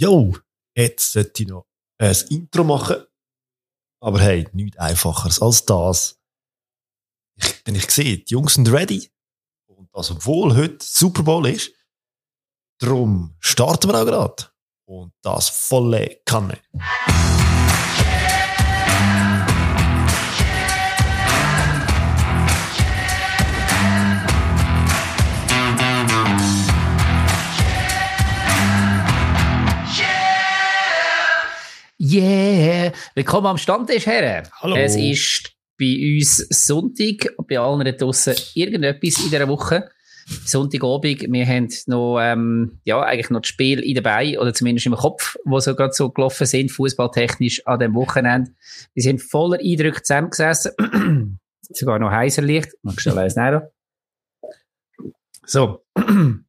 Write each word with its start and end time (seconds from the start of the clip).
Jo, 0.00 0.32
jetzt 0.76 1.12
sollte 1.12 1.42
ich 1.42 1.48
noch 1.48 1.66
ein 1.98 2.14
Intro 2.30 2.62
machen. 2.62 3.04
Aber 4.00 4.20
hey, 4.20 4.48
nichts 4.52 4.78
einfacher 4.78 5.42
als 5.42 5.64
das. 5.66 6.20
Ich, 7.34 7.64
denn 7.64 7.74
ich 7.74 7.90
sehe, 7.90 8.18
die 8.18 8.32
Jungs 8.32 8.54
sind 8.54 8.70
ready. 8.70 9.10
Und 9.66 9.88
das, 9.92 10.10
obwohl 10.12 10.54
heute 10.56 10.84
Super 10.84 11.24
Bowl 11.24 11.48
ist. 11.48 11.72
Drum 12.80 13.34
starten 13.40 13.88
wir 13.88 14.00
auch 14.00 14.06
gerade. 14.06 14.52
Und 14.86 15.12
das 15.22 15.48
volle 15.48 16.20
Kanne. 16.24 16.58
Yeah! 32.10 32.92
Willkommen 33.14 33.48
am 33.48 33.58
Stammtisch, 33.58 34.06
Herren. 34.06 34.48
Hallo. 34.62 34.76
Es 34.76 34.96
ist 34.96 35.52
bei 35.78 36.16
uns 36.16 36.38
Sonntag, 36.48 37.34
bei 37.46 37.58
allen 37.58 37.84
da 37.84 37.92
draussen 37.92 38.34
irgendetwas 38.54 39.22
in 39.22 39.30
dieser 39.30 39.46
Woche. 39.46 39.90
Sonntagabend, 40.46 41.30
wir 41.30 41.46
haben 41.46 41.68
noch, 41.84 42.18
ähm, 42.18 42.80
ja, 42.84 43.02
eigentlich 43.02 43.28
noch 43.28 43.42
das 43.42 43.48
Spiel 43.48 43.80
in 43.80 43.94
dabei, 43.94 44.38
oder 44.38 44.54
zumindest 44.54 44.86
im 44.86 44.94
Kopf, 44.94 45.36
wo 45.44 45.60
so 45.60 45.74
gerade 45.74 45.92
so 45.92 46.08
gelaufen 46.08 46.46
sind, 46.46 46.70
fußballtechnisch 46.70 47.66
an 47.66 47.78
dem 47.78 47.94
Wochenende. 47.94 48.52
Wir 48.94 49.02
sind 49.02 49.20
voller 49.20 49.58
Eindrücke 49.60 50.00
zusammengesessen. 50.00 51.38
Sogar 51.60 51.98
noch 51.98 52.10
heißer 52.10 52.40
Licht. 52.40 52.72
Magst 52.80 53.04
du 53.04 53.10
alles 53.10 53.36
näher? 53.36 53.70
So. 55.44 55.84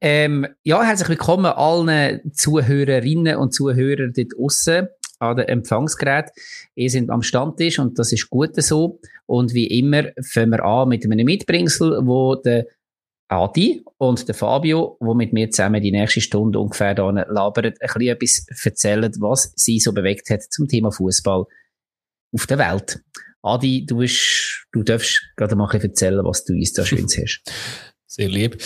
Ähm, 0.00 0.46
ja, 0.62 0.82
herzlich 0.82 1.08
willkommen 1.08 1.46
allen 1.46 2.20
Zuhörerinnen 2.32 3.36
und 3.36 3.52
Zuhörern 3.54 4.12
dort 4.14 4.32
aussen 4.38 4.88
an 5.18 5.36
den 5.36 5.48
Empfangsgerät. 5.48 6.30
Ihr 6.74 6.90
seid 6.90 7.10
am 7.10 7.22
Stammtisch 7.22 7.78
und 7.78 7.98
das 7.98 8.12
ist 8.12 8.30
gut 8.30 8.60
so. 8.62 9.00
Und 9.26 9.54
wie 9.54 9.66
immer 9.66 10.04
fangen 10.22 10.50
wir 10.50 10.64
an 10.64 10.88
mit 10.88 11.04
einem 11.04 11.24
Mitbringsel, 11.24 12.00
wo 12.06 12.36
der 12.36 12.66
Adi 13.28 13.84
und 13.98 14.26
der 14.26 14.34
Fabio, 14.34 14.96
wo 14.98 15.14
mit 15.14 15.32
mir 15.32 15.50
zusammen 15.50 15.80
die 15.80 15.92
nächste 15.92 16.20
Stunde 16.20 16.58
ungefähr 16.58 16.94
da 16.94 17.10
labern, 17.10 17.66
ein 17.66 17.72
bisschen 17.78 18.08
etwas 18.08 18.64
erzählen, 18.64 19.12
was 19.20 19.52
sie 19.54 19.78
so 19.78 19.92
bewegt 19.92 20.30
hat 20.30 20.42
zum 20.42 20.66
Thema 20.66 20.90
Fußball 20.90 21.44
auf 22.32 22.46
der 22.46 22.58
Welt. 22.58 23.00
Adi, 23.42 23.86
du, 23.86 23.98
bist, 23.98 24.66
du 24.72 24.82
darfst 24.82 25.22
gerade 25.36 25.54
mal 25.54 25.66
ein 25.66 25.70
bisschen 25.70 25.90
erzählen, 25.90 26.24
was 26.24 26.44
du 26.44 26.54
uns 26.54 26.72
da 26.72 26.84
Schönes 26.84 27.16
hast. 27.22 27.42
Sehr 28.10 28.28
lieb. 28.28 28.60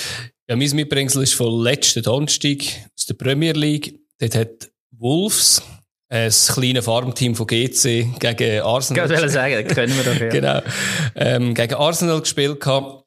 Ja, 0.49 0.57
mein 0.57 0.71
Mitbringsel 0.71 1.23
ist 1.23 1.35
von 1.35 1.63
letzten 1.63 2.03
Donnerstag 2.03 2.63
aus 2.97 3.05
der 3.05 3.13
Premier 3.13 3.53
League. 3.53 4.01
Dort 4.19 4.37
hat 4.37 4.71
Wolves, 4.91 5.63
ein 6.09 6.31
kleines 6.31 6.87
Farmteam 6.87 7.35
von 7.35 7.47
GC, 7.47 8.07
gegen 8.19 8.63
Arsenal. 8.63 9.05
Ich 9.05 9.19
wollte 9.19 9.29
sagen, 9.29 9.69
können 9.75 9.97
wir 9.99 10.03
doch, 10.03 10.19
ja. 10.19 10.29
genau. 10.31 10.63
Ähm, 11.15 11.53
gegen 11.53 11.75
Arsenal 11.75 12.23
gespielt 12.23 12.59
gehabt. 12.59 13.05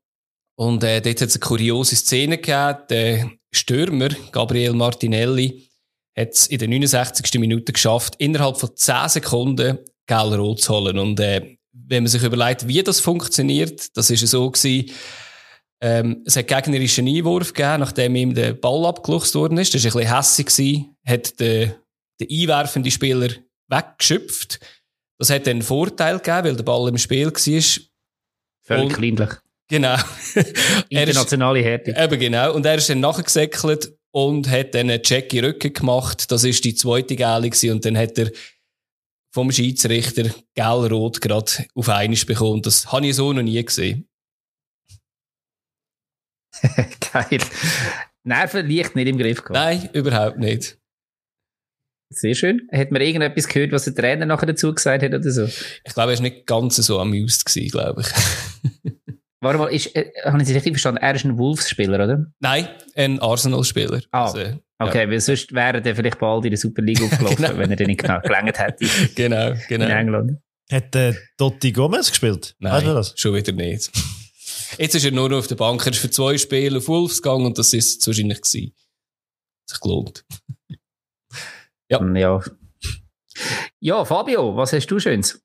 Und 0.59 0.83
äh, 0.83 1.01
dort 1.01 1.21
hat 1.21 1.27
es 1.27 1.35
eine 1.35 1.39
kuriose 1.39 1.95
Szene 1.95 2.37
gegeben. 2.37 2.77
Der 2.91 3.31
Stürmer, 3.51 4.09
Gabriel 4.31 4.73
Martinelli, 4.73 5.67
hat 6.15 6.33
es 6.33 6.45
in 6.45 6.59
der 6.59 6.67
69. 6.67 7.39
Minute 7.39 7.73
geschafft, 7.73 8.13
innerhalb 8.19 8.59
von 8.59 8.75
10 8.75 9.09
Sekunden 9.09 9.79
gelb-rot 10.05 10.61
zu 10.61 10.75
holen. 10.75 10.99
Und 10.99 11.19
äh, 11.19 11.57
wenn 11.71 12.03
man 12.03 12.11
sich 12.11 12.21
überlegt, 12.21 12.67
wie 12.67 12.83
das 12.83 12.99
funktioniert, 12.99 13.97
das 13.97 14.11
ist 14.11 14.27
so 14.27 14.51
gewesen, 14.51 14.91
ähm, 15.81 16.23
es 16.25 16.35
hat 16.35 16.47
gegnerischen 16.47 17.07
Einwurf 17.07 17.53
gegeben, 17.53 17.79
nachdem 17.79 18.15
ihm 18.15 18.33
der 18.33 18.53
Ball 18.53 18.85
abgeluchst 18.85 19.35
worden 19.35 19.57
ist. 19.57 19.73
Das 19.73 19.83
war 19.83 19.91
ein 19.91 19.97
bisschen 19.97 20.15
hässig 20.15 20.45
gewesen, 20.47 20.97
hat 21.05 21.39
der, 21.39 21.75
der 22.19 22.27
einwerfende 22.29 22.91
Spieler 22.91 23.29
weggeschöpft. 23.67 24.59
Das 25.19 25.29
hat 25.29 25.47
dann 25.47 25.57
einen 25.57 25.61
Vorteil 25.61 26.17
gegeben, 26.19 26.43
weil 26.45 26.55
der 26.55 26.63
Ball 26.63 26.89
im 26.89 26.97
Spiel 26.97 27.27
war. 27.27 27.83
Völlig 28.63 28.93
kleinlich. 28.93 29.29
Genau. 29.69 29.97
Internationale 30.89 31.61
Härte. 31.61 31.95
Eben 31.97 32.19
genau. 32.19 32.53
Und 32.53 32.65
er 32.65 32.75
ist 32.75 32.89
dann 32.89 32.99
nachgesäckelt 33.01 33.93
und 34.11 34.49
hat 34.49 34.73
dann 34.73 34.89
einen 34.89 35.03
Check 35.03 35.33
in 35.33 35.41
den 35.41 35.51
Rücken 35.51 35.73
gemacht. 35.73 36.31
Das 36.31 36.43
ist 36.43 36.63
die 36.63 36.75
zweite 36.75 37.15
gewesen. 37.15 37.71
Und 37.71 37.85
dann 37.85 37.97
hat 37.97 38.17
er 38.17 38.31
vom 39.33 39.51
Schiedsrichter 39.51 40.29
gelb-rot 40.55 41.21
gerade 41.21 41.51
auf 41.75 41.89
einiges 41.89 42.25
bekommen. 42.25 42.61
Das 42.61 42.91
habe 42.91 43.07
ich 43.07 43.15
so 43.15 43.33
noch 43.33 43.43
nie 43.43 43.63
gesehen. 43.63 44.07
Geil. 47.13 47.39
Nerven 48.23 48.69
leicht 48.69 48.95
nicht 48.95 49.07
im 49.07 49.17
Griff 49.17 49.43
gehabt. 49.43 49.53
Nein, 49.53 49.89
überhaupt 49.93 50.37
nicht. 50.37 50.77
Sehr 52.09 52.35
schön. 52.35 52.67
Hat 52.71 52.91
man 52.91 53.01
irgendetwas 53.01 53.47
gehört, 53.47 53.71
was 53.73 53.83
der 53.85 53.95
Trainer 53.95 54.25
nachher 54.25 54.45
dazu 54.45 54.73
gesagt 54.73 55.03
hat 55.03 55.13
oder 55.13 55.29
so? 55.29 55.43
Ich 55.45 55.93
glaube, 55.93 56.11
er 56.13 56.17
war 56.17 56.21
nicht 56.21 56.45
ganz 56.45 56.77
so 56.77 56.99
amused 56.99 57.45
gewesen, 57.45 57.69
glaube 57.71 58.01
ich. 58.01 58.93
Warte 59.41 59.59
mal, 59.59 59.67
ist, 59.67 59.95
äh, 59.95 60.09
habe 60.25 60.41
ich 60.41 60.47
Sie 60.47 60.53
richtig 60.53 60.73
verstanden? 60.73 61.01
Er 61.01 61.13
ist 61.15 61.25
ein 61.25 61.37
Wolves-Spieler, 61.37 62.03
oder? 62.03 62.25
Nein, 62.39 62.67
ein 62.95 63.19
Arsenal-Spieler. 63.19 64.01
Ah, 64.11 64.23
Also, 64.25 64.39
Okay, 64.79 65.03
ja. 65.05 65.09
weil 65.09 65.19
sonst 65.19 65.53
wäre 65.53 65.83
er 65.83 65.95
vielleicht 65.95 66.19
bald 66.19 66.45
in 66.45 66.51
der 66.51 66.57
Super 66.59 66.81
League 66.83 67.01
aufgelaufen, 67.01 67.35
Genau. 67.45 67.57
wenn 67.57 67.69
er 67.71 67.75
den 67.75 67.87
nicht 67.87 68.01
genau 68.01 68.19
gelangt 68.21 68.59
hätte 68.59 68.85
Genau, 69.15 69.49
in 69.51 69.59
genau. 69.67 69.85
England. 69.87 70.31
Hat 70.71 70.95
äh, 70.95 71.13
Dotti 71.37 71.71
Gomez 71.71 72.09
gespielt? 72.09 72.55
Nein, 72.59 72.85
das? 72.85 73.13
schon 73.17 73.33
wieder 73.35 73.51
nicht. 73.53 73.89
Jetzt 74.77 74.95
ist 74.95 75.05
er 75.05 75.11
nur 75.11 75.29
noch 75.29 75.39
auf 75.39 75.47
der 75.47 75.55
Bank. 75.55 75.85
Er 75.85 75.91
ist 75.91 75.99
für 75.99 76.09
zwei 76.09 76.37
Spiele 76.37 76.77
auf 76.77 76.87
Wolves 76.87 77.21
gegangen 77.21 77.45
und 77.45 77.57
das 77.57 77.73
ist 77.73 78.01
es 78.01 78.07
wahrscheinlich 78.07 78.41
gewesen. 78.41 78.73
Hat 79.61 79.69
sich 79.69 79.79
gelohnt. 79.79 80.25
Ja. 81.89 82.03
Ja. 82.15 82.41
Ja, 83.79 84.03
Fabio, 84.03 84.57
was 84.57 84.73
hast 84.73 84.87
du 84.87 84.99
Schönes? 84.99 85.41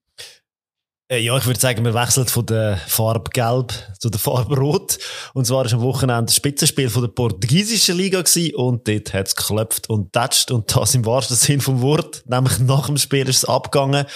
Äh, 1.12 1.18
ja, 1.18 1.36
ich 1.36 1.44
würde 1.44 1.60
sagen, 1.60 1.84
wir 1.84 1.92
wechseln 1.92 2.26
von 2.26 2.46
der 2.46 2.78
Farbe 2.78 3.30
Gelb 3.30 3.72
zu 3.98 4.08
der 4.08 4.18
Farbe 4.18 4.56
Rot. 4.56 4.98
Und 5.34 5.46
zwar 5.46 5.66
war 5.66 5.72
am 5.74 5.82
Wochenende 5.82 6.24
das 6.24 6.36
Spitzenspiel 6.36 6.88
von 6.88 7.02
der 7.02 7.10
portugiesischen 7.10 7.98
Liga 7.98 8.22
gewesen, 8.22 8.54
und 8.54 8.88
dort 8.88 9.12
hat 9.12 9.28
es 9.28 9.36
geklopft 9.36 9.90
und 9.90 10.12
tätscht 10.14 10.50
und 10.50 10.74
das 10.74 10.94
im 10.94 11.04
wahrsten 11.04 11.36
Sinn 11.36 11.60
vom 11.60 11.82
Wort. 11.82 12.22
Nämlich 12.26 12.58
nach 12.60 12.86
dem 12.86 12.96
Spiel 12.96 13.28
ist 13.28 13.36
es 13.36 13.44
abgegangen. 13.44 14.06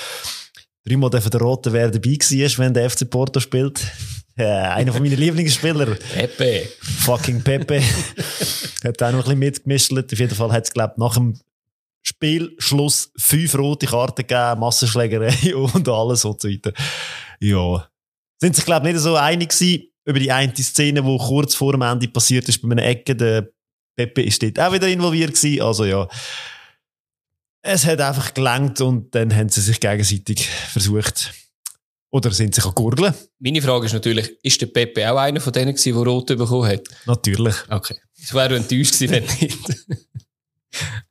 Dreimal 0.87 1.11
dürfen 1.11 1.31
der 1.31 1.41
Rote 1.41 1.73
wer 1.73 1.91
dabei 1.91 2.11
war, 2.11 2.59
wenn 2.65 2.73
der 2.73 2.88
FC 2.88 3.11
Porto 3.11 3.41
spielt. 3.41 3.81
Äh, 4.39 4.45
einer 4.45 4.93
von 4.93 5.03
meinen 5.03 5.17
Lieblingsspieler. 5.17 5.95
Pepe. 5.95 6.69
Fucking 6.81 7.43
Pepe. 7.43 7.81
hat 8.85 9.03
auch 9.03 9.13
noch 9.13 9.19
ein 9.29 9.39
bisschen 9.39 9.39
mitgemischt. 9.39 9.93
Auf 9.93 10.19
jeden 10.19 10.35
Fall 10.35 10.53
hat 10.53 10.65
es, 10.65 10.73
glaube 10.73 10.95
nach 10.99 11.15
dem 11.15 11.39
Spielschluss 12.03 13.11
fünf 13.17 13.57
rote 13.57 13.87
Karten 13.87 14.27
gegeben, 14.27 14.61
Massenschlägerei 14.61 15.57
und 15.57 15.89
alles 15.89 16.25
und 16.25 16.41
so 16.41 16.49
weiter. 16.49 16.73
Ja. 17.41 17.89
Sind 18.39 18.55
sich, 18.55 18.65
glaube 18.65 18.87
ich, 18.87 18.95
nicht 18.95 19.03
so 19.03 19.17
einig 19.17 19.49
gewesen 19.49 19.89
über 20.05 20.21
die 20.21 20.31
eine 20.31 20.55
Szene, 20.55 21.03
die 21.03 21.19
kurz 21.19 21.55
vor 21.55 21.73
dem 21.73 21.83
Ende 21.83 22.07
passiert 22.07 22.49
ist 22.49 22.63
bei 22.63 22.71
einer 22.71 22.85
Ecke. 22.85 23.17
Der 23.17 23.49
Pepe 23.97 24.23
ist 24.23 24.43
dort 24.43 24.61
auch 24.61 24.73
wieder 24.73 24.87
involviert 24.87 25.35
gewesen. 25.35 25.63
Also 25.63 25.85
ja. 25.85 26.07
Es 27.63 27.85
hat 27.87 28.01
einfach 28.01 28.33
gelangt 28.35 28.81
und 28.83 29.13
dann 29.15 29.35
haben 29.35 29.49
sie 29.49 29.63
sich 29.63 29.81
gegenseitig 29.81 30.47
versucht. 30.47 31.33
Oder 32.11 32.31
sind 32.31 32.55
sich 32.55 32.65
an 32.65 32.72
Gurgeln? 32.75 33.12
Meine 33.39 33.61
Frage 33.61 33.87
ist 33.87 33.93
natürlich, 33.93 34.39
ist 34.43 34.61
der 34.61 34.67
Pepe 34.67 35.11
auch 35.11 35.19
einer 35.19 35.41
von 35.41 35.53
denen 35.53 35.75
gewesen, 35.75 35.94
der 35.94 36.03
rot 36.05 36.27
bekommen 36.27 36.69
hat? 36.69 36.83
Natürlich. 37.05 37.56
Okay. 37.69 37.97
Ich 38.17 38.33
wäre 38.33 38.56
enttäuscht 38.56 38.99
gewesen, 38.99 39.11
wenn 39.12 39.25
nicht. 39.25 39.59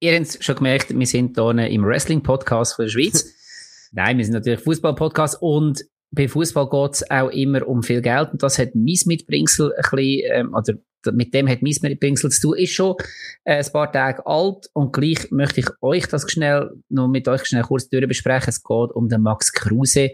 Ihr 0.00 0.14
habt 0.14 0.26
es 0.26 0.44
schon 0.44 0.56
gemerkt, 0.56 0.96
wir 0.96 1.06
sind 1.06 1.36
hier 1.36 1.68
im 1.68 1.84
Wrestling-Podcast 1.84 2.74
von 2.74 2.84
der 2.84 2.90
Schweiz. 2.90 3.32
Nein, 3.92 4.18
wir 4.18 4.24
sind 4.24 4.34
natürlich 4.34 4.60
Fußball-Podcast 4.60 5.38
und 5.40 5.82
bei 6.10 6.28
Fußball 6.28 6.68
geht 6.68 6.94
es 6.94 7.10
auch 7.10 7.30
immer 7.30 7.66
um 7.66 7.82
viel 7.82 8.02
Geld 8.02 8.30
und 8.32 8.42
das 8.42 8.58
hat 8.58 8.74
mein 8.74 8.94
Mitbringsel 9.06 9.72
ein 9.72 9.82
bisschen, 9.82 10.30
ähm, 10.32 10.54
oder 10.54 10.74
mit 11.12 11.34
dem 11.34 11.48
hat 11.48 11.62
mein 11.62 11.74
Mitbringsel 11.82 12.30
zu 12.30 12.40
tun, 12.40 12.58
ist 12.58 12.72
schon 12.72 12.94
äh, 13.44 13.64
ein 13.64 13.72
paar 13.72 13.92
Tage 13.92 14.26
alt 14.26 14.68
und 14.72 14.92
gleich 14.92 15.30
möchte 15.30 15.60
ich 15.60 15.66
euch 15.80 16.06
das 16.06 16.30
schnell, 16.30 16.70
noch 16.88 17.08
mit 17.08 17.28
euch 17.28 17.44
schnell 17.46 17.62
kurz 17.62 17.88
durchbesprechen. 17.88 18.50
Es 18.50 18.62
geht 18.62 18.90
um 18.92 19.08
den 19.08 19.22
Max 19.22 19.52
Kruse 19.52 20.10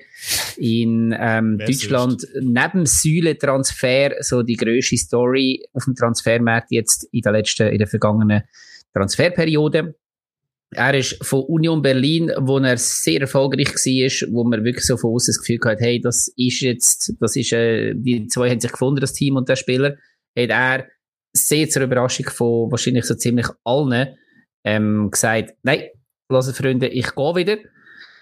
in 0.56 1.14
ähm, 1.18 1.58
Deutschland. 1.58 2.26
Neben 2.40 2.86
Säule-Transfer, 2.86 4.16
so 4.20 4.42
die 4.42 4.56
grösste 4.56 4.96
Story 4.96 5.62
auf 5.72 5.84
dem 5.84 5.94
Transfermarkt 5.94 6.70
jetzt 6.70 7.08
in 7.12 7.22
der 7.22 7.32
letzten, 7.32 7.68
in 7.68 7.78
der 7.78 7.86
vergangenen 7.86 8.42
Transferperiode. 8.92 9.94
Er 10.74 10.94
ist 10.94 11.22
von 11.22 11.42
Union 11.42 11.82
Berlin, 11.82 12.32
wo 12.38 12.58
er 12.58 12.78
sehr 12.78 13.20
erfolgreich 13.20 13.74
war, 13.74 14.32
wo 14.32 14.44
man 14.44 14.64
wirklich 14.64 14.86
so 14.86 14.96
von 14.96 15.14
außen 15.14 15.32
das 15.32 15.38
Gefühl 15.38 15.58
hat, 15.64 15.80
hey, 15.80 16.00
das 16.00 16.32
ist 16.34 16.60
jetzt, 16.60 17.12
das 17.20 17.36
ist, 17.36 17.52
äh, 17.52 17.94
die 17.94 18.26
zwei 18.28 18.48
haben 18.48 18.60
sich 18.60 18.72
gefunden, 18.72 19.00
das 19.00 19.12
Team 19.12 19.36
und 19.36 19.48
der 19.50 19.56
Spieler, 19.56 19.96
hat 20.36 20.50
er 20.50 20.86
sehr 21.32 21.68
zur 21.68 21.82
Überraschung 21.82 22.26
von 22.26 22.70
wahrscheinlich 22.70 23.04
so 23.04 23.14
ziemlich 23.14 23.46
allen 23.64 24.16
ähm, 24.64 25.10
gesagt, 25.10 25.54
nein, 25.62 25.88
lasst 26.28 26.56
Freunde, 26.56 26.88
ich 26.88 27.14
gehe 27.14 27.34
wieder. 27.34 27.56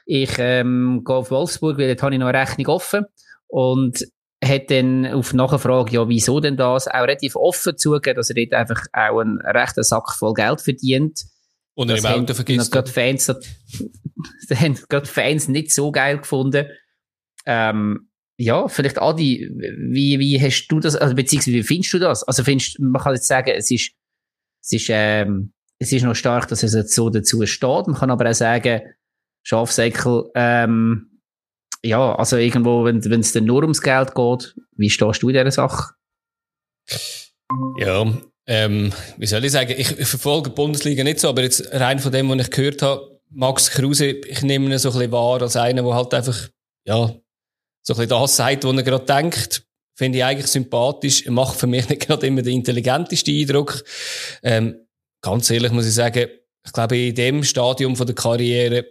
Ich 0.06 0.36
ähm, 0.38 1.02
gehe 1.04 1.16
auf 1.16 1.30
Wolfsburg, 1.30 1.78
weil 1.78 1.88
dort 1.88 2.02
habe 2.02 2.14
ich 2.14 2.20
noch 2.20 2.28
eine 2.28 2.38
Rechnung 2.38 2.68
offen. 2.68 3.04
Und 3.46 4.04
hat 4.42 4.70
dann 4.70 5.06
auf 5.06 5.34
Nachfrage, 5.34 5.92
ja, 5.92 6.08
wieso 6.08 6.40
denn 6.40 6.56
das, 6.56 6.88
auch 6.88 7.02
relativ 7.02 7.36
offen 7.36 7.76
zugegeben, 7.76 8.16
dass 8.16 8.30
er 8.30 8.36
dort 8.36 8.54
einfach 8.54 8.86
auch 8.92 9.20
einen 9.20 9.40
rechten 9.40 9.82
Sack 9.82 10.12
voll 10.12 10.34
Geld 10.34 10.60
verdient. 10.60 11.24
Und 11.74 11.90
er 11.90 11.98
im 11.98 12.06
Auto 12.06 12.34
vergisst. 12.34 12.72
Gerade 12.72 12.90
Fans, 12.90 13.26
das, 13.26 13.38
das 14.48 14.60
haben 14.60 14.78
gerade 14.88 15.06
Fans 15.06 15.48
nicht 15.48 15.72
so 15.72 15.92
geil 15.92 16.18
gefunden. 16.18 16.66
Ähm, 17.46 18.09
ja, 18.40 18.68
vielleicht 18.68 18.98
Adi, 18.98 19.50
wie, 19.54 20.18
wie 20.18 20.40
hast 20.40 20.66
du 20.68 20.80
das, 20.80 20.96
also 20.96 21.14
beziehungsweise 21.14 21.58
wie 21.58 21.62
findest 21.62 21.92
du 21.92 21.98
das? 21.98 22.22
Also 22.24 22.42
findest, 22.42 22.80
man 22.80 23.02
kann 23.02 23.14
jetzt 23.14 23.26
sagen, 23.26 23.50
es 23.54 23.70
ist, 23.70 23.92
es 24.62 24.72
ist, 24.72 24.88
ähm, 24.88 25.52
es 25.78 25.92
ist 25.92 26.04
noch 26.04 26.14
stark, 26.14 26.48
dass 26.48 26.62
es 26.62 26.72
jetzt 26.72 26.94
so 26.94 27.10
dazu 27.10 27.44
steht. 27.44 27.86
Man 27.86 27.96
kann 27.96 28.10
aber 28.10 28.30
auch 28.30 28.34
sagen, 28.34 28.80
Schafsäckel, 29.42 30.30
ähm, 30.34 31.20
ja, 31.82 32.14
also 32.14 32.38
irgendwo, 32.38 32.84
wenn 32.84 32.98
es 32.98 33.32
dann 33.32 33.44
nur 33.44 33.60
ums 33.60 33.82
Geld 33.82 34.14
geht, 34.14 34.54
wie 34.74 34.88
stehst 34.88 35.22
du 35.22 35.28
in 35.28 35.34
dieser 35.34 35.50
Sache? 35.50 35.92
Ja, 37.78 38.10
ähm, 38.46 38.90
wie 39.18 39.26
soll 39.26 39.44
ich 39.44 39.52
sagen, 39.52 39.74
ich, 39.76 39.98
ich 39.98 40.08
verfolge 40.08 40.48
die 40.48 40.54
Bundesliga 40.54 41.04
nicht 41.04 41.20
so, 41.20 41.28
aber 41.28 41.42
jetzt 41.42 41.74
rein 41.74 41.98
von 41.98 42.10
dem, 42.10 42.30
was 42.30 42.46
ich 42.46 42.50
gehört 42.50 42.80
habe, 42.80 43.20
Max 43.28 43.70
Kruse, 43.70 44.06
ich 44.06 44.40
nehme 44.42 44.64
ihn 44.64 44.78
so 44.78 44.88
ein 44.88 44.94
bisschen 44.94 45.12
wahr 45.12 45.42
als 45.42 45.56
einer, 45.56 45.82
der 45.82 45.94
halt 45.94 46.14
einfach, 46.14 46.48
ja, 46.86 47.14
so 47.82 47.94
ein 47.94 47.96
bisschen 47.96 48.10
das 48.10 48.36
sagt, 48.36 48.64
was 48.64 48.76
er 48.76 48.82
gerade 48.82 49.04
denkt. 49.04 49.64
Finde 49.94 50.18
ich 50.18 50.24
eigentlich 50.24 50.46
sympathisch. 50.46 51.26
Macht 51.26 51.58
für 51.58 51.66
mich 51.66 51.88
nicht 51.88 52.06
gerade 52.06 52.26
immer 52.26 52.42
den 52.42 52.54
intelligenteste 52.54 53.30
Eindruck. 53.30 53.84
Ähm, 54.42 54.76
ganz 55.22 55.50
ehrlich 55.50 55.72
muss 55.72 55.86
ich 55.86 55.94
sagen, 55.94 56.28
ich 56.64 56.72
glaube, 56.72 56.98
in 56.98 57.14
dem 57.14 57.44
Stadium 57.44 57.96
von 57.96 58.06
der 58.06 58.14
Karriere 58.14 58.84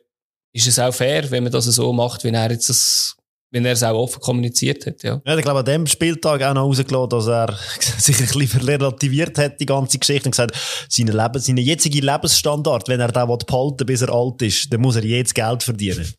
ist 0.54 0.68
es 0.68 0.80
auch 0.80 0.94
fair, 0.94 1.30
wenn 1.30 1.44
man 1.44 1.52
das 1.52 1.66
so 1.66 1.94
macht, 1.94 2.24
wie 2.24 2.30
er 2.30 2.52
jetzt 2.52 2.70
das 2.70 3.16
wenn 3.52 3.66
er 3.66 3.74
es 3.74 3.84
auch 3.84 3.98
offen 3.98 4.22
kommuniziert 4.22 4.86
hat, 4.86 5.02
ja. 5.04 5.22
Ja, 5.26 5.36
ich 5.36 5.44
glaube, 5.44 5.60
an 5.60 5.66
dem 5.66 5.88
Spieltag 5.88 6.42
auch 6.44 6.54
noch 6.54 6.66
rausgelassen, 6.66 7.10
dass 7.10 7.28
er 7.28 7.58
sich 7.98 8.20
ein 8.20 8.28
bisschen 8.28 8.62
relativiert 8.62 9.38
hat, 9.38 9.60
die 9.60 9.66
ganze 9.66 9.98
Geschichte, 9.98 10.28
und 10.28 10.32
gesagt, 10.32 10.56
seine 10.88 11.12
Leben, 11.12 11.40
seine 11.40 11.62
jetzige 11.62 12.00
Lebensstandard, 12.00 12.88
wenn 12.88 13.00
er 13.00 13.12
da 13.12 13.26
behalten 13.26 13.86
bis 13.86 14.02
er 14.02 14.10
alt 14.10 14.42
ist, 14.42 14.72
dann 14.72 14.82
muss 14.82 14.96
er 14.96 15.06
jetzt 15.06 15.34
Geld 15.34 15.64
verdienen. 15.64 16.14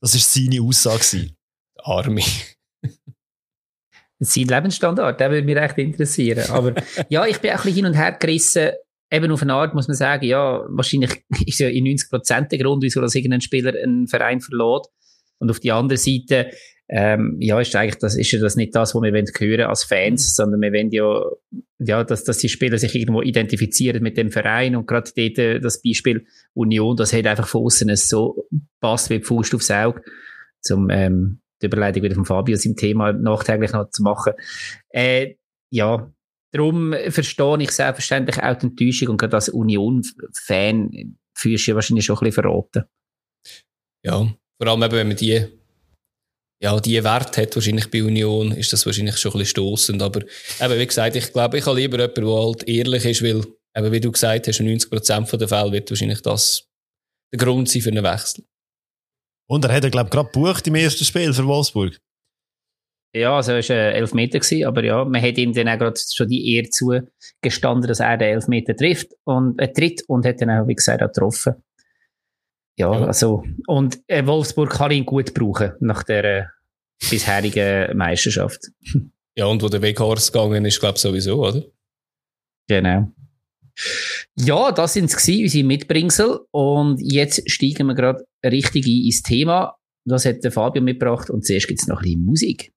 Das 0.00 0.14
ist 0.14 0.32
seine 0.32 0.60
Aussage. 0.62 1.30
Arme. 1.78 2.22
Sein 4.20 4.44
Lebensstandard, 4.44 5.20
der 5.20 5.30
würde 5.30 5.46
mich 5.46 5.56
echt 5.56 5.78
interessieren. 5.78 6.50
Aber 6.50 6.74
ja, 7.08 7.24
ich 7.26 7.38
bin 7.38 7.50
auch 7.50 7.58
ein 7.58 7.62
bisschen 7.62 7.76
hin 7.76 7.86
und 7.86 7.94
her 7.94 8.12
gerissen. 8.12 8.70
Eben 9.10 9.30
auf 9.30 9.42
eine 9.42 9.54
Art 9.54 9.74
muss 9.74 9.88
man 9.88 9.96
sagen, 9.96 10.26
ja, 10.26 10.64
wahrscheinlich 10.68 11.24
ist 11.46 11.60
ja 11.60 11.68
in 11.68 11.84
90 11.84 12.10
Prozent 12.10 12.52
der 12.52 12.58
Grund, 12.58 12.82
wieso 12.82 13.00
das 13.00 13.14
irgendein 13.14 13.40
Spieler 13.40 13.72
einen 13.80 14.08
Verein 14.08 14.40
verlässt. 14.40 14.90
Und 15.38 15.50
auf 15.50 15.60
die 15.60 15.70
andere 15.70 15.98
Seite, 15.98 16.50
ähm, 16.90 17.36
ja, 17.38 17.60
ist 17.60 17.76
eigentlich 17.76 17.98
das, 17.98 18.16
ist 18.16 18.32
ja 18.32 18.40
das 18.40 18.56
nicht 18.56 18.74
das, 18.74 18.94
was 18.94 19.02
wir 19.02 19.12
hören 19.12 19.68
als 19.68 19.84
Fans, 19.84 20.22
mhm. 20.22 20.32
sondern 20.32 20.60
wir 20.62 20.72
wollen 20.72 20.90
ja, 20.90 21.22
ja, 21.78 22.02
dass, 22.02 22.24
dass 22.24 22.38
die 22.38 22.48
Spieler 22.48 22.78
sich 22.78 22.94
irgendwo 22.94 23.22
identifizieren 23.22 24.02
mit 24.02 24.16
dem 24.16 24.30
Verein 24.30 24.74
und 24.74 24.86
gerade 24.86 25.10
dort 25.14 25.38
äh, 25.38 25.60
das 25.60 25.82
Beispiel 25.82 26.26
Union, 26.54 26.96
das 26.96 27.12
hat 27.12 27.26
einfach 27.26 27.46
von 27.46 27.64
außen 27.64 27.94
so 27.96 28.48
passt 28.80 29.10
wie 29.10 29.20
Fuß 29.20 29.54
aufs 29.54 29.70
Auge, 29.70 30.02
zum, 30.60 30.88
ähm, 30.90 31.40
die 31.62 31.66
Überleitung 31.66 32.02
wieder 32.02 32.14
von 32.14 32.24
Fabio 32.24 32.56
seinem 32.56 32.76
Thema 32.76 33.12
nachträglich 33.12 33.72
noch 33.72 33.90
zu 33.90 34.02
machen. 34.02 34.34
Äh, 34.90 35.34
ja, 35.70 36.12
darum 36.52 36.94
verstehe 37.08 37.62
ich 37.62 37.70
selbstverständlich 37.70 38.42
auch 38.42 38.56
die 38.56 38.66
Enttäuschung 38.66 39.08
und 39.08 39.16
gerade 39.18 39.36
als 39.36 39.48
Union-Fan 39.48 41.16
fühlst 41.36 41.68
du 41.68 41.74
wahrscheinlich 41.74 42.04
schon 42.04 42.16
ein 42.16 42.24
bisschen 42.24 42.42
verraten. 42.42 42.84
Ja, 44.04 44.34
vor 44.60 44.68
allem 44.68 44.82
eben, 44.82 44.92
wenn 44.92 45.08
man 45.08 45.16
die, 45.16 45.46
ja, 46.62 46.80
die 46.80 47.04
Wert 47.04 47.36
hat, 47.36 47.54
wahrscheinlich 47.54 47.90
bei 47.90 48.02
Union, 48.02 48.52
ist 48.52 48.72
das 48.72 48.86
wahrscheinlich 48.86 49.16
schon 49.18 49.32
ein 49.32 49.38
bisschen 49.38 49.50
stossend. 49.50 50.02
Aber 50.02 50.20
eben, 50.22 50.78
wie 50.78 50.86
gesagt, 50.86 51.16
ich 51.16 51.32
glaube, 51.32 51.58
ich 51.58 51.66
habe 51.66 51.78
lieber 51.78 51.98
jemanden, 51.98 52.24
der 52.24 52.34
halt 52.34 52.68
ehrlich 52.68 53.04
ist, 53.04 53.22
weil, 53.22 53.44
eben, 53.76 53.92
wie 53.92 54.00
du 54.00 54.10
gesagt 54.10 54.48
hast, 54.48 54.60
in 54.60 54.78
90% 54.78 55.36
der 55.36 55.48
Fälle 55.48 55.72
wird 55.72 55.90
wahrscheinlich 55.90 56.22
das 56.22 56.68
der 57.32 57.38
Grund 57.38 57.68
sein 57.68 57.82
für 57.82 57.90
einen 57.90 58.04
Wechsel. 58.04 58.44
Und 59.48 59.64
er 59.64 59.74
hat 59.74 59.84
ja, 59.84 59.90
glaube 59.90 60.08
ich, 60.08 60.12
gerade 60.12 60.30
gebucht 60.30 60.66
im 60.66 60.74
ersten 60.74 61.04
Spiel 61.04 61.32
für 61.32 61.46
Wolfsburg. 61.46 61.98
Ja, 63.14 63.36
also 63.36 63.52
er 63.52 63.66
war 63.66 63.70
äh, 63.70 63.92
Elfmeter, 63.94 64.38
gewesen, 64.38 64.66
aber 64.66 64.84
ja, 64.84 65.04
man 65.04 65.22
hat 65.22 65.38
ihm 65.38 65.54
dann 65.54 65.68
auch 65.68 65.78
gerade 65.78 65.98
schon 65.98 66.28
die 66.28 66.54
Ehre 66.54 66.68
zugestanden, 66.68 67.88
dass 67.88 68.00
er 68.00 68.18
den 68.18 68.34
Elfmeter 68.34 68.76
trifft 68.76 69.12
und, 69.24 69.58
äh, 69.58 69.72
tritt 69.72 70.02
und 70.08 70.26
hat 70.26 70.42
dann 70.42 70.50
auch, 70.50 70.68
wie 70.68 70.74
gesagt, 70.74 71.02
auch 71.02 71.06
getroffen. 71.06 71.54
Ja, 72.76 72.92
ja. 72.92 73.06
also, 73.06 73.44
und 73.66 73.98
äh, 74.06 74.24
Wolfsburg 74.26 74.70
kann 74.70 74.90
ihn 74.90 75.06
gut 75.06 75.32
brauchen 75.32 75.72
nach 75.80 76.02
der 76.02 76.24
äh, 76.24 76.44
bisherigen 77.10 77.96
Meisterschaft. 77.96 78.68
Ja, 79.34 79.46
und 79.46 79.62
wo 79.62 79.68
der 79.68 79.80
Weg 79.82 79.96
gegangen 79.96 80.64
ist, 80.64 80.80
glaube 80.80 80.96
ich, 80.96 81.02
sowieso, 81.02 81.42
oder? 81.44 81.62
Genau. 82.68 83.12
Ja, 84.36 84.72
das 84.72 84.94
sind 84.94 85.12
unsere 85.12 85.64
Mitbringsel. 85.64 86.40
Und 86.50 87.00
jetzt 87.00 87.50
steigen 87.50 87.86
wir 87.86 87.94
gerade 87.94 88.24
richtig 88.44 88.86
ein 88.86 89.06
ins 89.06 89.22
Thema. 89.22 89.76
Das 90.04 90.24
hat 90.24 90.42
der 90.42 90.52
Fabio 90.52 90.82
mitgebracht 90.82 91.28
und 91.28 91.44
zuerst 91.44 91.68
gibt 91.68 91.80
es 91.80 91.86
noch 91.86 91.98
ein 91.98 92.04
bisschen 92.04 92.24
Musik. 92.24 92.72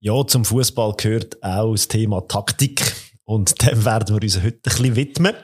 Ja, 0.00 0.26
zum 0.26 0.44
Fußball 0.44 0.94
gehört 0.96 1.42
auch 1.42 1.72
das 1.72 1.88
Thema 1.88 2.20
Taktik. 2.28 2.82
Und 3.24 3.62
dem 3.62 3.84
werden 3.84 4.14
wir 4.14 4.22
uns 4.22 4.36
heute 4.36 4.56
ein 4.56 4.60
bisschen 4.62 4.96
widmen. 4.96 5.34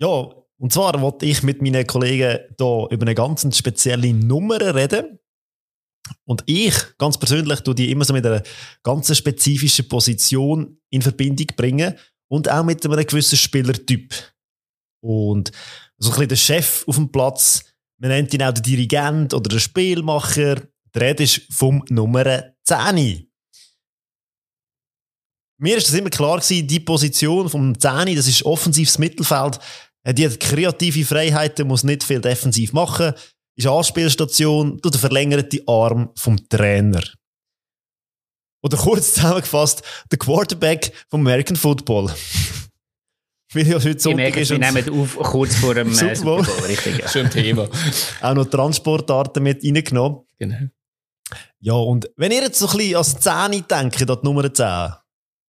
Ja, 0.00 0.30
und 0.58 0.72
zwar 0.72 0.98
wollte 1.00 1.26
ich 1.26 1.42
mit 1.42 1.60
meinen 1.60 1.86
Kollegen 1.86 2.38
hier 2.58 2.88
über 2.90 3.02
eine 3.02 3.14
ganz 3.14 3.46
spezielle 3.56 4.14
Nummer 4.14 4.58
reden. 4.74 5.18
Und 6.24 6.42
ich, 6.46 6.74
ganz 6.98 7.18
persönlich, 7.18 7.60
tue 7.60 7.74
die 7.74 7.90
immer 7.90 8.04
so 8.04 8.12
mit 8.12 8.26
einer 8.26 8.42
ganz 8.82 9.16
spezifischen 9.16 9.88
Position 9.88 10.78
in 10.90 11.02
Verbindung 11.02 11.46
bringen 11.56 11.94
und 12.28 12.50
auch 12.50 12.64
mit 12.64 12.84
einem 12.84 13.06
gewissen 13.06 13.36
Spielertyp. 13.36 14.14
Und 15.02 15.52
so 15.98 16.10
ein 16.10 16.14
bisschen 16.14 16.28
der 16.28 16.36
Chef 16.36 16.84
auf 16.88 16.96
dem 16.96 17.12
Platz, 17.12 17.64
man 18.00 18.10
nennt 18.10 18.34
ihn 18.34 18.42
auch 18.42 18.52
den 18.52 18.62
Dirigent 18.62 19.34
oder 19.34 19.48
den 19.48 19.60
Spielmacher. 19.60 20.62
Der 20.94 21.02
Rede 21.02 21.22
ist 21.22 21.42
vom 21.50 21.84
Nummer 21.88 22.24
10. 22.64 23.28
Mir 25.60 25.76
ist 25.76 25.88
das 25.88 25.94
immer 25.94 26.10
klar 26.10 26.40
gewesen, 26.40 26.66
die 26.66 26.80
Position 26.80 27.48
vom 27.48 27.78
10, 27.78 28.16
das 28.16 28.26
ist 28.26 28.44
offensives 28.44 28.98
Mittelfeld. 28.98 29.58
Die 30.06 30.26
hat 30.26 30.40
kreative 30.40 31.04
Freiheiten, 31.04 31.66
muss 31.66 31.84
nicht 31.84 32.04
viel 32.04 32.20
defensiv 32.20 32.72
machen 32.72 33.14
ist 33.56 33.66
Anspielstation, 33.66 34.78
du 34.82 34.90
der 34.90 35.00
verlängerte 35.00 35.62
Arm 35.66 36.10
vom 36.16 36.48
Trainer. 36.48 37.02
Oder 38.62 38.76
kurz 38.78 39.14
zusammengefasst, 39.14 39.82
der 40.10 40.18
Quarterback 40.18 40.92
vom 41.08 41.20
American 41.20 41.56
Football. 41.56 42.12
Wie 43.52 43.62
ja 43.62 43.74
heute 43.74 44.00
Sonntag 44.00 44.16
merke, 44.16 44.40
ist. 44.40 44.50
Wir 44.50 44.58
nehmen 44.58 44.88
auf 45.00 45.16
kurz 45.16 45.54
vor 45.56 45.74
dem 45.74 45.88
äh, 45.88 45.94
Super 45.94 46.22
Bowl. 46.22 46.44
Super 46.44 46.56
Bowl 46.58 46.66
richtig, 46.66 46.98
ja. 46.98 47.08
Schön 47.08 47.30
Thema. 47.30 47.68
Auch 48.20 48.34
noch 48.34 48.46
Transportarten 48.46 49.42
mit 49.42 49.62
reingenommen. 49.62 50.22
Genau. 50.38 50.56
Ja, 51.60 51.74
und 51.74 52.10
wenn 52.16 52.32
ihr 52.32 52.42
jetzt 52.42 52.58
so 52.58 52.66
ein 52.68 52.76
bisschen 52.76 52.96
als 52.96 53.20
10 53.20 53.64
denkt, 53.68 54.10
an 54.10 54.18
die 54.20 54.26
Nummer 54.26 54.52
10, 54.52 54.94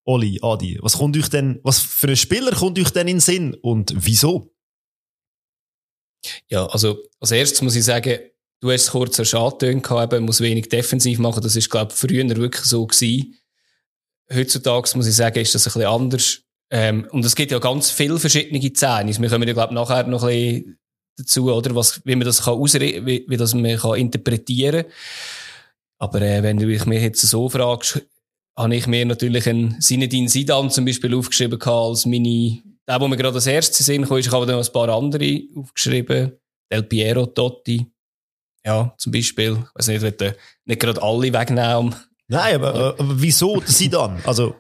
Oli, 0.06 0.40
Adi, 0.42 0.78
was 0.82 0.98
kommt 0.98 1.18
euch 1.18 1.30
denn, 1.30 1.60
was 1.64 1.80
für 1.80 2.08
ein 2.08 2.16
Spieler 2.16 2.52
kommt 2.52 2.78
euch 2.78 2.92
denn 2.92 3.08
in 3.08 3.16
den 3.16 3.22
Sinn 3.22 3.56
und 3.56 3.94
wieso? 3.96 4.55
Ja, 6.50 6.66
also 6.68 6.98
als 7.20 7.32
erstes 7.32 7.62
muss 7.62 7.76
ich 7.76 7.86
sagen, 7.86 8.20
du 8.62 8.72
hast 8.72 8.84
es 8.84 8.92
kurz 8.92 9.20
erschattet 9.20 9.84
gehabt, 9.84 10.14
eben, 10.14 10.26
muss 10.26 10.42
wenig 10.42 10.70
defensiv 10.70 11.20
machen. 11.20 11.44
Das 11.44 11.56
ist, 11.56 11.70
glaube 11.70 11.92
ich, 11.92 11.98
früher 11.98 12.28
wirklich 12.36 12.66
so 12.66 12.86
gewesen. 12.86 13.36
Heutzutage 14.34 14.92
muss 14.96 15.08
ich 15.08 15.16
sagen, 15.16 15.40
ist 15.40 15.54
das 15.54 15.68
ein 15.68 15.74
bisschen 15.74 15.88
anders. 15.88 16.40
Ähm, 16.72 17.08
und 17.12 17.24
es 17.24 17.36
gibt 17.36 17.52
ja 17.52 17.60
ganz 17.60 17.92
viele 17.92 18.20
verschiedene 18.20 18.74
Zähne. 18.74 19.16
Wir 19.18 19.30
kommen 19.30 19.48
ja, 19.48 19.54
glaube 19.54 19.74
ich, 19.74 19.76
nachher 19.76 20.08
noch 20.08 20.24
ein 20.24 20.30
bisschen 20.30 20.80
dazu, 21.18 21.54
oder? 21.54 21.76
Was, 21.76 22.02
wie 22.06 22.16
man 22.16 22.26
das 22.26 22.44
kann 22.44 22.56
ausreden, 22.56 23.06
wie, 23.06 23.26
wie 23.28 23.38
das 23.38 23.54
man 23.54 23.78
kann 23.78 23.96
interpretieren. 23.96 24.86
Aber 25.98 26.22
äh, 26.22 26.44
wenn 26.44 26.58
du 26.58 26.66
mich 26.66 26.84
jetzt 26.84 27.22
so 27.22 27.50
fragst, 27.50 28.02
habe 28.58 28.76
ich 28.76 28.88
mir 28.88 29.06
natürlich 29.06 29.48
einen 29.48 29.80
Sinedin 29.82 30.28
Sidan 30.28 30.70
zum 30.72 30.86
Beispiel 30.86 31.14
aufgeschrieben 31.14 31.62
als 31.62 32.06
meine 32.06 32.62
der, 32.88 33.02
wo 33.02 33.08
mir 33.08 33.18
gerade 33.18 33.36
als 33.36 33.48
erstes 33.48 33.88
kam, 33.88 34.04
ist, 34.04 34.28
ich 34.28 34.32
habe 34.32 34.46
dann 34.46 34.58
noch 34.58 34.66
ein 34.66 34.74
paar 34.74 34.90
andere 34.90 35.42
aufgeschrieben. 35.56 36.34
Del 36.72 36.84
Piero, 36.84 37.26
Totti. 37.28 37.86
Ja, 38.66 38.94
zum 38.98 39.12
Beispiel. 39.12 39.54
Ich 39.54 39.76
weiß 39.76 39.88
nicht, 39.88 40.04
ich 40.04 40.20
will 40.20 40.36
nicht 40.66 40.80
gerade 40.80 41.02
alle 41.02 41.32
wegnehmen. 41.32 41.96
Nein, 42.28 42.56
aber, 42.56 42.74
äh, 42.74 43.02
aber 43.02 43.22
wieso 43.22 43.60
der 43.60 43.70
Sidan? 43.70 44.20
Also, 44.26 44.56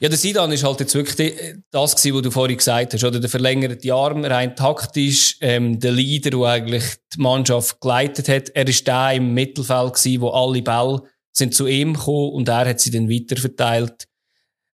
ja, 0.00 0.08
der 0.08 0.18
Sidan 0.18 0.50
ist 0.52 0.64
halt 0.64 0.80
jetzt 0.80 0.94
wirklich 0.94 1.32
das 1.70 1.96
gewesen, 1.96 2.16
was 2.16 2.22
du 2.22 2.30
vorhin 2.30 2.56
gesagt 2.56 2.94
hast, 2.94 3.04
oder? 3.04 3.20
Der 3.20 3.30
verlängerte 3.30 3.94
Arm, 3.94 4.24
rein 4.24 4.56
taktisch, 4.56 5.36
ähm, 5.40 5.78
der 5.78 5.92
Leader, 5.92 6.30
der 6.30 6.48
eigentlich 6.48 6.84
die 7.14 7.20
Mannschaft 7.20 7.80
geleitet 7.80 8.28
hat. 8.28 8.48
Er 8.50 8.66
ist 8.66 8.86
der 8.86 9.12
im 9.12 9.32
Mittelfeld 9.34 9.94
gewesen, 9.94 10.20
wo 10.20 10.30
alle 10.30 10.62
Bälle 10.62 11.02
sind 11.32 11.54
zu 11.54 11.66
ihm 11.66 11.94
gekommen 11.94 12.32
und 12.32 12.48
er 12.48 12.68
hat 12.68 12.80
sie 12.80 12.90
dann 12.90 13.08
weiterverteilt. 13.08 14.08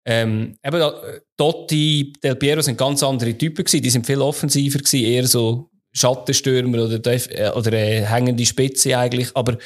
Ähm, 0.09 0.57
eben, 0.65 0.93
Totti, 1.37 2.13
Del 2.23 2.37
Piero 2.37 2.61
sind 2.63 2.79
ganz 2.79 3.03
andere 3.03 3.37
Typen 3.37 3.65
gewesen. 3.65 3.83
Die 3.83 3.91
sind 3.91 4.07
viel 4.07 4.23
offensiver 4.23 4.79
gewesen, 4.79 5.05
eher 5.05 5.27
so 5.27 5.71
Schattenstürmer 5.93 6.85
oder, 6.85 7.01
äh, 7.07 7.51
oder 7.51 7.73
äh, 7.73 8.03
hängende 8.03 8.47
Spitze 8.47 8.97
eigentlich, 8.97 9.35
aber 9.35 9.59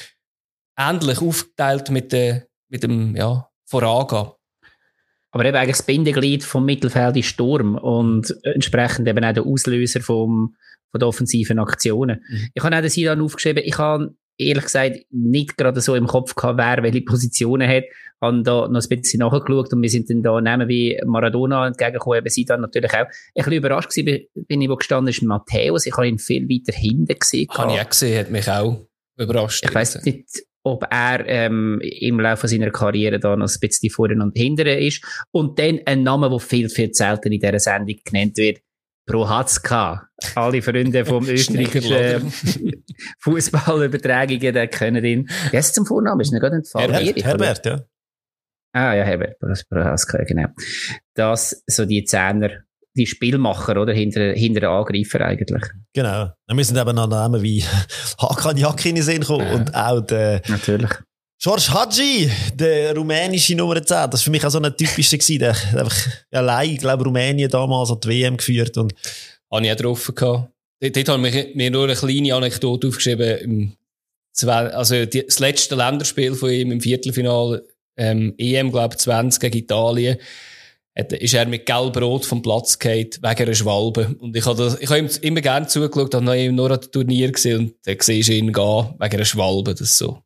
ähnlich 0.79 1.21
aufgeteilt 1.21 1.91
mit, 1.91 2.15
äh, 2.15 2.43
mit 2.69 2.83
dem 2.83 3.17
ja, 3.17 3.49
Vorangehen. 3.67 4.33
Aber 5.33 5.45
eben 5.45 5.57
eigentlich 5.57 5.77
das 5.77 5.87
Bindeglied 5.87 6.43
vom 6.43 6.65
Mittelfeld 6.65 7.17
ist 7.17 7.27
Sturm 7.27 7.77
und 7.77 8.35
entsprechend 8.43 9.07
eben 9.09 9.25
auch 9.25 9.35
der 9.35 9.45
Auslöser 9.45 10.01
vom, 10.01 10.57
von 10.91 10.99
den 10.99 11.07
offensiven 11.07 11.59
Aktionen. 11.59 12.25
Mhm. 12.29 12.49
Ich 12.55 12.63
habe 12.63 12.77
auch 12.77 12.81
den 12.81 12.91
Sidan 12.91 13.21
aufgeschrieben, 13.21 13.63
ich 13.65 13.79
habe 13.79 14.15
ehrlich 14.41 14.65
gesagt 14.65 14.97
nicht 15.11 15.57
gerade 15.57 15.81
so 15.81 15.95
im 15.95 16.07
Kopf 16.07 16.35
gehabt, 16.35 16.59
wer 16.59 16.83
welche 16.83 17.03
Positionen 17.03 17.69
hat. 17.69 17.85
Haben 18.21 18.45
da 18.45 18.69
noch 18.69 18.83
ein 18.83 19.01
bisschen 19.01 19.21
nachgeschaut 19.21 19.73
und 19.73 19.83
wir 19.83 19.89
sind 19.89 20.11
dann 20.11 20.23
da 20.23 20.41
Namen 20.41 20.69
wie 20.69 21.01
Maradona 21.07 21.67
entgegengekommen, 21.67 22.19
eben 22.19 22.29
sie 22.29 22.45
dann 22.45 22.61
natürlich 22.61 22.93
auch. 22.93 22.99
Ein 22.99 23.09
bisschen 23.35 23.53
überrascht 23.53 23.95
gewesen, 23.95 24.27
bin 24.35 24.61
ich, 24.61 24.69
wo 24.69 24.77
gestanden 24.77 25.09
ist, 25.09 25.23
Matthäus. 25.23 25.87
Ich 25.87 25.97
habe 25.97 26.09
ihn 26.09 26.19
viel 26.19 26.49
weiter 26.49 26.77
hinten 26.77 27.19
gesehen. 27.19 27.49
Habe 27.51 27.73
ich 27.73 27.81
auch 27.81 27.89
gesehen, 27.89 28.19
hat 28.19 28.31
mich 28.31 28.51
auch 28.51 28.87
überrascht. 29.17 29.65
Ich 29.65 29.75
weiß 29.75 30.05
nicht, 30.05 30.27
ob 30.63 30.87
er 30.91 31.27
ähm, 31.27 31.81
im 31.83 32.21
Laufe 32.21 32.49
seiner 32.49 32.71
Karriere 32.71 33.19
da 33.19 33.37
noch 33.37 33.49
ein 33.49 33.61
bisschen 33.61 33.91
vorne 33.91 34.23
und 34.23 34.37
hinten 34.37 34.67
ist. 34.67 35.03
Und 35.31 35.59
dann 35.59 35.81
ein 35.87 36.03
Name, 36.03 36.29
der 36.29 36.39
viel, 36.41 36.69
viel 36.69 36.93
selten 36.93 37.33
in 37.33 37.41
dieser 37.41 37.59
Sendung 37.59 37.97
genannt 38.05 38.37
wird, 38.37 38.61
Prohatzka. 39.07 40.09
Alle 40.35 40.63
Freunde 40.63 41.05
vom 41.05 41.25
österreichischen 41.29 42.33
Fußballübertragungen, 43.21 44.55
der 44.55 44.69
kennen 44.69 45.05
ihn. 45.05 45.31
Wie 45.51 45.57
heißt 45.57 45.75
zum 45.75 45.87
Vornamen? 45.87 46.21
Ist 46.21 46.33
nicht 46.33 46.41
gerade 46.41 46.57
ein 46.57 46.65
Fall? 46.65 46.93
Herbert, 46.93 47.25
Herbert, 47.25 47.67
ja. 47.67 47.81
Ah, 48.73 48.95
ja, 48.95 49.05
Herbert 49.05 49.37
Prohatzka, 49.69 50.23
genau. 50.25 50.49
Das, 51.15 51.63
so 51.67 51.87
die 51.87 52.05
Zehner, 52.05 52.51
die 52.95 53.07
Spielmacher, 53.07 53.81
oder? 53.81 53.93
Hinter, 53.93 54.33
hinter 54.33 54.61
den 54.61 54.71
Angreifer 54.71 55.21
eigentlich. 55.23 55.63
Genau. 55.93 56.31
Wir 56.47 56.65
sind 56.65 56.79
eben 56.79 56.95
noch 56.95 57.09
Namen 57.09 57.43
wie 57.43 57.65
Hakan 58.19 58.57
Yakin 58.57 58.97
in 58.97 59.03
Sinn 59.03 59.21
gekommen 59.21 59.47
ja. 59.47 59.55
und 59.55 59.75
auch 59.75 60.01
der. 60.01 60.43
Natürlich. 60.49 60.91
George 61.43 61.69
Hadji, 61.73 62.31
der 62.53 62.95
rumänische 62.95 63.55
Nummer 63.55 63.77
10, 63.77 63.87
das 63.87 63.97
war 63.97 64.19
für 64.19 64.31
mich 64.31 64.45
auch 64.45 64.51
so 64.51 64.61
ein 64.61 64.77
typischer 64.77 65.17
gewesen. 65.17 65.39
Der 65.39 65.57
einfach 65.75 65.97
allein, 66.31 66.73
ich 66.73 66.79
glaube, 66.81 67.05
Rumänien 67.05 67.49
damals 67.49 67.91
an 67.91 67.99
die 67.99 68.09
WM 68.09 68.37
geführt 68.37 68.77
und. 68.77 68.93
Habe 69.51 69.65
ich 69.65 69.73
auch 69.73 69.77
drauf 69.77 70.13
gehabt. 70.15 70.51
Dort, 70.81 70.97
dort 70.97 71.09
habe 71.09 71.29
ich 71.29 71.55
mir 71.55 71.71
nur 71.71 71.85
eine 71.85 71.95
kleine 71.95 72.35
Anekdote 72.35 72.89
aufgeschrieben. 72.89 73.75
Also, 74.43 75.07
das 75.07 75.39
letzte 75.39 75.77
Länderspiel 75.77 76.35
von 76.35 76.51
ihm 76.51 76.73
im 76.73 76.81
Viertelfinale, 76.83 77.67
ähm, 77.97 78.35
EM, 78.37 78.71
glaube 78.71 78.97
ich, 78.97 79.01
20 79.01 79.41
gegen 79.41 79.65
Italien, 79.65 80.19
ist 80.95 81.33
er 81.33 81.47
mit 81.47 81.65
gelb-rot 81.65 82.27
vom 82.27 82.43
Platz 82.43 82.79
gefallen, 82.79 83.09
wegen 83.23 83.43
einer 83.43 83.55
Schwalbe. 83.55 84.15
Und 84.19 84.37
ich 84.37 84.45
habe, 84.45 84.63
das, 84.63 84.79
ich 84.79 84.91
habe 84.91 84.99
ihm 84.99 85.09
immer 85.23 85.41
gerne 85.41 85.67
zugeschaut, 85.67 86.15
habe 86.15 86.39
ihn 86.39 86.55
nur 86.55 86.71
an 86.71 86.81
dem 86.81 86.93
Turnier 86.93 87.33
gesehen 87.33 87.61
und 87.61 87.75
dann 87.85 87.97
siehst 87.99 88.29
du 88.29 88.35
ihn 88.35 88.53
gehen, 88.53 88.95
wegen 88.99 89.15
einer 89.15 89.25
Schwalbe, 89.25 89.75
das 89.75 89.97
so. 89.97 90.23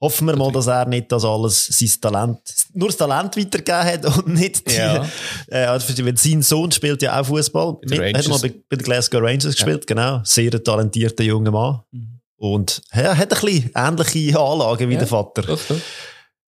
Hoffen 0.00 0.26
wir 0.28 0.36
mal, 0.36 0.50
dass 0.50 0.66
er 0.66 0.86
nicht 0.86 1.12
das 1.12 1.24
alles, 1.24 1.66
sein 1.66 1.90
Talent, 2.00 2.38
nur 2.72 2.88
das 2.88 2.96
Talent 2.96 3.36
weitergegeben 3.36 3.84
hat 3.84 4.16
und 4.16 4.28
nicht 4.28 4.70
die, 4.70 4.76
ja. 4.76 5.06
äh, 5.48 5.64
also, 5.64 6.04
weil 6.04 6.16
sein 6.16 6.40
Sohn 6.40 6.72
spielt 6.72 7.02
ja 7.02 7.20
auch 7.20 7.26
Fußball. 7.26 7.76
Er 7.90 8.18
hat 8.18 8.28
mal 8.28 8.38
bei, 8.38 8.54
bei 8.68 8.76
den 8.76 8.84
Glasgow 8.84 9.20
Rangers 9.20 9.54
gespielt, 9.54 9.84
ja. 9.88 9.94
genau. 9.94 10.20
Sehr 10.24 10.62
talentierter 10.62 11.22
junger 11.22 11.50
Mann. 11.50 11.80
Mhm. 11.90 12.20
Und 12.36 12.80
er 12.90 13.18
hat 13.18 13.34
ein 13.34 13.40
bisschen 13.40 13.70
ähnliche 13.74 14.40
Anlagen 14.40 14.88
wie 14.88 14.94
ja. 14.94 15.00
der 15.00 15.08
Vater. 15.08 15.42
Doch, 15.42 15.60
doch. 15.68 15.76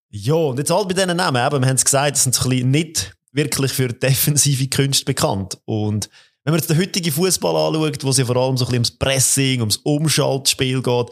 Ja, 0.09 0.35
und 0.35 0.59
jetzt 0.59 0.71
halt 0.71 0.89
bei 0.89 0.95
diesen 0.95 1.15
Namen, 1.15 1.47
eben, 1.47 1.63
wir 1.63 1.69
haben 1.69 1.77
es 1.77 1.85
gesagt, 1.85 2.17
das 2.17 2.25
sind 2.25 2.39
ein 2.39 2.49
bisschen 2.49 2.71
nicht 2.71 3.17
wirklich 3.33 3.73
für 3.73 3.89
defensive 3.89 4.69
Künste 4.69 5.05
bekannt. 5.05 5.59
Und 5.67 6.09
wenn 6.45 6.53
man 6.53 6.61
jetzt 6.61 6.71
den 6.71 6.79
heutigen 6.79 7.13
Fußball 7.13 7.55
anschaut, 7.55 8.05
wo 8.05 8.11
es 8.11 8.19
ja 8.19 8.25
vor 8.25 8.37
allem 8.37 8.57
so 8.57 8.65
ein 8.65 8.69
bisschen 8.69 8.75
ums 8.77 8.91
Pressing, 8.93 9.61
ums 9.61 9.77
Umschaltspiel 9.79 10.83
geht, 10.83 11.07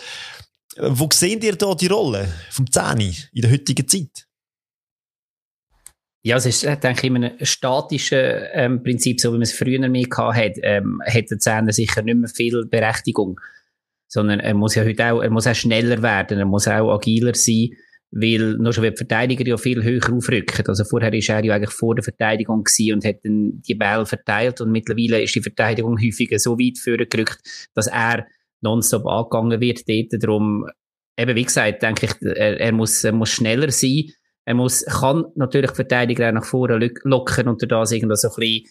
wo 0.77 1.09
sehen 1.12 1.41
ihr 1.43 1.57
da 1.57 1.75
die 1.75 1.89
Rolle 1.89 2.29
vom 2.50 2.71
Zähni 2.71 3.15
in 3.33 3.43
der 3.43 3.50
heutigen 3.50 3.87
Zeit? 3.87 4.27
Ja, 6.23 6.37
es 6.37 6.45
ist, 6.45 6.65
äh, 6.65 6.77
denke 6.77 7.00
ich, 7.00 7.05
immer 7.05 7.33
ein 7.33 7.47
statisches 7.47 8.43
ähm, 8.53 8.83
Prinzip, 8.83 9.21
so 9.21 9.31
wie 9.31 9.39
man 9.39 9.43
es 9.43 9.55
früher 9.55 9.89
mehr 9.89 10.07
hatte, 10.11 10.61
ähm, 10.62 11.00
hat 11.07 11.31
der 11.31 11.39
Zähner 11.39 11.73
sicher 11.73 12.03
nicht 12.03 12.17
mehr 12.17 12.29
viel 12.29 12.67
Berechtigung. 12.67 13.41
Sondern 14.07 14.41
er 14.41 14.55
muss 14.55 14.75
ja 14.75 14.85
heute 14.85 15.12
auch, 15.12 15.23
er 15.23 15.31
muss 15.31 15.47
auch 15.47 15.55
schneller 15.55 16.03
werden, 16.03 16.39
er 16.39 16.45
muss 16.45 16.69
auch 16.69 16.93
agiler 16.93 17.35
sein, 17.35 17.71
weil 18.11 18.57
nur 18.59 18.73
schon 18.73 18.85
die 18.85 18.97
Verteidiger 18.97 19.47
ja 19.47 19.57
viel 19.57 19.83
höher 19.83 20.12
aufrücken. 20.12 20.67
Also 20.67 20.85
vorher 20.85 21.12
ist 21.15 21.29
er 21.29 21.45
ja 21.45 21.55
eigentlich 21.55 21.71
vor 21.71 21.95
der 21.95 22.05
Verteidigung 22.05 22.65
und 22.93 23.05
hat 23.05 23.25
dann 23.25 23.62
die 23.62 23.75
Bälle 23.75 24.05
verteilt 24.05 24.61
und 24.61 24.73
mittlerweile 24.73 25.23
ist 25.23 25.35
die 25.35 25.43
Verteidigung 25.43 25.97
häufiger 25.99 26.39
so 26.39 26.59
weit 26.59 26.79
vorgerückt, 26.79 27.39
dass 27.73 27.87
er 27.87 28.27
nonstop 28.61 29.07
angegangen 29.07 29.61
wird 29.61 29.88
dort. 29.88 30.23
Darum, 30.23 30.67
eben 31.17 31.37
wie 31.37 31.45
gesagt, 31.45 31.83
denke 31.83 32.07
ich, 32.07 32.23
er, 32.23 32.61
er, 32.61 32.73
muss, 32.73 33.05
er 33.05 33.12
muss 33.12 33.31
schneller 33.31 33.71
sein. 33.71 34.11
Er 34.45 34.55
muss, 34.55 34.85
kann 34.85 35.26
natürlich 35.37 35.71
die 35.71 35.76
Verteidiger 35.76 36.29
auch 36.29 36.33
nach 36.33 36.45
vorne 36.45 36.90
locken 37.05 37.49
und 37.49 37.71
das 37.71 37.93
irgendwie 37.93 38.17
so 38.17 38.29
ein 38.29 38.35
bisschen 38.37 38.64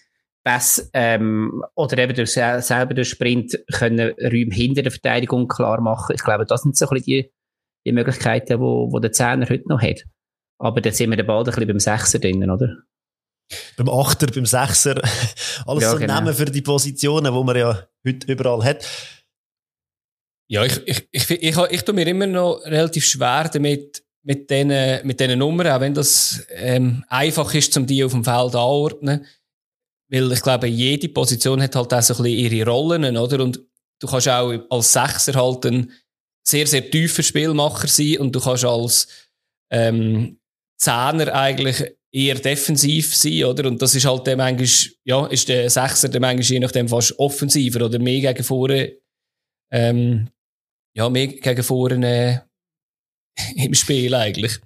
Pass, 0.43 0.89
ähm, 0.93 1.63
oder 1.75 1.97
eben 1.97 2.15
durch 2.15 2.31
selber 2.31 2.93
durch 2.93 3.09
Sprint 3.09 3.59
können 3.73 4.13
Räume 4.21 4.53
hinter 4.53 4.83
der 4.83 4.91
Verteidigung 4.91 5.49
klar 5.49 5.81
machen. 5.81 6.15
Ich 6.15 6.23
glaube, 6.23 6.45
das 6.45 6.61
sind 6.61 6.77
so 6.77 6.87
ein 6.87 6.95
bisschen 6.95 7.05
die, 7.05 7.31
die 7.85 7.91
Möglichkeiten, 7.91 8.59
wo, 8.59 8.89
wo 8.91 8.99
der 8.99 9.11
Zehner 9.11 9.49
heute 9.49 9.67
noch 9.67 9.81
hat. 9.81 10.05
Aber 10.57 10.79
dann 10.79 10.93
sind 10.93 11.09
wir 11.09 11.17
den 11.17 11.27
Ball 11.27 11.39
ein 11.39 11.45
bisschen 11.45 11.67
beim 11.67 11.79
Sechser 11.79 12.19
drinnen, 12.19 12.49
oder? 12.49 12.77
Beim 13.75 13.89
Achter, 13.89 14.27
beim 14.27 14.45
Sechser. 14.45 15.01
Alles 15.65 15.83
ja, 15.83 15.91
so 15.91 15.97
genau. 15.97 16.13
Namen 16.15 16.33
für 16.33 16.45
die 16.45 16.61
Positionen, 16.61 17.33
die 17.33 17.43
man 17.43 17.57
ja 17.57 17.87
heute 18.05 18.31
überall 18.31 18.63
hat. 18.63 18.87
Ja, 20.51 20.65
ich, 20.65 20.81
ich, 20.87 21.07
ich, 21.11 21.29
ich, 21.29 21.57
ich, 21.57 21.81
tue 21.83 21.93
mir 21.93 22.07
immer 22.07 22.25
noch 22.25 22.61
relativ 22.65 23.05
schwer 23.05 23.49
damit, 23.53 24.03
mit 24.23 24.49
diesen, 24.49 25.05
mit 25.05 25.19
diesen 25.19 25.39
Nummern, 25.39 25.67
auch 25.67 25.79
wenn 25.79 25.93
das 25.93 26.43
ähm, 26.49 27.03
einfach 27.07 27.53
ist, 27.53 27.77
um 27.77 27.85
die 27.85 28.03
auf 28.03 28.11
dem 28.11 28.23
Feld 28.23 28.55
anordnen. 28.55 29.25
Weil 30.09 30.31
ich 30.31 30.41
glaube, 30.41 30.67
jede 30.67 31.09
Position 31.09 31.61
hat 31.61 31.75
halt 31.75 31.93
auch 31.93 32.01
so 32.01 32.15
ein 32.15 32.23
bisschen 32.23 32.53
ihre 32.53 32.69
Rollen, 32.69 33.15
oder? 33.15 33.43
Und 33.43 33.59
du 33.99 34.07
kannst 34.07 34.27
auch 34.27 34.51
als 34.71 34.91
Sechser 34.91 35.33
halt 35.35 35.65
ein 35.67 35.91
sehr, 36.43 36.65
sehr 36.65 36.89
tiefer 36.89 37.21
Spielmacher 37.21 37.87
sein 37.87 38.17
und 38.17 38.35
du 38.35 38.39
kannst 38.39 38.65
als 38.65 39.07
ähm, 39.71 40.39
Zehner 40.77 41.33
eigentlich 41.35 41.93
eher 42.11 42.35
defensiv 42.35 43.15
sein, 43.15 43.43
oder? 43.43 43.67
Und 43.67 43.81
das 43.83 43.93
ist 43.93 44.05
halt 44.05 44.25
der 44.25 44.35
manchmal, 44.35 44.93
ja, 45.03 45.27
ist 45.27 45.47
der 45.47 45.69
Sechser 45.69 46.09
der 46.09 46.21
manchmal 46.21 46.43
je 46.43 46.59
nachdem 46.59 46.89
fast 46.89 47.17
offensiver 47.19 47.85
oder 47.85 47.99
mehr 47.99 48.33
gegen 48.33 48.43
vorne 48.43 48.93
ähm, 49.71 50.29
ja, 50.95 51.09
mehr 51.09 51.27
gegen 51.27 51.63
vorne 51.63 52.45
äh, 53.37 53.65
im 53.65 53.73
Spiel 53.73 54.13
eigentlich. 54.13 54.59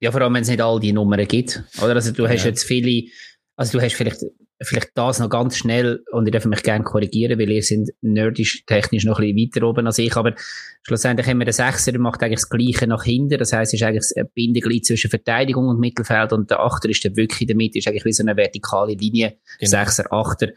Ja, 0.00 0.12
vor 0.12 0.20
allem, 0.20 0.34
wenn 0.34 0.42
es 0.42 0.48
nicht 0.48 0.60
all 0.60 0.80
die 0.80 0.92
Nummern 0.92 1.26
gibt. 1.26 1.62
Oder? 1.82 1.94
Also, 1.94 2.12
du 2.12 2.28
hast 2.28 2.44
ja. 2.44 2.50
jetzt 2.50 2.64
viele, 2.64 3.08
also, 3.56 3.78
du 3.78 3.84
hast 3.84 3.94
vielleicht, 3.94 4.22
vielleicht 4.60 4.90
das 4.94 5.18
noch 5.18 5.30
ganz 5.30 5.56
schnell, 5.56 6.02
und 6.12 6.26
ich 6.26 6.32
darf 6.32 6.44
mich 6.44 6.62
gerne 6.62 6.84
korrigieren, 6.84 7.38
weil 7.38 7.50
ihr 7.50 7.62
sind 7.62 7.90
nerdisch, 8.02 8.64
technisch 8.66 9.04
noch 9.04 9.18
ein 9.18 9.34
bisschen 9.34 9.54
weiter 9.54 9.66
oben 9.66 9.86
als 9.86 9.98
ich, 9.98 10.14
aber 10.16 10.34
schlussendlich 10.82 11.26
haben 11.26 11.38
wir 11.38 11.46
den 11.46 11.54
Sechser, 11.54 11.92
der 11.92 12.00
macht 12.00 12.22
eigentlich 12.22 12.40
das 12.40 12.50
Gleiche 12.50 12.86
nach 12.86 13.04
hinten. 13.04 13.38
Das 13.38 13.52
heisst, 13.52 13.72
es 13.72 13.80
ist 13.80 13.86
eigentlich 13.86 14.04
ein 14.16 14.28
Bindeglied 14.34 14.84
zwischen 14.84 15.10
Verteidigung 15.10 15.68
und 15.68 15.80
Mittelfeld, 15.80 16.32
und 16.32 16.50
der 16.50 16.60
Achter 16.60 16.88
ist 16.88 17.02
der 17.04 17.16
wirklich 17.16 17.42
in 17.42 17.46
der 17.46 17.56
Mitte, 17.56 17.78
ist 17.78 17.88
eigentlich 17.88 18.04
wie 18.04 18.12
so 18.12 18.22
eine 18.24 18.36
vertikale 18.36 18.94
Linie. 18.94 19.38
Genau. 19.58 19.70
Sechser, 19.70 20.12
Achter, 20.12 20.48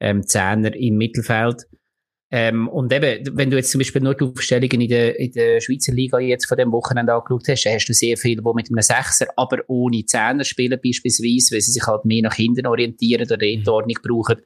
ähm, 0.00 0.26
Zehner 0.26 0.74
im 0.74 0.96
Mittelfeld. 0.96 1.66
Ähm, 2.30 2.68
und 2.68 2.92
eben, 2.92 3.36
wenn 3.36 3.50
du 3.50 3.56
jetzt 3.56 3.70
zum 3.70 3.78
Beispiel 3.78 4.02
nur 4.02 4.14
die 4.14 4.24
Aufstellungen 4.24 4.80
in 4.80 4.88
der, 4.88 5.18
in 5.18 5.30
der 5.30 5.60
Schweizer 5.60 5.92
Liga 5.92 6.18
jetzt 6.18 6.46
von 6.46 6.58
dem 6.58 6.72
Wochenende 6.72 7.14
angeschaut 7.14 7.46
hast, 7.48 7.64
dann 7.64 7.74
hast 7.74 7.86
du 7.86 7.92
sehr 7.92 8.16
viele, 8.16 8.42
die 8.42 8.52
mit 8.54 8.68
einem 8.68 8.82
Sechser, 8.82 9.26
aber 9.36 9.58
ohne 9.68 10.04
Zehner 10.04 10.42
spielen 10.42 10.80
beispielsweise, 10.82 11.54
weil 11.54 11.60
sie 11.60 11.72
sich 11.72 11.86
halt 11.86 12.04
mehr 12.04 12.22
nach 12.22 12.34
hinten 12.34 12.66
orientieren 12.66 13.22
oder 13.22 13.36
die 13.36 13.58
mhm. 13.58 13.68
Ordnung 13.68 13.98
brauchen. 14.02 14.42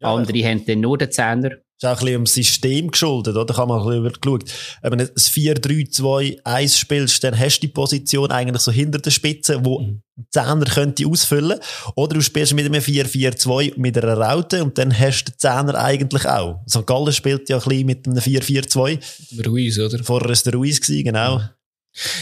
Ja, 0.00 0.14
Andere 0.14 0.42
haben 0.44 0.64
dann 0.64 0.80
nur 0.80 0.96
den 0.96 1.10
Zehner. 1.10 1.58
Ist 1.80 1.84
auch 1.84 1.90
ein 1.90 2.04
bisschen 2.04 2.16
um 2.16 2.26
System 2.26 2.90
geschuldet, 2.90 3.36
oder? 3.36 3.44
Da 3.44 3.54
kann 3.54 3.68
man 3.68 3.80
ein 3.80 4.02
bisschen 4.02 4.20
geschaut. 4.20 4.44
Wenn 4.82 4.98
du 4.98 5.04
ein 5.04 5.10
4-3-2-1 5.14 6.76
spielst, 6.76 7.22
dann 7.22 7.38
hast 7.38 7.58
du 7.58 7.68
die 7.68 7.72
Position 7.72 8.32
eigentlich 8.32 8.62
so 8.62 8.72
hinter 8.72 8.98
der 8.98 9.12
Spitze, 9.12 9.64
wo 9.64 9.78
mhm. 9.78 10.02
Zehner 10.32 10.64
könnte 10.64 11.06
ausfüllen. 11.06 11.60
Oder 11.94 12.14
du 12.14 12.20
spielst 12.20 12.52
mit 12.54 12.66
einem 12.66 12.82
4-4-2 12.82 13.74
mit 13.76 13.96
einer 13.96 14.18
Raute 14.18 14.64
und 14.64 14.76
dann 14.76 14.98
hast 14.98 15.26
du 15.26 15.30
den 15.30 15.38
Zehner 15.38 15.76
eigentlich 15.76 16.26
auch. 16.26 16.60
St. 16.68 16.84
Gallen 16.84 17.12
spielt 17.12 17.48
ja 17.48 17.58
ein 17.58 17.62
bisschen 17.62 17.86
mit 17.86 18.08
einem 18.08 18.18
4-4-2. 18.18 19.46
Ruiz, 19.46 19.78
oder? 19.78 20.02
Vorher 20.02 20.30
war 20.30 20.36
der 20.36 20.54
Ruiz, 20.54 20.80
genau. 20.80 21.42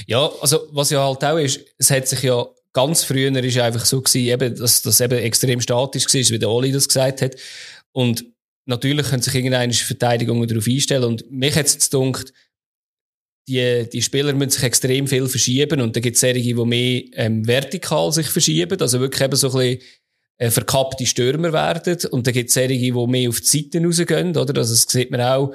Ja, 0.06 0.30
also, 0.42 0.68
was 0.72 0.90
ja 0.90 1.02
halt 1.02 1.24
auch 1.24 1.38
ist, 1.38 1.60
es 1.78 1.90
hat 1.90 2.06
sich 2.06 2.22
ja 2.22 2.44
ganz 2.74 3.04
früher 3.04 3.34
ist 3.42 3.56
einfach 3.56 3.86
so 3.86 4.02
gewesen, 4.02 4.28
eben, 4.28 4.54
dass 4.54 4.82
das 4.82 5.00
eben 5.00 5.18
extrem 5.18 5.62
statisch 5.62 6.04
war, 6.04 6.12
wie 6.12 6.38
der 6.38 6.50
Oli 6.50 6.72
das 6.72 6.88
gesagt 6.88 7.22
hat. 7.22 7.36
Und 7.92 8.35
natürlich 8.66 9.06
können 9.06 9.22
sich 9.22 9.34
irgendeine 9.34 9.72
Verteidigung 9.72 10.46
darauf 10.46 10.66
einstellen. 10.66 11.04
Und 11.04 11.30
mich 11.30 11.56
hat 11.56 11.66
es 11.66 11.90
gedacht, 11.90 12.32
die, 13.48 13.88
die 13.92 14.02
Spieler 14.02 14.32
müssen 14.32 14.50
sich 14.50 14.62
extrem 14.64 15.06
viel 15.06 15.28
verschieben 15.28 15.80
und 15.80 15.94
da 15.94 16.00
gibt 16.00 16.16
es 16.16 16.20
solche, 16.20 16.40
die 16.40 16.54
mehr 16.54 17.02
ähm, 17.12 17.46
vertikal 17.46 18.10
sich 18.10 18.26
verschieben, 18.26 18.80
also 18.80 18.98
wirklich 18.98 19.22
eben 19.22 19.36
so 19.36 19.56
ein 19.56 19.76
bisschen 19.76 19.88
äh, 20.38 20.50
verkappte 20.50 21.06
Stürmer 21.06 21.52
werden. 21.52 21.96
Und 22.10 22.26
dann 22.26 22.34
gibt 22.34 22.48
es 22.48 22.54
solche, 22.54 22.76
die 22.76 22.92
mehr 22.92 23.28
auf 23.28 23.40
die 23.40 23.46
Seiten 23.46 23.84
rausgehen, 23.84 24.36
oder? 24.36 24.58
Also, 24.58 24.74
das 24.74 24.82
sieht 24.82 25.10
man 25.10 25.20
auch, 25.20 25.54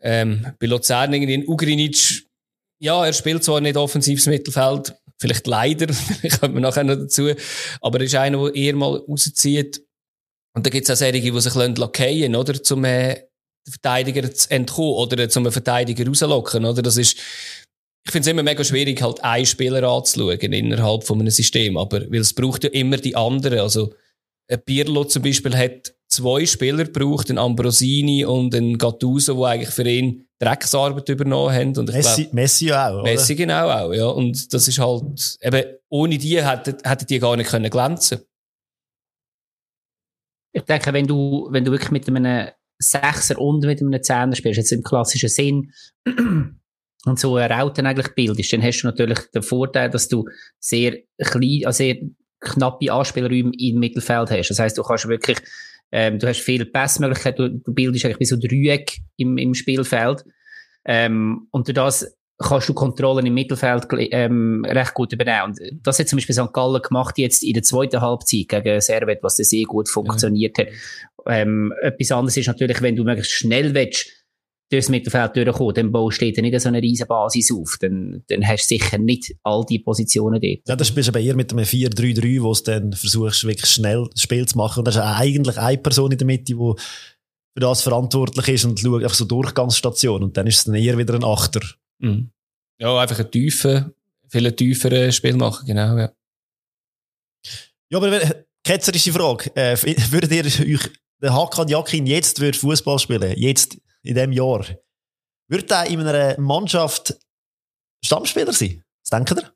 ähm, 0.00 0.46
bei 0.58 0.66
Luzern 0.66 1.12
irgendwie 1.12 1.46
Ugrinic, 1.46 2.24
ja, 2.78 3.04
er 3.04 3.12
spielt 3.12 3.44
zwar 3.44 3.60
nicht 3.60 3.76
offensives 3.76 4.26
Mittelfeld, 4.26 4.94
vielleicht 5.18 5.46
leider, 5.46 5.92
vielleicht 6.20 6.40
kommen 6.40 6.54
wir 6.54 6.60
nachher 6.60 6.84
noch 6.84 6.96
dazu, 6.96 7.30
aber 7.82 7.98
er 7.98 8.04
ist 8.06 8.14
einer, 8.14 8.42
der 8.44 8.54
eher 8.54 8.74
mal 8.74 8.96
rauszieht. 8.96 9.82
Und 10.56 10.66
da 10.66 10.70
gibt 10.70 10.88
es 10.88 10.90
auch 10.90 10.96
solche, 10.96 11.20
die 11.20 11.40
sich 11.40 11.54
lackieren 11.54 12.34
oder? 12.34 12.62
Zum, 12.62 12.84
äh, 12.84 13.22
Verteidiger 13.68 14.32
zu 14.32 14.50
entkommen 14.50 14.94
oder 14.94 15.28
zum 15.28 15.50
Verteidiger 15.50 16.06
rauslocken, 16.06 16.64
oder? 16.64 16.82
Das 16.82 16.96
ist, 16.96 17.16
ich 18.06 18.12
finde 18.12 18.26
es 18.28 18.32
immer 18.32 18.42
mega 18.42 18.64
schwierig, 18.64 19.02
halt 19.02 19.22
einen 19.22 19.46
Spieler 19.46 19.82
anzuschauen 19.88 20.52
innerhalb 20.52 21.04
von 21.04 21.20
einem 21.20 21.30
System, 21.30 21.76
aber, 21.76 22.10
weil 22.10 22.20
es 22.20 22.32
braucht 22.32 22.64
ja 22.64 22.70
immer 22.70 22.96
die 22.96 23.16
anderen, 23.16 23.60
also, 23.60 23.92
ein 24.50 24.60
Pirlo 24.64 25.04
zum 25.04 25.22
Beispiel 25.22 25.56
hat 25.56 25.94
zwei 26.08 26.44
Spieler 26.44 26.84
gebraucht, 26.84 27.30
einen 27.30 27.38
Ambrosini 27.38 28.24
und 28.24 28.52
einen 28.52 28.78
Gattuso, 28.78 29.34
die 29.34 29.44
eigentlich 29.44 29.70
für 29.70 29.88
ihn 29.88 30.26
Drecksarbeit 30.40 31.08
übernommen 31.08 31.54
haben. 31.54 31.76
Und 31.76 31.88
ich 31.90 31.96
Messi, 31.96 32.22
glaub, 32.22 32.34
Messi 32.34 32.72
auch, 32.72 32.94
oder? 32.94 33.02
Messi 33.04 33.36
genau 33.36 33.68
auch, 33.70 33.92
ja. 33.92 34.06
Und 34.06 34.52
das 34.52 34.66
ist 34.66 34.80
halt, 34.80 35.38
eben, 35.40 35.64
ohne 35.88 36.18
die 36.18 36.44
hätten, 36.44 36.78
hätten 36.82 37.06
die 37.06 37.18
gar 37.20 37.36
nicht 37.36 37.50
können 37.50 37.70
glänzen 37.70 38.22
Ich 40.52 40.62
denke, 40.62 40.92
wenn 40.92 41.06
du, 41.06 41.48
wenn 41.50 41.64
du 41.64 41.70
wirklich 41.70 41.90
mit 41.90 42.08
einem 42.08 42.48
Sechser 42.78 43.38
und 43.38 43.64
mit 43.64 43.80
einem 43.80 44.02
Zehner 44.02 44.34
spielst, 44.34 44.58
jetzt 44.58 44.72
im 44.72 44.82
klassischen 44.82 45.28
Sinn, 45.28 45.72
und 47.06 47.18
so 47.18 47.36
eine 47.36 47.54
Raute 47.54 47.84
eigentlich 47.84 48.14
bildest, 48.14 48.52
dann 48.52 48.62
hast 48.62 48.82
du 48.82 48.86
natürlich 48.86 49.18
den 49.34 49.42
Vorteil, 49.42 49.90
dass 49.90 50.08
du 50.08 50.24
sehr 50.58 50.98
klein, 51.18 51.62
also 51.64 51.78
sehr 51.78 51.96
knappe 52.40 52.92
Anspielräume 52.92 53.52
im 53.58 53.78
Mittelfeld 53.78 54.30
hast. 54.30 54.48
Das 54.48 54.58
heißt, 54.58 54.76
du 54.76 54.82
kannst 54.82 55.08
wirklich, 55.08 55.38
ähm, 55.92 56.18
du 56.18 56.28
hast 56.28 56.40
viele 56.40 56.66
Passmöglichkeiten, 56.66 57.52
du, 57.52 57.58
du 57.58 57.74
bildest 57.74 58.04
eigentlich 58.04 58.20
wie 58.20 58.24
so 58.24 58.36
Dreieck 58.36 58.98
im, 59.16 59.38
im 59.38 59.54
Spielfeld. 59.54 60.24
Ähm, 60.84 61.48
und 61.50 61.68
durch 61.68 61.74
das 61.74 62.16
kannst 62.42 62.68
du 62.68 62.74
Kontrollen 62.74 63.26
im 63.26 63.34
Mittelfeld 63.34 63.86
ähm, 63.92 64.64
recht 64.66 64.94
gut 64.94 65.12
übernehmen. 65.12 65.44
Und 65.44 65.60
das 65.82 65.98
hat 65.98 66.08
zum 66.08 66.16
Beispiel 66.16 66.34
St. 66.34 66.52
Gallen 66.52 66.80
gemacht 66.80 67.18
jetzt 67.18 67.42
in 67.42 67.52
der 67.52 67.62
zweiten 67.62 68.00
Halbzeit 68.00 68.48
gegen 68.48 68.80
Servet, 68.80 69.18
was 69.22 69.36
sehr 69.36 69.64
gut 69.64 69.88
funktioniert 69.88 70.56
ja. 70.58 70.64
hat. 70.64 70.72
Ähm, 71.26 71.72
etwas 71.82 72.12
anderes 72.12 72.36
ist 72.36 72.46
natürlich, 72.46 72.80
wenn 72.80 72.96
du 72.96 73.04
möglichst 73.04 73.32
schnell 73.32 73.74
willst, 73.74 74.06
durchs 74.70 74.88
Mittelfeld 74.88 75.36
durchkommen, 75.36 75.74
dann 75.74 75.92
baust 75.92 76.20
du 76.20 76.26
nicht 76.26 76.60
so 76.60 76.68
eine 76.68 76.80
riesen 76.80 77.08
Basis 77.08 77.52
auf. 77.52 77.76
Dann, 77.80 78.22
dann 78.28 78.46
hast 78.46 78.70
du 78.70 78.76
sicher 78.76 78.98
nicht 78.98 79.34
all 79.42 79.64
die 79.68 79.80
Positionen 79.80 80.40
dort. 80.40 80.68
Ja, 80.68 80.76
das 80.76 80.92
bist 80.92 81.08
aber 81.08 81.20
eher 81.20 81.34
mit 81.34 81.52
einem 81.52 81.64
4-3-3, 81.64 82.42
wo 82.42 82.54
du 82.54 82.62
dann 82.62 82.92
versuchst, 82.92 83.44
wirklich 83.44 83.70
schnell 83.70 84.08
das 84.12 84.22
Spiel 84.22 84.46
zu 84.46 84.56
machen. 84.56 84.80
Und 84.80 84.84
da 84.86 84.90
ist 84.90 84.98
eigentlich 84.98 85.58
eine 85.58 85.78
Person 85.78 86.12
in 86.12 86.18
der 86.18 86.26
Mitte, 86.26 86.54
die 86.54 86.54
für 86.54 87.60
das 87.60 87.82
verantwortlich 87.82 88.48
ist 88.48 88.64
und 88.64 88.78
schaut 88.78 89.02
einfach 89.02 89.16
so 89.16 89.24
Durchgangsstation. 89.24 90.22
Und 90.22 90.36
dann 90.36 90.46
ist 90.46 90.58
es 90.58 90.64
dann 90.64 90.76
eher 90.76 90.96
wieder 90.96 91.14
ein 91.14 91.24
Achter. 91.24 91.60
Mhm. 92.00 92.30
Ja, 92.78 92.98
einfach 92.98 93.18
ein 93.18 93.30
tiefer, 93.30 93.90
viel 94.28 94.52
tieferes 94.52 95.16
Spiel 95.16 95.36
machen, 95.36 95.66
genau, 95.66 95.96
ja. 95.96 96.12
Ja, 97.88 97.98
aber 97.98 98.20
ketzerische 98.64 99.12
Frage. 99.12 99.54
Äh, 99.54 99.76
würdet 100.10 100.32
ihr 100.32 100.44
euch 100.44 100.90
den 101.22 101.32
Hakan 101.32 101.68
Jakin 101.68 102.06
jetzt 102.06 102.38
Fußball 102.38 102.98
spielen? 102.98 103.34
Jetzt? 103.36 103.78
in 104.02 104.14
diesem 104.14 104.32
Jahr. 104.32 104.64
Wird 105.48 105.70
er 105.70 105.86
in 105.86 106.00
einer 106.00 106.38
Mannschaft 106.40 107.16
Stammspieler 108.04 108.52
sein? 108.52 108.82
Was 109.02 109.10
denkt 109.10 109.42
ihr? 109.42 109.52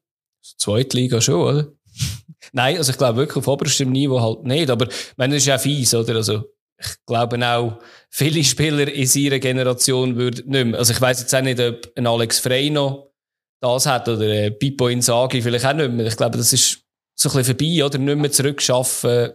Zweite 0.59 0.97
Liga 0.97 1.21
schon, 1.21 1.35
oder? 1.35 1.73
Nein, 2.53 2.77
also 2.77 2.93
ich 2.93 2.99
glaube 2.99 3.19
wirklich 3.19 3.37
auf 3.37 3.49
oberstem 3.49 3.91
Niveau 3.91 4.21
halt 4.21 4.45
nicht, 4.45 4.71
aber 4.71 4.89
man 5.17 5.33
ist 5.33 5.47
ja 5.47 5.57
fies, 5.57 5.95
oder? 5.95 6.17
Also 6.17 6.45
ich 6.79 7.07
glaube 7.07 7.47
auch, 7.47 7.79
viele 8.11 8.43
Spieler 8.43 8.89
in 8.93 9.07
seiner 9.07 9.39
Generation 9.39 10.17
würden 10.17 10.51
nicht 10.51 10.67
mehr. 10.67 10.79
Also 10.79 10.93
ich 10.93 11.01
weiß 11.01 11.21
jetzt 11.21 11.35
auch 11.35 11.43
nicht, 11.43 11.61
ob 11.61 11.91
ein 11.97 12.07
Alex 12.07 12.41
Frey 12.41 12.71
noch 12.71 13.13
das 13.61 13.87
hat 13.87 14.09
oder 14.09 14.27
ein 14.27 14.59
Pippo 14.59 14.89
Inzaghi 14.89 15.41
vielleicht 15.41 15.65
auch 15.65 15.73
nicht 15.73 15.91
mehr. 15.91 16.07
Ich 16.07 16.17
glaube, 16.17 16.37
das 16.37 16.53
ist 16.53 16.83
so 17.15 17.31
ein 17.31 17.37
bisschen 17.37 17.57
vorbei, 17.57 17.85
oder? 17.85 17.99
Nicht 17.99 18.19
mehr 18.19 18.31
zurückschaffen. 18.31 19.33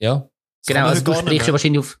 Ja. 0.00 0.28
Genau, 0.66 0.86
also 0.86 1.02
du 1.02 1.14
sprichst 1.14 1.46
ja 1.46 1.52
wahrscheinlich 1.52 1.80
auf, 1.80 1.98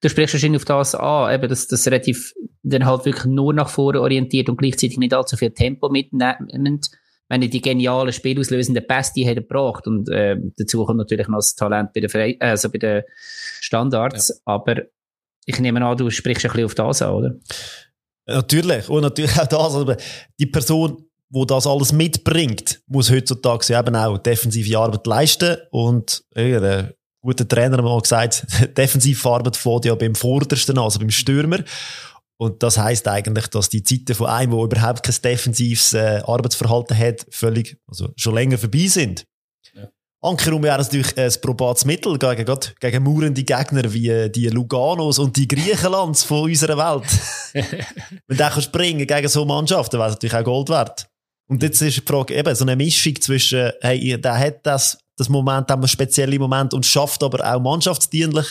du 0.00 0.08
sprichst 0.08 0.34
wahrscheinlich 0.34 0.60
auf 0.60 0.64
das 0.64 0.94
an, 0.94 1.34
eben, 1.34 1.48
dass 1.48 1.66
das 1.66 1.86
relativ 1.86 2.32
dann 2.62 2.86
halt 2.86 3.04
wirklich 3.04 3.24
nur 3.24 3.52
nach 3.52 3.68
vorne 3.68 4.00
orientiert 4.00 4.48
und 4.48 4.56
gleichzeitig 4.56 4.98
nicht 4.98 5.14
allzu 5.14 5.36
viel 5.36 5.50
Tempo 5.50 5.88
mitnimmt. 5.88 6.90
Wenn 7.30 7.40
die 7.40 7.60
genialen 7.60 8.12
spielauslösenden 8.12 8.86
Pässe 8.86 9.12
die 9.14 9.26
hat 9.26 9.36
gebracht 9.36 9.86
und 9.86 10.10
äh, 10.10 10.36
dazu 10.58 10.84
kommt 10.84 10.98
natürlich 10.98 11.28
noch 11.28 11.38
das 11.38 11.54
Talent 11.54 11.92
bei 11.94 12.00
den, 12.00 12.10
Fre 12.10 12.34
also 12.40 12.68
bei 12.68 12.78
den 12.78 13.02
Standards, 13.60 14.28
ja. 14.28 14.34
aber 14.44 14.82
ich 15.46 15.58
nehme 15.60 15.84
an, 15.84 15.96
du 15.96 16.10
sprichst 16.10 16.44
ein 16.44 16.50
bisschen 16.50 16.64
auf 16.64 16.74
das 16.74 17.02
an, 17.02 17.14
oder? 17.14 17.36
Natürlich, 18.26 18.88
und 18.88 19.02
natürlich 19.02 19.38
auch 19.38 19.46
das, 19.46 19.74
aber 19.74 19.96
die 20.38 20.46
Person, 20.46 21.04
wo 21.30 21.44
das 21.44 21.66
alles 21.66 21.92
mitbringt, 21.92 22.82
muss 22.88 23.10
heutzutage 23.10 23.78
eben 23.78 23.96
auch 23.96 24.18
defensive 24.18 24.76
Arbeit 24.78 25.06
leisten 25.06 25.56
und 25.70 26.24
äh, 26.34 26.84
guter 27.22 27.46
Trainer 27.46 27.78
hat 27.78 27.84
mal 27.84 28.00
gesagt, 28.00 28.46
Defensivarbeit 28.76 29.56
fährt 29.56 29.84
ja 29.84 29.94
beim 29.94 30.14
Vordersten, 30.14 30.78
also 30.78 30.98
beim 30.98 31.10
Stürmer. 31.10 31.58
Und 32.40 32.62
das 32.62 32.78
heißt 32.78 33.06
eigentlich, 33.06 33.48
dass 33.48 33.68
die 33.68 33.82
Zeiten 33.82 34.14
von 34.14 34.28
einem, 34.28 34.52
der 34.52 34.62
überhaupt 34.62 35.02
kein 35.02 35.14
defensives 35.22 35.92
äh, 35.92 36.22
Arbeitsverhalten 36.24 36.96
hat, 36.96 37.26
völlig, 37.28 37.76
also 37.86 38.08
schon 38.16 38.34
länger 38.34 38.56
vorbei 38.56 38.86
sind. 38.86 39.26
Ja. 39.74 39.90
Ankerum 40.22 40.62
wäre 40.62 40.78
natürlich 40.78 41.18
ein 41.18 41.30
probates 41.42 41.84
Mittel 41.84 42.18
gegen, 42.18 42.46
gegen, 42.46 42.74
gegen 42.80 43.02
murende 43.02 43.44
Gegner 43.44 43.92
wie 43.92 44.08
äh, 44.08 44.30
die 44.30 44.48
Luganos 44.48 45.18
und 45.18 45.36
die 45.36 45.46
Griechenlands 45.46 46.24
von 46.24 46.44
unserer 46.44 46.78
Welt. 46.78 47.10
Wenn 48.26 48.38
der 48.38 48.62
springen 48.62 49.06
gegen 49.06 49.28
so 49.28 49.44
Mannschaften, 49.44 49.98
wäre 49.98 50.08
es 50.08 50.14
natürlich 50.14 50.36
auch 50.36 50.44
Gold 50.44 50.70
wert. 50.70 51.10
Und 51.46 51.62
jetzt 51.62 51.82
ist 51.82 51.98
die 51.98 52.00
Frage 52.00 52.34
eben, 52.34 52.54
so 52.54 52.64
eine 52.64 52.74
Mischung 52.74 53.20
zwischen, 53.20 53.70
hey, 53.82 54.18
der 54.18 54.38
hat 54.38 54.64
das 54.64 54.96
das 55.18 55.28
Moment, 55.28 55.70
haben 55.70 55.82
wir 55.82 55.88
spezielle 55.88 56.38
Moment 56.38 56.72
und 56.72 56.86
schafft 56.86 57.22
aber 57.22 57.44
auch 57.44 57.60
mannschaftsdienlich. 57.60 58.46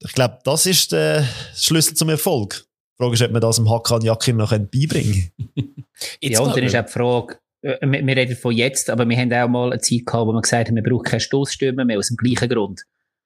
Ich 0.00 0.12
glaube, 0.12 0.38
das 0.44 0.66
ist 0.66 0.92
der 0.92 1.26
Schlüssel 1.54 1.94
zum 1.94 2.08
Erfolg. 2.08 2.66
Die 2.98 3.02
Frage 3.02 3.14
ist, 3.14 3.22
ob 3.22 3.32
man 3.32 3.40
das 3.40 3.56
dem 3.56 3.70
Hakan 3.70 4.02
Yakin 4.02 4.36
noch 4.36 4.50
beibringen 4.50 5.32
kann. 5.36 5.84
ja, 6.20 6.40
und 6.40 6.56
dann 6.56 6.64
ist 6.64 6.76
auch 6.76 6.84
die 6.84 6.92
Frage, 6.92 7.38
äh, 7.62 7.78
wir, 7.80 8.06
wir, 8.06 8.16
reden 8.16 8.36
von 8.36 8.54
jetzt, 8.54 8.90
aber 8.90 9.08
wir 9.08 9.16
haben 9.16 9.32
auch 9.32 9.48
mal 9.48 9.72
eine 9.72 9.80
Zeit 9.80 10.06
gehabt, 10.06 10.26
wo 10.26 10.32
wir 10.32 10.42
gesagt 10.42 10.68
haben, 10.68 10.76
wir 10.76 10.82
brauchen 10.82 11.04
keine 11.04 11.20
Stoßstürmer 11.20 11.84
mehr 11.84 11.98
aus 11.98 12.08
dem 12.08 12.16
gleichen 12.16 12.48
Grund. 12.48 12.82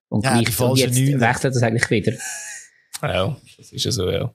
Und, 0.08 0.24
ja, 0.24 0.40
gleich, 0.40 0.60
und 0.60 0.78
jetzt 0.78 0.98
Neune. 0.98 1.20
wechselt 1.20 1.54
das 1.54 1.62
eigentlich 1.62 1.90
wieder. 1.90 2.12
Ja, 3.02 3.36
das 3.56 3.72
ist 3.72 3.84
ja 3.84 3.90
so, 3.90 4.10
ja. 4.10 4.34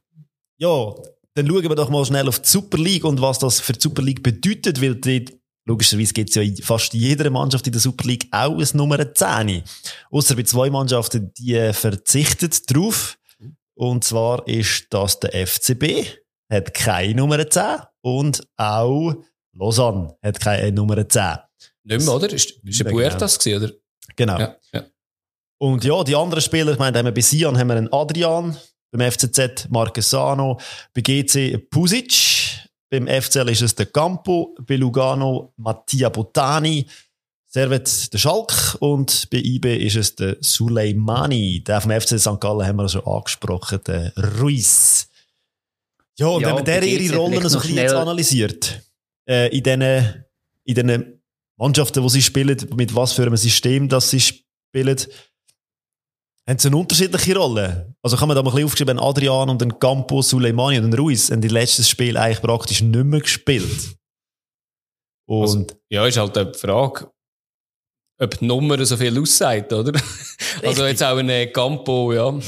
Ja, 0.58 0.96
dann 1.34 1.48
schauen 1.48 1.64
wir 1.64 1.76
doch 1.76 1.90
mal 1.90 2.06
schnell 2.06 2.28
auf 2.28 2.40
die 2.40 2.48
Super 2.48 2.78
League 2.78 3.04
und 3.04 3.22
was 3.22 3.40
das 3.40 3.60
für 3.60 3.74
die 3.74 3.82
Super 3.82 4.02
League 4.02 4.24
bedeutet, 4.24 4.82
weil 4.82 4.96
dort 4.96 5.34
Logischerweise 5.68 6.14
gibt 6.14 6.30
es 6.30 6.36
ja 6.36 6.44
in 6.44 6.58
fast 6.58 6.94
jeder 6.94 7.30
Mannschaft 7.32 7.66
in 7.66 7.74
der 7.74 7.82
Super 7.82 8.08
League 8.08 8.28
auch 8.32 8.60
ein 8.60 8.68
Nummer 8.74 9.14
10. 9.14 9.64
Außer 10.12 10.36
bei 10.36 10.44
zwei 10.44 10.70
Mannschaften, 10.70 11.34
die 11.38 11.74
verzichten 11.74 12.52
drauf. 12.68 13.18
Und 13.74 14.04
zwar 14.04 14.48
ist 14.48 14.88
das 14.92 15.20
der 15.20 15.48
FCB, 15.48 16.06
hat 16.52 16.74
keine 16.74 17.16
Nummer 17.16 17.50
10. 17.50 17.80
Und 18.02 18.48
auch 18.58 19.16
Lausanne 19.54 20.16
hat 20.22 20.40
keine 20.40 20.72
Nummer 20.72 21.08
10. 21.08 21.38
Nicht 21.84 22.06
mehr, 22.06 22.14
oder? 22.14 22.32
Ist, 22.32 22.52
ist 22.64 22.80
der 22.80 22.86
Puertas 22.92 23.40
gewesen, 23.40 23.64
oder? 23.64 23.74
Genau. 24.16 24.40
Ja, 24.40 24.56
ja. 24.72 24.86
Und 25.58 25.84
ja, 25.84 26.04
die 26.04 26.16
anderen 26.16 26.42
Spieler, 26.42 26.74
ich 26.74 26.80
meine, 26.80 26.98
haben 26.98 27.06
wir 27.06 27.14
bei 27.14 27.22
Sian 27.22 27.58
haben 27.58 27.68
wir 27.68 27.76
einen 27.76 27.92
Adrian, 27.92 28.56
beim 28.92 29.12
FCZ 29.12 29.70
Marquesano, 29.70 30.60
bei 30.94 31.02
GC 31.02 31.70
Pusic, 31.70 32.12
beim 33.00 33.22
FCL 33.22 33.50
ist 33.50 33.62
es 33.62 33.76
der 33.76 33.88
Campo, 33.88 34.56
bei 34.62 34.76
Lugano 34.76 35.54
Mattia 35.58 36.10
Botani, 36.10 36.86
Servet 37.48 38.12
der 38.14 38.18
Schalk 38.18 38.78
und 38.80 39.30
bei 39.30 39.38
IB 39.38 39.78
ist 39.78 39.96
es 39.96 40.16
der 40.16 40.38
Suleimani. 40.42 41.64
Der 41.64 41.80
vom 41.82 41.92
FC 41.92 42.20
St. 42.20 42.40
Gallen 42.40 42.68
haben 42.68 42.76
wir 42.78 42.90
schon 42.90 43.06
angesprochen, 43.06 43.80
der 43.88 44.14
Ruiz. 44.40 45.08
Ja, 46.18 46.28
und 46.28 46.42
ja, 46.42 46.48
wenn 46.50 46.56
man 46.56 46.66
der 46.66 46.84
ihre 46.84 47.16
Rollen 47.16 47.48
so 47.50 47.60
ein 47.60 47.68
bisschen 47.68 47.96
analysiert, 47.96 48.82
äh, 49.28 49.56
in 49.56 49.64
diesen 49.64 50.26
in 50.66 50.76
den 50.76 51.22
Mannschaften, 51.58 52.02
die 52.02 52.10
sie 52.10 52.22
spielen, 52.22 52.58
mit 52.76 52.96
was 52.96 53.14
für 53.14 53.24
einem 53.24 53.38
System 53.38 53.88
das 53.88 54.10
sie 54.10 54.20
spielen, 54.20 54.98
haben 56.48 56.60
sie 56.60 56.68
eine 56.68 56.78
unterschiedliche 56.78 57.36
Rolle? 57.36 57.96
Also 58.02 58.18
kann 58.18 58.28
man 58.28 58.36
da 58.36 58.44
mal 58.44 58.50
ein 58.50 58.56
bisschen 58.56 58.66
aufgeschrieben, 58.66 59.00
Adrian 59.00 59.50
und 59.50 59.62
den 59.62 59.80
Campo, 59.80 60.22
Suleimani 60.22 60.78
und 60.78 60.92
den 60.92 60.94
Ruiz 60.94 61.32
haben 61.32 61.42
die 61.42 61.48
letztes 61.48 61.90
Spiel 61.90 62.18
eigentlich 62.18 62.42
praktisch 62.42 62.82
nicht 62.82 63.06
mehr 63.06 63.22
gespielt. 63.22 63.96
Und 65.28 65.42
also, 65.42 65.66
ja, 65.90 66.06
ist 66.06 66.18
halt 66.18 66.36
die 66.36 66.58
Frage, 66.58 67.12
ob 68.20 68.38
die 68.38 68.46
Nummer 68.46 68.84
so 68.86 68.96
viel 68.96 69.20
aussagt, 69.20 69.74
oder? 69.74 70.00
also 70.64 70.86
jetzt 70.86 71.04
auch 71.04 71.18
ein 71.18 71.52
Campo, 71.52 72.14
ja, 72.14 72.40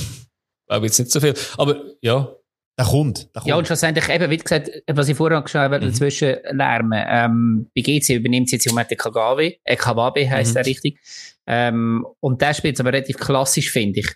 glaube 0.67 0.85
jetzt 0.85 0.99
nicht 0.99 1.11
so 1.11 1.19
viel. 1.19 1.33
Aber 1.57 1.81
ja, 2.01 2.36
Der 2.77 2.85
kommt, 2.85 3.23
der 3.33 3.41
kommt. 3.41 3.47
Ja, 3.47 3.55
und 3.55 3.65
schlussendlich 3.65 4.07
eben, 4.09 4.29
wie 4.29 4.37
gesagt, 4.37 4.69
was 4.87 5.09
ich 5.09 5.17
vorher 5.17 5.37
angeschaut 5.39 5.61
habe, 5.61 5.79
mhm. 5.79 5.85
dazwischen 5.85 6.35
lärmen. 6.51 7.03
Ähm, 7.07 7.71
bei 7.75 7.81
GC 7.81 8.15
übernimmt 8.15 8.51
jetzt 8.51 8.67
im 8.67 8.73
Moment 8.73 8.91
der 8.91 8.97
KGW, 8.97 9.55
äh, 9.63 9.75
KWB 9.75 10.29
heisst 10.29 10.51
mhm. 10.51 10.55
der 10.55 10.65
richtig. 10.65 10.99
Ähm, 11.47 12.05
und 12.19 12.41
der 12.41 12.53
spielt 12.53 12.79
aber 12.79 12.93
relativ 12.93 13.17
klassisch, 13.17 13.71
finde 13.71 14.01
ich. 14.01 14.07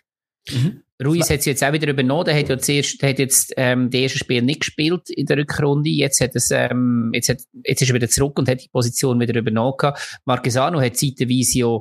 Mhm. 0.51 0.83
Ruiz 1.03 1.29
hat 1.29 1.39
es 1.39 1.45
jetzt 1.45 1.63
auch 1.63 1.73
wieder 1.73 1.87
übernommen. 1.87 2.25
Der 2.25 2.37
hat 2.37 2.49
ja 2.49 2.57
zuerst, 2.59 3.01
der 3.01 3.09
hat 3.09 3.19
jetzt, 3.19 3.53
ähm, 3.57 3.89
das 3.89 4.01
erste 4.01 4.19
Spiel 4.19 4.41
nicht 4.43 4.59
gespielt 4.59 5.09
in 5.09 5.25
der 5.25 5.37
Rückrunde. 5.37 5.89
Jetzt 5.89 6.21
hat 6.21 6.35
es, 6.35 6.51
ähm, 6.51 7.11
jetzt 7.13 7.29
hat, 7.29 7.39
jetzt 7.65 7.81
ist 7.81 7.89
er 7.89 7.95
wieder 7.95 8.09
zurück 8.09 8.37
und 8.37 8.47
hat 8.47 8.61
die 8.61 8.69
Position 8.69 9.19
wieder 9.19 9.35
übernommen. 9.35 9.93
Marquesano 10.25 10.79
hat 10.79 10.97
zeitweise 10.97 11.59
ja, 11.59 11.77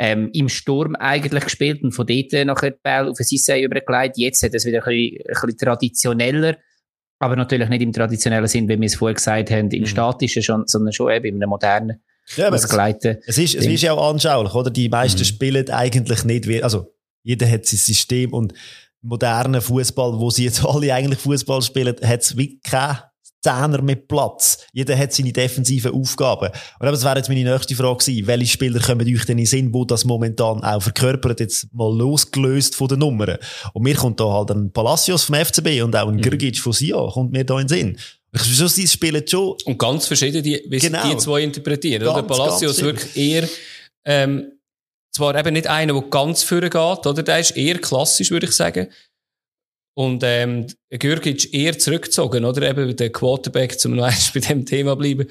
ähm, 0.00 0.30
im 0.32 0.48
Sturm 0.48 0.94
eigentlich 0.94 1.44
gespielt 1.44 1.82
und 1.82 1.90
von 1.90 2.06
dort 2.06 2.32
nachher 2.46 2.70
die 2.70 2.78
Ball 2.82 3.08
auf 3.08 3.16
den 3.16 3.26
Sissé 3.26 3.60
übergelegt. 3.60 4.16
Jetzt 4.16 4.42
hat 4.44 4.54
es 4.54 4.64
wieder 4.64 4.78
ein 4.78 4.94
bisschen, 4.94 5.18
ein 5.26 5.34
bisschen 5.34 5.58
traditioneller. 5.58 6.56
Aber 7.18 7.34
natürlich 7.34 7.68
nicht 7.68 7.82
im 7.82 7.92
traditionellen 7.92 8.46
Sinn, 8.46 8.68
wie 8.68 8.78
wir 8.78 8.86
es 8.86 8.94
vorher 8.94 9.16
gesagt 9.16 9.50
haben, 9.50 9.68
im 9.72 9.80
mhm. 9.80 9.86
statischen 9.86 10.42
schon, 10.42 10.62
sondern 10.66 10.92
schon 10.92 11.10
eben 11.10 11.26
in 11.26 11.42
einem 11.42 11.50
modernen. 11.50 12.00
Ja, 12.36 12.48
es, 12.54 12.64
es, 12.64 13.38
ist, 13.38 13.54
es 13.56 13.66
ist 13.66 13.82
ja 13.82 13.92
auch 13.92 14.10
anschaulich, 14.10 14.54
oder? 14.54 14.70
Die 14.70 14.88
meisten 14.88 15.18
mhm. 15.18 15.24
spielen 15.24 15.68
eigentlich 15.70 16.24
nicht, 16.24 16.62
also 16.62 16.94
jeder 17.24 17.50
hat 17.50 17.66
sein 17.66 17.78
System 17.78 18.32
und 18.32 18.52
modernen 19.02 19.60
Fußball, 19.60 20.20
wo 20.20 20.30
sie 20.30 20.44
jetzt 20.44 20.64
alle 20.64 20.94
eigentlich 20.94 21.18
Fußball 21.18 21.60
spielen, 21.62 21.96
hat 22.04 22.20
es 22.20 22.36
wie 22.36 22.60
kein 22.60 22.98
Zehner 23.42 23.82
mit 23.82 24.08
Platz. 24.08 24.66
Jeder 24.72 24.98
hat 24.98 25.12
seine 25.12 25.32
defensiven 25.32 25.92
Aufgaben. 25.92 26.50
Und 26.80 26.86
das 26.86 27.04
wäre 27.04 27.18
jetzt 27.18 27.28
meine 27.28 27.44
nächste 27.44 27.76
Frage 27.76 27.98
gewesen. 27.98 28.26
Welche 28.26 28.52
Spieler 28.52 28.80
kommen 28.80 29.06
euch 29.06 29.24
denn 29.24 29.38
in 29.38 29.44
den 29.44 29.46
Sinn, 29.46 29.74
wo 29.74 29.84
das 29.84 30.04
momentan 30.04 30.64
auch 30.64 30.82
verkörpert, 30.82 31.40
jetzt 31.40 31.72
mal 31.72 31.96
losgelöst 31.96 32.74
von 32.74 32.88
den 32.88 32.98
Nummern? 32.98 33.38
Und 33.72 33.82
mir 33.82 33.94
kommt 33.94 34.18
da 34.18 34.24
halt 34.24 34.50
ein 34.50 34.72
Palacios 34.72 35.24
vom 35.24 35.36
FCB 35.36 35.82
und 35.82 35.94
auch 35.94 36.08
ein 36.08 36.16
mhm. 36.16 36.22
Grgic 36.22 36.58
von 36.58 36.72
Sia, 36.72 36.96
kommt 37.12 37.32
mir 37.32 37.44
da 37.44 37.60
in 37.60 37.66
den 37.66 37.68
Sinn. 37.68 37.98
Wieso 38.32 38.66
sie 38.66 38.86
spielen 38.86 39.26
schon. 39.26 39.56
Und 39.64 39.78
ganz 39.78 40.06
verschieden, 40.06 40.42
die, 40.42 40.62
wie 40.68 40.78
genau. 40.78 41.08
die 41.08 41.16
zwei 41.16 41.42
interpretieren. 41.42 42.04
Ganz, 42.04 42.18
oder? 42.18 42.26
Palacios 42.26 42.82
wirklich 42.82 43.16
eher, 43.16 43.48
ähm, 44.04 44.52
zwar 45.12 45.34
eben 45.34 45.54
nicht 45.54 45.66
einer, 45.66 45.94
der 45.94 46.02
ganz 46.02 46.42
vorne 46.42 46.68
geht, 46.68 47.06
oder? 47.06 47.22
Der 47.22 47.38
ist 47.38 47.56
eher 47.56 47.78
klassisch, 47.78 48.30
würde 48.30 48.46
ich 48.46 48.52
sagen. 48.52 48.88
Und, 49.98 50.22
ähm, 50.24 50.64
Gürgic 50.90 51.52
eher 51.52 51.76
zurückgezogen, 51.76 52.44
oder? 52.44 52.70
Eben 52.70 52.94
der 52.94 53.10
Quarterback, 53.10 53.80
zum 53.80 53.96
noch 53.96 54.04
eins 54.06 54.30
bei 54.32 54.38
dem 54.38 54.64
Thema 54.64 54.94
bleiben. 54.94 55.26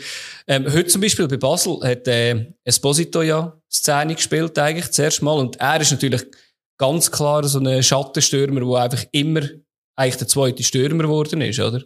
Ähm, 0.46 0.66
heute 0.66 0.88
zum 0.88 1.00
Beispiel 1.00 1.26
bei 1.30 1.38
Basel 1.38 1.80
hat, 1.84 2.06
äh, 2.10 2.52
Esposito 2.66 3.22
ja 3.22 3.58
Szene 3.72 4.16
gespielt, 4.16 4.60
eigentlich, 4.60 4.92
zuerst 4.92 5.22
mal. 5.22 5.40
Und 5.40 5.56
er 5.56 5.80
ist 5.80 5.92
natürlich 5.92 6.22
ganz 6.78 7.10
klar 7.10 7.48
so 7.48 7.60
ein 7.60 7.82
Schattenstürmer, 7.82 8.60
der 8.60 8.84
einfach 8.84 9.06
immer 9.14 9.42
eigentlich 9.96 10.18
der 10.18 10.28
zweite 10.28 10.64
Stürmer 10.64 11.04
geworden 11.04 11.40
ist, 11.40 11.62
oder? 11.62 11.84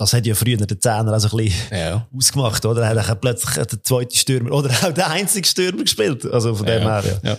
Das 0.00 0.12
hat 0.12 0.26
ja 0.26 0.34
früher 0.34 0.56
der 0.56 0.80
Zehner 0.80 1.12
also 1.12 1.28
ein 1.28 1.44
bisschen 1.44 1.78
ja. 1.78 2.08
ausgemacht, 2.12 2.66
oder? 2.66 2.82
Er 2.82 3.06
hat 3.06 3.20
plötzlich 3.20 3.54
der 3.54 3.82
zweite 3.84 4.16
Stürmer 4.16 4.50
oder 4.50 4.70
auch 4.82 4.92
der 4.92 5.10
einzige 5.10 5.46
Stürmer 5.46 5.84
gespielt. 5.84 6.26
Also 6.26 6.56
von 6.56 6.66
dem 6.66 6.82
ja. 6.82 7.00
her, 7.00 7.20
ja. 7.22 7.30
ja. 7.30 7.38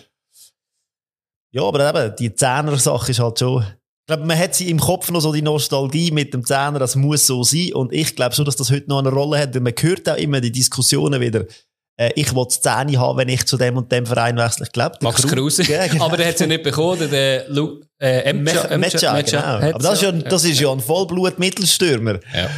Ja, 1.52 1.63
aber 1.63 1.89
eben, 1.89 2.15
die 2.15 2.34
Zehner-Sache 2.34 3.12
ist 3.12 3.19
halt 3.19 3.39
schon, 3.39 3.65
glaube, 4.10 4.26
man 4.26 4.38
hat 4.38 4.56
sie 4.56 4.69
im 4.69 4.80
Kopf 4.80 5.10
noch 5.12 5.22
so 5.22 5.32
die 5.32 5.41
Nostalgie 5.41 6.12
mit 6.12 6.34
dem 6.34 6.43
Zehner, 6.43 6.80
das 6.80 6.95
muss 6.95 7.28
so 7.28 7.43
sein. 7.43 7.74
Und 7.74 7.93
ich 7.93 8.15
glaube 8.15 8.36
schon, 8.36 8.45
dass 8.45 8.56
das 8.56 8.72
heute 8.72 8.89
noch 8.89 9.00
eine 9.00 9.10
Rolle 9.10 9.39
hat, 9.39 9.56
denn 9.56 9.63
man 9.63 9.74
hört 9.80 10.10
auch 10.10 10.17
immer 10.17 10.41
die 10.41 10.52
Diskussionen 10.52 11.22
wieder, 11.22 11.45
äh, 11.95 12.12
ich 12.15 12.36
will 12.36 12.45
die 12.45 12.60
Zähne 12.60 13.00
haben, 13.00 13.17
wenn 13.17 13.30
ich 13.30 13.45
zu 13.45 13.56
dem 13.56 13.78
und 13.78 13.91
dem 13.91 14.06
Verein 14.06 14.38
wechsle. 14.38 14.65
Ich 14.65 14.72
glaube, 14.72 14.98
Max 15.02 15.26
Kruse. 15.28 15.63
Ja, 15.69 15.86
genau. 15.88 16.06
Aber 16.06 16.17
der 16.17 16.28
hat 16.28 16.39
sie 16.39 16.48
nicht 16.48 16.63
bekommen, 16.63 17.10
der 17.10 17.48
Lu 17.50 17.82
äh, 18.00 18.22
Emcha, 18.22 18.65
Emcha, 18.69 19.19
Emcha, 19.19 19.60
genau. 19.60 19.76
Aber 19.76 19.80
das 19.80 19.93
ist 19.93 20.02
ja, 20.02 20.12
das 20.12 20.43
ist 20.43 20.60
ja 20.60 20.72
ein 20.72 20.80
Vollblut-Mittelstürmer. 20.80 22.19
Ja. 22.34 22.50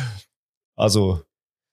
Also, 0.77 1.21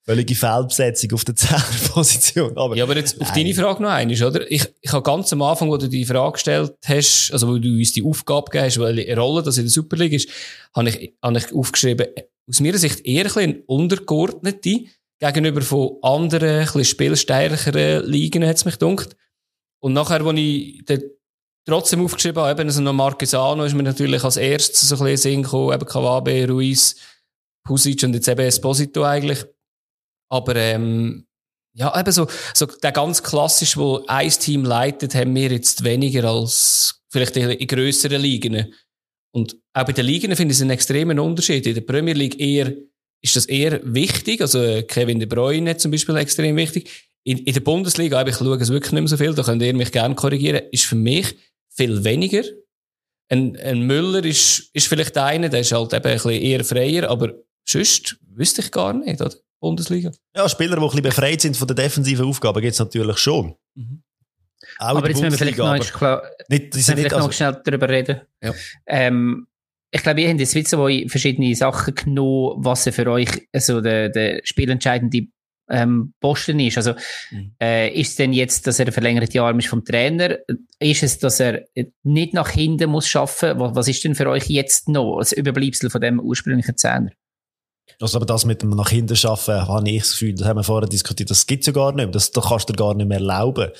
völlige 0.09 0.35
Fehlbesetzung 0.35 1.13
auf 1.13 1.25
der 1.25 1.37
Zehnerposition. 1.37 2.57
Aber, 2.57 2.75
ja, 2.75 2.85
aber 2.85 2.97
jetzt 2.97 3.21
auf 3.21 3.31
deine 3.33 3.53
Frage 3.53 3.83
noch 3.83 3.91
eines, 3.91 4.23
oder? 4.23 4.51
Ich, 4.51 4.67
ich 4.81 4.93
habe 4.93 5.03
ganz 5.03 5.31
am 5.35 5.43
Anfang, 5.43 5.69
wo 5.69 5.77
du 5.77 5.87
die 5.87 6.07
Frage 6.07 6.33
gestellt 6.33 6.75
hast, 6.87 7.31
also 7.31 7.49
wo 7.49 7.59
du 7.59 7.69
uns 7.69 7.93
die 7.93 8.03
Aufgabe 8.03 8.51
gegeben 8.51 8.65
hast, 8.65 8.81
welche 8.81 9.17
Rolle 9.17 9.43
das 9.43 9.59
in 9.59 9.65
der 9.65 9.71
Super 9.71 9.97
League 9.97 10.15
ist, 10.15 10.31
habe 10.75 10.89
ich, 10.89 11.15
habe 11.23 11.39
ich 11.39 11.55
aufgeschrieben, 11.55 12.07
aus 12.49 12.61
meiner 12.61 12.79
Sicht 12.79 13.05
eher 13.05 13.25
ein 13.25 13.25
bisschen 13.25 13.63
untergeordnete, 13.67 14.85
gegenüber 15.21 15.61
von 15.61 15.99
anderen, 16.01 16.61
ein 16.61 16.65
bisschen 16.65 16.85
spielstärkeren 16.85 18.07
Ligen, 18.07 18.47
hat 18.47 18.57
es 18.57 18.65
mich 18.65 18.79
gedacht. 18.79 19.15
Und 19.81 19.93
nachher, 19.93 20.25
als 20.25 20.39
ich 20.39 20.85
dann 20.87 21.03
trotzdem 21.67 22.03
aufgeschrieben 22.03 22.43
habe, 22.43 22.59
eben 22.59 22.71
so 22.71 22.81
noch 22.81 22.95
Marquesano 22.95 23.65
ist 23.65 23.75
mir 23.75 23.83
natürlich 23.83 24.25
als 24.25 24.39
erstes 24.39 24.89
so 24.89 24.95
ein 24.97 25.03
bisschen 25.03 25.33
Sinn 25.33 25.43
gekommen, 25.43 25.75
eben 25.75 25.87
Kawabe, 25.87 26.49
Ruiz, 26.49 26.97
Pusic 27.63 28.03
und 28.05 28.15
jetzt 28.15 28.29
eben 28.29 28.41
Esposito 28.41 29.05
eigentlich. 29.05 29.45
Aber, 30.29 30.57
ähm, 30.57 31.27
ja, 31.75 31.99
eben 31.99 32.13
so, 32.13 32.27
so 32.55 32.67
der 32.67 32.93
ganz 32.93 33.23
klassisch, 33.23 33.77
wo 33.77 34.05
ein 34.09 34.31
Team 34.31 34.65
leitet, 34.65 35.15
haben 35.15 35.35
wir 35.35 35.51
jetzt 35.51 35.85
weniger 35.85 36.25
als 36.25 37.03
vielleicht 37.09 37.37
in 37.37 37.67
grösseren 37.67 38.21
Ligen. 38.21 38.75
Und 39.33 39.57
auch 39.75 39.85
bei 39.85 39.93
den 39.93 40.07
Ligen 40.07 40.35
finde 40.35 40.53
ich 40.53 40.59
es 40.59 40.63
einen 40.63 40.71
extremen 40.71 41.19
Unterschied. 41.19 41.67
In 41.67 41.75
der 41.75 41.83
Premier 41.83 42.15
League 42.15 42.41
eher 42.41 42.75
ist 43.23 43.37
das 43.37 43.47
eher 43.47 43.81
wichtig. 43.85 44.41
Also 44.41 44.61
äh, 44.63 44.83
Kevin 44.83 45.19
De 45.19 45.29
Bruyne 45.29 45.77
zum 45.77 45.91
Beispiel 45.91 46.17
extrem 46.17 46.57
wichtig. 46.57 46.91
In, 47.25 47.39
in 47.39 47.53
der 47.53 47.61
Bundesliga, 47.61 48.27
ich 48.27 48.37
schaue 48.37 48.57
es 48.57 48.71
wirklich 48.71 48.93
nicht 48.93 49.03
mehr 49.03 49.09
so 49.09 49.17
viel, 49.17 49.35
da 49.35 49.43
könnt 49.43 49.63
ihr 49.63 49.75
mich 49.75 49.93
gerne 49.93 50.15
korrigieren, 50.15 50.63
ist 50.71 50.87
für 50.87 50.97
mich 50.97 51.37
viel 51.69 52.03
weniger. 52.05 52.43
Ein, 53.29 53.57
ein 53.57 53.83
Müller 53.83 54.25
ist, 54.25 54.71
ist 54.73 54.89
vielleicht 54.89 55.17
einer, 55.19 55.49
der 55.49 55.61
ist 55.61 55.73
halt 55.73 55.93
eben 55.93 56.07
ein 56.07 56.15
bisschen 56.15 56.31
eher 56.31 56.65
freier, 56.65 57.11
aber 57.11 57.35
sonst 57.69 58.17
wüsste 58.23 58.63
ich 58.63 58.71
gar 58.71 58.95
nicht, 58.95 59.21
oder? 59.21 59.35
Bundesliga. 59.61 60.13
Ja, 60.35 60.49
Spieler, 60.49 60.77
die 60.77 60.83
ein 60.83 60.87
bisschen 60.87 61.03
befreit 61.03 61.41
sind 61.41 61.57
von 61.57 61.67
der 61.67 61.77
defensiven 61.77 62.27
Aufgaben, 62.27 62.61
gibt 62.61 62.73
es 62.73 62.79
natürlich 62.79 63.19
schon. 63.19 63.55
Mhm. 63.75 64.03
aber 64.79 65.09
jetzt 65.09 65.21
müssen 65.21 65.33
wir 65.33 65.39
vielleicht 65.39 65.59
noch, 65.59 65.93
klar, 65.93 66.23
nicht, 66.49 66.75
wir 66.75 66.83
vielleicht 66.83 67.15
also, 67.15 67.27
noch 67.27 67.33
schnell 67.33 67.61
darüber 67.65 67.89
reden. 67.89 68.21
Ja. 68.43 68.55
Ähm, 68.87 69.47
ich 69.91 70.03
glaube, 70.03 70.21
ihr 70.21 70.29
habt 70.29 70.73
wo 70.73 70.89
ich 70.89 71.11
verschiedene 71.11 71.55
Sachen 71.55 71.95
genommen, 71.95 72.65
was 72.65 72.85
für 72.85 73.07
euch 73.11 73.49
also 73.53 73.81
der, 73.81 74.11
der 74.11 74.41
spielentscheidende 74.45 75.29
ähm, 75.71 76.15
Posten 76.21 76.61
ist. 76.61 76.77
Also, 76.77 76.95
mhm. 77.31 77.55
äh, 77.61 77.89
ist 77.89 78.11
es 78.11 78.17
denn 78.17 78.33
jetzt, 78.33 78.67
dass 78.67 78.79
er 78.79 78.87
ein 78.87 78.93
verlängerter 78.93 79.43
Arm 79.43 79.59
ist 79.59 79.69
vom 79.69 79.85
Trainer? 79.85 80.39
Ist 80.79 81.03
es, 81.03 81.19
dass 81.19 81.41
er 81.41 81.65
nicht 82.03 82.35
nach 82.35 82.51
hinten 82.51 82.91
muss 82.91 83.09
schaffen? 83.09 83.59
Was, 83.59 83.75
was 83.75 83.89
ist 83.89 84.05
denn 84.05 84.15
für 84.15 84.29
euch 84.29 84.49
jetzt 84.49 84.89
noch 84.89 85.19
das 85.19 85.33
Überbleibsel 85.33 85.91
von 85.91 86.01
dem 86.01 86.21
ursprünglichen 86.21 86.77
Zehner? 86.77 87.11
Also, 88.01 88.19
aber 88.19 88.27
das 88.27 88.45
mit 88.45 88.63
dem 88.63 88.71
nach 88.71 88.91
hinten 88.91 89.17
schaffen, 89.17 89.67
habe 89.67 89.89
ich 89.89 90.03
das 90.03 90.13
Gefühl, 90.13 90.35
das 90.35 90.47
haben 90.47 90.57
wir 90.57 90.65
vorher 90.65 90.89
diskutiert, 90.89 91.31
das 91.31 91.47
gibt's 91.47 91.67
ja 91.67 91.73
gar 91.73 91.93
nicht 91.93 91.97
mehr. 91.97 92.07
Das, 92.09 92.31
das 92.31 92.45
kannst 92.45 92.69
du 92.69 92.73
dir 92.73 92.79
gar 92.79 92.95
nicht 92.95 93.07
mehr 93.07 93.19
erlauben. 93.19 93.71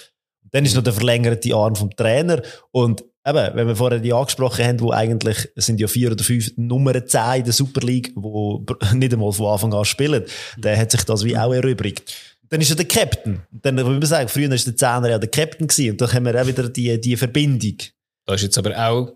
Dann 0.51 0.65
ist 0.65 0.75
noch 0.75 0.83
der 0.83 0.93
verlängerte 0.93 1.55
Arm 1.55 1.77
vom 1.77 1.95
Trainer 1.95 2.43
und 2.71 3.05
eben, 3.27 3.57
wenn 3.57 3.67
wir 3.67 3.77
vorher 3.77 4.01
die 4.01 4.13
angesprochen 4.13 4.65
haben, 4.65 4.81
wo 4.81 4.93
eigentlich, 4.93 5.49
es 5.55 5.67
sind 5.67 5.81
ja 5.81 5.89
vier 5.89 6.13
oder 6.13 6.25
fünf 6.25 6.53
Nummer 6.57 7.05
10 7.05 7.41
in 7.41 7.45
der 7.45 7.53
Super 7.53 7.81
League, 7.87 8.13
wo 8.15 8.65
nicht 8.95 9.13
einmal 9.13 9.33
von 9.33 9.47
Anfang 9.47 9.75
an 9.75 9.85
spielen, 9.85 10.25
der 10.57 10.79
hat 10.79 10.91
sich 10.91 11.05
das 11.05 11.25
wie 11.25 11.37
auch 11.37 11.53
erübrigt. 11.53 12.15
Dann 12.49 12.61
ist 12.63 12.71
er 12.71 12.77
der 12.77 12.89
Captain. 12.89 13.43
Dann, 13.51 13.77
wie 13.77 13.83
man 13.83 14.03
sagt, 14.03 14.31
früher 14.31 14.49
war 14.49 14.57
der 14.57 14.77
Zehner 14.77 15.11
ja 15.11 15.19
der 15.19 15.29
Captain 15.29 15.67
gewesen. 15.67 15.91
Und 15.91 16.01
dann 16.01 16.13
haben 16.13 16.25
wir 16.25 16.41
auch 16.41 16.47
wieder 16.47 16.69
die, 16.69 16.99
die 16.99 17.17
Verbindung. 17.17 17.77
Das 18.25 18.37
ist 18.37 18.43
jetzt 18.43 18.59
aber 18.59 18.75
auch 18.89 19.13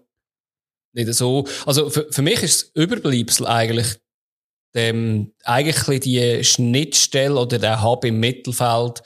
nicht 0.93 1.13
so. 1.15 1.47
Also 1.65 1.89
für, 1.89 2.07
für 2.11 2.21
mich 2.21 2.43
ist 2.43 2.63
das 2.63 2.71
Überbleibsel 2.75 3.47
eigentlich 3.47 3.99
dem, 4.75 5.33
eigentlich 5.45 6.01
die 6.01 6.45
Schnittstelle 6.45 7.39
oder 7.39 7.59
der 7.59 7.83
Hub 7.83 8.05
im 8.05 8.21
Mittelfeld, 8.21 9.03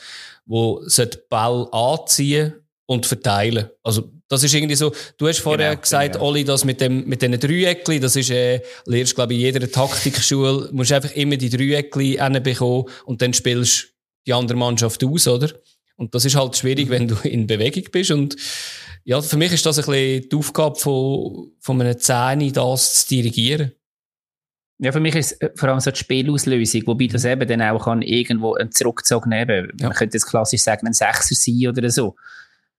wo 0.46 0.81
den 0.87 1.11
Ball 1.29 1.68
anziehen 1.72 2.55
und 2.87 3.07
verteilen. 3.07 3.68
Also 3.83 4.11
das 4.29 4.42
ist 4.42 4.55
irgendwie 4.55 4.74
so, 4.74 4.92
du 5.18 5.29
hast 5.29 5.38
vorher 5.38 5.70
genau, 5.70 5.81
gesagt, 5.81 6.14
genau. 6.14 6.26
Oli, 6.26 6.44
das 6.44 6.64
mit 6.64 6.81
dem, 6.81 7.07
mit 7.07 7.22
diesen 7.22 7.38
Dreieckli, 7.38 8.00
das 8.00 8.16
ist, 8.16 8.31
äh, 8.31 8.61
lernst, 8.85 9.14
glaube 9.14 9.35
ich, 9.35 9.40
in 9.40 9.44
jeder 9.46 9.70
Taktikschule, 9.70 10.68
musst 10.72 10.92
einfach 10.92 11.12
immer 11.12 11.37
die 11.37 11.50
Dreieckli 11.50 12.18
bekommen 12.40 12.87
und 13.05 13.22
dann 13.22 13.33
spielst 13.33 13.88
die 14.26 14.33
andere 14.33 14.59
Mannschaft 14.59 15.02
aus, 15.05 15.29
oder? 15.29 15.50
Und 15.96 16.14
das 16.14 16.24
ist 16.24 16.37
halt 16.37 16.57
schwierig, 16.57 16.87
mhm. 16.87 16.90
wenn 16.90 17.09
du 17.09 17.14
in 17.22 17.46
Bewegung 17.46 17.85
bist 17.90 18.11
und, 18.11 18.37
ja, 19.05 19.22
für 19.22 19.37
mich 19.37 19.52
ist 19.52 19.64
das 19.64 19.79
ein 19.79 19.85
bisschen 19.85 20.29
die 20.29 20.37
Aufgabe 20.37 20.76
von, 20.76 21.52
von 21.61 21.81
einem 21.81 21.98
Zähne, 21.98 22.50
das 22.50 23.07
zu 23.07 23.14
dirigieren. 23.14 23.72
Ja, 24.79 24.93
für 24.93 25.01
mich 25.01 25.15
ist 25.15 25.33
es 25.33 25.41
äh, 25.41 25.51
vor 25.55 25.71
allem 25.71 25.81
so 25.81 25.91
die 25.91 25.99
Spielauslösung, 25.99 26.83
wobei 26.87 27.07
das 27.07 27.25
eben 27.25 27.49
dann 27.49 27.62
auch 27.62 27.85
kann 27.85 28.03
irgendwo 28.03 28.55
einen 28.55 28.73
Zurückzug 28.73 29.27
nehmen. 29.27 29.73
Ja. 29.81 29.89
Man 29.89 29.97
könnte 29.97 30.17
jetzt 30.17 30.27
klassisch 30.27 30.62
sagen, 30.62 30.87
ein 30.87 30.93
Sechser 30.93 31.35
sein 31.35 31.69
oder 31.69 31.89
so. 31.91 32.15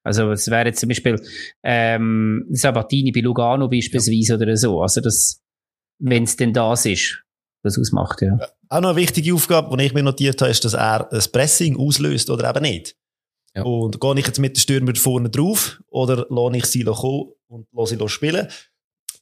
Also 0.04 0.32
es 0.32 0.50
wäre 0.50 0.68
jetzt 0.68 0.80
zum 0.80 0.90
Beispiel 0.90 1.22
ähm, 1.64 2.46
Sabatini 2.52 3.12
bei 3.12 3.20
Lugano 3.22 3.68
beispielsweise 3.68 4.34
ja. 4.34 4.40
oder 4.40 4.56
so. 4.56 4.82
Also 4.82 5.02
das, 5.02 5.42
wenn 6.00 6.24
es 6.24 6.38
denn 6.38 6.54
das 6.54 6.86
ist, 6.86 7.24
das 7.64 7.78
ausmacht, 7.78 8.22
ja. 8.22 8.38
Auch 8.70 8.82
noch 8.82 8.90
eine 8.90 8.98
wichtige 8.98 9.34
Aufgabe, 9.34 9.76
die 9.76 9.86
ich 9.86 9.94
mir 9.94 10.04
notiert 10.04 10.42
habe, 10.42 10.52
ist, 10.52 10.64
dass 10.64 10.74
er 10.74 11.08
das 11.12 11.28
Pressing 11.28 11.78
auslöst 11.78 12.30
oder 12.30 12.50
eben 12.50 12.62
nicht. 12.62 12.96
Ja. 13.56 13.64
Und 13.64 14.00
gehe 14.00 14.20
ich 14.20 14.28
jetzt 14.28 14.40
mit 14.40 14.56
den 14.56 14.62
Stürmer 14.62 14.96
vorne 14.96 15.30
drauf 15.30 15.82
oder 15.90 16.28
lasse 16.30 16.58
ich 16.58 16.66
sie 16.66 16.84
kommen 16.84 17.32
und 17.48 17.68
lasse 17.74 17.98
sie 17.98 18.10
spielen? 18.10 18.48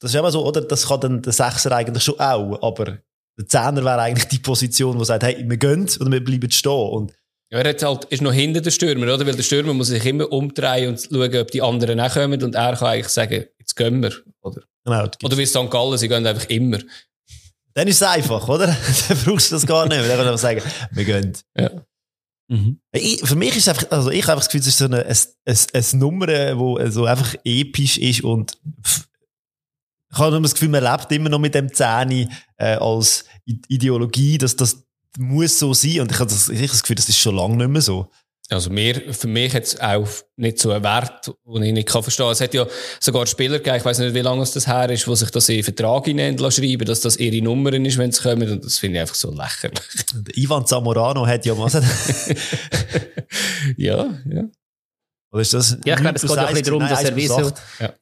Das 0.06 0.13
ist 0.13 0.20
immer 0.20 0.32
so, 0.32 0.46
oder? 0.46 0.62
Das 0.62 0.88
kann 0.88 1.00
dann 1.00 1.22
der 1.24 1.34
Sechser 1.34 1.72
eigentlich 1.72 2.04
schon 2.04 2.20
auch, 2.20 2.62
aber 2.62 3.00
der 3.38 3.48
Zehner 3.48 3.84
wäre 3.84 4.02
eigentlich 4.02 4.28
die 4.28 4.38
Position, 4.38 5.00
wo 5.00 5.04
sagt, 5.04 5.24
hey, 5.24 5.44
wir 5.48 5.58
gehen 5.58 5.89
oder 6.00 6.12
wir 6.12 6.24
bleiben 6.24 6.52
stehen. 6.52 6.72
Und 6.72 7.13
ja, 7.52 7.58
er 7.60 7.88
halt, 7.88 8.06
ist 8.06 8.22
noch 8.22 8.32
hinter 8.32 8.62
der 8.62 8.70
Stürmer, 8.70 9.12
oder? 9.12 9.26
Weil 9.26 9.36
der 9.36 9.41
Stürmer 9.41 9.74
muss 9.74 9.88
sich 9.88 10.06
immer 10.06 10.32
umdrehen 10.32 10.89
und 10.89 11.02
schauen, 11.02 11.36
ob 11.38 11.50
die 11.50 11.62
anderen 11.62 12.00
auch 12.00 12.13
kommen 12.13 12.44
und 12.44 12.54
er 12.54 12.76
kann 12.76 12.88
eigentlich 12.88 13.10
sagen, 13.10 13.46
jetzt 13.58 13.76
gehen 13.76 14.04
wir, 14.04 14.13
oder? 14.41 14.62
Genau. 14.84 15.08
Oder 15.24 15.38
wie 15.38 15.46
St. 15.48 15.70
Gallen, 15.72 15.98
sie 15.98 16.08
gehen 16.08 16.28
einfach 16.28 16.50
immer. 16.50 16.78
Dann 17.74 17.88
ist 17.88 17.96
es 17.96 18.04
einfach, 18.04 18.48
oder? 18.48 18.68
dann 19.08 19.18
brauchst 19.26 19.50
du 19.50 19.56
das 19.56 19.65
gar 19.65 19.88
nicht 19.88 19.98
mehr. 19.98 20.08
Dann 20.08 20.24
kannst 20.24 20.44
du 20.44 20.48
einfach 20.48 20.70
sagen, 20.70 20.88
wir 20.91 21.06
gehen. 21.06 21.34
Ja. 21.58 21.72
Mhm. 22.48 22.80
Ich, 22.91 23.22
für 23.22 23.36
mich 23.36 23.58
ist 23.58 23.68
es 23.68 23.70
einfach, 23.70 23.89
also 23.89 24.12
ich 24.12 24.28
habe 24.28 24.39
das 24.39 24.48
Gefühl, 24.48 24.62
es 24.62 24.68
ist 24.68 24.78
so 24.78 24.86
eine, 24.86 25.04
eine, 25.04 25.18
eine, 25.46 25.58
eine 25.74 26.00
Nummer, 26.00 26.60
wo 26.60 26.89
so 26.89 27.06
einfach 27.06 27.34
episch 27.44 27.98
ist 27.98 28.24
und 28.24 28.56
ich 30.15 30.19
habe 30.19 30.32
nur 30.32 30.41
das 30.41 30.54
Gefühl, 30.54 30.69
man 30.69 30.84
lebt 30.84 31.12
immer 31.12 31.30
noch 31.30 31.39
mit 31.39 31.56
dem 31.56 31.73
Zähne 31.73 32.30
äh, 32.58 32.75
als 32.75 33.25
Ideologie, 33.45 34.38
dass 34.38 34.56
das 34.56 34.86
muss 35.17 35.60
so 35.60 35.73
sein 35.73 36.01
und 36.01 36.12
ich 36.12 36.19
habe 36.19 36.30
das, 36.30 36.47
ich 36.47 36.58
habe 36.58 36.67
das 36.67 36.84
Gefühl, 36.84 36.95
das 36.95 37.10
ist 37.10 37.19
schon 37.19 37.36
lange 37.36 37.58
nicht 37.58 37.69
mehr 37.69 37.82
so. 37.82 38.10
Also 38.49 38.69
mir, 38.69 39.13
für 39.13 39.28
mich 39.28 39.54
hat 39.56 39.63
es 39.63 39.80
auch 39.80 40.08
nicht 40.36 40.60
so 40.60 40.71
einen 40.71 40.84
Wert, 40.84 41.32
den 41.45 41.63
ich 41.63 41.73
nicht 41.73 41.89
verstehen 41.89 42.25
kann. 42.25 42.32
Es 42.32 42.41
hat 42.41 42.54
ja 42.54 42.67
sogar 42.99 43.25
Spieler 43.25 43.58
gegeben, 43.58 43.78
ich 43.78 43.86
weiß 43.86 43.99
nicht, 43.99 44.13
wie 44.13 44.21
lange 44.21 44.43
es 44.43 44.51
das 44.51 44.67
her 44.67 44.89
ist, 44.89 45.08
die 45.08 45.15
sich 45.15 45.32
das 45.32 45.49
in 45.49 45.63
Vertrag 45.63 46.06
schreiben, 46.06 46.86
dass 46.86 47.01
das 47.01 47.17
ihre 47.17 47.43
Nummern 47.43 47.86
ist, 47.86 47.97
wenn 47.97 48.12
sie 48.12 48.21
kommen. 48.21 48.49
Und 48.49 48.63
das 48.63 48.78
finde 48.78 48.97
ich 48.97 49.01
einfach 49.01 49.15
so 49.15 49.32
lächerlich. 49.32 49.82
Ivan 50.36 50.65
Zamorano 50.67 51.25
hat 51.25 51.45
ja 51.45 51.58
was. 51.58 51.73
ja, 53.78 54.13
ja. 54.30 54.43
Oder 55.32 55.41
ist 55.41 55.54
das? 55.54 55.78
Ja, 55.84 55.95
ich 55.95 56.01
glaube, 56.01 56.15
es 56.15 56.21
geht 56.21 56.32
ja 56.32 56.45
ein 56.45 56.47
bisschen 56.49 56.65
darum, 56.65 56.88
dass 56.88 57.04
er 57.04 57.15
wie 57.15 57.28
so, 57.28 57.51
ja. 57.80 57.93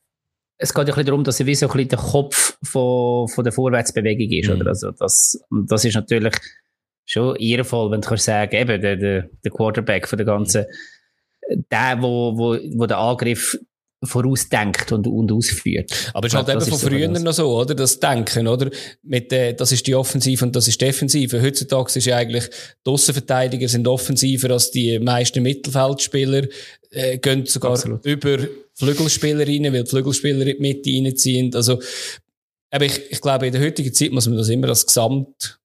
Es 0.57 0.73
geht 0.73 0.77
ja 0.77 0.81
ein 0.81 0.85
bisschen 0.85 1.05
darum, 1.05 1.23
dass 1.23 1.39
er 1.39 1.45
wie 1.45 1.55
so 1.55 1.67
ein 1.67 1.71
bisschen 1.71 1.89
der 1.89 1.99
Kopf 1.99 2.57
von, 2.63 3.27
von 3.27 3.43
der 3.43 3.53
Vorwärtsbewegung 3.53 4.29
ist, 4.31 4.49
mhm. 4.49 4.61
oder? 4.61 4.69
Also, 4.69 4.91
das, 4.91 5.39
das 5.67 5.85
ist 5.85 5.95
natürlich, 5.95 6.33
schon 7.05 7.35
ehrenvoll, 7.35 7.91
wenn 7.91 8.01
du 8.01 8.07
kannst 8.07 8.25
sagen, 8.25 8.55
eben, 8.55 8.81
der, 8.81 8.95
der, 8.95 9.29
der 9.43 9.51
Quarterback 9.51 10.07
von 10.07 10.17
der 10.17 10.25
ganzen, 10.25 10.65
der, 11.71 12.01
wo, 12.01 12.37
wo, 12.37 12.57
wo 12.77 12.85
der 12.85 12.97
Angriff 12.97 13.57
vorausdenkt 14.05 14.91
und, 14.91 15.07
und 15.07 15.31
ausführt. 15.31 16.11
Aber 16.13 16.27
es 16.27 16.33
ist 16.33 16.37
halt 16.37 16.49
eben 16.49 16.61
von 16.61 16.77
früher 16.77 17.07
noch 17.07 17.31
so, 17.31 17.57
oder? 17.57 17.73
Das 17.73 17.99
Denken, 17.99 18.47
oder? 18.47 18.69
Mit, 19.01 19.31
äh, 19.31 19.53
das 19.53 19.71
ist 19.71 19.87
die 19.87 19.95
Offensive 19.95 20.43
und 20.43 20.55
das 20.55 20.67
ist 20.67 20.79
die 20.81 20.85
Defensive. 20.85 21.41
Heutzutage 21.41 21.97
ist 21.97 22.05
ja 22.05 22.17
eigentlich, 22.17 22.49
die 22.85 22.89
Aussenverteidiger 22.89 23.67
sind 23.69 23.87
offensiver 23.87 24.51
als 24.51 24.71
die 24.71 24.99
meisten 24.99 25.41
Mittelfeldspieler, 25.41 26.47
äh, 26.91 27.17
gehen 27.17 27.45
sogar 27.45 27.71
Absolut. 27.71 28.05
über 28.05 28.39
Flügelspieler 28.75 29.47
rein, 29.47 29.71
weil 29.73 29.83
die 29.83 29.89
Flügelspieler 29.89 30.47
in 30.47 30.57
die 30.57 30.61
Mitte 30.61 30.89
reinziehen. 30.89 31.53
Also, 31.55 31.79
aber 32.71 32.85
ich, 32.85 33.11
ich 33.11 33.21
glaube, 33.21 33.47
in 33.47 33.53
der 33.53 33.61
heutigen 33.61 33.93
Zeit 33.93 34.11
muss 34.11 34.27
man 34.27 34.37
das 34.37 34.49
immer 34.49 34.69
als 34.69 34.85
Gesamt, 34.85 35.59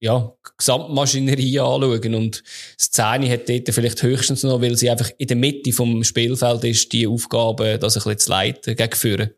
ja, 0.00 0.32
Gesamtmaschinerie 0.58 1.60
anschauen. 1.60 2.14
Und 2.14 2.42
das 2.76 2.90
Zähne 2.90 3.30
hat 3.30 3.48
dort 3.48 3.72
vielleicht 3.72 4.02
höchstens 4.02 4.42
noch, 4.42 4.60
weil 4.60 4.76
sie 4.76 4.90
einfach 4.90 5.10
in 5.16 5.28
der 5.28 5.36
Mitte 5.36 5.72
vom 5.72 6.04
Spielfeld 6.04 6.64
ist, 6.64 6.92
die 6.92 7.06
Aufgabe, 7.06 7.78
das 7.78 7.96
ein 7.96 8.02
bisschen 8.02 8.18
zu 8.18 8.30
leiten, 8.30 8.76
gegen 8.76 8.96
führen. 8.96 9.30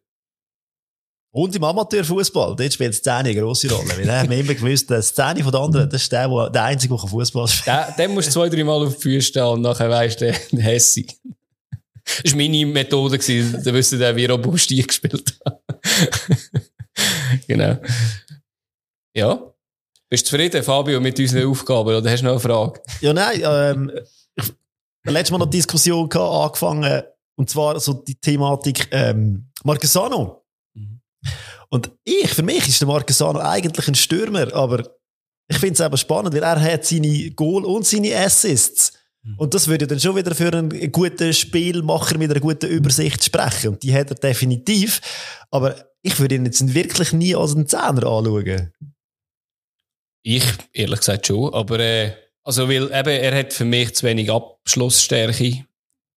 Und 1.31 1.55
im 1.55 1.63
Amateurfußball, 1.63 2.57
dort 2.57 2.73
spielt 2.73 2.95
das 2.95 3.03
Zähne 3.03 3.29
eine 3.29 3.35
grosse 3.37 3.71
Rolle. 3.71 3.97
Wir 3.99 4.13
haben 4.13 4.33
immer 4.33 4.55
gewusst, 4.55 4.91
das 4.91 5.15
Zähne 5.15 5.43
von 5.45 5.53
den 5.53 5.61
anderen, 5.61 5.91
das 5.91 6.03
ist 6.03 6.13
der, 6.13 6.27
der, 6.27 6.51
der 6.51 6.65
Einzige, 6.65 6.97
der 6.97 7.09
Fußball 7.09 7.47
spielt. 7.47 7.67
Der, 7.67 7.95
den 7.99 8.15
musst 8.15 8.29
du 8.29 8.33
zwei, 8.33 8.49
drei 8.49 8.65
Mal 8.65 8.87
auf 8.87 8.97
die 8.97 9.03
Füße 9.03 9.29
stehen 9.29 9.45
und 9.45 9.61
nachher 9.61 9.91
weisst 9.91 10.23
du, 10.23 10.33
der 10.53 10.63
Hessi. 10.63 11.07
Das 12.23 12.33
war 12.33 12.39
meine 12.39 12.67
Methode, 12.67 13.19
gewesen. 13.19 13.63
da 13.65 13.73
wüsste 13.73 13.99
der, 13.99 14.17
wie 14.17 14.27
robust 14.27 14.71
ich 14.71 14.87
gespielt 14.87 15.39
habe. 15.45 15.61
genau. 17.47 17.79
Ja. 19.15 19.55
Bist 20.11 20.27
du 20.27 20.31
zufrieden, 20.31 20.63
Fabio, 20.63 21.01
mit 21.01 21.19
unseren 21.19 21.49
Aufgaben 21.49 21.95
oder 21.95 22.11
hast 22.11 22.21
du 22.21 22.25
noch 22.25 22.33
eine 22.33 22.41
Frage? 22.41 22.81
Ja, 23.01 23.13
nein, 23.13 23.43
ähm, 23.45 23.93
ich, 24.35 24.53
letztes 25.05 25.31
Mal 25.31 25.39
noch 25.39 25.51
Diskussion 25.51 26.09
gehabt, 26.09 26.33
angefangen, 26.33 27.03
und 27.37 27.51
zwar 27.51 27.79
so 27.79 27.93
die 27.93 28.15
Thematik 28.15 28.89
ähm, 28.91 29.51
Marquesano. 29.65 30.45
Mhm. 30.75 31.01
Und 31.69 31.91
ich, 32.05 32.29
für 32.31 32.43
mich 32.43 32.67
ist 32.67 32.81
der 32.81 32.89
Marquesano 32.89 33.39
eigentlich 33.41 33.87
ein 33.87 33.95
Stürmer, 33.95 34.53
aber 34.55 34.89
ich 35.49 35.59
finde 35.59 35.75
es 35.75 35.81
eben 35.81 35.97
spannend, 35.97 36.35
weil 36.35 36.43
er 36.43 36.61
hat 36.61 36.85
seine 36.85 37.31
Goal 37.33 37.65
und 37.65 37.87
seine 37.87 38.17
Assists. 38.17 38.93
Mhm. 39.29 39.39
Und 39.39 39.55
das 39.55 39.69
würde 39.69 39.87
dann 39.87 40.01
schon 40.01 40.17
wieder 40.17 40.35
für 40.35 40.53
einen 40.53 40.93
guten 40.93 41.33
Spielmacher 41.33 42.19
mit 42.19 42.31
einer 42.31 42.41
guten 42.41 42.67
Übersicht 42.67 43.25
sprechen. 43.25 43.71
Und 43.71 43.83
die 43.83 43.95
hat 43.95 44.11
er 44.11 44.17
definitiv. 44.17 45.01
Aber 45.51 45.75
ich 46.03 46.19
würde 46.19 46.37
ihn 46.37 46.47
jetzt 46.47 46.75
wirklich 46.75 47.13
nie 47.13 47.35
als 47.35 47.55
einen 47.55 47.67
Zehner 47.67 48.07
anschauen. 48.07 48.73
Ich, 50.23 50.45
ehrlich 50.73 50.99
gesagt, 50.99 51.27
schon. 51.27 51.53
Aber, 51.53 51.79
äh, 51.79 52.13
also, 52.45 52.69
weil 52.69 52.85
eben, 52.85 53.09
er 53.09 53.39
hat 53.39 53.53
für 53.53 53.65
mich 53.65 53.95
zu 53.95 54.07
wenig 54.07 54.31
Abschlussstärke. 54.31 55.65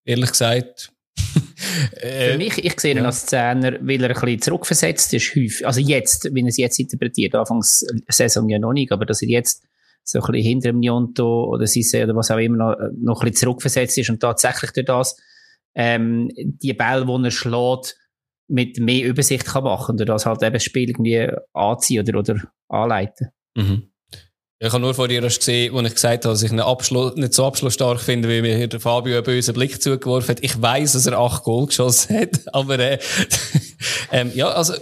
Ehrlich 0.05 0.31
gesagt. 0.31 0.91
äh, 1.93 2.31
für 2.31 2.37
mich, 2.37 2.57
ich 2.63 2.79
sehe 2.79 2.91
ihn 2.91 2.97
ja. 2.97 3.05
als 3.05 3.25
Zehner, 3.25 3.77
weil 3.81 4.03
er 4.03 4.09
ein 4.09 4.21
bisschen 4.21 4.41
zurückversetzt 4.41 5.13
ist, 5.13 5.35
häufig. 5.35 5.65
Also 5.67 5.81
jetzt, 5.81 6.33
wenn 6.33 6.45
er 6.45 6.49
es 6.49 6.57
jetzt 6.57 6.79
interpretiert, 6.79 7.35
anfangs 7.35 7.85
Saison 8.07 8.49
ja 8.49 8.59
noch 8.59 8.73
nicht, 8.73 8.91
aber 8.91 9.05
dass 9.05 9.21
er 9.21 9.27
jetzt 9.27 9.63
so 10.03 10.19
ein 10.19 10.31
bisschen 10.31 10.43
hinter 10.43 10.69
dem 10.71 10.79
Nionto 10.79 11.45
oder 11.45 11.67
Sisse 11.67 12.03
oder 12.03 12.15
was 12.15 12.31
auch 12.31 12.37
immer 12.37 12.57
noch, 12.57 12.75
noch 12.97 13.21
ein 13.21 13.31
bisschen 13.31 13.47
zurückversetzt 13.47 13.97
ist 13.97 14.09
und 14.09 14.19
tatsächlich 14.19 14.71
durch 14.71 14.85
das, 14.85 15.17
ähm, 15.75 16.29
die 16.35 16.73
Bälle, 16.73 17.05
die 17.05 17.23
er 17.25 17.31
schlägt, 17.31 17.97
mit 18.47 18.79
mehr 18.79 19.05
Übersicht 19.05 19.45
kann 19.45 19.63
machen, 19.63 19.97
durch 19.97 20.07
das 20.07 20.25
halt 20.25 20.43
eben 20.43 20.53
das 20.53 20.63
Spiel 20.63 20.89
irgendwie 20.89 21.29
anziehen 21.53 22.07
oder, 22.07 22.19
oder 22.19 22.41
anleiten. 22.67 23.29
Mhm. 23.55 23.91
Ich 24.63 24.71
habe 24.71 24.81
nur 24.81 24.93
vor 24.93 25.07
dir 25.07 25.21
gesehen, 25.21 25.75
als 25.75 25.87
ich 25.87 25.95
gesagt 25.95 26.25
habe, 26.25 26.33
dass 26.33 26.43
ich 26.43 26.51
ihn 26.51 26.61
nicht 27.15 27.33
so 27.33 27.45
abschlussstark 27.45 27.99
finde, 27.99 28.29
wie 28.29 28.43
mir 28.43 28.67
der 28.67 28.79
Fabio 28.79 29.15
einen 29.15 29.23
bösen 29.23 29.55
Blick 29.55 29.81
zugeworfen 29.81 30.35
hat. 30.35 30.43
Ich 30.43 30.61
weiss, 30.61 30.91
dass 30.91 31.07
er 31.07 31.17
acht 31.17 31.43
Goal 31.43 31.65
geschossen 31.65 32.15
hat, 32.15 32.41
aber 32.53 32.77
äh, 32.77 32.99
ähm, 34.11 34.31
ja, 34.35 34.49
also 34.49 34.75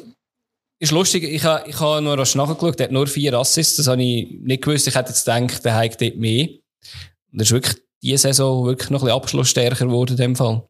ist 0.80 0.92
lustig, 0.92 1.24
ich 1.24 1.44
habe 1.44 1.70
ich 1.70 1.80
ha 1.80 2.02
nur 2.02 2.18
rasch 2.18 2.36
nachgeschaut, 2.36 2.80
er 2.80 2.86
hat 2.86 2.92
nur 2.92 3.08
vier 3.08 3.34
Assists, 3.34 3.78
das 3.78 3.88
habe 3.88 4.02
ich 4.02 4.32
nicht 4.42 4.64
gewusst. 4.64 4.88
Ich 4.88 4.96
hätte 4.96 5.10
jetzt 5.10 5.26
gedacht, 5.26 5.64
der 5.64 5.76
hat 5.76 6.02
dort 6.02 6.16
mehr. 6.16 6.48
Und 7.32 7.40
er 7.40 7.42
ist 7.42 7.52
wirklich 7.52 7.76
diese 8.02 8.18
Saison 8.18 8.66
wirklich 8.66 8.90
noch 8.90 9.02
ein 9.02 9.06
bisschen 9.06 9.18
abschlussstärker 9.18 9.86
geworden 9.86 10.12
in 10.12 10.18
dem 10.18 10.36
Fall. 10.36 10.64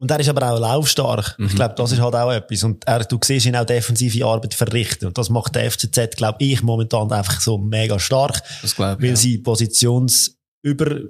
Und 0.00 0.10
er 0.10 0.18
ist 0.18 0.30
aber 0.30 0.50
auch 0.50 0.58
laufstark. 0.58 1.38
Mhm. 1.38 1.46
Ich 1.46 1.54
glaube, 1.54 1.74
das 1.74 1.92
ist 1.92 2.00
halt 2.00 2.14
auch 2.14 2.32
etwas. 2.32 2.64
Und 2.64 2.86
er, 2.86 3.04
du 3.04 3.18
siehst 3.22 3.44
ihn 3.44 3.54
auch 3.54 3.66
defensive 3.66 4.24
Arbeit 4.24 4.54
verrichten. 4.54 5.06
Und 5.06 5.18
das 5.18 5.28
macht 5.28 5.54
der 5.54 5.70
FCZ, 5.70 6.16
glaube 6.16 6.42
ich, 6.42 6.62
momentan 6.62 7.12
einfach 7.12 7.38
so 7.40 7.58
mega 7.58 7.98
stark. 7.98 8.42
Das 8.62 8.74
glaube 8.74 8.94
ich. 8.94 9.02
Weil 9.02 9.10
ja. 9.10 9.16
sie 9.16 9.38
Positions 9.38 10.38
über, 10.62 11.00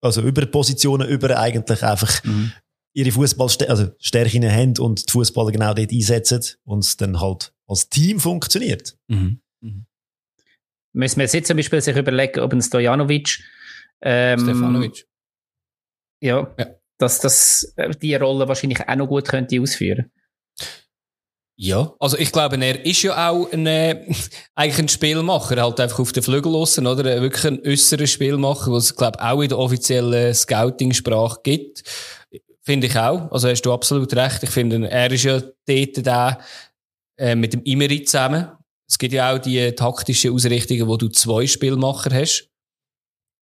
also 0.00 0.22
über 0.22 0.44
Positionen 0.46 1.08
über 1.08 1.38
eigentlich 1.38 1.84
einfach 1.84 2.24
mhm. 2.24 2.52
Ihre 2.94 3.12
Fußballstärke, 3.12 3.70
also 3.70 3.90
Stärken 3.98 4.50
haben 4.50 4.78
und 4.78 5.08
die 5.08 5.12
Fußballer 5.12 5.52
genau 5.52 5.74
dort 5.74 5.92
einsetzen 5.92 6.42
und 6.64 6.80
es 6.80 6.96
dann 6.96 7.20
halt 7.20 7.52
als 7.66 7.88
Team 7.88 8.20
funktioniert. 8.20 8.96
Mhm. 9.08 9.40
Mhm. 9.60 9.86
Müssen 10.92 11.18
wir 11.18 11.26
jetzt 11.26 11.46
zum 11.46 11.56
Beispiel 11.56 11.80
sich 11.80 11.96
überlegen, 11.96 12.40
ob 12.40 12.52
ein 12.52 12.60
Stojanovic, 12.60 13.42
ähm, 14.02 14.38
Stefanovic. 14.38 15.06
Ja. 16.20 16.54
ja 16.58 16.66
dass 17.02 17.18
das 17.18 17.72
äh, 17.76 17.90
die 17.90 18.14
Rolle 18.14 18.48
wahrscheinlich 18.48 18.88
auch 18.88 18.96
noch 18.96 19.08
gut 19.08 19.26
könnte 19.26 19.60
ausführen. 19.60 20.10
Ja, 21.56 21.94
also 22.00 22.16
ich 22.16 22.32
glaube, 22.32 22.56
er 22.64 22.84
ist 22.84 23.02
ja 23.02 23.30
auch 23.30 23.52
ein, 23.52 23.66
äh, 23.66 24.06
eigentlich 24.54 24.78
ein 24.78 24.88
Spielmacher, 24.88 25.60
halt 25.60 25.80
einfach 25.80 25.98
auf 25.98 26.12
den 26.12 26.22
Flügel 26.22 26.52
lassen, 26.52 26.86
oder? 26.86 27.04
Äh, 27.04 27.20
wirklich 27.20 27.44
ein 27.44 27.60
äußerer 27.64 28.06
Spielmacher, 28.06 28.72
was 28.72 28.84
es, 28.84 28.96
glaube 28.96 29.20
auch 29.20 29.42
in 29.42 29.48
der 29.48 29.58
offiziellen 29.58 30.32
Scouting-Sprache 30.32 31.40
gibt. 31.42 31.82
Finde 32.64 32.86
ich 32.86 32.96
auch. 32.96 33.30
Also 33.32 33.48
hast 33.48 33.62
du 33.62 33.72
absolut 33.72 34.14
recht. 34.14 34.42
Ich 34.42 34.50
finde, 34.50 34.88
er 34.88 35.10
ist 35.10 35.24
ja 35.24 35.40
dort 35.40 36.06
da, 36.06 36.38
äh, 37.18 37.34
mit 37.34 37.52
dem 37.52 37.62
Imeri 37.64 38.04
zusammen. 38.04 38.52
Es 38.88 38.98
gibt 38.98 39.14
ja 39.14 39.32
auch 39.32 39.38
die 39.38 39.72
taktischen 39.72 40.32
Ausrichtungen, 40.32 40.86
wo 40.86 40.96
du 40.96 41.08
zwei 41.08 41.46
Spielmacher 41.46 42.14
hast. 42.14 42.48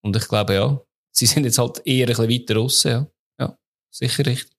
Und 0.02 0.16
ich 0.16 0.26
glaube, 0.28 0.54
ja, 0.54 0.80
sie 1.12 1.26
sind 1.26 1.44
jetzt 1.44 1.58
halt 1.58 1.82
eher 1.84 2.08
ein 2.08 2.16
bisschen 2.16 2.30
weiter 2.30 2.56
raus, 2.56 2.82
ja 2.84 3.06
sicher 3.90 4.26
richtig. 4.26 4.56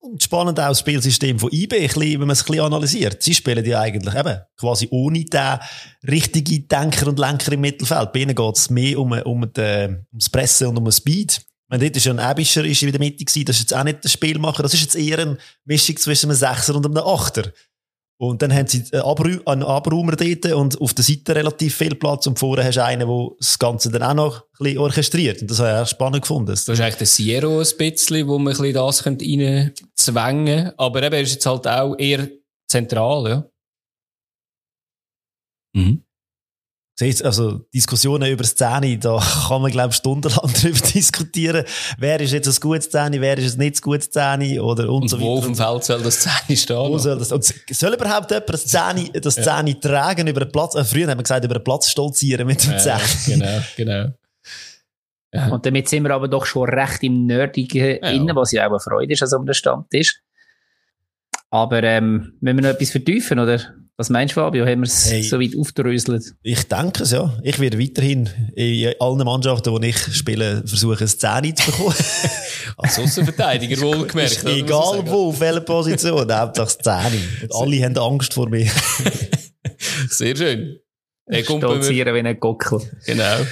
Und 0.00 0.22
spannend 0.22 0.60
auch 0.60 0.68
das 0.68 0.80
Spielsystem 0.80 1.38
von 1.38 1.50
IB, 1.50 1.72
wenn 1.96 2.20
man 2.20 2.30
es 2.30 2.42
ein 2.42 2.46
bisschen 2.46 2.60
analysiert. 2.60 3.22
Sie 3.22 3.34
spielen 3.34 3.64
ja 3.64 3.80
eigentlich 3.80 4.14
eben 4.14 4.38
quasi 4.58 4.86
ohne 4.90 5.24
den 5.24 5.58
richtigen 6.06 6.68
Denker 6.68 7.08
und 7.08 7.18
Lenker 7.18 7.52
im 7.52 7.62
Mittelfeld. 7.62 8.12
Bei 8.12 8.20
ihnen 8.20 8.34
geht 8.34 8.56
es 8.56 8.68
mehr 8.68 8.98
um, 8.98 9.12
um, 9.12 9.50
die, 9.50 9.96
ums 10.12 10.28
Pressen 10.28 10.66
und 10.68 10.76
um 10.76 10.84
den 10.84 10.92
Speed. 10.92 11.40
Wenn 11.74 11.80
dort 11.80 11.96
ist 11.96 12.06
ja 12.06 12.14
ein 12.14 12.30
Ebischer 12.30 12.64
ist 12.64 12.84
in 12.84 12.92
der 12.92 13.00
Mitte 13.00 13.24
gewesen, 13.24 13.46
das 13.46 13.56
ist 13.56 13.62
jetzt 13.62 13.74
auch 13.74 13.82
nicht 13.82 14.04
der 14.04 14.08
Spielmacher, 14.08 14.62
das 14.62 14.74
ist 14.74 14.82
jetzt 14.82 14.94
eher 14.94 15.18
eine 15.18 15.38
Mischung 15.64 15.96
zwischen 15.96 16.30
einem 16.30 16.38
Sechser 16.38 16.76
und 16.76 16.86
einem 16.86 16.98
Achter. 16.98 17.52
Und 18.16 18.42
dann 18.42 18.54
haben 18.54 18.68
sie 18.68 18.84
einen 18.92 19.64
Abraumer 19.64 20.14
dort 20.14 20.46
und 20.52 20.80
auf 20.80 20.94
der 20.94 21.04
Seite 21.04 21.34
relativ 21.34 21.74
viel 21.74 21.96
Platz 21.96 22.28
und 22.28 22.38
vorne 22.38 22.62
hast 22.62 22.76
du 22.76 22.84
einen, 22.84 23.08
der 23.08 23.28
das 23.40 23.58
Ganze 23.58 23.90
dann 23.90 24.04
auch 24.04 24.14
noch 24.14 24.36
ein 24.36 24.42
bisschen 24.60 24.78
orchestriert. 24.78 25.42
Und 25.42 25.50
das 25.50 25.58
habe 25.58 25.70
ich 25.70 25.74
auch 25.74 25.88
spannend 25.88 26.22
gefunden. 26.22 26.52
Das 26.52 26.68
ist 26.68 26.80
eigentlich 26.80 26.94
der 26.94 27.06
Sierra 27.08 27.48
ein 27.48 27.76
bisschen, 27.76 28.28
wo 28.28 28.38
man 28.38 28.52
ein 28.52 28.56
bisschen 28.56 28.74
das 28.74 29.04
reinzwängen 29.04 30.46
könnte. 30.46 30.78
Aber 30.78 31.02
eben, 31.02 31.12
er 31.12 31.22
ist 31.22 31.32
jetzt 31.32 31.46
halt 31.46 31.66
auch 31.66 31.96
eher 31.98 32.28
zentral, 32.68 33.28
ja. 33.28 33.50
Mhm. 35.74 36.04
Also 37.00 37.58
Diskussionen 37.74 38.30
über 38.30 38.44
Szene, 38.44 38.96
da 38.98 39.18
kann 39.48 39.62
man 39.62 39.70
glaube 39.72 39.90
ich 39.90 39.96
stundenlang 39.96 40.52
darüber 40.62 40.78
diskutieren. 40.78 41.64
Wer 41.98 42.20
ist 42.20 42.32
jetzt 42.32 42.46
ein 42.46 42.60
gutes 42.60 42.84
Szene, 42.84 43.20
wer 43.20 43.36
ist 43.36 43.56
ein 43.56 43.58
nicht 43.58 43.82
gutes 43.82 44.06
Szene 44.06 44.62
oder 44.62 44.88
und, 44.88 45.02
und 45.02 45.08
so 45.08 45.20
wo 45.20 45.36
weiter. 45.36 45.38
auf 45.38 45.44
dem 45.44 45.54
Feld 45.56 45.84
soll 45.84 46.02
das 46.02 46.20
Szene 46.20 46.56
stehen? 46.56 46.76
Wo 46.76 46.98
soll 46.98 47.18
das, 47.18 47.32
und 47.32 47.44
soll 47.44 47.94
überhaupt 47.94 48.30
jemand 48.30 48.48
das 48.48 48.62
Szene, 48.62 49.10
das 49.20 49.34
Szene 49.34 49.70
ja. 49.70 49.80
tragen 49.80 50.28
über 50.28 50.40
den 50.40 50.52
Platz? 50.52 50.76
Äh, 50.76 50.84
früher 50.84 51.08
haben 51.08 51.18
wir 51.18 51.24
gesagt, 51.24 51.44
über 51.44 51.54
den 51.54 51.64
Platz 51.64 51.88
stolzieren 51.88 52.46
mit 52.46 52.64
dem 52.64 52.78
Szene. 52.78 53.00
genau, 53.26 53.60
genau. 53.76 54.08
Ja. 55.32 55.48
Und 55.48 55.66
damit 55.66 55.88
sind 55.88 56.04
wir 56.04 56.14
aber 56.14 56.28
doch 56.28 56.46
schon 56.46 56.68
recht 56.68 57.02
im 57.02 57.26
Nerdigen 57.26 57.98
ja. 58.00 58.10
innen, 58.10 58.36
was 58.36 58.52
ja 58.52 58.66
auch 58.66 58.70
eine 58.70 58.78
Freude 58.78 59.12
ist, 59.12 59.22
als 59.22 59.32
um 59.32 59.44
der 59.44 59.54
Stand 59.54 59.92
ist. 59.92 60.20
Aber 61.50 61.82
ähm, 61.82 62.34
wenn 62.40 62.56
wir 62.56 62.62
noch 62.62 62.70
etwas 62.70 62.92
vertiefen, 62.92 63.40
oder? 63.40 63.60
Was 63.96 64.10
meinst 64.10 64.34
du, 64.34 64.40
Fabio? 64.40 64.66
Haben 64.66 64.80
wir 64.80 64.86
es 64.88 65.08
hey, 65.08 65.22
so 65.22 65.38
weit 65.38 65.56
aufgedröselt? 65.56 66.34
Ich 66.42 66.64
denke 66.66 67.04
es, 67.04 67.12
ja. 67.12 67.38
Ich 67.44 67.60
werde 67.60 67.78
weiterhin 67.78 68.28
in 68.56 68.92
allen 68.98 69.24
Mannschaften, 69.24 69.72
wo 69.72 69.78
ich 69.78 69.96
spiele, 69.96 70.66
versuchen, 70.66 70.98
eine 70.98 71.06
Szene 71.06 71.54
zu 71.54 71.70
bekommen. 71.70 71.94
Als 72.76 72.98
Außenverteidiger 72.98 73.80
wohlgemerkt. 73.82 74.44
egal 74.46 75.06
wo, 75.06 75.28
auf 75.28 75.38
welcher 75.38 75.60
Position, 75.60 76.32
Hauptsache 76.32 76.70
Szene. 76.70 77.22
Und 77.42 77.54
alle 77.54 77.84
haben 77.84 77.96
Angst 77.96 78.34
vor 78.34 78.48
mir. 78.48 78.68
Sehr 80.08 80.36
schön. 80.36 80.80
Dann 81.26 81.44
Stolzieren 81.44 82.14
wie 82.16 82.28
ein 82.28 82.40
Gockel. 82.40 82.80
Genau. 83.06 83.46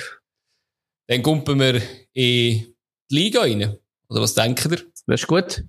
Dann 1.07 1.23
kumpen 1.23 1.61
wir 1.61 1.77
in 1.77 1.83
die 2.15 2.77
Liga 3.11 3.43
rein. 3.43 3.77
Oder 4.09 4.23
was 4.23 4.35
denkt 4.35 4.65
ihr? 4.65 4.79
Das 5.07 5.21
ist 5.21 5.27
gut. 5.29 5.65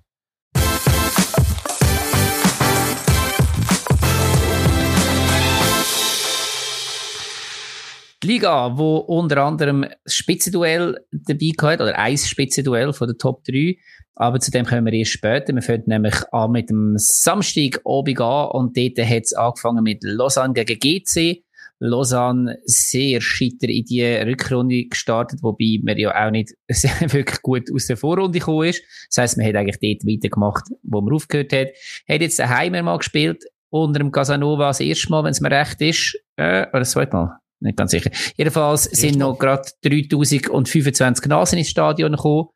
Liga, 8.24 8.76
wo 8.76 8.96
unter 8.96 9.44
anderem 9.44 9.86
das 10.04 10.14
Spitzenduell 10.14 10.98
dabei 11.12 11.52
hat, 11.60 11.80
oder 11.80 11.98
ein 11.98 12.16
Spitzenduell 12.16 12.92
von 12.92 13.08
der 13.08 13.18
Top 13.18 13.44
3. 13.44 13.76
Aber 14.16 14.40
zu 14.40 14.50
dem 14.50 14.64
kommen 14.64 14.86
wir 14.86 14.92
erst 14.92 15.12
später. 15.12 15.54
Wir 15.54 15.62
fangen 15.62 15.84
nämlich 15.86 16.14
an 16.32 16.52
mit 16.52 16.70
dem 16.70 16.94
Samstag 16.96 17.80
oben 17.84 18.18
an 18.18 18.50
und 18.50 18.76
dort 18.76 18.98
hat 18.98 19.24
es 19.24 19.32
angefangen 19.32 19.82
mit 19.82 20.02
Lausanne 20.02 20.54
gegen 20.54 20.78
GC. 20.78 21.42
Lausanne 21.80 22.58
sehr 22.64 23.20
scheiter 23.20 23.68
in 23.68 23.84
die 23.84 24.04
Rückrunde 24.04 24.86
gestartet, 24.86 25.42
wobei 25.42 25.80
man 25.82 25.98
ja 25.98 26.26
auch 26.26 26.30
nicht 26.30 26.54
wirklich 26.68 27.42
gut 27.42 27.70
aus 27.74 27.86
der 27.86 27.96
Vorrunde 27.96 28.38
gekommen 28.38 28.68
ist. 28.68 28.82
Das 29.10 29.18
heisst, 29.18 29.36
man 29.36 29.46
hat 29.46 29.56
eigentlich 29.56 29.80
dort 29.80 30.10
weitergemacht, 30.10 30.64
wo 30.82 31.00
man 31.00 31.14
aufgehört 31.14 31.52
hat. 31.52 31.68
Hat 32.08 32.20
jetzt 32.20 32.38
daheim 32.38 32.72
mal 32.84 32.96
gespielt, 32.96 33.44
unter 33.70 33.98
dem 33.98 34.12
Casanova 34.12 34.68
das 34.68 34.80
erste 34.80 35.10
Mal, 35.10 35.24
wenn 35.24 35.32
es 35.32 35.40
mir 35.40 35.50
recht 35.50 35.80
ist, 35.80 36.16
äh, 36.36 36.62
oder 36.68 36.80
das 36.80 36.92
zweite 36.92 37.16
Mal? 37.16 37.38
Nicht 37.64 37.78
ganz 37.78 37.92
sicher. 37.92 38.10
Jedenfalls 38.36 38.84
sind 38.84 39.18
noch 39.18 39.38
gerade 39.38 39.68
3025 39.82 41.26
Nasen 41.26 41.58
ins 41.58 41.68
Stadion 41.68 42.12
gekommen. 42.12 42.48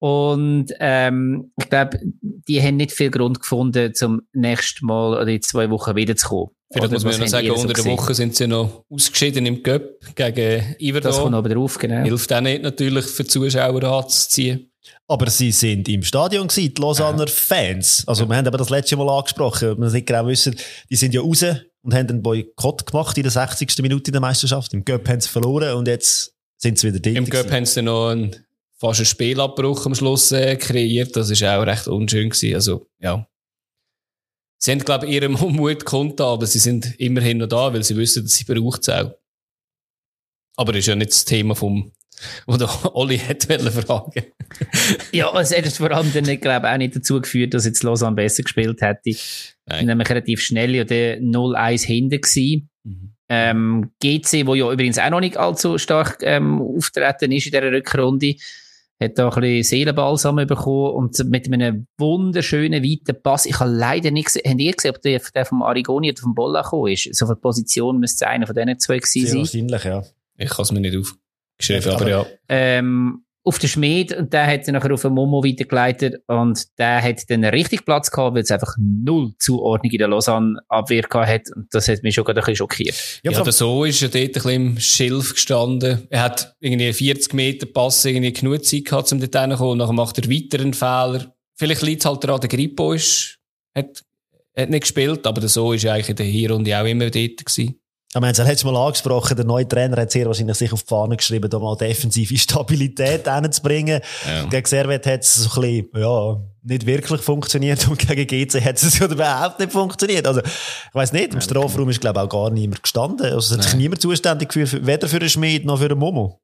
Und 0.00 0.66
ähm, 0.78 1.50
ich 1.58 1.68
glaube, 1.68 1.98
die 2.22 2.62
haben 2.62 2.76
nicht 2.76 2.92
viel 2.92 3.10
Grund 3.10 3.40
gefunden, 3.40 3.94
zum 3.94 4.22
nächsten 4.32 4.86
Mal 4.86 5.14
oder 5.14 5.26
in 5.26 5.42
zwei 5.42 5.68
Wochen 5.70 5.96
wiederzukommen. 5.96 6.50
Vielleicht 6.70 6.92
muss 6.92 7.02
man 7.02 7.12
ja 7.14 7.18
noch 7.18 7.26
sagen, 7.26 7.50
unter 7.50 7.76
so 7.76 7.82
der 7.82 7.92
Woche 7.92 8.14
sind 8.14 8.36
sie 8.36 8.46
noch 8.46 8.84
ausgeschieden 8.90 9.44
im 9.46 9.62
Cup 9.62 9.82
gegen 10.14 10.76
Iverdon. 10.78 11.10
Das 11.10 11.20
kommt 11.20 11.34
aber 11.34 11.48
drauf, 11.48 11.78
genau. 11.78 12.04
Hilft 12.04 12.32
auch 12.32 12.40
nicht 12.40 12.62
natürlich 12.62 13.06
für 13.06 13.24
Zuschauer 13.24 13.82
anzuziehen. 13.82 14.70
Aber 15.08 15.30
sie 15.30 15.50
sind 15.50 15.88
im 15.88 16.02
Stadion 16.02 16.46
gewesen, 16.46 16.74
die 16.74 16.80
Lausanner 16.80 17.26
ja. 17.26 17.32
Fans. 17.32 18.04
Also 18.06 18.24
ja. 18.24 18.28
wir 18.28 18.36
haben 18.36 18.46
aber 18.46 18.58
das 18.58 18.70
letzte 18.70 18.96
Mal 18.96 19.08
angesprochen, 19.08 19.78
wir 19.78 19.90
nicht 19.90 20.06
genau 20.06 20.26
wissen, 20.26 20.54
die 20.90 20.96
sind 20.96 21.14
ja 21.14 21.22
raus 21.22 21.44
und 21.82 21.94
haben 21.94 22.08
einen 22.08 22.22
Boykott 22.22 22.86
gemacht 22.86 23.16
in 23.16 23.22
der 23.22 23.32
60. 23.32 23.78
Minute 23.78 24.08
in 24.08 24.12
der 24.12 24.20
Meisterschaft. 24.20 24.72
Im 24.74 24.84
Cup 24.84 25.08
haben 25.08 25.20
sie 25.20 25.28
verloren 25.28 25.74
und 25.74 25.88
jetzt 25.88 26.34
sind 26.56 26.78
sie 26.78 26.88
wieder 26.88 27.00
drin. 27.00 27.16
Im 27.16 27.28
Cup 27.28 27.50
haben 27.50 27.66
sie 27.66 27.82
noch 27.82 28.10
einen, 28.10 28.36
fast 28.76 29.00
einen 29.00 29.06
Spielabbruch 29.06 29.86
am 29.86 29.94
Schluss 29.94 30.32
äh, 30.32 30.56
kreiert. 30.56 31.16
Das 31.16 31.30
ist 31.30 31.42
auch 31.42 31.62
recht 31.62 31.88
unschön 31.88 32.30
gewesen. 32.30 32.54
Also, 32.54 32.86
ja. 32.98 33.26
Sie 34.60 34.72
haben, 34.72 34.80
glaube 34.80 35.06
ich, 35.06 35.12
ihrem 35.12 35.34
Unmut 35.42 35.84
Konto, 35.84 36.32
aber 36.32 36.46
sie 36.46 36.58
sind 36.58 36.98
immerhin 36.98 37.38
noch 37.38 37.46
da, 37.46 37.72
weil 37.72 37.84
sie 37.84 37.96
wissen, 37.96 38.24
dass 38.24 38.34
sie 38.34 38.44
braucht 38.44 38.82
es 38.82 38.88
auch. 38.88 39.14
Aber 40.56 40.72
das 40.72 40.80
ist 40.80 40.86
ja 40.86 40.96
nicht 40.96 41.12
das 41.12 41.24
Thema 41.24 41.54
vom, 41.54 41.92
oder 42.46 42.96
Olli 42.96 43.18
hätte 43.18 43.58
fragen 43.70 44.24
Ja, 45.12 45.38
es 45.40 45.56
hat 45.56 45.68
vor 45.68 45.92
allem 45.92 46.12
dann, 46.12 46.24
glaube 46.24 46.66
ich, 46.66 46.72
auch 46.72 46.76
nicht 46.76 46.96
dazu 46.96 47.20
geführt, 47.20 47.54
dass 47.54 47.64
jetzt 47.64 47.84
Lausanne 47.84 48.16
besser 48.16 48.42
gespielt 48.42 48.80
hätte. 48.80 49.16
Nein. 49.68 49.86
Nämlich 49.86 50.08
relativ 50.08 50.40
schnell 50.40 50.80
oder 50.80 50.94
0-1 50.94 51.84
hinten 51.84 52.20
gewesen. 52.20 52.70
Mhm. 52.84 53.14
Ähm, 53.28 53.90
GC, 54.00 54.46
wo 54.46 54.54
ja 54.54 54.72
übrigens 54.72 54.98
auch 54.98 55.10
noch 55.10 55.20
nicht 55.20 55.36
allzu 55.36 55.76
stark 55.76 56.18
ähm, 56.22 56.62
auftreten 56.62 57.30
ist 57.30 57.46
in 57.46 57.52
dieser 57.52 57.70
Rückrunde, 57.70 58.36
hat 59.00 59.18
da 59.18 59.28
ein 59.28 59.40
bisschen 59.40 59.62
Seelenbalsam 59.62 60.36
bekommen 60.36 60.94
und 60.94 61.24
mit 61.26 61.52
einem 61.52 61.86
wunderschönen, 61.98 62.82
weiten 62.82 63.22
Pass. 63.22 63.46
Ich 63.46 63.60
habe 63.60 63.70
leider 63.70 64.10
nicht 64.10 64.26
gesehen, 64.26 64.42
habt 64.50 64.60
ihr 64.60 64.72
gesehen, 64.72 64.94
ob 64.96 65.02
der, 65.02 65.20
der 65.34 65.44
vom 65.44 65.62
Arigoni 65.62 66.10
oder 66.10 66.20
vom 66.20 66.34
Bolla 66.34 66.62
gekommen 66.62 66.92
ist? 66.92 67.14
So 67.14 67.26
von 67.26 67.40
Position 67.40 68.00
müsste 68.00 68.24
es 68.24 68.30
einer 68.30 68.46
von 68.46 68.56
diesen 68.56 68.78
zwei 68.78 68.98
gewesen 68.98 69.26
sein. 69.26 69.38
Wahrscheinlich, 69.38 69.84
ja. 69.84 70.02
Ich 70.38 70.50
kann 70.50 70.62
es 70.62 70.72
mir 70.72 70.80
nicht 70.80 70.96
aufgeschrieben, 70.96 71.92
aber, 71.92 72.00
aber 72.00 72.10
ja. 72.10 72.26
Ähm, 72.48 73.24
auf 73.48 73.58
den 73.58 73.68
Schmied 73.68 74.14
und 74.14 74.32
der 74.34 74.46
hat 74.46 74.68
dann 74.68 74.74
nachher 74.74 74.92
auf 74.92 75.00
den 75.00 75.14
Momo 75.14 75.42
weitergeleitet 75.42 76.22
und 76.26 76.66
der 76.78 77.02
hat 77.02 77.28
dann 77.28 77.42
richtig 77.44 77.86
Platz 77.86 78.10
gehabt, 78.10 78.34
weil 78.34 78.42
es 78.42 78.50
einfach 78.50 78.74
null 78.78 79.32
Zuordnung 79.38 79.90
in 79.90 79.98
der 79.98 80.08
Lausanne-Abwehr 80.08 81.02
gehabt 81.02 81.28
hat 81.28 81.56
und 81.56 81.66
das 81.72 81.88
hat 81.88 82.02
mich 82.02 82.14
schon 82.14 82.24
gerade 82.24 82.40
ein 82.40 82.42
bisschen 82.42 82.56
schockiert. 82.56 83.20
Ja, 83.22 83.32
ja 83.32 83.50
so 83.50 83.84
ist 83.84 84.02
er 84.02 84.10
dort 84.10 84.22
ein 84.22 84.32
bisschen 84.32 84.50
im 84.50 84.78
Schilf 84.78 85.32
gestanden. 85.32 86.06
Er 86.10 86.24
hat 86.24 86.54
irgendwie 86.60 86.92
40 86.92 87.32
Meter 87.32 87.66
Pass 87.66 88.04
irgendwie 88.04 88.34
genug 88.34 88.62
Zeit 88.64 88.84
gehabt, 88.84 89.10
um 89.12 89.18
dort 89.18 89.34
hinzukommen 89.34 89.72
und 89.72 89.78
nachher 89.78 89.94
macht 89.94 90.18
er 90.18 90.30
weiteren 90.30 90.74
Fehler. 90.74 91.34
Vielleicht 91.56 91.82
liegt 91.82 92.02
es 92.02 92.06
halt 92.06 92.22
daran, 92.22 92.40
der 92.40 92.50
Grippo 92.50 92.92
ist, 92.92 93.38
hat, 93.74 94.04
hat 94.54 94.68
nicht 94.68 94.82
gespielt, 94.82 95.26
aber 95.26 95.40
der 95.40 95.48
so 95.48 95.72
ist 95.72 95.86
eigentlich 95.86 96.10
in 96.10 96.16
der 96.16 96.26
Hinrunde 96.26 96.78
auch 96.78 96.84
immer 96.84 97.08
dort 97.10 97.44
gewesen. 97.44 97.80
Ja, 98.14 98.22
wir 98.22 98.26
haben 98.28 98.32
es 98.32 98.38
ja 98.38 98.44
letztes 98.44 98.64
Mal 98.64 98.74
angesprochen, 98.74 99.36
der 99.36 99.44
neue 99.44 99.68
Trainer 99.68 99.98
hat 99.98 100.10
sehr 100.10 100.24
wahrscheinlich 100.24 100.56
sich 100.56 100.72
auf 100.72 100.82
die 100.82 100.88
Fahne 100.88 101.18
geschrieben, 101.18 101.50
da 101.50 101.58
mal 101.58 101.76
defensive 101.76 102.38
Stabilität 102.38 103.28
reinzubringen. 103.28 104.00
Ja. 104.26 104.44
Gegen 104.46 104.66
Servet 104.66 105.06
hat 105.06 105.20
es 105.20 105.34
so 105.34 105.60
ein 105.60 105.84
bisschen, 105.90 106.02
ja, 106.02 106.40
nicht 106.62 106.86
wirklich 106.86 107.20
funktioniert 107.20 107.86
und 107.86 107.98
gegen 107.98 108.26
GC 108.26 108.64
hat 108.64 108.82
es 108.82 108.98
überhaupt 109.00 109.60
nicht 109.60 109.72
funktioniert. 109.72 110.26
Also, 110.26 110.40
ich 110.40 110.94
weiss 110.94 111.12
nicht, 111.12 111.34
im 111.34 111.42
Strafraum 111.42 111.90
ist, 111.90 112.00
glaube 112.00 112.20
ich, 112.20 112.24
auch 112.24 112.28
gar 112.30 112.50
niemand 112.50 112.82
gestanden. 112.82 113.26
Also, 113.26 113.54
es 113.54 113.58
hat 113.58 113.64
sich 113.64 113.74
niemand 113.74 114.00
zuständig 114.00 114.48
gefühlt, 114.48 114.86
weder 114.86 115.06
für 115.06 115.18
den 115.18 115.28
Schmied 115.28 115.66
noch 115.66 115.78
für 115.78 115.88
den 115.90 115.98
Momo. 115.98 116.40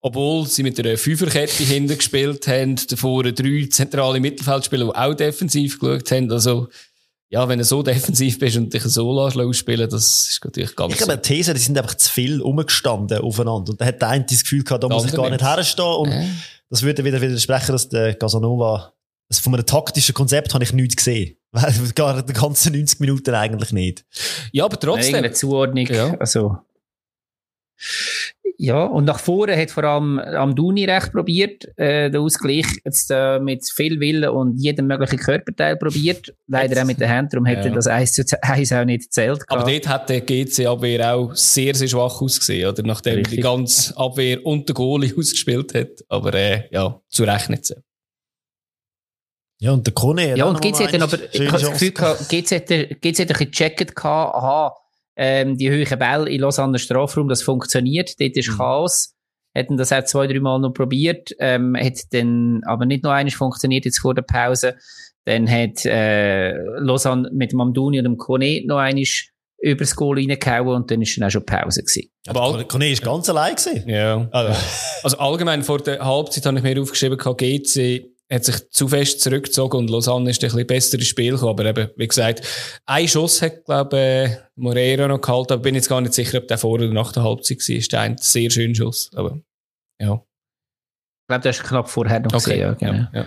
Obwohl 0.00 0.46
sie 0.48 0.64
mit 0.64 0.78
einer 0.80 0.98
Fünferkette 0.98 1.62
hinten 1.62 1.96
gespielt 1.96 2.48
haben, 2.48 2.76
davor 2.88 3.22
drei 3.22 3.68
zentrale 3.70 4.18
Mittelfeldspieler, 4.18 4.86
die 4.86 4.96
auch 4.96 5.14
defensiv 5.14 5.78
geschaut 5.78 6.10
haben. 6.10 6.32
Also, 6.32 6.68
ja, 7.34 7.48
wenn 7.48 7.58
du 7.58 7.64
so 7.64 7.82
defensiv 7.82 8.38
bist 8.38 8.56
und 8.56 8.72
dich 8.72 8.84
so 8.84 9.10
ausspielen 9.20 9.90
das 9.90 10.28
ist 10.28 10.44
natürlich 10.44 10.76
ganz 10.76 10.94
Ich 10.94 11.00
habe 11.00 11.14
eine 11.14 11.20
These, 11.20 11.52
die 11.52 11.58
sind 11.58 11.76
einfach 11.76 11.96
zu 11.96 12.08
viel 12.08 12.40
umgestanden 12.40 13.18
aufeinander. 13.18 13.72
Und 13.72 13.80
da 13.80 13.86
hat 13.86 14.00
der 14.00 14.08
eine 14.08 14.24
das 14.24 14.44
Gefühl 14.44 14.62
gehabt, 14.62 14.84
da 14.84 14.88
muss 14.88 15.04
ich 15.04 15.12
gar 15.12 15.28
nicht 15.28 15.42
herstehen. 15.42 15.84
Und 15.84 16.12
äh. 16.12 16.28
das 16.70 16.82
würde 16.82 17.04
wieder 17.04 17.20
widersprechen, 17.20 17.72
dass 17.72 17.88
der 17.88 18.14
Casanova, 18.14 18.92
also 19.28 19.42
von 19.42 19.52
einem 19.52 19.66
taktischen 19.66 20.14
Konzept 20.14 20.54
habe 20.54 20.62
ich 20.62 20.72
nichts 20.72 20.94
gesehen. 20.94 21.36
Weil 21.50 21.72
gar 21.96 22.22
die 22.22 22.32
ganzen 22.32 22.72
90 22.72 23.00
Minuten 23.00 23.34
eigentlich 23.34 23.72
nicht. 23.72 24.04
Ja, 24.52 24.66
aber 24.66 24.78
trotzdem. 24.78 25.16
Eine 25.16 25.32
Zuordnung, 25.32 25.86
ja. 25.86 26.16
also. 26.20 26.58
Ja, 28.56 28.84
und 28.84 29.04
nach 29.04 29.18
vorne 29.18 29.56
hat 29.56 29.70
vor 29.70 29.84
allem 29.84 30.18
am 30.18 30.54
Duni 30.54 30.84
recht 30.84 31.12
probiert, 31.12 31.66
äh, 31.76 32.10
den 32.10 32.20
Ausgleich 32.20 32.66
jetzt 32.84 33.10
äh, 33.10 33.40
mit 33.40 33.64
viel 33.68 33.98
Willen 33.98 34.30
und 34.30 34.58
jedem 34.58 34.86
möglichen 34.86 35.18
Körperteil 35.18 35.76
probiert. 35.76 36.34
Leider 36.46 36.80
auch 36.80 36.86
mit 36.86 37.00
den 37.00 37.08
Händen, 37.08 37.30
darum 37.30 37.46
hätte 37.46 37.68
ja. 37.68 37.74
das 37.74 37.86
1 37.86 38.12
zu 38.12 38.42
1 38.42 38.72
auch 38.72 38.84
nicht 38.84 39.04
gezählt. 39.04 39.42
Aber 39.48 39.70
dort 39.70 39.88
hat 39.88 40.08
der 40.08 40.20
GC-Abwehr 40.20 41.14
auch 41.14 41.34
sehr, 41.34 41.74
sehr 41.74 41.88
schwach 41.88 42.20
ausgesehen, 42.20 42.70
oder? 42.70 42.82
Nachdem 42.84 43.16
Richtig. 43.16 43.36
die 43.36 43.42
ganze 43.42 43.96
Abwehr 43.96 44.44
und 44.46 44.68
der 44.68 44.74
Goalie 44.74 45.12
ausgespielt 45.18 45.74
hat. 45.74 46.04
Aber 46.08 46.34
äh, 46.34 46.68
ja, 46.70 47.00
zu 47.08 47.24
Recht 47.24 47.50
nicht 47.50 47.66
so. 47.66 47.74
Ja, 49.60 49.72
und 49.72 49.86
der 49.86 49.94
Kone 49.94 50.36
Ja, 50.36 50.44
und 50.44 50.60
GC 50.60 50.80
hat 50.80 50.94
dann 50.94 51.02
aber, 51.02 51.18
ich 51.32 51.40
habe 51.40 51.62
das 51.62 51.70
Gefühl 51.70 51.92
gehabt, 51.92 52.28
GC 52.28 52.50
hat, 52.50 52.66
GC 52.66 52.74
hat 52.74 52.80
ein 52.80 52.98
bisschen 53.00 53.50
gecheckt 53.50 53.96
gehabt, 53.96 54.34
aha, 54.34 54.76
ähm, 55.16 55.56
die 55.56 55.70
hohen 55.70 55.98
Bälle 55.98 56.30
in 56.30 56.40
Lausanne 56.40 56.78
Strafraum, 56.78 57.28
das 57.28 57.42
funktioniert, 57.42 58.20
dort 58.20 58.36
ist 58.36 58.50
mhm. 58.50 58.56
Chaos. 58.56 59.14
Hätten 59.56 59.76
das 59.76 59.92
auch 59.92 60.04
zwei, 60.04 60.26
drei 60.26 60.40
Mal 60.40 60.58
noch 60.58 60.72
probiert, 60.72 61.30
ähm, 61.38 61.76
hat 61.78 62.00
dann 62.10 62.62
aber 62.64 62.86
nicht 62.86 63.04
noch 63.04 63.12
eines 63.12 63.34
funktioniert 63.34 63.84
jetzt 63.84 64.00
vor 64.00 64.14
der 64.14 64.22
Pause. 64.22 64.74
Dann 65.26 65.48
hat 65.48 65.86
äh, 65.86 66.54
Lausanne 66.78 67.30
mit 67.32 67.52
dem 67.52 67.60
Amduni 67.60 67.98
und 67.98 68.04
dem 68.04 68.16
Kone 68.18 68.62
noch 68.66 68.78
eines 68.78 69.28
übers 69.58 69.94
Goal 69.96 70.18
reingehauen 70.18 70.74
und 70.74 70.90
dann 70.90 71.00
ist 71.00 71.16
dann 71.16 71.24
auch 71.24 71.30
schon 71.30 71.46
Pause 71.46 71.82
gewesen. 71.82 72.10
Aber 72.26 72.42
all 72.42 72.64
Kone 72.66 72.90
ist 72.90 73.02
ganz 73.02 73.30
allein 73.30 73.54
gewesen. 73.54 73.88
Ja. 73.88 74.28
Also, 74.32 74.60
also 75.04 75.18
allgemein 75.18 75.62
vor 75.62 75.78
der 75.78 76.04
Halbzeit 76.04 76.44
habe 76.46 76.58
ich 76.58 76.64
mir 76.64 76.80
aufgeschrieben, 76.82 77.16
GC 77.18 78.13
hat 78.30 78.44
sich 78.44 78.70
zu 78.70 78.88
fest 78.88 79.20
zurückgezogen 79.20 79.76
und 79.78 79.90
Lausanne 79.90 80.30
ist 80.30 80.42
ein 80.42 80.48
bisschen 80.48 80.66
besser 80.66 80.98
ins 80.98 81.06
Spiel 81.06 81.32
gekommen. 81.32 81.58
Aber 81.58 81.64
eben, 81.66 81.90
wie 81.96 82.08
gesagt, 82.08 82.42
ein 82.86 83.08
Schuss 83.08 83.42
hat, 83.42 83.64
glaube 83.64 83.98
ich, 84.26 84.38
Moreira 84.56 85.08
noch 85.08 85.20
gehalten, 85.20 85.52
aber 85.52 85.62
bin 85.62 85.74
jetzt 85.74 85.88
gar 85.88 86.00
nicht 86.00 86.14
sicher, 86.14 86.38
ob 86.38 86.48
der 86.48 86.58
vor 86.58 86.72
oder 86.72 86.88
nach 86.88 87.12
der 87.12 87.22
Halbzeit 87.22 87.58
war. 87.58 87.76
Ist 87.76 87.94
ein 87.94 88.16
sehr 88.18 88.50
schöner 88.50 88.74
Schuss, 88.74 89.10
aber, 89.14 89.40
ja. 90.00 90.14
Ich 90.14 91.28
glaube, 91.28 91.42
das 91.42 91.58
ist 91.58 91.64
knapp 91.64 91.88
vorher 91.88 92.20
noch 92.20 92.32
Okay, 92.32 92.38
gesehen, 92.38 92.60
ja, 92.60 92.72
genau. 92.74 92.92
ja, 92.92 93.10
ja. 93.12 93.26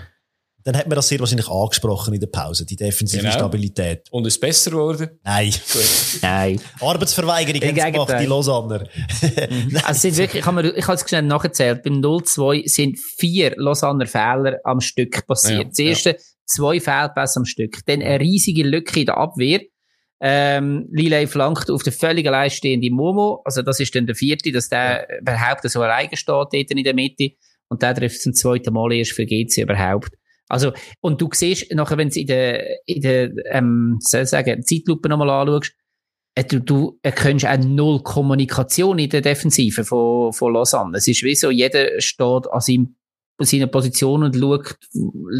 Dann 0.67 0.75
hat 0.75 0.85
man 0.89 0.97
das 0.97 1.07
sehr 1.07 1.17
wahrscheinlich 1.21 1.47
angesprochen 1.47 2.13
in 2.13 2.19
der 2.19 2.27
Pause, 2.27 2.65
die 2.65 2.75
defensive 2.75 3.21
Genau. 3.23 3.33
Stabilität. 3.33 4.05
Und 4.11 4.27
ist 4.27 4.33
es 4.33 4.39
besser 4.41 4.71
geworden? 4.71 5.11
Nein. 5.23 5.53
Nein. 6.21 6.59
Arbeitsverweigerung 6.81 7.61
haben 7.61 7.75
sie 7.85 7.91
gemacht, 7.93 8.13
die 8.19 8.25
Lausanner. 8.25 8.83
Also 9.85 9.91
es 9.91 10.01
sind 10.01 10.17
wirklich, 10.17 10.41
ich 10.41 10.45
habe, 10.45 10.61
mir, 10.61 10.75
ich 10.75 10.85
habe 10.85 10.95
es 10.95 11.07
schnell 11.07 11.21
nachgezählt, 11.21 11.83
beim 11.83 12.01
0-2 12.01 12.67
sind 12.67 12.99
vier 12.99 13.53
Lausanner 13.55 14.07
Fehler 14.07 14.59
am 14.65 14.81
Stück 14.81 15.25
passiert. 15.25 15.57
Ja, 15.57 15.63
das 15.69 15.79
erste, 15.79 16.17
zwei 16.45 16.81
Fehlpässe 16.81 17.39
am 17.39 17.45
Stück. 17.45 17.79
Dann 17.85 18.01
eine 18.01 18.19
riesige 18.19 18.63
Lücke 18.63 18.99
in 18.99 19.05
der 19.05 19.15
Abwehr. 19.15 19.61
Ähm, 20.19 20.89
Lilei 20.91 21.27
flankt 21.27 21.71
auf 21.71 21.83
der 21.83 21.93
völlig 21.93 22.27
allein 22.27 22.49
stehende 22.49 22.91
Momo. 22.91 23.41
Also 23.45 23.61
das 23.61 23.79
ist 23.79 23.95
dann 23.95 24.05
der 24.05 24.15
vierte, 24.15 24.51
dass 24.51 24.67
der 24.67 25.21
überhaupt 25.21 25.69
so 25.69 25.81
alleine 25.81 26.17
steht 26.17 26.27
dort 26.27 26.53
in 26.53 26.83
der 26.83 26.93
Mitte. 26.93 27.37
Und 27.69 27.81
der 27.81 27.95
trifft 27.95 28.21
zum 28.21 28.33
zweiten 28.33 28.73
Mal 28.73 28.91
erst 28.91 29.13
für 29.13 29.25
GC 29.25 29.61
überhaupt. 29.61 30.09
Also, 30.49 30.71
und 31.01 31.21
du 31.21 31.29
siehst 31.33 31.73
nachher, 31.73 31.97
wenn 31.97 32.09
du 32.09 32.19
in 32.19 32.27
der, 32.27 32.87
in 32.87 33.01
der, 33.01 33.31
ähm, 33.51 33.97
soll 33.99 34.21
ich 34.21 34.29
sagen, 34.29 34.63
Zeitlupe 34.63 35.09
nochmal 35.09 35.29
anschaust, 35.29 35.73
äh, 36.35 36.43
du, 36.43 36.59
du 36.59 36.99
erkennst 37.01 37.45
auch 37.45 37.57
null 37.57 38.01
Kommunikation 38.01 38.99
in 38.99 39.09
der 39.09 39.21
Defensive 39.21 39.83
von, 39.83 40.31
von 40.31 40.53
Lausanne. 40.53 40.97
Es 40.97 41.07
ist 41.07 41.23
wie 41.23 41.35
so, 41.35 41.49
jeder 41.49 41.99
steht 41.99 42.47
an 42.51 42.61
seinem, 42.61 42.95
seiner 43.39 43.67
Position 43.67 44.23
und 44.23 44.35
schaut, 44.35 44.77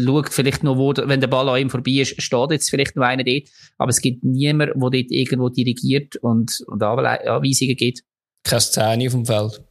schaut 0.04 0.28
vielleicht 0.28 0.62
noch, 0.62 0.76
wo, 0.76 0.92
wenn 0.94 1.20
der 1.20 1.28
Ball 1.28 1.48
an 1.48 1.60
ihm 1.60 1.70
vorbei 1.70 1.92
ist, 1.92 2.20
steht 2.20 2.50
jetzt 2.50 2.68
vielleicht 2.68 2.94
noch 2.94 3.04
einer 3.04 3.24
dort. 3.24 3.48
Aber 3.78 3.90
es 3.90 4.00
gibt 4.00 4.24
niemand, 4.24 4.72
der 4.74 4.90
dort 4.90 5.10
irgendwo 5.10 5.48
dirigiert 5.48 6.16
und, 6.16 6.62
und 6.66 6.82
Anwe- 6.82 7.26
Anweisungen 7.26 7.76
gibt. 7.76 8.02
Keine 8.44 8.60
Szene 8.60 9.06
auf 9.06 9.12
dem 9.14 9.24
Feld. 9.26 9.64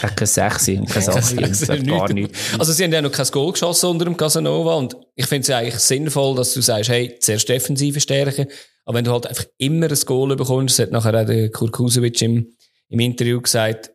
Kein 0.00 0.26
6 0.26 0.68
und 0.68 0.88
kein 0.88 1.08
8 1.08 1.34
Nichts. 1.36 1.66
gar 1.86 2.12
nichts. 2.12 2.38
Also 2.58 2.72
sie 2.72 2.84
haben 2.84 2.92
ja 2.92 3.02
noch 3.02 3.12
kein 3.12 3.26
Goal 3.26 3.52
geschossen 3.52 3.90
unter 3.90 4.06
dem 4.06 4.16
Casanova 4.16 4.74
und 4.74 4.96
ich 5.14 5.26
finde 5.26 5.42
es 5.42 5.48
ja 5.48 5.58
eigentlich 5.58 5.78
sinnvoll, 5.78 6.34
dass 6.34 6.54
du 6.54 6.62
sagst, 6.62 6.88
hey, 6.88 7.16
zuerst 7.20 7.48
defensive 7.48 8.00
Stärke, 8.00 8.48
aber 8.86 8.98
wenn 8.98 9.04
du 9.04 9.12
halt 9.12 9.26
einfach 9.26 9.44
immer 9.58 9.90
ein 9.90 9.98
Goal 10.06 10.34
bekommst, 10.36 10.78
das 10.78 10.86
hat 10.86 10.92
nachher 10.92 11.20
auch 11.20 11.26
der 11.26 11.50
Kurkusovic 11.50 12.22
im, 12.22 12.56
im 12.88 13.00
Interview 13.00 13.40
gesagt, 13.40 13.90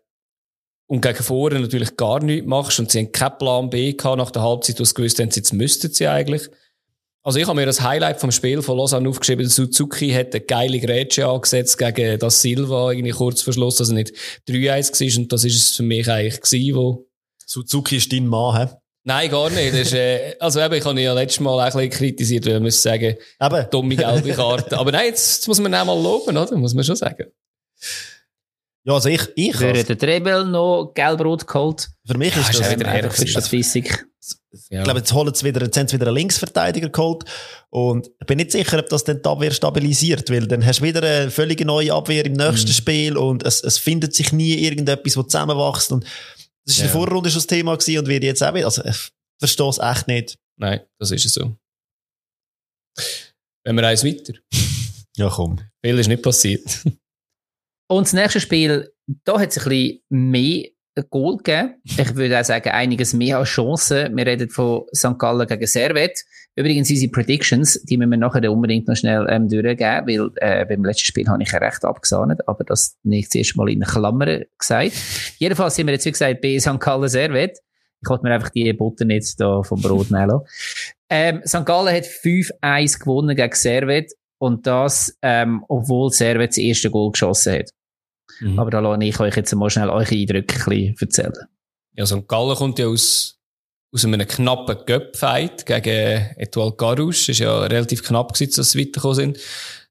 und 0.88 1.02
gegen 1.02 1.24
vorne 1.24 1.60
natürlich 1.60 1.98
gar 1.98 2.24
nichts 2.24 2.48
machst 2.48 2.80
und 2.80 2.92
sie 2.92 3.00
haben 3.00 3.12
keinen 3.12 3.38
Plan 3.40 3.70
B 3.70 3.94
gehabt 3.94 4.18
nach 4.18 4.32
der 4.32 4.44
Halbzeit, 4.44 4.80
was 4.80 4.94
gewusst 4.94 5.20
haben, 5.20 5.30
jetzt 5.30 5.54
müssten 5.54 5.92
sie 5.92 6.08
eigentlich. 6.08 6.48
Also 7.26 7.40
ich 7.40 7.48
habe 7.48 7.56
mir 7.60 7.66
das 7.66 7.82
Highlight 7.82 8.20
vom 8.20 8.32
Spiel 8.32 8.62
von 8.62 8.78
Lausanne 8.78 9.10
aufgeschrieben, 9.10 9.50
Suzuki 9.50 10.12
hat 10.12 10.36
eine 10.36 10.46
geile 10.46 10.80
Grätsche 10.80 11.28
angesetzt 11.28 11.76
gegen 11.80 12.20
das 12.20 12.40
Silva, 12.40 12.92
irgendwie 12.92 13.14
kurz 13.14 13.42
vor 13.42 13.52
Schluss, 13.52 13.78
dass 13.78 13.90
er 13.90 13.96
nicht 13.96 14.14
3-1 14.48 15.16
war 15.16 15.22
und 15.24 15.34
das 15.34 15.44
ist 15.44 15.56
es 15.56 15.76
für 15.76 15.82
mich 15.82 16.08
eigentlich 16.08 16.40
gewesen, 16.40 16.76
wo 16.76 17.08
Suzuki 17.44 17.98
ist 17.98 18.14
dein 18.14 18.28
Mann, 18.28 18.56
hä? 18.56 18.76
Nein, 19.06 19.32
gar 19.32 19.50
nicht. 19.50 19.74
Das 19.74 19.82
ist, 19.82 19.94
äh, 19.94 20.36
also 20.40 20.62
eben, 20.62 20.76
ich 20.76 20.86
habe 20.86 21.00
ihn 21.00 21.04
ja 21.04 21.14
letztes 21.14 21.40
Mal 21.40 21.54
auch 21.54 21.62
ein 21.62 21.90
bisschen 21.90 21.90
kritisiert, 21.90 22.46
weil 22.46 22.54
man 22.54 22.64
muss 22.64 22.82
sagen, 22.82 23.16
Eben. 23.42 23.70
dumme 23.72 23.96
gelbe 23.96 24.30
Karte. 24.36 24.78
Aber 24.78 24.92
nein, 24.92 25.08
jetzt, 25.08 25.38
jetzt 25.38 25.48
muss 25.48 25.60
man 25.60 25.74
auch 25.74 25.86
mal 25.86 26.00
loben, 26.00 26.38
oder? 26.38 26.56
Muss 26.58 26.76
man 26.76 26.84
schon 26.84 26.96
sagen. 26.96 27.26
Ja, 28.84 28.94
also 28.94 29.10
ich, 29.10 29.22
ich, 29.36 29.60
also, 29.60 29.84
der 29.84 29.98
Trebel 29.98 30.46
noch 30.46 30.92
gelb-rot 30.94 31.48
geholt? 31.48 31.90
für 32.06 32.18
mich 32.20 32.36
Ja, 32.36 32.42
ist 32.42 32.50
ist 32.52 32.60
das, 32.60 32.68
auch 32.68 32.72
wieder 32.72 32.86
Ähm, 32.86 32.96
ehrlich 32.96 33.06
einfach 33.06 33.24
ist 33.24 33.36
das 33.36 33.48
fissig. 33.48 34.06
Ja. 34.70 34.80
ich 34.80 34.84
glaube, 34.84 35.00
jetzt 35.00 35.14
holen 35.14 35.34
sie 35.34 35.46
wieder, 35.46 35.62
jetzt 35.62 35.78
haben 35.78 35.88
sie 35.88 35.96
wieder 35.96 36.08
einen 36.08 36.16
Linksverteidiger 36.18 36.90
geholt. 36.90 37.24
Und 37.70 38.08
ich 38.20 38.26
bin 38.28 38.38
nicht 38.38 38.52
sicher, 38.52 38.80
ob 38.80 38.90
das 38.90 39.04
dann 39.04 39.22
die 39.22 39.28
Abwehr 39.30 39.52
stabilisiert, 39.52 40.30
weil 40.30 40.48
dann 40.48 40.66
hast 40.66 40.80
du 40.80 40.84
wieder 40.84 41.04
eine 41.04 41.32
völlig 41.32 41.60
neue 41.66 41.94
Abwehr 41.94 42.26
im 42.26 42.34
nächsten 42.34 42.70
Mhm. 42.70 42.74
Spiel 42.74 43.18
und 43.18 43.44
es, 43.44 43.64
es 43.64 43.78
findet 43.78 44.14
sich 44.14 44.32
nie 44.32 44.54
irgendetwas, 44.56 45.18
was 45.18 45.26
zusammenwächst. 45.28 45.92
Und 45.92 46.04
das 46.66 46.76
ist 46.76 46.78
in 46.80 46.86
Ja. 46.88 46.92
der 46.92 47.02
Vorrunde 47.02 47.30
schon 47.30 47.38
das 47.40 47.48
Thema 47.48 47.76
gewesen 47.78 48.00
und 48.00 48.08
wird 48.08 48.24
jetzt 48.24 48.42
auch 48.44 48.54
wieder, 48.54 48.66
also 48.66 48.84
ich 48.84 48.98
verstehe 49.40 49.70
es 49.70 49.78
echt 49.80 50.08
nicht. 50.08 50.38
Nein, 50.58 50.82
das 51.00 51.12
ist 51.12 51.26
es 51.26 51.34
so. 51.34 51.56
Wenn 53.64 53.76
wir 53.76 53.88
eins 53.88 54.04
weiter. 54.04 54.34
Ja, 55.18 55.30
komm. 55.30 55.62
Viel 55.82 55.98
ist 55.98 56.08
nicht 56.10 56.22
passiert. 56.24 56.62
Und 57.88 58.04
das 58.06 58.12
nächste 58.12 58.42
Spiel, 58.42 58.92
da 59.24 59.40
hat 59.40 59.52
es 59.52 59.58
ein 59.60 59.70
bisschen 59.70 60.00
mehr 60.10 60.66
Goal 61.04 61.38
gegeben. 61.38 61.76
Ich 61.84 62.16
würde 62.16 62.40
auch 62.40 62.46
sagen, 62.46 62.70
einiges 62.70 63.14
mehr 63.14 63.40
als 63.40 63.50
Chancen. 63.50 64.16
Wir 64.16 64.26
reden 64.26 64.50
von 64.50 64.84
St. 64.94 65.20
Gallen 65.20 65.48
gegen 65.48 65.68
Servet. 65.68 66.24
Übrigens, 66.56 66.90
unsere 66.90 67.12
Predictions, 67.12 67.82
die 67.84 67.98
müssen 67.98 68.12
wir 68.12 68.18
nachher 68.18 68.50
unbedingt 68.50 68.88
noch 68.88 68.96
schnell 68.96 69.28
ähm, 69.30 69.50
durchgeben, 69.50 70.08
weil 70.08 70.32
äh, 70.38 70.66
beim 70.66 70.86
letzten 70.86 71.06
Spiel 71.06 71.28
habe 71.28 71.44
ich 71.44 71.52
ja 71.52 71.60
recht 71.60 71.84
abgesahnet, 71.84 72.48
aber 72.48 72.64
das 72.64 72.98
nicht 73.04 73.32
zuerst 73.32 73.58
mal 73.58 73.70
in 73.70 73.82
Klammern 73.82 74.46
gesagt. 74.58 74.94
Jedenfalls 75.38 75.76
sind 75.76 75.88
wir 75.88 75.94
jetzt, 75.94 76.06
wie 76.06 76.12
gesagt, 76.12 76.42
bei 76.42 76.58
St. 76.60 76.80
Gallen 76.80 77.10
Servet. 77.10 77.60
Ich 78.02 78.10
wollte 78.10 78.24
mir 78.24 78.34
einfach 78.34 78.50
die 78.50 78.72
Butter 78.72 79.04
nicht 79.04 79.40
da 79.40 79.64
vom 79.64 79.82
Brot 79.82 80.12
nehmen. 80.12 80.42
Ähm, 81.10 81.42
St. 81.46 81.66
Gallen 81.66 81.94
hat 81.94 82.06
5-1 82.06 83.00
gewonnen 83.00 83.36
gegen 83.36 83.56
Servet. 83.56 84.14
Und 84.38 84.68
das, 84.68 85.18
ähm, 85.22 85.64
obwohl 85.68 86.12
Servet 86.12 86.52
das 86.52 86.58
erste 86.58 86.92
Goal 86.92 87.12
geschossen 87.12 87.54
hat. 87.54 87.72
Mhm. 88.40 88.60
Aber 88.60 88.72
da 88.72 88.80
lasse 88.80 89.04
ich 89.04 89.20
euch 89.20 89.36
jetzt 89.36 89.54
mal 89.56 89.70
schnell 89.70 89.90
eure 89.90 90.14
Eindrücke 90.16 90.56
ein 90.56 90.96
bisschen 90.96 90.96
erzählen. 91.00 91.48
Ja, 91.94 92.06
St. 92.06 92.28
Gallen 92.28 92.56
kommt 92.56 92.80
ja 92.80 92.88
aus, 92.88 93.40
aus 93.94 94.06
einem 94.06 94.28
knappen 94.28 94.78
Göpp-Fight 94.86 95.66
gegen 95.66 96.36
Etoile 96.38 96.74
Garouche. 96.74 97.32
Ist 97.32 97.40
ja 97.40 97.62
relativ 97.62 98.04
knapp 98.04 98.34
gewesen, 98.34 98.54
dass 98.56 98.72
sie 98.72 98.80
weitergekommen 98.80 99.16
sind. 99.16 99.40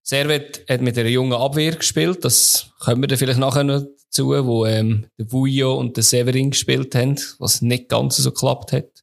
Servet 0.03 0.64
hat 0.68 0.82
mit 0.82 0.99
einer 0.99 1.09
jungen 1.09 1.32
Abwehr 1.32 1.76
gespielt. 1.76 2.24
Das 2.24 2.70
kommen 2.78 3.03
wir 3.03 3.09
dann 3.09 3.18
vielleicht 3.18 3.41
nachher 3.41 3.64
noch 3.64 3.87
dazu, 4.14 4.28
wo 4.28 4.66
ähm, 4.66 5.07
der 5.18 5.32
Vujo 5.32 5.74
und 5.74 5.97
der 5.97 6.05
Severin 6.05 6.51
gespielt 6.51 6.95
haben, 6.95 7.16
was 7.39 7.62
nicht 7.62 7.89
ganz 7.89 8.18
so 8.18 8.30
geklappt 8.30 8.72
hat. 8.72 9.03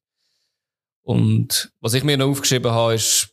Und 1.01 1.71
was 1.82 1.95
ich 1.95 2.03
mir 2.03 2.17
noch 2.17 2.27
aufgeschrieben 2.27 2.71
habe, 2.71 2.93
ist, 2.93 3.29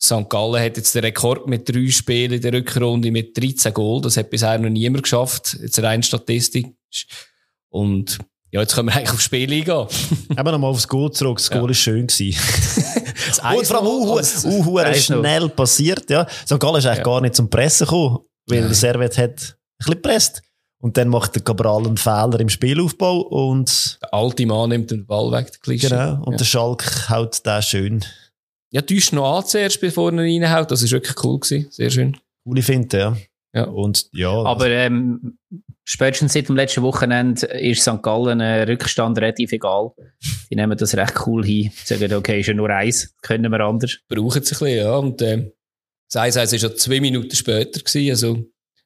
St. 0.00 0.28
Gallen 0.28 0.62
hat 0.62 0.76
jetzt 0.76 0.94
den 0.94 1.02
Rekord 1.04 1.46
mit 1.48 1.68
drei 1.68 1.88
Spielen 1.90 2.32
in 2.32 2.40
der 2.40 2.52
Rückrunde 2.52 3.10
mit 3.10 3.36
13 3.36 3.72
Goal. 3.74 4.00
Das 4.00 4.16
hat 4.16 4.30
bisher 4.30 4.58
noch 4.58 4.68
niemand 4.70 5.02
geschafft. 5.02 5.58
Jetzt 5.60 5.82
rein 5.82 6.02
Statistik. 6.02 6.68
Und 7.70 8.18
ja, 8.50 8.60
jetzt 8.60 8.74
können 8.74 8.88
wir 8.88 8.94
eigentlich 8.96 9.10
aufs 9.12 9.24
Spiel 9.24 9.52
eingehen. 9.52 9.86
Eben 10.30 10.50
nochmal 10.50 10.70
aufs 10.70 10.88
Goal 10.88 11.10
zurück. 11.10 11.38
Das 11.38 11.50
Goal 11.50 11.70
ist 11.70 11.78
schön 11.80 12.06
gewesen. 12.06 12.38
Und 13.56 13.66
vor 13.66 13.76
allem 13.78 13.86
uh, 13.86 14.16
Als- 14.16 14.44
uh, 14.44 14.64
uh, 14.66 14.78
Eins 14.78 15.08
noch. 15.10 15.18
schnell 15.18 15.48
passiert, 15.50 16.08
ja. 16.08 16.26
St. 16.46 16.58
Gallen 16.60 16.76
ist 16.76 16.86
eigentlich 16.86 16.98
Ja. 16.98 17.02
gar 17.04 17.20
nicht 17.20 17.34
zum 17.34 17.50
Pressen 17.50 17.84
gekommen, 17.86 18.18
weil 18.46 18.62
der 18.62 18.74
Servet 18.74 19.18
hat 19.18 19.30
ein 19.30 19.36
bisschen 19.78 19.94
gepresst. 19.94 20.42
Und 20.80 20.96
dann 20.96 21.08
macht 21.08 21.34
der 21.34 21.42
Cabral 21.42 21.84
einen 21.86 21.96
Fehler 21.96 22.38
im 22.38 22.48
Spielaufbau 22.48 23.18
und, 23.22 23.98
Der 24.00 24.14
alte 24.14 24.46
Mann 24.46 24.68
nimmt 24.70 24.92
den 24.92 25.04
Ball 25.06 25.32
weg, 25.32 25.50
der 25.50 25.60
Klischee. 25.60 25.88
genau, 25.88 26.22
und 26.24 26.32
ja. 26.34 26.38
der 26.38 26.44
Schalk 26.44 27.10
haut 27.10 27.44
den 27.44 27.62
schön. 27.62 28.04
Ja, 28.70 28.82
täuscht 28.82 29.12
noch 29.12 29.38
an 29.38 29.46
zuerst, 29.46 29.80
bevor 29.80 30.12
er 30.12 30.24
ihn 30.24 30.42
reinhaut. 30.42 30.70
Das 30.70 30.82
ist 30.82 30.92
wirklich 30.92 31.16
cool 31.24 31.40
gewesen. 31.40 31.68
Sehr 31.70 31.90
schön. 31.90 32.16
Coole 32.44 32.62
Finte, 32.62 32.98
ja. 32.98 33.16
Ja. 33.54 33.64
Und, 33.64 34.08
ja. 34.12 34.30
Aber 34.30 34.68
ähm, 34.68 35.38
spätestens 35.84 36.34
seit 36.34 36.48
dem 36.48 36.56
letzten 36.56 36.82
Wochenende 36.82 37.46
ist 37.46 37.82
St. 37.82 38.02
Gallen 38.02 38.40
ein 38.40 38.68
Rückstand 38.68 39.18
relativ 39.18 39.52
egal. 39.52 39.92
Die 40.50 40.56
nehmen 40.56 40.76
das 40.76 40.94
recht 40.96 41.14
cool 41.26 41.44
hin. 41.44 41.72
Sagen, 41.84 42.12
okay, 42.12 42.40
ist 42.40 42.46
ja 42.46 42.54
nur 42.54 42.68
eins, 42.70 43.16
können 43.22 43.50
wir 43.50 43.60
anders. 43.60 43.98
Brauchen 44.08 44.30
sie 44.30 44.38
ein 44.38 44.58
bisschen, 44.58 44.76
ja. 44.76 44.96
Und, 44.96 45.22
ähm, 45.22 45.52
das 46.10 46.16
1 46.16 46.36
war 46.36 46.44
ja 46.44 46.74
zwei 46.74 47.00
Minuten 47.00 47.34
später 47.34 47.80
gewesen. 47.80 48.10
Also, 48.10 48.34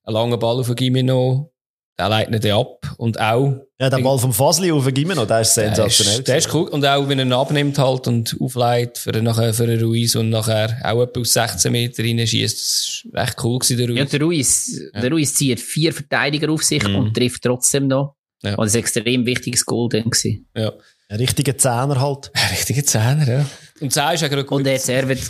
ein 0.04 0.14
langer 0.14 0.38
Ball 0.38 0.58
auf 0.58 0.66
den 0.66 0.76
Gimeno. 0.76 1.51
Der 1.98 2.08
leitet 2.08 2.44
ihn 2.44 2.52
ab. 2.52 2.94
Und 2.96 3.20
auch, 3.20 3.54
ja, 3.78 3.90
der 3.90 3.98
Ball 3.98 4.18
vom 4.18 4.32
Fasli 4.32 4.72
auf 4.72 4.86
den 4.90 5.08
noch, 5.08 5.26
der 5.26 5.42
ist 5.42 5.54
der 5.56 5.66
sensationell. 5.74 6.18
ist, 6.20 6.28
der 6.28 6.36
ist 6.38 6.54
cool. 6.54 6.68
Und 6.68 6.86
auch, 6.86 7.06
wenn 7.08 7.18
er 7.18 7.26
ihn 7.26 7.32
abnimmt 7.32 7.78
halt 7.78 8.08
und 8.08 8.34
aufleitet 8.40 8.96
für, 8.98 9.12
nachher, 9.22 9.52
für 9.52 9.66
den 9.66 9.82
Ruiz 9.82 10.14
und 10.14 10.30
nachher 10.30 10.78
auch 10.84 11.02
etwa 11.02 11.20
aus 11.20 11.32
16 11.34 11.70
Meter 11.70 12.02
reinschießt. 12.02 12.56
Das 12.58 13.04
ist 13.04 13.06
recht 13.14 13.36
cool 13.44 13.58
gewesen, 13.58 13.76
der 13.76 13.88
Ruiz. 13.88 13.98
Ja, 13.98 14.04
der 14.06 14.20
Ruiz, 14.22 14.80
der 14.94 15.10
Ruiz 15.10 15.34
zieht 15.34 15.60
vier 15.60 15.92
Verteidiger 15.92 16.50
auf 16.50 16.62
sich 16.62 16.82
Mhm. 16.86 16.94
und 16.96 17.14
trifft 17.14 17.42
trotzdem 17.42 17.88
noch. 17.88 18.16
Ja. 18.42 18.52
Und 18.54 18.64
das 18.64 18.68
ist 18.68 18.76
ein 18.76 18.80
extrem 18.80 19.26
wichtiges 19.26 19.64
Goal 19.66 19.88
dann 19.90 20.04
gewesen. 20.04 20.48
ja. 20.56 20.72
Ein 21.08 21.18
richtiger 21.18 21.58
Zehner 21.58 22.00
halt. 22.00 22.30
Ein 22.32 22.48
richtiger 22.52 22.82
Zehner, 22.84 23.28
ja. 23.28 23.46
Und 23.82 23.92
10 23.92 24.14
ist 24.14 24.24
auch 24.24 24.30
gerade 24.30 24.44
gut. 24.46 24.58
Und 24.58 24.64
der 24.64 24.76
hat 24.76 24.80
Servet, 24.80 25.20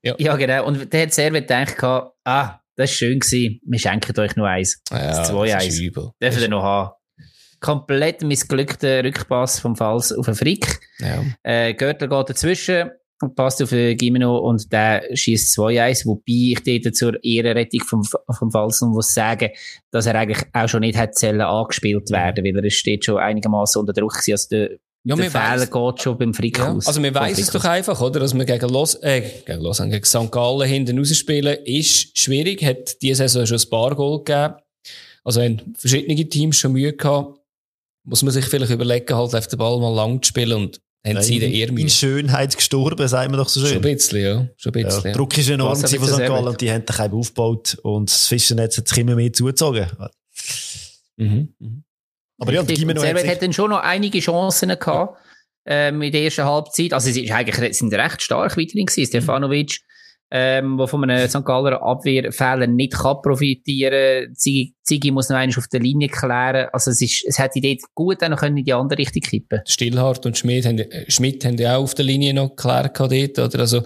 Ja. 0.00 0.14
ja. 0.16 0.36
genau, 0.36 0.66
und 0.66 0.92
der 0.92 1.02
hat 1.02 1.12
Servet 1.12 1.48
gedacht, 1.48 1.82
ah, 2.24 2.60
das 2.76 2.90
ist 2.90 2.96
schön 2.96 3.20
gewesen, 3.20 3.60
wir 3.64 3.78
schenken 3.78 4.18
euch 4.18 4.36
nur 4.36 4.48
eins. 4.48 4.82
ja, 4.90 5.08
das 5.08 5.28
das 5.28 5.32
2-1. 5.32 5.66
ist 5.68 5.80
übel. 5.80 6.10
Dürfen 6.22 6.42
ihr 6.42 6.48
noch 6.48 6.62
haben. 6.62 6.90
Komplett 7.60 8.22
missglückter 8.22 9.04
Rückpass 9.04 9.60
vom 9.60 9.76
Fals 9.76 10.12
auf 10.12 10.26
den 10.26 10.34
Frick. 10.34 10.80
Ja. 10.98 11.22
Äh, 11.42 11.74
Görtler 11.74 12.08
geht 12.08 12.30
dazwischen 12.30 12.90
und 13.20 13.36
passt 13.36 13.62
auf 13.62 13.70
Gimeno 13.70 14.36
und 14.38 14.72
der 14.72 15.04
schießt 15.14 15.56
2-1, 15.56 16.06
wobei 16.06 16.22
ich 16.26 16.82
dort 16.82 16.96
zur 16.96 17.22
Ehrenrettung 17.22 17.80
vom, 17.86 18.02
vom 18.02 18.50
Fals 18.50 18.80
noch 18.80 18.88
muss 18.88 19.14
sagen, 19.14 19.50
dass 19.92 20.06
er 20.06 20.16
eigentlich 20.16 20.44
auch 20.52 20.68
schon 20.68 20.80
nicht 20.80 20.98
hätte 20.98 21.12
sollen 21.14 21.40
angespielt 21.40 22.10
werden, 22.10 22.44
weil 22.44 22.64
er 22.64 22.70
steht 22.70 23.04
schon 23.04 23.18
einigermaßen 23.18 23.80
unter 23.80 23.92
Druck 23.92 24.14
gewesen. 24.14 24.32
Also 24.32 24.48
der 24.50 24.70
Ja, 25.04 25.16
der 25.16 25.24
wir 25.24 25.30
Fehler 25.32 25.66
geht 25.66 26.02
schon 26.02 26.16
beim 26.18 26.32
Frick 26.32 26.58
Ja, 26.58 26.72
aus. 26.72 26.86
also 26.86 27.02
wir 27.02 27.12
weiss 27.14 27.38
es 27.38 27.50
doch 27.50 27.64
einfach, 27.64 28.00
oder? 28.00 28.20
Dass 28.20 28.34
wir 28.34 28.44
gegen 28.44 28.68
Los, 28.68 28.94
äh, 29.02 29.20
gegen 29.44 29.60
Los, 29.60 29.78
gegen 29.78 30.04
St. 30.04 30.30
Gallen 30.30 30.68
hinten 30.68 30.96
rausspielen, 30.98 31.58
ist 31.64 32.16
schwierig. 32.16 32.64
Hat 32.64 33.02
diese 33.02 33.28
Saison 33.28 33.46
schon 33.46 33.58
ein 33.58 33.70
paar 33.70 33.96
Goal 33.96 34.18
gegeben. 34.22 34.54
Also 35.24 35.40
haben 35.42 35.74
verschiedene 35.76 36.28
Teams 36.28 36.56
schon 36.58 36.72
Mühe 36.72 36.92
gehabt. 36.92 37.38
Muss 38.04 38.22
man 38.22 38.32
sich 38.32 38.44
vielleicht 38.44 38.72
überlegen, 38.72 39.14
halt 39.14 39.34
auf 39.34 39.46
den 39.48 39.58
Ball 39.58 39.78
mal 39.80 39.94
lang 39.94 40.22
zu 40.22 40.28
spielen 40.28 40.52
und 40.52 40.80
haben 41.04 41.20
sie 41.22 41.40
dann 41.40 41.50
eher 41.50 41.68
in. 41.68 41.88
Schönheit 41.88 42.56
gestorben, 42.56 43.06
sagt 43.08 43.28
man 43.30 43.38
doch 43.38 43.48
so 43.48 43.58
Schon 43.60 43.68
schön. 43.70 43.78
ein 43.78 43.82
bisschen, 43.82 44.22
ja. 44.22 44.48
Schon 44.56 44.72
ein 44.74 44.84
bisschen. 44.84 45.04
Ja. 45.04 45.12
Druck 45.12 45.36
ist 45.36 45.50
enorm 45.50 45.76
von 45.76 45.88
St. 45.88 45.98
Gallen 46.18 46.46
und 46.48 46.60
die 46.60 46.70
haben 46.70 46.84
sich 46.88 47.00
eben 47.04 47.14
aufgebaut 47.14 47.76
und 47.82 48.08
das 48.08 48.26
Fischernetz 48.28 48.78
hat 48.78 48.86
sich 48.86 48.98
immer 48.98 49.16
mehr 49.16 49.32
zugezogen. 49.32 49.86
Mhm. 51.16 51.54
Mhm. 51.58 51.84
Aber 52.42 52.52
ja, 52.52 52.64
Servet 52.64 53.28
hat 53.28 53.40
dann 53.40 53.52
schon 53.52 53.70
noch 53.70 53.78
einige 53.78 54.18
Chancen 54.18 54.70
gehabt, 54.70 55.16
ähm, 55.64 56.02
in 56.02 56.10
der 56.10 56.22
ersten 56.22 56.44
Halbzeit. 56.44 56.92
Also, 56.92 57.12
sie 57.12 57.24
ist 57.24 57.30
eigentlich, 57.30 57.78
sind 57.78 57.94
recht 57.94 58.20
stark 58.20 58.56
weiterhin 58.56 58.86
gewesen. 58.86 59.06
Stefanovic, 59.06 59.78
ähm, 60.32 60.76
der 60.76 60.88
von 60.88 61.08
einem 61.08 61.28
St. 61.28 61.44
Galler 61.44 61.80
Abwehrfehler 61.80 62.66
nicht 62.66 62.94
kann 62.94 63.18
profitieren. 63.22 64.34
Ziggy, 64.34 64.74
Ziggy 64.82 65.12
muss 65.12 65.28
noch 65.28 65.36
einmal 65.36 65.56
auf 65.56 65.68
der 65.68 65.78
Linie 65.78 66.08
klären. 66.08 66.68
Also, 66.72 66.90
es 66.90 67.00
ist, 67.00 67.24
es 67.28 67.38
hätte 67.38 67.60
dort 67.60 67.82
gut 67.94 68.24
auch 68.24 68.28
noch 68.28 68.40
können 68.40 68.56
in 68.56 68.64
die 68.64 68.72
andere 68.72 68.98
Richtung 68.98 69.22
kippen. 69.22 69.60
Stillhardt 69.64 70.26
und 70.26 70.36
Schmidt 70.36 70.66
haben, 70.66 70.82
Schmidt 71.06 71.44
haben 71.44 71.58
ja 71.58 71.76
auch 71.76 71.84
auf 71.84 71.94
der 71.94 72.06
Linie 72.06 72.34
noch 72.34 72.56
geklärt 72.56 72.92
gehabt 72.92 73.12
dort, 73.12 73.38
oder? 73.38 73.60
Also, 73.60 73.84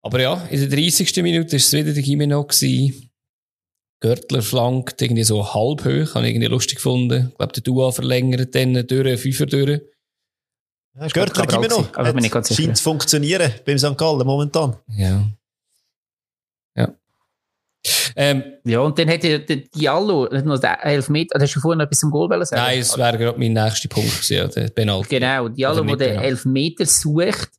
aber 0.00 0.20
ja, 0.20 0.46
in 0.48 0.60
der 0.60 0.68
30. 0.68 1.22
Minute 1.24 1.50
war 1.50 1.56
es 1.56 1.72
wieder 1.72 1.92
der 1.92 2.04
Gimeno 2.04 2.44
gewesen. 2.44 3.10
Görtler 4.04 4.42
flankt 4.42 5.00
irgendwie 5.00 5.24
so 5.24 5.54
halb 5.54 5.82
hoch, 5.86 6.14
habe 6.14 6.26
ich 6.26 6.34
irgendwie 6.34 6.48
lustig 6.48 6.76
gefunden. 6.76 7.28
Ich 7.30 7.38
glaube, 7.38 7.52
der 7.54 7.62
Dua 7.62 7.90
verlängert 7.90 8.54
dann 8.54 8.86
durch, 8.86 9.18
Fünfer 9.20 9.46
durch. 9.46 9.80
Ja, 11.00 11.08
Görtler 11.08 11.46
Gimeno. 11.46 11.76
gewesen, 11.78 11.88
aber 11.94 12.12
bin 12.12 12.24
ich 12.24 12.30
ganz 12.30 12.48
sicher. 12.48 12.62
Scheint 12.62 12.76
zu 12.76 12.82
funktionieren 12.84 13.50
beim 13.64 13.78
St. 13.78 13.96
Gallen 13.96 14.26
momentan. 14.26 14.76
Ja. 14.94 15.26
Ja. 16.76 16.94
Ähm, 18.14 18.44
Ja, 18.64 18.80
und 18.80 18.98
dann 18.98 19.08
hätte 19.08 19.40
der 19.40 19.56
Diallo 19.56 20.28
noch 20.30 20.58
den 20.58 20.70
Elfmeter, 20.82 21.40
hast 21.40 21.56
du 21.56 21.60
vorhin 21.60 21.78
noch 21.78 21.86
etwas 21.86 22.00
zum 22.00 22.10
Goal 22.10 22.44
sagen? 22.44 22.60
nein, 22.62 22.78
es 22.80 22.96
wäre 22.98 23.16
gerade 23.16 23.38
mein 23.38 23.54
nächster 23.54 23.88
Punkt 23.88 24.10
gewesen, 24.10 24.34
ja, 24.36 24.46
der 24.48 24.68
Penalty. 24.68 25.08
Genau, 25.08 25.48
Diallo, 25.48 25.82
der 25.96 25.96
den. 25.96 26.20
Elfmeter 26.20 26.84
sucht. 26.84 27.50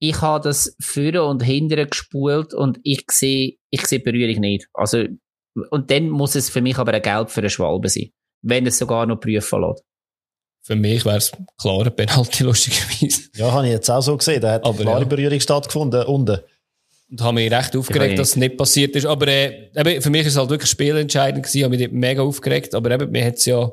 Ich 0.00 0.20
habe 0.20 0.42
das 0.48 0.76
vorne 0.80 1.22
und 1.22 1.42
hinten 1.44 1.88
gespult 1.88 2.52
und 2.54 2.80
ich 2.82 3.04
sehe, 3.10 3.54
ich 3.70 3.86
sehe 3.86 4.00
die 4.00 4.04
Berührung 4.04 4.40
nicht. 4.40 4.66
Also, 4.74 5.04
und 5.70 5.90
dann 5.90 6.08
muss 6.08 6.34
es 6.34 6.50
für 6.50 6.60
mich 6.60 6.78
aber 6.78 6.92
ein 6.92 7.02
Gelb 7.02 7.30
für 7.30 7.40
einen 7.40 7.50
Schwalbe 7.50 7.88
sein. 7.88 8.10
Wenn 8.42 8.66
es 8.66 8.78
sogar 8.78 9.06
noch 9.06 9.16
prüfen 9.20 9.60
lässt. 9.62 9.82
Für 10.62 10.76
mich 10.76 11.04
wäre 11.04 11.16
es 11.18 11.32
klar 11.60 11.86
ein 11.86 11.94
Penalty, 11.94 12.42
lustigerweise. 12.44 13.22
Ja, 13.34 13.52
habe 13.52 13.66
ich 13.66 13.72
jetzt 13.72 13.88
auch 13.90 14.00
so 14.02 14.16
gesehen. 14.16 14.40
Da 14.40 14.54
hat 14.54 14.64
Aber 14.64 14.74
eine 14.74 14.82
klare 14.84 15.02
ja. 15.02 15.06
Berührung 15.06 15.40
stattgefunden 15.40 16.04
unten. 16.04 16.40
Und 17.08 17.20
habe 17.20 17.34
mich 17.36 17.52
recht 17.52 17.76
aufgeregt, 17.76 18.18
dass 18.18 18.30
es 18.30 18.36
nicht 18.36 18.56
passiert 18.56 18.96
ist. 18.96 19.06
Aber 19.06 19.28
äh, 19.28 19.70
eben, 19.76 20.02
für 20.02 20.10
mich 20.10 20.22
ist 20.22 20.32
es 20.32 20.36
halt 20.36 20.50
wirklich 20.50 20.68
spielentscheidend 20.70 21.44
gewesen. 21.44 21.58
Ich 21.58 21.64
habe 21.64 21.76
mich 21.76 21.90
mega 21.92 22.22
aufgeregt. 22.22 22.74
Aber 22.74 22.90
eben, 22.90 23.12
mir 23.12 23.24
hat 23.24 23.34
es 23.36 23.44
ja... 23.46 23.70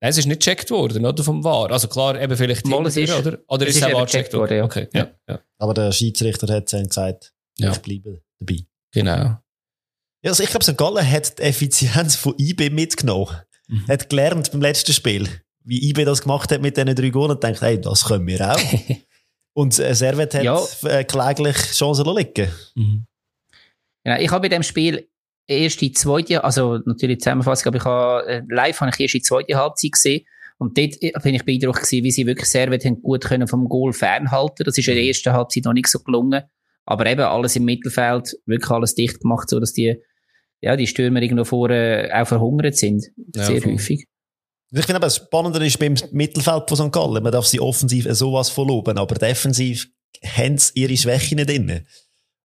Nein, 0.00 0.10
es 0.10 0.16
ist 0.16 0.26
nicht 0.26 0.40
gecheckt 0.40 0.70
worden, 0.70 1.04
oder? 1.04 1.22
Vom 1.22 1.44
VAR. 1.44 1.70
Also 1.72 1.88
klar, 1.88 2.18
eben 2.18 2.34
vielleicht... 2.36 2.66
Mal, 2.66 2.86
es 2.86 2.96
ist- 2.96 3.12
oder? 3.12 3.38
Oder 3.48 3.66
es 3.66 3.76
ist 3.76 3.84
es 3.84 3.92
auch 3.94 4.06
gecheckt 4.06 4.32
worden? 4.32 4.40
worden, 4.42 4.56
ja. 4.56 4.64
Okay, 4.64 4.88
ja. 4.94 5.10
ja. 5.28 5.40
Aber 5.58 5.74
der 5.74 5.92
Schiedsrichter 5.92 6.50
hat 6.54 6.72
dann 6.72 6.86
gesagt, 6.86 7.34
Ja. 7.58 7.72
ich 7.72 7.78
bleibe 7.78 8.22
dabei. 8.40 8.60
Genau. 8.92 9.36
Ja, 10.22 10.30
also 10.30 10.42
ich 10.42 10.50
glaube, 10.50 10.64
St. 10.64 10.76
Gallen 10.76 11.08
hat 11.08 11.38
die 11.38 11.42
Effizienz 11.42 12.16
von 12.16 12.34
IB 12.38 12.70
mitgenommen. 12.70 13.36
Mhm. 13.68 13.86
Hat 13.88 14.08
gelernt 14.08 14.50
beim 14.50 14.60
letzten 14.62 14.92
Spiel, 14.92 15.28
wie 15.64 15.90
IB 15.90 16.04
das 16.04 16.22
gemacht 16.22 16.50
hat 16.50 16.60
mit 16.62 16.76
diesen 16.76 16.94
drei 16.94 17.10
Goalen 17.10 17.32
und 17.32 17.42
denkt, 17.42 17.60
hey, 17.60 17.80
das 17.80 18.04
können 18.04 18.26
wir 18.26 18.52
auch. 18.52 18.60
und 19.54 19.78
äh, 19.78 19.94
Servet 19.94 20.34
hat 20.34 20.42
Ja. 20.42 20.60
äh, 20.84 21.04
kläglich 21.04 21.56
Chancen 21.72 22.06
liegen 22.16 22.50
Mhm. 22.74 23.06
Genau, 24.04 24.20
ich 24.20 24.30
habe 24.30 24.42
bei 24.42 24.48
dem 24.48 24.62
Spiel 24.62 25.08
erst 25.46 25.80
die 25.80 25.92
zweite, 25.92 26.42
also 26.44 26.78
natürlich 26.86 27.20
Zusammenfassung, 27.20 27.68
aber 27.68 27.76
ich 27.76 27.84
habe, 27.84 28.26
äh, 28.26 28.42
live 28.48 28.80
habe 28.80 28.90
ich 28.94 29.00
erst 29.00 29.14
die 29.14 29.22
zweite 29.22 29.56
Halbzeit 29.56 29.92
gesehen. 29.92 30.24
Und 30.58 30.76
dort 30.76 30.98
bin 31.22 31.34
ich 31.34 31.44
beeindruckt 31.44 31.82
gewesen, 31.82 32.04
wie 32.04 32.10
sie 32.10 32.26
wirklich 32.26 32.48
Servet 32.48 32.84
haben 32.84 33.00
gut 33.02 33.24
können 33.24 33.46
vom 33.46 33.68
Goal 33.68 33.92
fernhalten. 33.92 34.64
Das 34.64 34.76
ist 34.76 34.88
in 34.88 34.94
der 34.96 35.04
ersten 35.04 35.32
Halbzeit 35.32 35.64
noch 35.64 35.72
nicht 35.72 35.86
so 35.88 36.00
gelungen. 36.00 36.42
Aber 36.84 37.06
eben 37.06 37.20
alles 37.20 37.54
im 37.54 37.64
Mittelfeld, 37.64 38.36
wirklich 38.46 38.70
alles 38.70 38.94
dicht 38.94 39.20
gemacht, 39.20 39.48
so 39.50 39.60
dass 39.60 39.72
die, 39.72 40.02
ja, 40.60 40.76
die 40.76 40.86
Stürmer 40.86 41.22
irgendwo 41.22 41.44
vorne 41.44 42.10
auch 42.14 42.26
verhungert 42.26 42.76
sind. 42.76 43.06
Ja, 43.34 43.44
Sehr 43.44 43.62
voll. 43.62 43.74
häufig. 43.74 44.06
Ich 44.70 44.84
finde 44.84 44.96
aber, 44.96 45.06
das 45.06 45.16
Spannende 45.16 45.64
ist 45.64 45.78
beim 45.78 45.94
Mittelfeld 46.12 46.68
von 46.68 46.76
St. 46.76 46.92
Gallen, 46.92 47.22
man 47.22 47.32
darf 47.32 47.46
sie 47.46 47.60
offensiv 47.60 48.06
sowas 48.10 48.50
von 48.50 48.68
loben, 48.68 48.98
aber 48.98 49.14
defensiv 49.14 49.88
haben 50.22 50.58
sie 50.58 50.72
ihre 50.74 50.96
Schwächen 50.96 51.38
drin. 51.38 51.86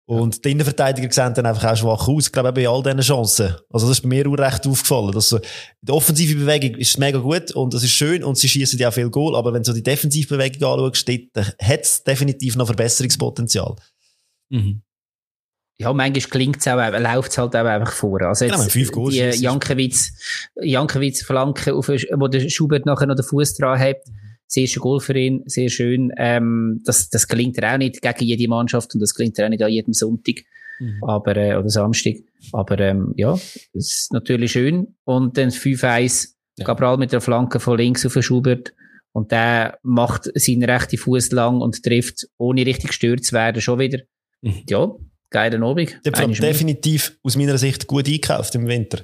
Und 0.06 0.44
die 0.44 0.50
Innenverteidiger 0.50 1.10
sehen 1.10 1.32
dann 1.32 1.46
einfach 1.46 1.72
auch 1.72 1.76
schwach 1.76 2.08
aus, 2.08 2.26
ich 2.26 2.32
glaube 2.32 2.50
auch 2.50 2.54
bei 2.54 2.68
all 2.68 2.82
diesen 2.82 3.00
Chancen. 3.00 3.54
Also 3.70 3.88
das 3.88 3.98
ist 3.98 4.02
bei 4.02 4.08
mir 4.08 4.28
auch 4.28 4.34
recht 4.34 4.66
aufgefallen. 4.66 5.12
Dass 5.12 5.30
so, 5.30 5.40
die 5.80 5.92
offensive 5.92 6.38
Bewegung 6.38 6.78
ist 6.78 6.98
mega 6.98 7.18
gut 7.18 7.52
und 7.52 7.72
das 7.72 7.82
ist 7.82 7.92
schön 7.92 8.22
und 8.22 8.36
sie 8.36 8.48
schießen 8.48 8.78
ja 8.78 8.90
auch 8.90 8.92
viel 8.92 9.08
Goal, 9.08 9.34
aber 9.34 9.54
wenn 9.54 9.62
du 9.62 9.66
so 9.70 9.72
die 9.72 9.82
Defensivbewegung 9.82 10.62
anschaust, 10.62 11.08
hat 11.08 11.80
es 11.80 12.04
definitiv 12.04 12.56
noch 12.56 12.66
Verbesserungspotenzial. 12.66 13.76
Mhm. 14.50 14.82
Ja, 15.78 15.92
manchmal 15.92 16.30
klingt 16.30 16.58
es 16.58 16.68
auch, 16.68 16.76
läuft 16.76 17.32
es 17.32 17.38
halt 17.38 17.56
auch 17.56 17.64
einfach 17.64 17.92
vor. 17.92 18.22
Also 18.22 18.46
Genau, 18.46 18.62
jetzt, 18.62 18.92
Goal 18.92 19.10
die 19.10 19.20
ist- 19.20 19.40
Jankiewicz, 19.42 20.12
Jankiewicz 20.62 21.22
Flanke, 21.24 21.74
auf, 21.74 21.88
wo 21.88 22.28
der 22.28 22.48
Schubert 22.48 22.86
nachher 22.86 23.06
noch 23.06 23.16
den 23.16 23.24
Fuß 23.24 23.54
dran 23.54 23.78
hat. 23.78 23.96
Sehr 24.46 24.66
schön 24.68 24.80
Goal 24.82 25.00
für 25.00 25.18
ihn, 25.18 25.42
sehr 25.46 25.68
schön. 25.70 26.12
Ähm, 26.16 26.80
das, 26.84 27.08
das 27.08 27.26
gelingt 27.26 27.58
er 27.58 27.74
auch 27.74 27.78
nicht 27.78 28.00
gegen 28.02 28.24
jede 28.24 28.46
Mannschaft 28.48 28.94
und 28.94 29.00
das 29.00 29.14
gelingt 29.14 29.38
er 29.38 29.46
auch 29.46 29.50
nicht 29.50 29.62
an 29.62 29.70
jedem 29.70 29.94
Sonntag. 29.94 30.36
Mhm. 30.78 31.02
Aber, 31.02 31.36
äh, 31.36 31.56
oder 31.56 31.68
Samstag. 31.70 32.16
Aber, 32.52 32.78
ähm, 32.78 33.12
ja, 33.16 33.36
ist 33.72 34.12
natürlich 34.12 34.52
schön. 34.52 34.94
Und 35.04 35.36
dann 35.38 35.50
5-1, 35.50 36.34
Ja. 36.56 36.66
Cabral 36.66 36.98
mit 36.98 37.12
der 37.12 37.20
Flanke 37.20 37.58
von 37.58 37.78
links 37.78 38.06
auf 38.06 38.12
den 38.12 38.22
Schubert. 38.22 38.74
Und 39.12 39.32
der 39.32 39.78
macht 39.82 40.30
seinen 40.34 40.64
rechten 40.64 40.98
Fuß 40.98 41.32
lang 41.32 41.60
und 41.60 41.82
trifft, 41.82 42.28
ohne 42.36 42.64
richtig 42.66 42.88
gestört 42.90 43.24
zu 43.24 43.32
werden, 43.34 43.60
schon 43.60 43.78
wieder. 43.80 44.00
Mhm. 44.42 44.62
Ja, 44.68 44.88
geiler 45.30 45.62
Abend. 45.66 45.98
Der 46.04 46.12
hat 46.12 46.20
Einmal 46.20 46.38
mehr. 46.38 46.52
definitiv 46.52 47.18
aus 47.22 47.36
meiner 47.36 47.58
Sicht 47.58 47.86
gut 47.86 48.06
eingekauft 48.06 48.54
im 48.54 48.66
Winter. 48.66 48.98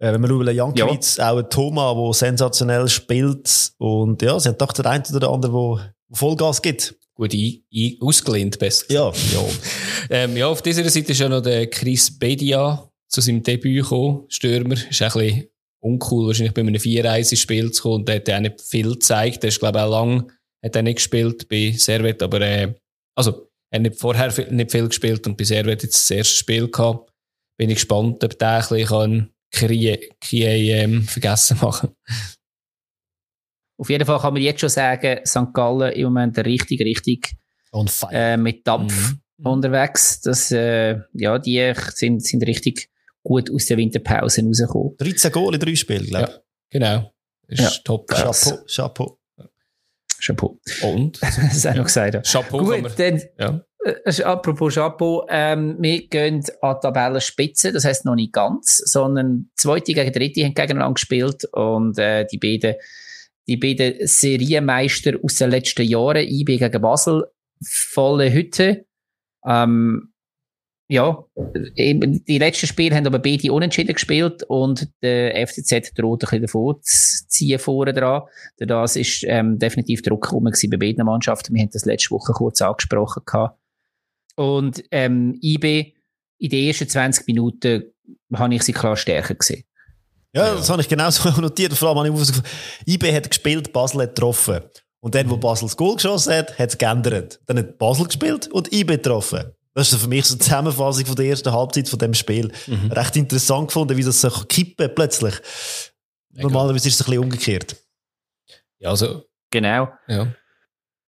Äh, 0.00 0.14
wenn 0.14 0.22
wir 0.22 0.28
schauen, 0.28 0.54
Jankiewicz, 0.54 1.18
auch 1.18 1.38
ein 1.38 1.50
Thomas, 1.50 1.94
der 1.94 2.28
sensationell 2.28 2.88
spielt. 2.88 3.72
Und 3.78 4.22
ja, 4.22 4.40
sie 4.40 4.48
haben 4.48 4.58
doch 4.58 4.72
den 4.72 4.86
einen 4.86 5.04
oder 5.10 5.20
den 5.20 5.28
anderen, 5.28 5.76
der 6.08 6.16
Vollgas 6.16 6.62
gibt. 6.62 6.94
Gut 7.14 7.34
ein, 7.34 7.62
ein, 7.74 7.96
ausgelehnt, 8.00 8.58
besser. 8.58 8.86
Ja, 8.88 9.08
ja. 9.10 9.44
Ähm, 10.08 10.36
ja, 10.36 10.46
auf 10.48 10.62
dieser 10.62 10.88
Seite 10.88 11.12
ist 11.12 11.20
ja 11.20 11.28
noch 11.28 11.42
der 11.42 11.66
Chris 11.68 12.18
Bedia 12.18 12.90
zu 13.08 13.20
seinem 13.20 13.42
Debüt 13.42 13.82
gekommen. 13.82 14.24
Stürmer. 14.28 14.74
Ist 14.74 15.02
ein 15.02 15.12
bisschen 15.12 15.48
uncool, 15.80 16.28
wahrscheinlich 16.28 16.54
bei 16.54 16.62
einem 16.62 16.74
4-1-Spiel 16.74 17.70
zu 17.72 17.82
kommen. 17.82 17.94
Und 17.96 18.08
der 18.08 18.16
hat 18.16 18.28
ja 18.28 18.36
auch 18.36 18.40
nicht 18.40 18.60
viel 18.62 18.92
gezeigt. 18.92 19.42
Der 19.42 19.48
ist, 19.48 19.60
glaube 19.60 19.78
ich, 19.78 19.84
auch 19.84 19.90
lang, 19.90 20.32
hat 20.64 20.76
er 20.76 20.82
nicht 20.82 20.96
gespielt 20.96 21.46
bei 21.48 21.74
Servet, 21.76 22.22
aber, 22.22 22.40
äh, 22.40 22.74
also, 23.14 23.49
er 23.70 23.76
hat 23.78 23.82
nicht 23.82 23.98
vorher 24.00 24.30
viel- 24.30 24.50
nicht 24.52 24.70
viel 24.70 24.88
gespielt 24.88 25.26
und 25.26 25.36
bei 25.36 25.44
Servet 25.44 25.82
jetzt 25.82 26.10
das 26.10 26.16
erste 26.16 26.34
Spiel 26.34 26.70
gehabt. 26.70 27.10
Bin 27.56 27.70
ich 27.70 27.76
gespannt, 27.76 28.22
ob 28.24 28.38
der 28.38 28.48
ein 28.48 28.60
bisschen 28.68 28.82
ähm, 30.70 31.02
vergessen 31.04 31.58
machen. 31.60 31.90
Auf 33.78 33.88
jeden 33.88 34.04
Fall 34.04 34.20
kann 34.20 34.34
man 34.34 34.42
jetzt 34.42 34.60
schon 34.60 34.68
sagen, 34.68 35.20
St. 35.26 35.52
Gallen 35.54 35.92
im 35.92 36.04
Moment 36.04 36.38
richtig, 36.38 36.80
richtig 36.80 37.34
äh, 38.10 38.36
mit 38.36 38.66
Dampf 38.66 39.14
Mhm. 39.38 39.46
unterwegs. 39.46 40.20
Das, 40.20 40.50
äh, 40.52 40.98
ja, 41.14 41.38
die 41.38 41.72
sind, 41.94 42.22
sind 42.24 42.42
richtig 42.46 42.90
gut 43.22 43.50
aus 43.50 43.66
der 43.66 43.78
Winterpause 43.78 44.42
rausgekommen. 44.42 44.96
13 44.98 45.32
Goal 45.32 45.54
in 45.54 45.60
drei 45.60 45.74
Spielen, 45.76 46.06
glaube 46.06 46.26
ich. 46.28 46.34
Ja, 46.34 46.40
genau. 46.70 47.12
Das 47.48 47.58
ist 47.60 47.76
Ja. 47.76 47.82
top. 47.84 48.08
Chapeau, 48.08 48.58
Chapeau. 48.66 49.19
Chapeau. 50.20 50.58
Und? 50.82 51.22
das 51.22 51.38
ist 51.38 51.66
auch 51.66 51.74
noch 51.74 51.84
gesagt. 51.84 52.26
Chapeau 52.26 52.58
Gut, 52.58 52.98
dann, 52.98 53.22
ja. 53.38 53.64
äh, 53.84 54.22
apropos 54.22 54.74
Chapeau, 54.74 55.26
ähm, 55.28 55.76
wir 55.80 56.06
gehen 56.08 56.44
an 56.60 56.76
die 56.76 56.80
Tabellenspitze, 56.80 57.72
das 57.72 57.84
heisst 57.84 58.04
noch 58.04 58.14
nicht 58.14 58.32
ganz, 58.32 58.76
sondern 58.84 59.50
zweite 59.56 59.92
gegen 59.92 60.12
dritte 60.12 60.44
haben 60.44 60.54
gegeneinander 60.54 60.94
gespielt 60.94 61.44
und 61.52 61.98
äh, 61.98 62.26
die 62.26 62.38
beiden, 62.38 62.76
die 63.46 63.56
beiden 63.56 64.06
Serienmeister 64.06 65.14
aus 65.22 65.36
den 65.36 65.50
letzten 65.50 65.82
Jahren, 65.82 66.26
IB 66.28 66.58
gegen 66.58 66.82
Basel, 66.82 67.24
volle 67.62 68.32
Hütte. 68.32 68.86
Ähm, 69.46 70.09
ja, 70.90 71.24
die 71.78 72.38
letzten 72.38 72.66
Spiele 72.66 72.96
haben 72.96 73.06
aber 73.06 73.20
beide 73.20 73.52
unentschieden 73.52 73.94
gespielt 73.94 74.42
und 74.42 74.88
der 75.02 75.46
FCZ 75.46 75.92
droht 75.96 76.24
ein 76.24 76.26
bisschen 76.26 76.42
davon 76.42 76.76
zu 76.82 77.28
ziehen 77.28 77.60
vorne 77.60 77.92
dran. 77.94 78.22
Das 78.58 78.96
ist 78.96 79.22
ähm, 79.28 79.60
definitiv 79.60 80.02
Druck 80.02 80.30
bei 80.32 80.76
beiden 80.76 81.06
Mannschaften. 81.06 81.54
Wir 81.54 81.62
haben 81.62 81.70
das 81.72 81.84
letzte 81.84 82.10
Woche 82.10 82.32
kurz 82.32 82.60
angesprochen 82.60 83.22
gehabt. 83.24 83.56
Und 84.34 84.82
ähm, 84.90 85.38
IB 85.40 85.94
in 86.38 86.50
den 86.50 86.66
ersten 86.66 86.88
20 86.88 87.24
Minuten 87.28 87.84
habe 88.34 88.54
ich 88.56 88.62
sie 88.64 88.72
klar 88.72 88.96
stärker 88.96 89.36
gesehen. 89.36 89.62
Ja, 90.34 90.48
Ja. 90.48 90.54
das 90.56 90.70
habe 90.70 90.82
ich 90.82 90.88
genauso 90.88 91.28
notiert. 91.40 91.72
Vor 91.74 91.90
allem 91.90 91.98
habe 91.98 92.08
ich 92.08 92.14
herausgefunden, 92.14 92.50
IB 92.88 93.12
hat 93.14 93.30
gespielt, 93.30 93.72
Basel 93.72 94.02
hat 94.02 94.16
getroffen. 94.16 94.60
Und 94.98 95.14
dann, 95.14 95.30
wo 95.30 95.36
Basel 95.36 95.66
das 95.68 95.76
Goal 95.76 95.94
geschossen 95.94 96.32
hat, 96.34 96.58
hat 96.58 96.70
es 96.70 96.78
geändert. 96.78 97.40
Dann 97.46 97.58
hat 97.58 97.78
Basel 97.78 98.06
gespielt 98.06 98.48
und 98.48 98.72
IB 98.72 98.96
getroffen. 98.96 99.52
Das 99.74 99.92
ist 99.92 100.00
für 100.00 100.08
mich 100.08 100.24
so 100.26 100.34
eine 100.34 100.40
Zusammenfassung 100.40 101.06
von 101.06 101.16
der 101.16 101.26
ersten 101.26 101.52
Halbzeit 101.52 101.88
von 101.88 101.98
dem 101.98 102.14
Spiel. 102.14 102.50
Recht 102.90 103.16
interessant 103.16 103.68
gefunden, 103.68 103.96
wie 103.96 104.02
das 104.02 104.20
so 104.20 104.28
kippen 104.48 104.90
plötzlich. 104.94 105.34
Normalerweise 106.32 106.88
ist 106.88 106.94
es 106.94 107.00
ein 107.02 107.10
bisschen 107.10 107.22
umgekehrt. 107.24 107.76
Ja, 108.78 108.90
also, 108.90 109.24
Genau. 109.50 109.88
ja. 110.08 110.32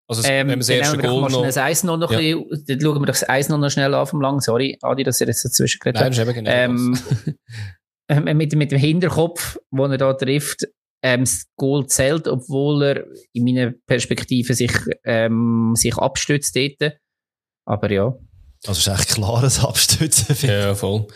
Also, 0.07 0.23
Ähm, 0.27 0.39
wenn 0.39 0.47
man 0.47 0.59
das 0.59 0.67
dann 0.67 0.77
erste 0.77 0.97
wir 0.97 1.09
Goal 1.09 1.21
noch... 1.31 1.43
das 1.45 1.83
noch, 1.83 1.97
noch 1.97 2.11
Ja. 2.11 2.17
ein 2.17 2.47
bisschen, 2.49 2.65
dann 2.67 2.81
schauen 2.81 2.95
wir 3.01 3.05
doch 3.05 3.13
das 3.13 3.29
Eis 3.29 3.49
noch, 3.49 3.57
noch 3.57 3.69
schnell 3.69 3.93
an 3.93 4.05
vom 4.07 4.19
Lang. 4.19 4.41
Sorry, 4.41 4.77
Adi, 4.81 5.03
dass 5.03 5.21
ihr 5.21 5.27
jetzt 5.27 5.45
dazwischen 5.45 5.79
geredet 5.79 6.01
Nein, 6.01 6.05
habt. 6.11 6.17
das 6.17 6.27
ist 6.27 6.35
eben 6.35 6.45
genau 6.45 6.51
Ähm, 6.51 7.35
ähm, 8.27 8.37
mit, 8.37 8.53
mit 8.55 8.71
dem 8.71 8.79
Hinterkopf, 8.79 9.57
wo 9.69 9.85
er 9.85 9.97
da 9.97 10.13
trifft, 10.13 10.65
ähm, 11.03 11.21
das 11.21 11.45
Goal 11.55 11.87
zählt, 11.87 12.27
obwohl 12.27 12.83
er 12.83 13.05
in 13.31 13.45
meiner 13.45 13.71
Perspektive 13.87 14.53
sich, 14.53 14.73
ähm, 15.05 15.73
sich 15.75 15.95
abstützt 15.97 16.55
dort. 16.55 16.97
Aber 17.65 17.89
ja. 17.91 18.13
Also 18.67 18.79
es 18.79 18.87
ist 18.87 18.99
echt 18.99 19.15
klares 19.15 19.63
Abstützen. 19.63 20.35
finde 20.35 20.59
ich. 20.59 20.63
Ja, 20.63 20.75
voll. 20.75 21.07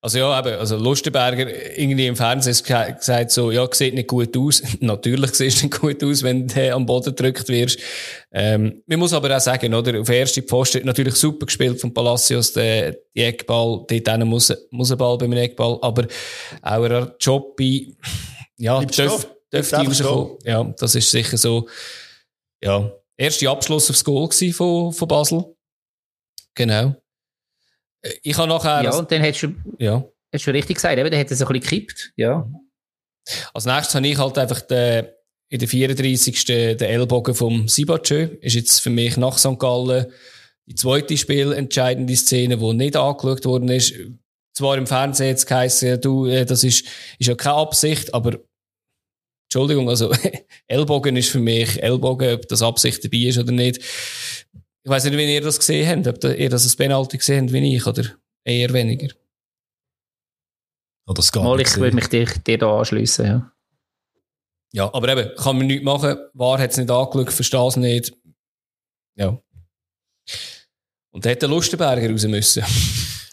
Also 0.00 0.18
ja, 0.18 0.38
eben, 0.38 0.60
also 0.60 0.76
Lustenberger 0.76 1.76
irgendwie 1.76 2.06
im 2.06 2.14
Fernsehen 2.14 2.56
gesagt 2.62 3.32
so, 3.32 3.50
ja, 3.50 3.68
sieht 3.72 3.94
nicht 3.94 4.08
gut 4.08 4.36
aus. 4.36 4.62
Natürlich 4.80 5.34
sieht 5.34 5.60
nicht 5.60 5.80
gut 5.80 6.04
aus, 6.04 6.22
wenn 6.22 6.46
du 6.46 6.74
am 6.74 6.86
Boden 6.86 7.16
gedrückt 7.16 7.48
wirst. 7.48 7.80
Ähm, 8.30 8.80
man 8.86 9.00
muss 9.00 9.12
aber 9.12 9.36
auch 9.36 9.40
sagen, 9.40 9.74
oder, 9.74 10.00
auf 10.00 10.08
erste 10.08 10.42
Pfosten 10.42 10.86
natürlich 10.86 11.16
super 11.16 11.46
gespielt 11.46 11.80
von 11.80 11.92
Palacios, 11.92 12.52
der, 12.52 12.96
die 13.16 13.22
Eckball, 13.22 13.84
dort 13.88 14.24
muss, 14.24 14.54
muss 14.70 14.92
ein 14.92 14.98
Ball 14.98 15.18
beim 15.18 15.32
Eckball, 15.32 15.78
aber 15.82 16.06
auch 16.62 16.84
er 16.84 17.16
Jobby, 17.18 17.96
ja, 18.56 18.84
dürf, 18.84 19.26
dürfte 19.52 19.78
einfach 19.78 20.00
rauskommen. 20.00 20.36
Ja, 20.44 20.62
das 20.78 20.94
ist 20.94 21.10
sicher 21.10 21.38
so, 21.38 21.66
ja, 22.62 22.92
erste 23.16 23.50
Abschluss 23.50 23.90
aufs 23.90 24.04
Goal 24.04 24.30
von, 24.52 24.92
von 24.92 25.08
Basel. 25.08 25.56
Genau. 26.58 26.96
Äh, 28.02 28.10
Ich 28.22 28.36
habe 28.36 28.48
nachher, 28.48 28.82
ja, 28.82 28.94
und 28.98 29.10
dann 29.10 29.22
hättest 29.22 29.44
du, 29.44 29.54
ja. 29.78 30.04
hast 30.32 30.46
du 30.46 30.50
richtig 30.50 30.76
gesagt, 30.76 30.98
eben, 30.98 31.10
dann 31.10 31.20
hat 31.20 31.28
so 31.28 31.34
ein 31.34 31.38
bisschen 31.38 31.60
gekippt. 31.60 32.12
Ja. 32.16 32.50
Als 33.54 33.64
nächstes 33.64 33.94
habe 33.94 34.08
ich 34.08 34.18
halt 34.18 34.36
einfach 34.38 34.60
den, 34.62 35.06
in 35.50 35.60
der 35.60 35.68
34. 35.68 36.44
den 36.44 36.80
Ellbogen 36.80 37.34
vom 37.34 37.68
Sibachö. 37.68 38.24
Ist 38.40 38.56
jetzt 38.56 38.80
für 38.80 38.90
mich 38.90 39.16
nach 39.16 39.38
St. 39.38 39.58
Gallen 39.58 40.06
die 40.66 40.74
zweite 40.74 41.16
spielentscheidende 41.16 42.16
Szene, 42.16 42.58
die 42.58 42.72
nicht 42.74 42.96
angeschaut 42.96 43.44
worden 43.46 43.68
ist. 43.70 43.94
Zwar 44.52 44.76
im 44.76 44.86
Fernsehen 44.86 45.28
jetzt 45.28 45.46
geheißen, 45.46 46.00
du, 46.00 46.26
äh, 46.26 46.44
das 46.44 46.64
ist, 46.64 46.86
ist 47.18 47.28
ja 47.28 47.36
keine 47.36 47.56
Absicht, 47.56 48.12
aber 48.12 48.40
Entschuldigung, 49.46 49.88
also 49.88 50.12
Ellbogen 50.66 51.16
ist 51.16 51.30
für 51.30 51.38
mich 51.38 51.82
Ellbogen, 51.82 52.34
ob 52.34 52.48
das 52.48 52.62
Absicht 52.62 53.04
dabei 53.04 53.28
ist 53.28 53.38
oder 53.38 53.52
nicht. 53.52 53.80
Ich 54.84 54.90
weiß 54.90 55.04
nicht, 55.04 55.16
wie 55.16 55.34
ihr 55.34 55.40
das 55.40 55.58
gesehen 55.58 56.06
habt, 56.06 56.24
ob 56.24 56.24
ihr 56.24 56.48
das 56.50 56.64
als 56.64 56.76
Penalty 56.76 57.18
gesehen 57.18 57.44
habt 57.44 57.52
wie 57.52 57.76
ich 57.76 57.86
oder 57.86 58.04
eher 58.44 58.72
weniger. 58.72 59.14
Oder 61.06 61.14
das 61.14 61.32
gar 61.32 61.44
Mal, 61.44 61.60
ich 61.60 61.76
würde 61.76 61.94
mich 61.94 62.08
dir, 62.08 62.26
dir 62.26 62.58
da 62.58 62.78
anschliessen. 62.78 63.26
Ja. 63.26 63.52
Ja, 64.72 64.92
aber 64.92 65.08
eben, 65.08 65.34
kann 65.36 65.56
man 65.56 65.66
nichts 65.66 65.84
machen. 65.84 66.18
War 66.34 66.58
hat 66.58 66.70
es 66.70 66.76
nicht 66.76 66.90
angeschaut, 66.90 67.32
verstehe 67.32 67.66
es 67.66 67.76
nicht. 67.76 68.12
Ja. 69.16 69.40
Und 71.10 71.24
da 71.24 71.30
hätte 71.30 71.46
Lustenberger 71.46 72.10
raus 72.10 72.24
müssen. 72.24 72.64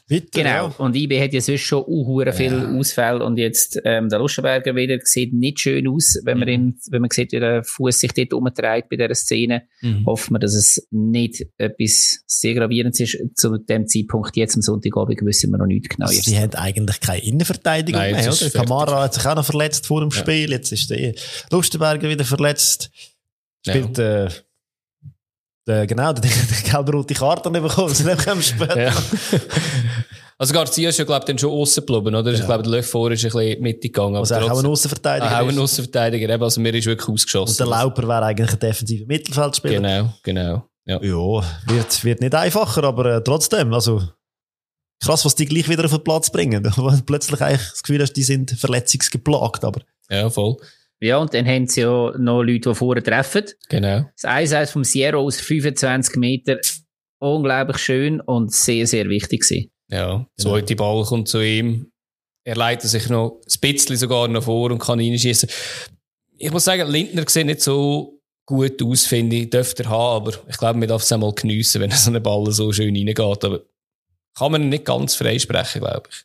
Bitte, 0.08 0.28
Genau. 0.34 0.50
ja. 0.50 0.76
Und 0.78 0.96
IB 0.96 1.20
hat 1.20 1.34
ja 1.34 1.42
sonst 1.42 1.62
schon 1.62 1.84
uh, 1.88 2.32
viel 2.32 2.54
Ausfälle 2.54 3.26
und 3.26 3.38
jetzt 3.38 3.80
ähm, 3.86 4.08
der 4.08 4.20
Lustenberger 4.20 4.76
wieder 4.76 5.00
sieht 5.04 5.34
nicht 5.34 5.60
schön 5.60 5.88
aus, 5.88 6.20
wenn 6.24 6.38
man, 6.38 6.48
ihn, 6.48 6.80
wenn 6.92 7.02
man 7.02 7.10
sieht, 7.12 7.32
wie 7.32 7.40
der 7.40 7.64
Fuß 7.64 8.02
sich 8.02 8.12
dort 8.14 8.34
umtreibt 8.34 8.90
bei 8.90 8.98
dieser 8.98 9.16
Szene. 9.16 9.64
Mhm. 9.82 10.06
Hoffen 10.06 10.36
wir, 10.36 10.40
dass 10.40 10.54
es 10.54 10.88
nicht 10.92 11.48
etwas 11.58 12.20
sehr 12.28 12.54
gravierendes 12.54 13.00
ist. 13.00 13.18
Zu 13.36 13.58
dem 13.58 13.88
Zeitpunkt 13.88 14.36
jetzt 14.36 14.56
am 14.56 14.62
Sonntagabend 14.62 15.20
wissen 15.24 15.50
wir 15.50 15.58
noch 15.58 15.66
nicht 15.66 15.90
genau. 15.90 16.06
Also, 16.06 16.22
sie 16.22 16.38
haben 16.38 16.54
eigentlich 16.54 17.00
keine 17.00 17.24
Innenverteidigung 17.24 18.00
Nein, 18.00 18.14
mehr. 18.14 18.26
jetzt 18.26 18.44
Oder? 18.44 18.52
Kamara 18.64 19.02
hat 19.06 19.16
sich 19.16 19.26
auch 19.26 19.36
noch 19.36 19.46
verletzt 19.46 19.88
vor 19.88 20.02
dem 20.02 20.12
Ja. 20.12 20.18
Spiel. 20.18 20.52
Jetzt 20.52 20.72
ist 20.72 20.92
der 20.92 21.16
Lustenberger 21.50 22.08
wieder 22.08 22.26
verletzt. 22.26 22.92
Spielt 23.68 23.98
äh, 23.98 24.28
der, 25.68 25.88
genau, 25.88 26.14
der, 26.14 26.22
der 26.22 26.72
gelb-rote 26.72 27.14
Karte 27.14 27.50
nicht 27.52 27.62
bekommen. 27.64 27.94
Das 28.06 28.26
kommen 28.26 28.42
später. 28.42 28.82
Ja. 28.84 28.94
Also 30.38 30.54
Garcia 30.54 30.90
ist 30.90 30.98
ja, 31.00 31.06
glaube 31.06 31.22
ich, 31.22 31.26
dann 31.28 31.38
schon 31.40 31.52
aussen 31.52 31.86
geblieben, 31.86 32.14
oder? 32.14 32.32
Ich 32.34 32.40
Ja. 32.40 32.46
glaube, 32.46 32.70
der 32.70 32.84
vor 32.84 33.10
ist 33.12 33.24
ein 33.24 33.32
bisschen 33.32 33.62
mitgegangen. 33.62 34.18
Also 34.18 34.36
aber 34.36 34.46
auch 34.52 34.60
ein. 34.60 34.66
Ah, 34.66 35.40
auch 35.40 35.44
ein 35.48 35.50
ist. 35.50 35.58
Außenverteidiger, 35.60 36.30
eben. 36.34 36.44
Also 36.44 36.60
mir 36.60 36.74
ist 36.76 36.86
wirklich 36.86 37.08
Und 37.08 37.14
ausgeschossen. 37.16 37.58
der 37.58 37.68
Lauper 37.68 38.06
wäre 38.08 38.26
eigentlich 38.26 38.52
ein 38.52 38.60
defensiver 38.60 39.06
Mittelfeldspieler. 39.06 39.76
Genau, 39.82 40.14
genau. 40.24 40.70
Ja. 40.86 41.02
Ja, 41.02 41.44
wird, 41.68 42.04
wird 42.04 42.22
nicht 42.22 42.36
einfacher, 42.36 42.84
aber 42.84 43.06
äh, 43.16 43.24
trotzdem, 43.24 43.74
also 43.74 44.04
krass, 45.04 45.24
was 45.26 45.36
die 45.36 45.46
gleich 45.46 45.68
wieder 45.70 45.86
auf 45.86 45.92
den 45.92 46.04
Platz 46.04 46.30
bringen. 46.30 46.62
Plötzlich 47.06 47.42
eigentlich 47.42 47.70
das 47.72 47.82
Gefühl 47.82 48.02
hast, 48.02 48.14
die 48.14 48.24
sind 48.24 48.52
verletzungsgeplagt, 48.52 49.64
aber 49.64 49.82
ja, 50.10 50.30
voll. 50.30 50.58
Ja, 51.02 51.18
und 51.18 51.34
dann 51.34 51.46
haben 51.46 51.68
sie 51.68 51.82
ja 51.82 52.14
noch 52.18 52.42
Leute, 52.42 52.70
die 52.70 52.76
vorne 52.76 53.04
treffen. 53.04 53.46
Genau. 53.70 54.06
Das 54.22 54.26
1 54.26 54.72
vom 54.72 54.84
Sierra 54.84 55.18
aus 55.18 55.40
25 55.40 56.16
Meter. 56.16 56.60
Unglaublich 57.20 57.78
schön 57.78 58.22
und 58.22 58.54
sehr, 58.54 58.88
sehr 58.88 59.10
wichtig 59.10 59.42
gewesen. 59.42 59.72
Ja, 59.90 60.18
der 60.18 60.44
zweite 60.44 60.76
Ball 60.76 61.04
kommt 61.04 61.28
zu 61.28 61.42
ihm. 61.42 61.92
Er 62.44 62.56
leitet 62.56 62.90
sich 62.90 63.10
noch 63.10 63.42
ein 63.42 63.60
bisschen 63.60 63.98
sogar 63.98 64.28
noch 64.28 64.44
vor 64.44 64.72
und 64.72 64.80
kann 64.80 65.00
reinschießen. 65.00 65.50
Ich 66.38 66.52
muss 66.52 66.66
sagen, 66.66 66.90
Lindner 66.90 67.26
sieht 67.28 67.46
nicht 67.46 67.62
so 67.62 68.22
gut 68.46 68.82
aus, 68.84 69.06
finde 69.06 69.36
ich. 69.38 69.50
Dürfte 69.50 69.84
er 69.84 69.90
haben, 69.90 70.28
aber 70.28 70.38
ich 70.48 70.58
glaube, 70.58 70.80
man 70.80 70.88
darf 70.88 71.02
es 71.02 71.12
einmal 71.12 71.34
geniessen, 71.34 71.82
wenn 71.82 71.92
so 71.92 72.12
ein 72.12 72.22
Ball 72.22 72.52
so 72.52 72.72
schön 72.72 72.96
reingeht. 72.96 73.20
Aber 73.20 73.62
kann 74.38 74.52
man 74.52 74.70
nicht 74.70 74.86
ganz 74.86 75.16
freisprechen, 75.16 75.82
glaube 75.82 76.10
ich. 76.12 76.24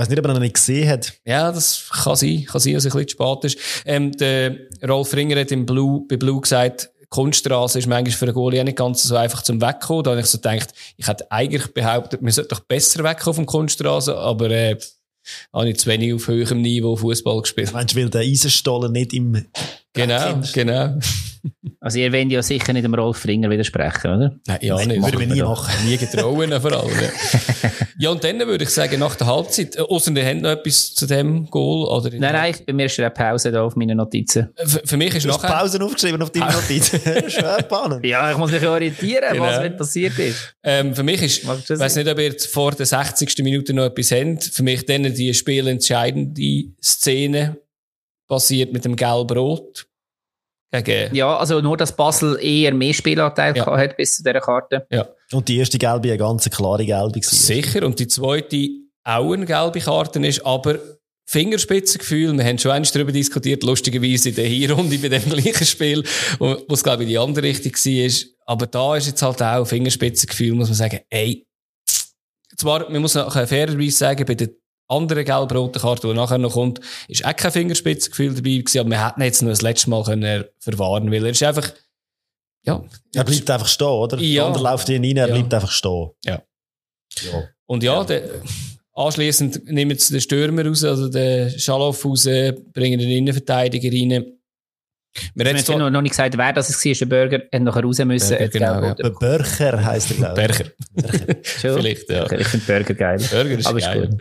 Weiß 0.00 0.08
nicht, 0.08 0.18
ob 0.18 0.26
er 0.26 0.34
ihn 0.34 0.40
nicht 0.40 0.54
gesehen 0.54 0.88
hat. 0.88 1.12
Ja, 1.24 1.52
das 1.52 1.88
kann 1.90 2.16
sein. 2.16 2.44
Kann 2.46 2.60
sein, 2.60 2.74
dass 2.74 2.84
es 2.84 2.92
ein 2.94 2.98
bisschen 2.98 3.18
zu 3.18 3.24
spät 3.24 3.44
ist. 3.44 3.58
Ähm, 3.84 4.12
der 4.12 4.56
Rolf 4.88 5.14
Ringer 5.14 5.38
hat 5.38 5.52
im 5.52 5.66
Blue, 5.66 6.06
bei 6.08 6.16
Blue 6.16 6.40
gesagt, 6.40 6.90
Kunststraße 7.10 7.80
ist 7.80 7.88
manchmal 7.88 8.16
für 8.16 8.24
einen 8.26 8.34
Goalie 8.34 8.60
auch 8.60 8.64
nicht 8.64 8.78
ganz 8.78 9.02
so 9.02 9.16
einfach 9.16 9.42
zum 9.42 9.60
Wegkommen. 9.60 10.04
Da 10.04 10.12
habe 10.12 10.20
ich 10.20 10.26
so 10.26 10.38
gedacht, 10.38 10.72
ich 10.96 11.06
hätte 11.06 11.30
eigentlich 11.30 11.66
behauptet, 11.74 12.22
man 12.22 12.32
sollte 12.32 12.50
doch 12.50 12.60
besser 12.60 13.02
wegkommen 13.04 13.34
vom 13.34 13.46
Kunststraße, 13.46 14.16
aber 14.16 14.50
äh, 14.50 14.78
habe 15.52 15.68
ich 15.68 15.78
zu 15.78 15.90
wenig 15.90 16.14
auf 16.14 16.28
höherem 16.28 16.62
Niveau 16.62 16.96
Fußball 16.96 17.42
gespielt. 17.42 17.72
Meinst 17.72 17.94
du, 17.94 18.00
weil 18.00 18.08
der 18.08 18.22
Eisenstollen 18.22 18.92
nicht 18.92 19.12
im 19.12 19.44
Genau, 19.92 20.40
genau. 20.52 20.98
Also 21.80 21.98
ihr 21.98 22.12
wollt 22.12 22.30
ja 22.30 22.42
sicher 22.42 22.72
nicht 22.72 22.84
dem 22.84 22.94
Rolf 22.94 23.24
Ringer 23.26 23.48
widersprechen, 23.48 24.08
oder? 24.10 24.36
Nein, 24.46 24.58
ja, 24.60 24.76
Nein, 24.76 24.88
nicht. 24.88 25.02
würden 25.02 25.20
wir 25.20 25.26
Machen 25.26 25.34
nie 25.34 25.42
machen. 25.42 25.88
Nie 25.88 25.96
getrauen, 25.96 26.60
vor 26.60 26.72
allem. 26.72 26.90
Ja. 26.90 27.70
ja, 27.98 28.10
und 28.10 28.22
dann 28.22 28.38
würde 28.40 28.64
ich 28.64 28.70
sagen, 28.70 28.98
nach 29.00 29.16
der 29.16 29.26
Halbzeit, 29.26 29.76
äh, 29.76 29.80
ausser 29.80 30.12
ihr 30.14 30.26
habt 30.26 30.42
noch 30.42 30.50
etwas 30.50 30.94
zu 30.94 31.06
dem 31.06 31.46
Goal, 31.50 31.86
oder? 31.88 32.10
Nein, 32.10 32.32
nein, 32.32 32.54
bei 32.66 32.72
mir 32.74 32.86
ist 32.86 32.98
eine 33.00 33.10
Pause 33.10 33.50
da 33.50 33.62
auf 33.62 33.76
meinen 33.76 33.96
Notizen. 33.96 34.50
Für, 34.56 34.82
für 34.84 34.96
mich 34.96 35.14
ist 35.14 35.24
Du 35.24 35.30
hast 35.30 35.42
nachher, 35.42 35.56
Pausen 35.56 35.82
aufgeschrieben 35.82 36.20
auf 36.22 36.30
deine 36.30 36.52
Notiz. 36.52 36.88
Schwer. 37.28 38.00
Ja, 38.02 38.30
ich 38.32 38.36
muss 38.36 38.50
mich 38.50 38.66
orientieren, 38.66 39.32
Genau. 39.32 39.44
was 39.44 39.60
wenn 39.62 39.76
passiert 39.76 40.18
ist. 40.18 40.54
ähm, 40.62 40.94
für 40.94 41.02
mich 41.02 41.22
ist, 41.22 41.38
ich 41.38 41.44
du 41.44 41.48
weiß 41.48 41.64
das 41.78 41.96
nicht, 41.96 42.08
ob 42.08 42.18
ihr 42.18 42.38
vor 42.38 42.72
der 42.72 42.86
60. 42.86 43.38
Minute 43.38 43.72
noch 43.72 43.84
etwas 43.84 44.10
habt. 44.12 44.44
Für 44.44 44.62
mich 44.62 44.84
dann 44.84 45.02
die 45.14 45.32
spielentscheidende 45.32 46.64
Szene 46.82 47.56
passiert 48.28 48.72
mit 48.72 48.84
dem 48.84 48.96
Gelb-Rot. 48.96 49.86
Gegen, 50.72 51.14
Ja, 51.14 51.36
also 51.36 51.60
nur, 51.60 51.76
dass 51.76 51.96
Basel 51.96 52.38
eher 52.40 52.72
mehr 52.72 52.92
Spielanteil 52.94 53.56
Ja. 53.56 53.64
gehabt 53.64 53.78
hat 53.82 53.96
bis 53.96 54.16
zu 54.16 54.22
dieser 54.22 54.40
Karte. 54.40 54.86
Und 55.32 55.48
die 55.48 55.58
erste 55.58 55.78
gelbe, 55.78 56.08
eine 56.08 56.18
ganz 56.18 56.48
klare 56.48 56.84
gelbe 56.86 57.20
gewesen. 57.20 57.34
sicher. 57.36 57.84
Und 57.84 57.98
die 57.98 58.06
zweite 58.08 58.68
auch 59.04 59.32
eine 59.32 59.46
gelbe 59.46 59.80
Karte 59.80 60.24
ist, 60.26 60.44
aber 60.46 60.78
Fingerspitzengefühl, 61.26 62.36
wir 62.36 62.44
haben 62.44 62.58
schon 62.58 62.72
einmal 62.72 62.90
darüber 62.92 63.12
diskutiert, 63.12 63.62
lustigerweise 63.62 64.30
in 64.30 64.34
der 64.34 64.46
Hinrunde 64.46 64.98
bei 64.98 65.08
dem 65.08 65.22
gleichen 65.30 65.64
Spiel, 65.66 66.04
wo 66.38 66.56
es, 66.68 66.82
glaube 66.82 67.02
ich, 67.04 67.08
in 67.08 67.10
die 67.10 67.18
andere 67.18 67.46
Richtung 67.46 67.72
war. 67.72 68.30
Aber 68.46 68.66
da 68.66 68.96
ist 68.96 69.06
jetzt 69.06 69.22
halt 69.22 69.40
auch 69.42 69.64
Fingerspitzengefühl, 69.64 70.54
muss 70.54 70.68
man 70.68 70.74
sagen, 70.76 71.00
ey, 71.08 71.46
zwar, 72.56 72.90
man 72.90 73.00
muss 73.00 73.14
nachher 73.14 73.46
fairerweise 73.46 73.96
sagen, 73.96 74.24
bei 74.26 74.34
der 74.34 74.50
anderen 74.90 75.24
gelb-roten 75.24 75.80
Karte, 75.80 76.08
die 76.08 76.14
nachher 76.14 76.38
noch 76.38 76.52
kommt, 76.52 76.80
ist 77.08 77.24
auch 77.24 77.34
kein 77.36 77.52
Fingerspitzengefühl 77.52 78.34
dabei 78.34 78.56
gewesen, 78.58 78.80
aber 78.80 78.90
wir 78.90 79.06
hätten 79.06 79.20
ihn 79.20 79.24
jetzt 79.26 79.42
noch 79.42 79.50
das 79.50 79.62
letzte 79.62 79.90
Mal 79.90 80.02
können 80.04 80.44
verwahren 80.58 81.10
weil 81.10 81.24
er 81.24 81.30
ist 81.30 81.42
einfach, 81.42 81.70
ja. 82.66 82.82
Er 83.14 83.24
bleibt 83.24 83.50
einfach 83.50 83.68
stehen, 83.68 83.86
oder? 83.86 84.18
Ja. 84.18 84.34
Der 84.42 84.46
andere 84.46 84.62
läuft 84.64 84.88
ihn 84.88 85.04
rein, 85.04 85.16
er 85.16 85.28
Ja. 85.28 85.34
bleibt 85.34 85.54
einfach 85.54 85.70
stehen. 85.70 86.10
Ja. 86.24 86.42
Ja. 87.22 87.42
Und 87.66 87.82
ja, 87.82 88.04
Der, 88.04 88.22
anschliessend 88.94 89.64
nehmen 89.70 89.96
sie 89.96 90.12
den 90.12 90.20
Stürmer 90.20 90.66
raus, 90.66 90.84
also 90.84 91.08
den 91.08 91.50
Schaloff 91.58 92.04
raus, 92.04 92.24
bringen 92.24 92.98
den 92.98 93.08
Innenverteidiger 93.10 93.88
rein. 93.90 94.24
Wir 95.34 95.44
haben 95.48 95.58
zwar- 95.58 95.78
noch, 95.78 95.90
noch 95.90 96.02
nicht 96.02 96.12
gesagt, 96.12 96.36
wer 96.38 96.52
das 96.52 96.70
war. 96.70 96.92
Der 96.94 97.06
Burger 97.06 97.42
hat 97.52 97.62
nachher 97.62 97.82
raus 97.82 97.98
müssen. 97.98 98.28
Burger, 98.38 98.48
genau, 98.48 98.94
Der 98.94 99.10
Börcher 99.10 99.84
heisst 99.84 100.10
er, 100.12 100.16
glaube 100.18 100.46
ich. 100.50 101.60
Schon? 101.60 101.74
Vielleicht, 101.80 102.08
ja. 102.10 102.30
Ich 102.30 102.46
finde 102.46 102.66
Burger 102.66 102.94
geil. 102.94 103.18
Burger 103.30 103.58
ist 103.58 103.66
Aber 103.66 103.78
ist 103.78 103.84
geil. 103.86 104.08
gut. 104.08 104.20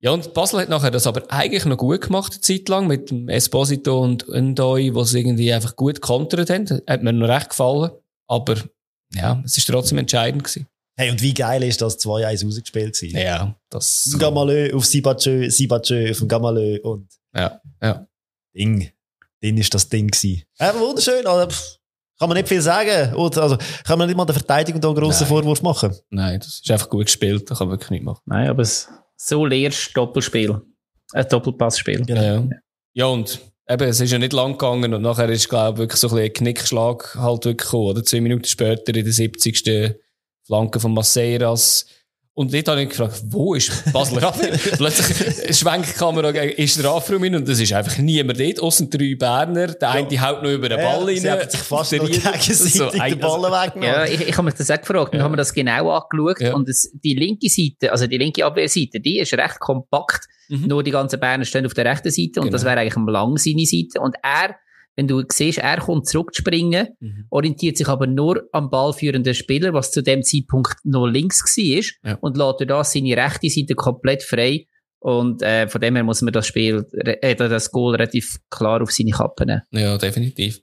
Ja, 0.00 0.12
und 0.12 0.32
Basel 0.32 0.60
hat 0.60 0.68
nachher 0.68 0.92
das 0.92 1.08
aber 1.08 1.24
eigentlich 1.28 1.64
noch 1.64 1.76
gut 1.76 2.02
gemacht, 2.02 2.32
eine 2.32 2.40
Zeit 2.40 2.68
lang, 2.68 2.86
mit 2.86 3.10
dem 3.10 3.28
Esposito 3.28 4.00
und 4.00 4.28
Ndoi, 4.28 4.94
wo 4.94 5.02
sie 5.02 5.18
irgendwie 5.18 5.52
einfach 5.52 5.74
gut 5.74 6.00
kontert 6.00 6.50
haben. 6.50 6.82
Hat 6.86 7.02
mir 7.02 7.12
noch 7.12 7.28
recht 7.28 7.50
gefallen. 7.50 7.90
Aber, 8.28 8.56
ja, 9.14 9.42
es 9.44 9.58
ist 9.58 9.66
trotzdem 9.66 9.98
entscheidend 9.98 10.44
gewesen. 10.44 10.68
Hey, 10.96 11.10
und 11.10 11.22
wie 11.22 11.34
geil 11.34 11.62
ist 11.64 11.80
das 11.80 11.98
2-1 12.00 12.44
rausgespielt 12.44 12.94
sein? 12.96 13.10
Ja, 13.10 13.54
das. 13.70 14.16
Gamalö 14.18 14.74
auf 14.74 14.84
Sibatschö, 14.84 15.48
Sibatschö 15.50 16.10
auf 16.10 16.18
dem 16.18 16.28
Gamalö 16.28 16.78
und 16.82 17.08
Ja, 17.34 17.60
ja. 17.82 18.06
Ding. 18.54 18.90
Dann 19.40 19.56
ist 19.56 19.72
das 19.72 19.88
Ding 19.88 20.08
gewesen. 20.08 20.42
Ja, 20.58 20.78
wunderschön, 20.78 21.24
aber 21.26 21.48
pff, 21.48 21.78
kann 22.18 22.28
man 22.28 22.36
nicht 22.36 22.48
viel 22.48 22.60
sagen. 22.60 23.14
Oder, 23.14 23.42
also, 23.42 23.56
kann 23.84 23.98
man 23.98 24.08
nicht 24.08 24.16
mal 24.16 24.24
der 24.24 24.34
Verteidigung 24.34 24.80
da 24.80 24.88
einen 24.88 24.96
grossen 24.96 25.22
Nein. 25.22 25.28
Vorwurf 25.28 25.62
machen. 25.62 25.94
Nein, 26.10 26.40
das 26.40 26.60
ist 26.60 26.70
einfach 26.70 26.88
gut 26.88 27.06
gespielt, 27.06 27.48
da 27.48 27.54
kann 27.54 27.68
man 27.68 27.74
wirklich 27.74 27.90
nicht 27.90 28.04
machen. 28.04 28.22
Nein, 28.26 28.48
aber 28.48 28.62
es, 28.62 28.88
so 29.18 29.44
lehrst 29.44 29.96
Doppelspiel. 29.96 30.60
Ein 31.12 31.28
Doppelpassspiel. 31.28 32.04
Genau. 32.04 32.22
Ja. 32.22 32.48
ja, 32.94 33.06
und 33.06 33.40
eben, 33.68 33.88
es 33.88 34.00
ist 34.00 34.12
ja 34.12 34.18
nicht 34.18 34.32
lang 34.32 34.52
gegangen 34.52 34.94
und 34.94 35.02
nachher 35.02 35.28
ist, 35.28 35.48
glaube 35.48 35.74
ich, 35.74 35.78
wirklich 35.80 36.00
so 36.00 36.08
ein, 36.08 36.14
bisschen 36.14 36.26
ein 36.26 36.32
Knickschlag 36.32 37.14
halt 37.16 37.44
wirklich 37.44 37.68
gekommen, 37.68 37.88
oder? 37.88 38.04
Zwei 38.04 38.20
Minuten 38.20 38.44
später 38.44 38.94
in 38.94 39.04
der 39.04 39.12
70. 39.12 39.96
Flanke 40.46 40.80
von 40.80 40.94
Maceiras. 40.94 41.86
Und 42.38 42.54
dort 42.54 42.68
habe 42.68 42.82
ich 42.82 42.90
gefragt, 42.90 43.20
wo 43.30 43.54
ist 43.56 43.92
Basler 43.92 44.22
Abwehr? 44.28 44.52
Plötzlich 44.76 45.56
schwenkt 45.58 45.88
die 45.88 45.92
Kamera 45.98 46.28
ist 46.30 46.76
der 46.76 46.82
Strafraum 46.82 47.24
hin 47.24 47.34
und 47.34 47.48
es 47.48 47.58
ist 47.58 47.72
einfach 47.72 47.98
niemand 47.98 48.38
dort, 48.38 48.60
außer 48.60 48.86
drei 48.86 49.16
Berner. 49.16 49.66
Der 49.66 49.90
eine 49.90 50.20
haut 50.20 50.44
noch 50.44 50.50
über 50.52 50.68
den 50.68 50.78
Ball 50.78 51.02
rein. 51.04 51.16
Sie 51.16 51.28
haben 51.28 51.50
sich 51.50 51.58
fast 51.58 51.92
noch 51.94 52.06
gegenseitig 52.06 52.74
so, 52.74 52.90
den 52.90 53.18
Ball 53.18 53.42
weggenommen. 53.42 53.82
Ja, 53.82 54.04
ich, 54.04 54.20
ich 54.20 54.36
habe 54.36 54.44
mich 54.44 54.54
das 54.54 54.70
auch 54.70 54.78
gefragt. 54.78 55.14
Dann 55.14 55.18
Ja. 55.18 55.24
haben 55.24 55.32
wir 55.32 55.36
das 55.36 55.52
genau 55.52 55.90
angeschaut. 55.90 56.40
Ja. 56.40 56.54
Und 56.54 56.68
es, 56.68 56.92
die 57.02 57.14
linke 57.14 57.48
Seite, 57.48 57.90
also 57.90 58.06
die 58.06 58.18
linke 58.18 58.44
Abwehrseite, 58.46 59.00
die 59.00 59.18
ist 59.18 59.32
recht 59.34 59.58
kompakt. 59.58 60.28
Mhm. 60.48 60.68
Nur 60.68 60.84
die 60.84 60.92
ganzen 60.92 61.18
Berner 61.18 61.44
stehen 61.44 61.66
auf 61.66 61.74
der 61.74 61.86
rechten 61.86 62.12
Seite. 62.12 62.38
Und 62.40 62.46
Genau. 62.46 62.50
das 62.52 62.64
wäre 62.64 62.78
eigentlich 62.78 62.96
am 62.96 63.08
lang 63.08 63.36
seine 63.36 63.66
Seite. 63.66 63.98
Und 64.00 64.14
er, 64.22 64.54
wenn 64.98 65.06
du 65.06 65.22
siehst, 65.32 65.58
er 65.58 65.78
kommt 65.78 66.08
zurückzuspringen, 66.08 66.88
Mhm. 66.98 67.26
orientiert 67.30 67.76
sich 67.76 67.86
aber 67.86 68.08
nur 68.08 68.42
am 68.50 68.68
ballführenden 68.68 69.32
Spieler, 69.32 69.72
was 69.72 69.92
zu 69.92 70.02
dem 70.02 70.24
Zeitpunkt 70.24 70.74
noch 70.82 71.06
links 71.06 71.40
war. 71.56 72.10
Ja. 72.10 72.18
Und 72.20 72.36
lässt 72.36 72.68
da 72.68 72.82
seine 72.82 73.16
rechte 73.16 73.48
Seite 73.48 73.74
komplett 73.76 74.24
frei. 74.24 74.66
Und 75.00 75.40
äh, 75.42 75.68
von 75.68 75.80
dem 75.80 75.94
her 75.94 76.02
muss 76.02 76.20
man 76.22 76.32
das 76.32 76.48
Spiel, 76.48 76.84
äh, 77.04 77.36
das 77.36 77.70
Goal 77.70 77.94
relativ 77.94 78.38
klar 78.50 78.82
auf 78.82 78.90
seine 78.90 79.12
Kappe 79.12 79.46
nehmen. 79.46 79.62
Ja, 79.70 79.96
definitiv. 79.96 80.60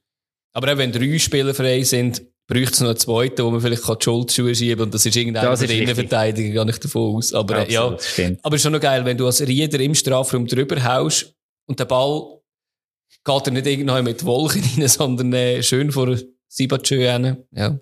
Aber 0.53 0.73
auch 0.73 0.77
wenn 0.77 0.91
drei 0.91 1.17
Spieler 1.17 1.53
frei 1.53 1.83
sind, 1.83 2.21
bräuchte 2.47 2.73
es 2.73 2.81
noch 2.81 2.89
einen 2.89 2.97
zweiten, 2.97 3.43
wo 3.45 3.51
man 3.51 3.61
vielleicht 3.61 3.87
die 3.87 4.03
Schuldschuhe 4.03 4.53
schieben 4.53 4.77
kann. 4.79 4.85
Und 4.87 4.93
das 4.93 5.05
ist 5.05 5.15
irgendeiner 5.15 5.49
Das 5.51 5.59
der 5.61 5.65
ist 5.69 5.71
richtig. 5.71 5.83
Innenverteidiger, 5.89 6.65
gehe 6.65 6.73
ich 6.73 6.79
davon 6.79 7.15
aus. 7.15 7.33
Aber 7.33 7.65
äh, 7.65 7.71
ja, 7.71 7.83
Absolut, 7.83 8.01
stimmt. 8.03 8.39
aber 8.43 8.55
ist 8.57 8.61
schon 8.63 8.73
noch 8.73 8.81
geil, 8.81 9.05
wenn 9.05 9.17
du 9.17 9.25
als 9.25 9.41
Rieder 9.47 9.79
im 9.79 9.95
Strafraum 9.95 10.45
drüber 10.45 10.83
haust 10.83 11.33
und 11.67 11.79
der 11.79 11.85
Ball 11.85 12.34
geht 13.25 13.47
er 13.47 13.51
nicht 13.51 13.67
irgendwann 13.67 14.03
mit 14.05 14.23
Wolken 14.23 14.63
rein, 14.77 14.87
sondern 14.87 15.33
äh, 15.33 15.61
schön 15.63 15.91
vor 15.91 16.15
Sibatschö 16.47 17.11
hin. 17.11 17.37
Ja, 17.51 17.77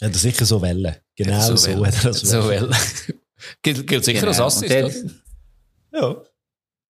Ja, 0.00 0.08
das 0.10 0.20
sicher 0.22 0.44
so 0.44 0.60
Wellen. 0.60 0.94
Genau 1.16 1.40
so, 1.40 1.56
so, 1.56 1.70
well. 1.70 1.86
hat 1.86 2.04
er 2.04 2.10
das 2.10 2.20
so 2.20 2.46
well. 2.48 2.68
gilt, 3.62 3.86
gilt 3.86 4.04
sicher 4.04 4.20
Genau. 4.20 4.30
als 4.32 4.40
Assist? 4.40 5.04
Ja. 5.92 6.16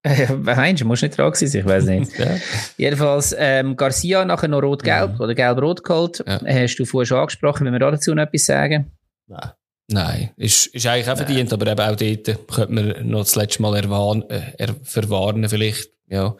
Äh, 0.02 0.32
meinst 0.36 0.80
du, 0.82 0.86
musst 0.86 1.02
nicht 1.02 1.18
dran 1.18 1.34
sein, 1.34 1.48
ich 1.52 1.64
weiß 1.66 1.84
nicht. 1.86 2.16
Ja. 2.16 2.36
Jedenfalls, 2.76 3.34
ähm, 3.36 3.74
Garcia 3.76 4.24
nachher 4.24 4.46
noch 4.46 4.62
rot-gelb 4.62 5.14
Mhm. 5.14 5.20
oder 5.20 5.34
gelb-rot 5.34 5.82
geholt. 5.82 6.22
Ja. 6.24 6.40
Hast 6.46 6.76
du 6.76 6.84
vorher 6.84 7.06
schon 7.06 7.18
angesprochen, 7.18 7.64
wenn 7.66 7.72
wir 7.72 7.80
dazu 7.80 8.14
noch 8.14 8.22
etwas 8.22 8.44
sagen? 8.46 8.92
Nein. 9.26 9.50
Nein, 9.90 10.30
ist, 10.36 10.66
ist 10.66 10.86
eigentlich 10.86 11.10
auch 11.10 11.16
verdient, 11.16 11.52
aber 11.52 11.66
eben 11.66 11.80
auch 11.80 11.96
dort 11.96 12.48
könnte 12.48 12.72
man 12.72 13.08
noch 13.08 13.20
das 13.22 13.34
letzte 13.34 13.62
Mal 13.62 13.76
erwarnen, 13.78 14.30
äh, 14.30 14.52
er, 14.58 14.76
verwarnen 14.84 15.48
vielleicht, 15.48 15.90
ja. 16.08 16.36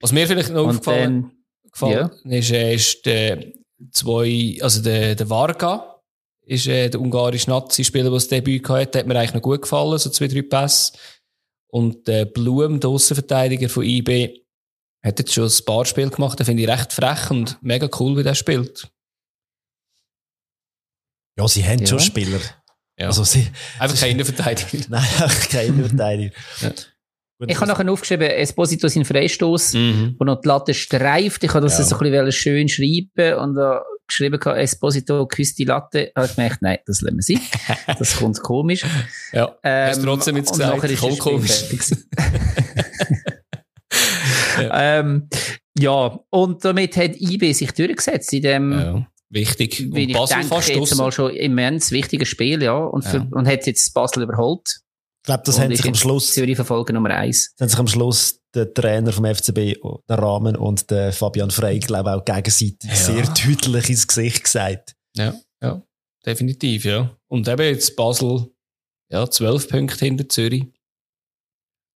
Was 0.00 0.12
mir 0.12 0.26
vielleicht 0.26 0.50
noch 0.50 0.64
Und 0.64 0.70
aufgefallen 0.70 1.22
dann, 1.22 1.70
gefallen 1.70 2.32
ist, 2.32 2.50
äh, 2.50 2.74
ist 2.74 3.06
der 3.06 3.44
zwei, 3.90 4.58
also 4.60 4.82
der, 4.82 5.14
der 5.14 5.30
Varga, 5.30 6.00
ist 6.42 6.66
äh, 6.66 6.88
der 6.88 7.00
ungarische 7.00 7.50
Nazi-Spieler, 7.50 8.04
der 8.04 8.12
das 8.12 8.28
Debüt 8.28 8.68
hatte, 8.68 8.92
der 8.92 9.00
hat 9.00 9.06
mir 9.08 9.18
eigentlich 9.18 9.34
noch 9.34 9.42
gut 9.42 9.62
gefallen, 9.62 9.98
so 9.98 10.10
zwei, 10.10 10.28
drei 10.28 10.42
Pässe. 10.42 10.92
Und 11.68 12.06
der 12.06 12.24
Blum, 12.26 12.78
der 12.78 12.90
Aussenverteidiger 12.90 13.68
von 13.68 13.82
IB, 13.84 14.42
hat 15.02 15.18
jetzt 15.18 15.32
schon 15.34 15.44
ein 15.48 15.64
paar 15.64 15.84
Spiele 15.84 16.10
gemacht, 16.10 16.38
den 16.38 16.46
finde 16.46 16.62
ich 16.62 16.68
recht 16.68 16.92
frech 16.92 17.30
und 17.30 17.60
mega 17.62 17.88
cool, 17.98 18.16
wie 18.16 18.22
der 18.22 18.34
spielt. 18.34 18.88
Ja, 21.38 21.46
sie 21.48 21.64
haben 21.64 21.80
Ja. 21.80 21.86
schon 21.86 22.00
Spieler. 22.00 22.40
Ja. 22.98 23.08
Also 23.08 23.24
sie, 23.24 23.46
Einfach 23.78 23.98
keine 23.98 24.12
Innenverteidiger. 24.12 24.84
nein, 24.88 25.06
keine 25.50 25.88
Verteidiger. 25.88 26.34
Ja. 26.60 26.72
Gut, 27.38 27.50
ich 27.50 27.60
habe 27.60 27.66
nachher 27.70 27.90
aufgeschrieben, 27.92 28.28
Esposito 28.30 28.88
sein 28.88 29.04
Freistoß, 29.04 29.74
Mhm. 29.74 30.16
wo 30.18 30.24
noch 30.24 30.40
die 30.40 30.48
Latte 30.48 30.72
streift. 30.74 31.44
Ich 31.44 31.52
habe 31.52 31.66
das 31.66 31.76
Ja. 31.78 31.84
so 31.84 31.96
ein 31.98 32.10
bisschen 32.10 32.32
schön 32.32 32.68
schreiben 32.68 33.38
und 33.40 33.54
da 33.56 33.82
geschrieben, 34.06 34.38
gehabt, 34.40 34.58
Esposito 34.58 35.26
küsst 35.26 35.58
die 35.58 35.64
Latte. 35.64 36.12
Da 36.14 36.22
habe 36.22 36.30
ich 36.30 36.36
gemerkt, 36.36 36.62
nein, 36.62 36.78
das 36.86 37.02
lassen 37.02 37.16
wir 37.18 37.22
sein. 37.22 37.40
Das 37.98 38.16
kommt 38.16 38.40
komisch. 38.40 38.84
Ja. 39.32 39.54
Ähm, 39.62 39.88
Hast 39.90 40.02
trotzdem 40.02 40.36
jetzt 40.36 40.52
gesagt, 40.52 40.76
nachher 40.76 40.90
ist 40.90 41.00
voll 41.00 41.16
komisch. 41.18 41.68
gewesen. 41.68 42.08
ähm, 44.58 45.28
ja, 45.78 46.18
und 46.30 46.64
damit 46.64 46.96
hat 46.96 47.16
IB 47.16 47.52
sich 47.52 47.72
durchgesetzt 47.72 48.32
in 48.32 48.42
dem, 48.42 48.72
Ja, 48.72 49.06
wichtig. 49.30 49.80
wie 49.92 50.04
Und 50.04 50.08
ich 50.10 50.16
Basel 50.16 50.38
denke, 50.38 50.54
fast 50.54 50.68
jetzt 50.70 50.96
mal 50.96 51.12
schon 51.12 51.32
immens 51.32 51.90
wichtiges 51.92 52.28
Spiel, 52.28 52.62
ja, 52.62 52.76
und, 52.76 53.04
für, 53.04 53.18
Ja. 53.18 53.26
und 53.30 53.46
hat 53.46 53.66
jetzt 53.66 53.92
Basel 53.92 54.22
überholt. 54.22 54.80
Ich 55.26 55.28
glaube, 55.28 55.42
das 55.44 55.56
und 55.56 55.62
haben 55.64 55.74
sich 55.74 55.84
am 55.88 55.94
Schluss, 55.96 56.32
Zürich 56.34 56.54
Verfolger 56.54 56.92
Nummer 56.92 57.10
eins. 57.10 57.52
das 57.56 57.62
haben 57.62 57.68
sich 57.70 57.78
am 57.80 57.88
Schluss 57.88 58.40
der 58.54 58.72
Trainer 58.72 59.10
vom 59.10 59.24
FCB, 59.24 59.74
der 60.08 60.18
Rahmen 60.20 60.54
und 60.54 60.88
der 60.88 61.12
Fabian 61.12 61.50
Frey, 61.50 61.80
glaube 61.80 62.10
ich, 62.10 62.14
auch 62.14 62.24
gegenseitig 62.24 62.76
Ja. 62.84 62.94
sehr 62.94 63.22
deutlich 63.24 63.90
ins 63.90 64.06
Gesicht 64.06 64.44
gesagt. 64.44 64.94
Ja, 65.16 65.34
ja, 65.60 65.82
definitiv, 66.24 66.84
ja. 66.84 67.10
Und 67.26 67.48
eben 67.48 67.62
jetzt 67.62 67.96
Basel, 67.96 68.54
ja, 69.10 69.28
12 69.28 69.68
Punkte 69.68 70.04
hinter 70.04 70.28
Zürich. 70.28 70.66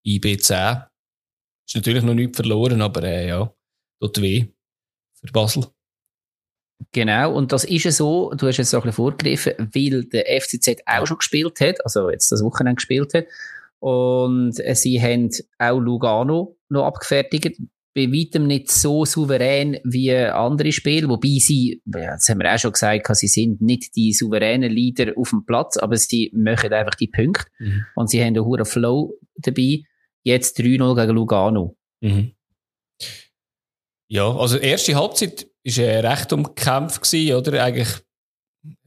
IB 0.05 0.37
10. 0.37 0.83
Ist 1.69 1.77
natürlich 1.77 2.03
noch 2.03 2.15
nichts 2.15 2.35
verloren, 2.37 2.83
aber 2.83 3.05
äh, 3.05 3.29
ja, 3.29 3.55
tut 4.03 4.21
weh 4.21 4.47
für 5.21 5.31
Basel. 5.31 5.67
Genau, 6.93 7.35
und 7.35 7.53
das 7.53 7.65
ist 7.65 7.85
ja 7.85 7.93
so, 7.93 8.33
du 8.35 8.47
hast 8.47 8.57
jetzt 8.57 8.71
so 8.71 8.79
ein 8.79 8.83
bisschen 8.83 8.97
vorgegriffen, 8.97 9.53
weil 9.59 10.05
der 10.05 10.41
FCZ 10.41 10.83
auch 10.87 11.07
schon 11.07 11.19
gespielt 11.19 11.61
hat, 11.61 11.85
also 11.85 12.11
jetzt 12.11 12.33
das 12.33 12.43
Wochenende 12.43 12.77
gespielt 12.77 13.15
hat. 13.15 13.27
Und 13.79 14.59
äh, 14.61 14.75
sie 14.75 15.01
haben 15.01 15.31
auch 15.59 15.79
Lugano 15.79 16.57
noch 16.69 16.87
abgefertigt. 16.87 17.59
Bei 17.93 18.07
weitem 18.07 18.47
nicht 18.47 18.71
so 18.71 19.05
souverän 19.05 19.79
wie 19.83 20.15
andere 20.15 20.71
Spiele, 20.71 21.09
wobei 21.09 21.39
sie, 21.41 21.83
das 21.85 22.29
haben 22.29 22.39
wir 22.39 22.55
auch 22.55 22.59
schon 22.59 22.73
gesagt, 22.73 23.17
sie 23.17 23.27
sind 23.27 23.61
nicht 23.61 23.97
die 23.97 24.13
souveränen 24.13 24.71
Leader 24.71 25.13
auf 25.17 25.31
dem 25.31 25.45
Platz, 25.45 25.77
aber 25.77 25.97
sie 25.97 26.31
machen 26.33 26.73
einfach 26.73 26.95
die 26.95 27.09
Punkte. 27.09 27.47
Mhm. 27.59 27.85
Und 27.97 28.09
sie 28.11 28.21
haben 28.21 28.29
einen 28.29 28.45
hohen 28.45 28.65
Flow 28.65 29.15
dabei. 29.37 29.83
Jetzt 30.23 30.59
3-0 30.61 30.95
gegen 30.95 31.15
Lugano. 31.15 31.77
Mhm. 32.01 32.33
Ja, 34.09 34.37
also 34.37 34.57
erste 34.57 34.95
Halbzeit 34.95 35.50
ist 35.63 35.79
äh, 35.79 35.99
recht 35.99 36.33
umkämpft 36.33 37.03
gewesen, 37.03 37.35
oder? 37.35 37.63
Eigentlich 37.63 37.89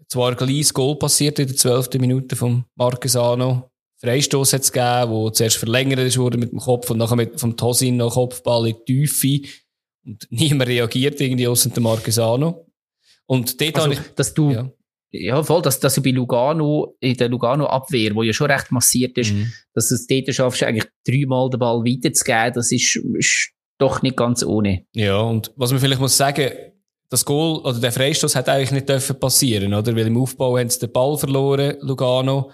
zwar 0.08 0.36
gleich 0.36 0.74
Goal 0.74 0.98
passiert 0.98 1.40
in 1.40 1.48
der 1.48 1.56
12. 1.56 1.94
Minute 2.00 2.36
vom 2.36 2.66
Marquesano. 2.76 3.70
Freistoß 4.00 4.54
hat 4.54 4.62
es 4.62 4.72
gegeben, 4.72 5.12
wo 5.12 5.30
zuerst 5.30 5.58
verlängert 5.58 6.00
ist 6.00 6.18
wurde 6.18 6.38
mit 6.38 6.52
dem 6.52 6.60
Kopf 6.60 6.90
und 6.90 6.98
nachher 6.98 7.16
mit 7.16 7.40
vom 7.40 7.56
Tosin 7.56 7.98
noch 7.98 8.14
Kopfball 8.14 8.68
in 8.68 8.76
die 8.88 9.06
Tiefe. 9.08 9.50
Und 10.06 10.28
niemand 10.30 10.70
reagiert 10.70 11.20
irgendwie 11.22 11.48
außer 11.48 11.70
dem 11.70 11.84
Marquesano. 11.84 12.68
Und 13.26 13.60
dort 13.62 13.76
Also, 13.76 13.86
habe 13.86 13.94
ich, 13.94 14.14
dass 14.16 14.34
du, 14.34 14.52
ja. 14.52 14.70
ja, 15.12 15.42
voll, 15.42 15.62
dass, 15.62 15.80
dass 15.80 15.96
du 15.96 16.04
bei 16.04 16.10
Lugano, 16.12 16.98
in 17.00 17.16
der 17.16 17.30
Lugano-Abwehr, 17.30 18.14
wo 18.14 18.24
ja 18.24 18.34
schon 18.34 18.52
recht 18.52 18.72
massiert 18.72 19.18
ist, 19.18 19.32
Mhm. 19.32 19.54
dass 19.74 19.88
du 19.88 19.96
es 19.96 20.06
dort 20.06 20.34
schaffst, 20.36 20.64
eigentlich 20.64 20.90
dreimal 21.08 21.50
den 21.50 21.60
Ball 21.60 21.78
weiterzugeben, 21.80 22.54
das 22.56 22.72
ist, 22.74 22.98
ist 23.18 23.52
doch 23.80 24.02
nicht 24.02 24.16
ganz 24.18 24.44
ohne. 24.44 24.86
Ja, 24.94 25.20
und 25.20 25.52
was 25.56 25.72
man 25.72 25.80
vielleicht 25.80 26.02
muss 26.02 26.16
sagen, 26.18 26.52
das 27.10 27.26
Goal 27.26 27.60
oder 27.60 27.80
der 27.80 27.92
Freistoß 27.92 28.36
hat 28.36 28.50
eigentlich 28.50 28.72
nicht 28.72 28.90
dürfen 28.90 29.20
passieren, 29.20 29.74
oder? 29.74 29.96
Weil 29.96 30.08
im 30.08 30.18
Aufbau 30.22 30.58
haben 30.58 30.70
sie 30.70 30.80
den 30.80 30.92
Ball 30.92 31.18
verloren, 31.18 31.78
Lugano. 31.82 32.52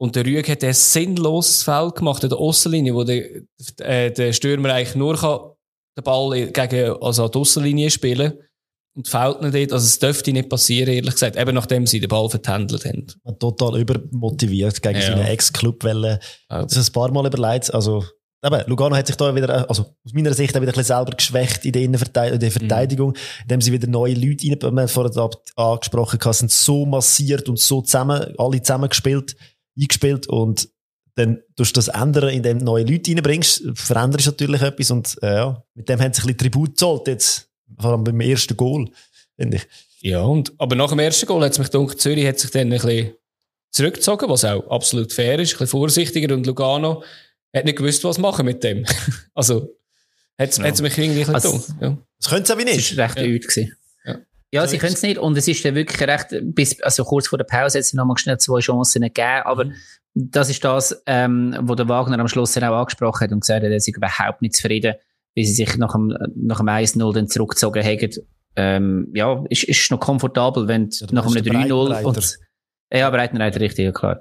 Und 0.00 0.14
der 0.14 0.24
Rüeg 0.24 0.48
hat 0.48 0.62
ein 0.62 0.72
sinnloses 0.74 1.64
Feld 1.64 1.96
gemacht 1.96 2.22
an 2.22 2.30
der 2.30 2.38
Aussenlinie, 2.38 2.94
wo 2.94 3.02
der, 3.02 3.24
äh, 3.80 4.12
der 4.12 4.32
Stürmer 4.32 4.72
eigentlich 4.74 4.94
nur 4.94 5.16
kann 5.16 5.40
den 5.96 6.04
Ball 6.04 6.46
gegen, 6.52 7.02
also 7.02 7.24
an 7.24 7.30
die 7.32 7.38
Aussenlinie 7.38 7.90
spielen 7.90 8.34
und 8.94 9.08
fällt 9.08 9.42
nicht 9.42 9.54
dort. 9.56 9.72
Also 9.72 9.84
es 9.86 9.98
dürfte 9.98 10.32
nicht 10.32 10.48
passieren, 10.48 10.94
ehrlich 10.94 11.14
gesagt. 11.14 11.36
Eben 11.36 11.54
nachdem 11.56 11.84
sie 11.88 11.98
den 11.98 12.08
Ball 12.08 12.30
vertändelt 12.30 12.84
haben. 12.84 13.06
Total 13.40 13.80
übermotiviert 13.80 14.80
gegen 14.80 15.00
Ja. 15.00 15.02
seinen 15.06 15.26
Ex-Club. 15.26 15.82
wollen. 15.82 16.18
Ja. 16.48 16.62
Das 16.62 16.76
ist 16.76 16.90
ein 16.90 16.92
paar 16.92 17.10
Mal 17.10 17.26
überlegt. 17.26 17.74
Also, 17.74 18.04
eben, 18.44 18.62
Lugano 18.66 18.96
hat 18.96 19.06
sich 19.06 19.16
da 19.16 19.34
wieder, 19.34 19.68
also 19.68 19.82
aus 20.04 20.12
meiner 20.12 20.32
Sicht 20.34 20.50
wieder 20.50 20.60
ein 20.60 20.66
bisschen 20.66 20.84
selber 20.84 21.12
geschwächt 21.16 21.64
in 21.64 21.72
der, 21.72 21.82
Innenverte- 21.82 22.32
in 22.32 22.40
der 22.40 22.50
Verteidigung, 22.50 23.14
indem 23.42 23.60
sie 23.60 23.72
wieder 23.72 23.88
neue 23.88 24.14
Leute 24.14 24.48
rein, 24.48 24.74
wir 24.74 24.82
haben 24.82 24.88
vorhin 24.88 25.30
angesprochen 25.56 26.20
haben, 26.20 26.32
sind 26.32 26.50
so 26.50 26.86
massiert 26.86 27.48
und 27.48 27.58
so 27.58 27.82
zusammen, 27.82 28.34
alle 28.38 28.62
zusammen 28.62 28.88
gespielt. 28.88 29.36
eingespielt 29.80 30.26
und 30.28 30.68
dann 31.14 31.40
tust 31.56 31.76
du 31.76 31.80
das 31.80 31.88
ändern, 31.88 32.28
indem 32.28 32.60
du 32.60 32.64
neue 32.64 32.84
Leute 32.84 33.10
reinbringst, 33.10 33.64
veränderst 33.74 34.26
du 34.26 34.30
natürlich 34.30 34.62
etwas 34.62 34.90
und 34.92 35.18
äh, 35.22 35.34
ja, 35.34 35.62
mit 35.74 35.88
dem 35.88 36.00
haben 36.00 36.12
sie 36.12 36.22
ein 36.22 36.26
bisschen 36.26 36.38
Tribut 36.38 36.70
gezahlt 36.70 37.08
jetzt, 37.08 37.48
vor 37.78 37.90
allem 37.90 38.04
beim 38.04 38.20
ersten 38.20 38.56
Goal, 38.56 38.88
finde 39.36 39.56
ich. 39.56 39.66
Ja, 40.00 40.22
und, 40.22 40.52
aber 40.58 40.76
nach 40.76 40.90
dem 40.90 41.00
ersten 41.00 41.26
Goal 41.26 41.42
hat 41.42 41.52
es 41.52 41.58
mich 41.58 41.70
gedacht, 41.70 42.00
Zürich 42.00 42.24
hat 42.24 42.38
sich 42.38 42.52
dann 42.52 42.72
ein 42.72 42.78
bisschen 42.78 43.14
zurückgezogen, 43.72 44.28
was 44.30 44.44
auch 44.44 44.68
absolut 44.70 45.12
fair 45.12 45.40
ist, 45.40 45.54
ein 45.54 45.58
bisschen 45.58 45.66
vorsichtiger 45.66 46.32
und 46.34 46.46
Lugano 46.46 47.02
hat 47.54 47.64
nicht 47.64 47.78
gewusst, 47.78 48.04
was 48.04 48.18
machen 48.18 48.44
mit 48.46 48.62
dem. 48.64 48.84
also, 49.34 49.74
hat 50.38 50.50
es 50.50 50.58
Ja. 50.58 50.64
mich 50.82 50.98
irgendwie 50.98 51.24
ein 51.24 51.34
Also- 51.34 51.52
gedacht. 51.52 51.68
Ja. 51.80 51.98
Das 52.20 52.30
könnte 52.30 52.42
es 52.44 52.50
auch 52.50 52.58
wie 52.58 52.68
Es 52.70 52.76
nicht. 52.76 52.96
war 52.96 53.04
recht 53.06 53.18
Ja. 53.18 53.24
öd. 53.24 53.42
gewesen. 53.48 53.72
Ja. 54.50 54.66
Sie 54.66 54.78
können 54.78 54.94
es 54.94 55.02
nicht. 55.02 55.18
Und 55.18 55.36
es 55.36 55.46
ist 55.46 55.62
dann 55.64 55.74
wirklich 55.74 56.00
recht, 56.08 56.28
bis, 56.54 56.80
also 56.80 57.04
kurz 57.04 57.28
vor 57.28 57.36
der 57.38 57.44
Pause 57.44 57.78
hat 57.78 57.84
es 57.84 57.92
nochmal 57.92 58.16
schnell 58.16 58.38
zwei 58.38 58.60
Chancen 58.60 59.02
gegeben. 59.02 59.42
Aber 59.44 59.66
Mhm. 59.66 59.72
das 60.14 60.48
ist 60.48 60.64
das, 60.64 61.02
ähm, 61.06 61.54
wo 61.62 61.74
der 61.74 61.86
Wagner 61.88 62.18
am 62.18 62.28
Schluss 62.28 62.52
dann 62.52 62.64
auch 62.64 62.78
angesprochen 62.78 63.24
hat 63.24 63.32
und 63.32 63.40
gesagt 63.40 63.62
hat, 63.62 63.70
er 63.70 63.76
ist 63.76 63.86
überhaupt 63.88 64.40
nicht 64.40 64.56
zufrieden, 64.56 64.94
wie 65.34 65.44
sie 65.44 65.52
sich 65.52 65.76
nach 65.76 65.92
dem, 65.92 66.16
nach 66.34 66.58
dem 66.58 66.68
1-0 66.68 67.12
dann 67.12 67.28
zurückgezogen 67.28 67.84
haben. 67.84 68.10
Ähm, 68.56 69.12
ja, 69.14 69.44
ist, 69.50 69.64
ist 69.64 69.90
noch 69.90 70.00
komfortabel, 70.00 70.66
wenn 70.66 70.88
Ja, 70.92 71.06
nach 71.12 71.24
einem 71.26 71.34
bist 71.34 71.44
der 71.46 71.52
3-0 71.52 71.88
Breitenreiter. 71.90 72.08
und, 72.08 72.38
ja, 72.92 73.10
Breitenreiter, 73.10 73.60
richtig, 73.60 73.84
ja 73.84 73.92
klar. 73.92 74.18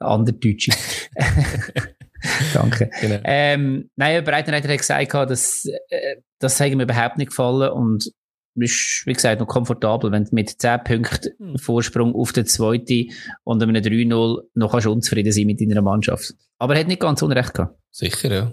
Der 0.00 0.08
andere 0.08 0.36
Deutsche. 0.36 0.72
Danke. 2.54 2.90
Genau. 3.00 3.20
Ähm, 3.24 3.90
nein, 3.96 4.24
Breitenreiter 4.24 4.68
hat 4.68 4.78
gesagt, 4.78 5.14
dass, 5.14 5.64
äh, 5.88 6.16
das 6.38 6.60
hat 6.60 6.68
ihm 6.68 6.80
überhaupt 6.80 7.18
nicht 7.18 7.28
gefallen 7.28 7.70
und 7.70 8.10
ist, 8.56 9.02
wie 9.06 9.12
gesagt, 9.12 9.40
noch 9.40 9.46
komfortabel, 9.46 10.10
wenn 10.10 10.24
du 10.24 10.30
mit 10.34 10.60
10 10.60 10.82
Punkten 10.84 11.30
Hm. 11.38 11.58
Vorsprung 11.58 12.14
auf 12.14 12.32
den 12.32 12.46
zweiten 12.46 13.10
und 13.44 13.62
einem 13.62 13.76
3-0 13.76 14.42
noch 14.54 14.70
kannst 14.72 14.86
du 14.86 14.92
unzufrieden 14.92 15.32
sein 15.32 15.46
mit 15.46 15.60
deiner 15.60 15.82
Mannschaft. 15.82 16.34
Aber 16.58 16.74
er 16.74 16.80
hat 16.80 16.88
nicht 16.88 17.00
ganz 17.00 17.22
unrecht 17.22 17.54
gehabt. 17.54 17.78
Sicher, 17.90 18.32
ja. 18.32 18.52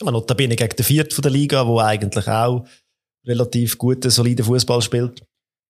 Ja, 0.00 0.10
notabene 0.10 0.56
gegen 0.56 0.74
den 0.74 0.84
Vierten 0.84 1.12
von 1.14 1.22
der 1.22 1.30
Liga, 1.30 1.66
wo 1.66 1.78
eigentlich 1.78 2.26
auch 2.26 2.66
relativ 3.24 3.78
guten, 3.78 4.10
soliden 4.10 4.44
Fußball 4.44 4.82
spielt. 4.82 5.22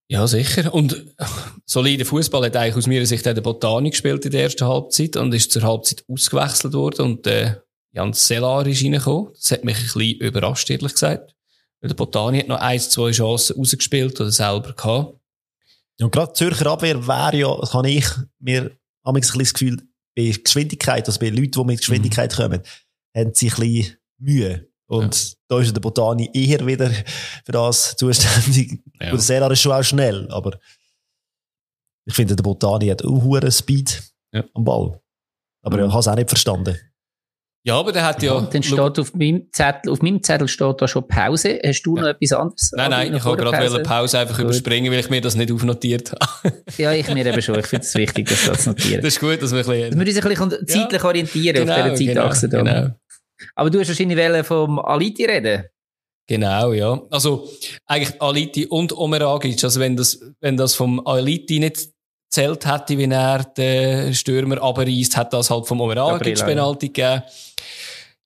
Ja, 0.08 0.26
sicher. 0.26 0.72
Und 0.74 1.04
solider 1.66 2.04
Fußball 2.04 2.44
hat 2.44 2.56
eigentlich 2.56 2.76
aus 2.76 2.86
meiner 2.86 3.06
Sicht 3.06 3.26
auch 3.26 3.34
der 3.34 3.40
Botanik 3.40 3.92
gespielt 3.92 4.24
in 4.24 4.30
der 4.32 4.42
ersten 4.42 4.66
Halbzeit 4.66 5.16
und 5.16 5.32
ist 5.32 5.50
zur 5.50 5.62
Halbzeit 5.62 6.04
ausgewechselt 6.08 6.74
worden 6.74 7.02
und 7.06 7.26
äh, 7.26 7.56
Jan 7.92 8.12
Sellar 8.12 8.66
ist 8.66 8.82
reingekommen. 8.84 9.32
Das 9.34 9.50
hat 9.52 9.64
mich 9.64 9.76
ein 9.76 9.82
bisschen 9.84 10.18
überrascht, 10.20 10.68
ehrlich 10.70 10.92
gesagt. 10.92 11.34
Weil 11.80 11.88
der 11.88 11.94
Botani 11.94 12.40
hat 12.40 12.48
noch 12.48 12.60
ein, 12.60 12.80
zwei 12.80 13.12
Chancen 13.12 13.56
rausgespielt 13.56 14.20
oder 14.20 14.30
selber 14.32 14.72
gehabt. 14.72 15.18
Ja, 15.98 16.06
Und 16.06 16.12
gerade 16.12 16.32
die 16.32 16.38
Zürcher 16.38 16.66
Abwehr 16.66 17.06
wäre 17.06 17.36
ja, 17.36 17.56
das 17.60 17.72
habe 17.72 17.88
ich 17.90 18.06
mir 18.40 18.72
ein 19.04 19.14
bisschen 19.14 19.38
das 19.38 19.54
Gefühl, 19.54 19.82
bei 20.16 20.32
Geschwindigkeit, 20.42 21.06
also 21.06 21.20
bei 21.20 21.28
Leuten, 21.28 21.52
die 21.52 21.64
mit 21.64 21.78
Geschwindigkeit 21.78 22.32
Mhm. 22.32 22.42
kommen, 22.42 22.62
haben 23.16 23.34
sie 23.34 23.50
ein 23.50 23.54
bisschen 23.60 23.96
Mühe. 24.18 24.68
Und 24.86 25.34
da 25.48 25.60
ist 25.60 25.74
der 25.74 25.80
Botani 25.80 26.30
eher 26.32 26.66
wieder 26.66 26.90
für 27.44 27.52
das 27.52 27.96
zuständig. 27.96 28.82
Ja. 29.00 29.10
Gut, 29.10 29.18
der 29.18 29.24
Serra 29.24 29.50
ist 29.50 29.60
schon 29.60 29.72
auch 29.72 29.82
schnell, 29.82 30.30
aber 30.30 30.58
ich 32.06 32.14
finde, 32.14 32.36
der 32.36 32.42
Botani 32.42 32.88
hat 32.88 33.04
auch 33.04 33.22
hohen 33.22 33.50
Speed 33.50 34.02
Ja. 34.32 34.44
am 34.54 34.64
Ball. 34.64 35.00
Aber 35.62 35.76
Mhm. 35.78 35.84
ich 35.86 35.90
habe 35.90 36.00
es 36.00 36.08
auch 36.08 36.14
nicht 36.16 36.28
verstanden. 36.28 36.76
Ja, 37.66 37.78
aber 37.78 37.92
der 37.92 38.04
hat 38.04 38.22
ja... 38.22 38.34
und 38.34 38.52
dann 38.52 38.62
steht 38.62 38.98
auf 38.98 39.14
meinem 39.14 39.48
Zettel, 39.50 39.90
auf 39.90 40.02
meinem 40.02 40.22
Zettel 40.22 40.48
steht 40.48 40.82
da 40.82 40.86
schon 40.86 41.08
Pause. 41.08 41.58
Hast 41.64 41.80
du 41.84 41.96
noch 41.96 42.08
etwas 42.08 42.32
anderes? 42.32 42.70
Nein, 42.76 42.90
nein, 42.90 43.14
ich 43.14 43.24
habe 43.24 43.38
gerade 43.38 43.56
Pause? 43.56 43.74
eine 43.76 43.82
Pause 43.82 44.18
einfach 44.18 44.36
Gut. 44.36 44.44
überspringen, 44.44 44.92
weil 44.92 45.00
ich 45.00 45.08
mir 45.08 45.22
das 45.22 45.34
nicht 45.34 45.50
aufnotiert 45.50 46.12
habe. 46.12 46.52
Ja, 46.76 46.92
ich 46.92 47.08
mir 47.08 47.24
eben 47.24 47.40
schon. 47.40 47.58
Ich 47.58 47.66
finde 47.66 47.86
es 47.86 47.94
wichtig, 47.94 48.28
dass 48.28 48.44
wir 48.44 48.52
das 48.52 48.66
notieren. 48.66 49.00
das 49.02 49.14
ist 49.14 49.20
gut, 49.20 49.40
dass 49.40 49.52
wir 49.52 49.60
ein 49.60 49.64
Dass 49.64 49.98
bisschen... 49.98 49.98
wir 50.24 50.30
uns 50.30 50.42
ein 50.42 50.48
bisschen 50.50 50.66
zeitlich 50.68 51.04
orientieren 51.04 51.70
auf 51.70 51.94
dieser 51.94 52.14
Zeitachse. 52.14 52.48
da. 52.50 52.58
genau. 52.62 52.90
Aber 53.54 53.70
du 53.70 53.80
hast 53.80 53.88
wahrscheinlich 53.88 54.18
wollen 54.18 54.44
vom 54.44 54.78
Aliti 54.78 55.24
reden. 55.24 55.64
Genau, 56.26 56.72
ja. 56.72 57.02
Also, 57.10 57.48
eigentlich 57.86 58.20
Aliti 58.20 58.66
und 58.66 58.96
Omeragic. 58.96 59.62
Also, 59.62 59.80
wenn 59.80 59.96
das, 59.96 60.20
wenn 60.40 60.56
das 60.56 60.74
vom 60.74 61.06
Aliti 61.06 61.58
nicht 61.58 61.88
zählt 62.30 62.66
hätte, 62.66 62.96
wie 62.96 63.04
er 63.04 63.44
den 63.44 64.14
Stürmer 64.14 64.62
abreißt, 64.62 65.16
hat 65.16 65.32
das 65.32 65.50
halt 65.50 65.66
vom 65.66 65.80
Omeragic 65.80 66.38
ja. 66.38 66.44
Penalty 66.44 66.88
gegeben. 66.88 67.22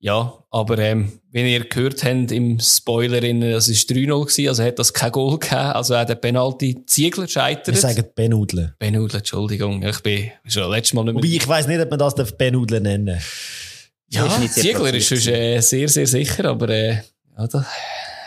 Ja, 0.01 0.33
aber, 0.51 0.79
ähm, 0.79 1.19
wenn 1.33 1.47
ihr 1.47 1.65
gehört 1.65 2.05
habt 2.05 2.31
im 2.31 2.61
Spoiler, 2.61 3.21
in, 3.25 3.41
das 3.41 3.69
ist 3.69 3.91
3-0 3.91 4.07
gewesen, 4.07 4.49
also 4.49 4.63
hat 4.63 4.79
das 4.79 4.93
kein 4.93 5.11
Goal 5.11 5.37
gegeben. 5.41 5.57
Also, 5.57 5.97
auch 5.97 6.05
der 6.05 6.15
Penalty 6.15 6.87
Ziegler 6.87 7.25
Wir 7.25 7.29
scheitert. 7.29 7.77
sagen 7.79 8.05
Benudle. 8.15 8.77
Benudel, 8.79 9.19
Entschuldigung. 9.19 9.83
Ich 9.83 10.01
bin 10.01 10.31
schon 10.47 10.71
letztes 10.71 10.95
Mal 10.95 11.03
nicht 11.03 11.15
mehr. 11.15 11.23
Wobei, 11.25 11.35
ich 11.35 11.49
weiss 11.49 11.67
nicht, 11.67 11.81
ob 11.81 11.91
man 11.91 11.99
das 11.99 12.15
darf 12.15 12.39
Benudle 12.39 12.81
nennen 12.81 13.21
ja, 14.11 14.27
ist 14.27 14.55
Ziegler 14.55 14.95
ist 14.95 15.09
schon 15.09 15.33
äh, 15.33 15.61
sehr, 15.61 15.89
sehr 15.89 16.07
sicher, 16.07 16.45
aber, 16.47 16.69
äh, 16.69 17.03
ja, 17.37 17.47
das, 17.47 17.67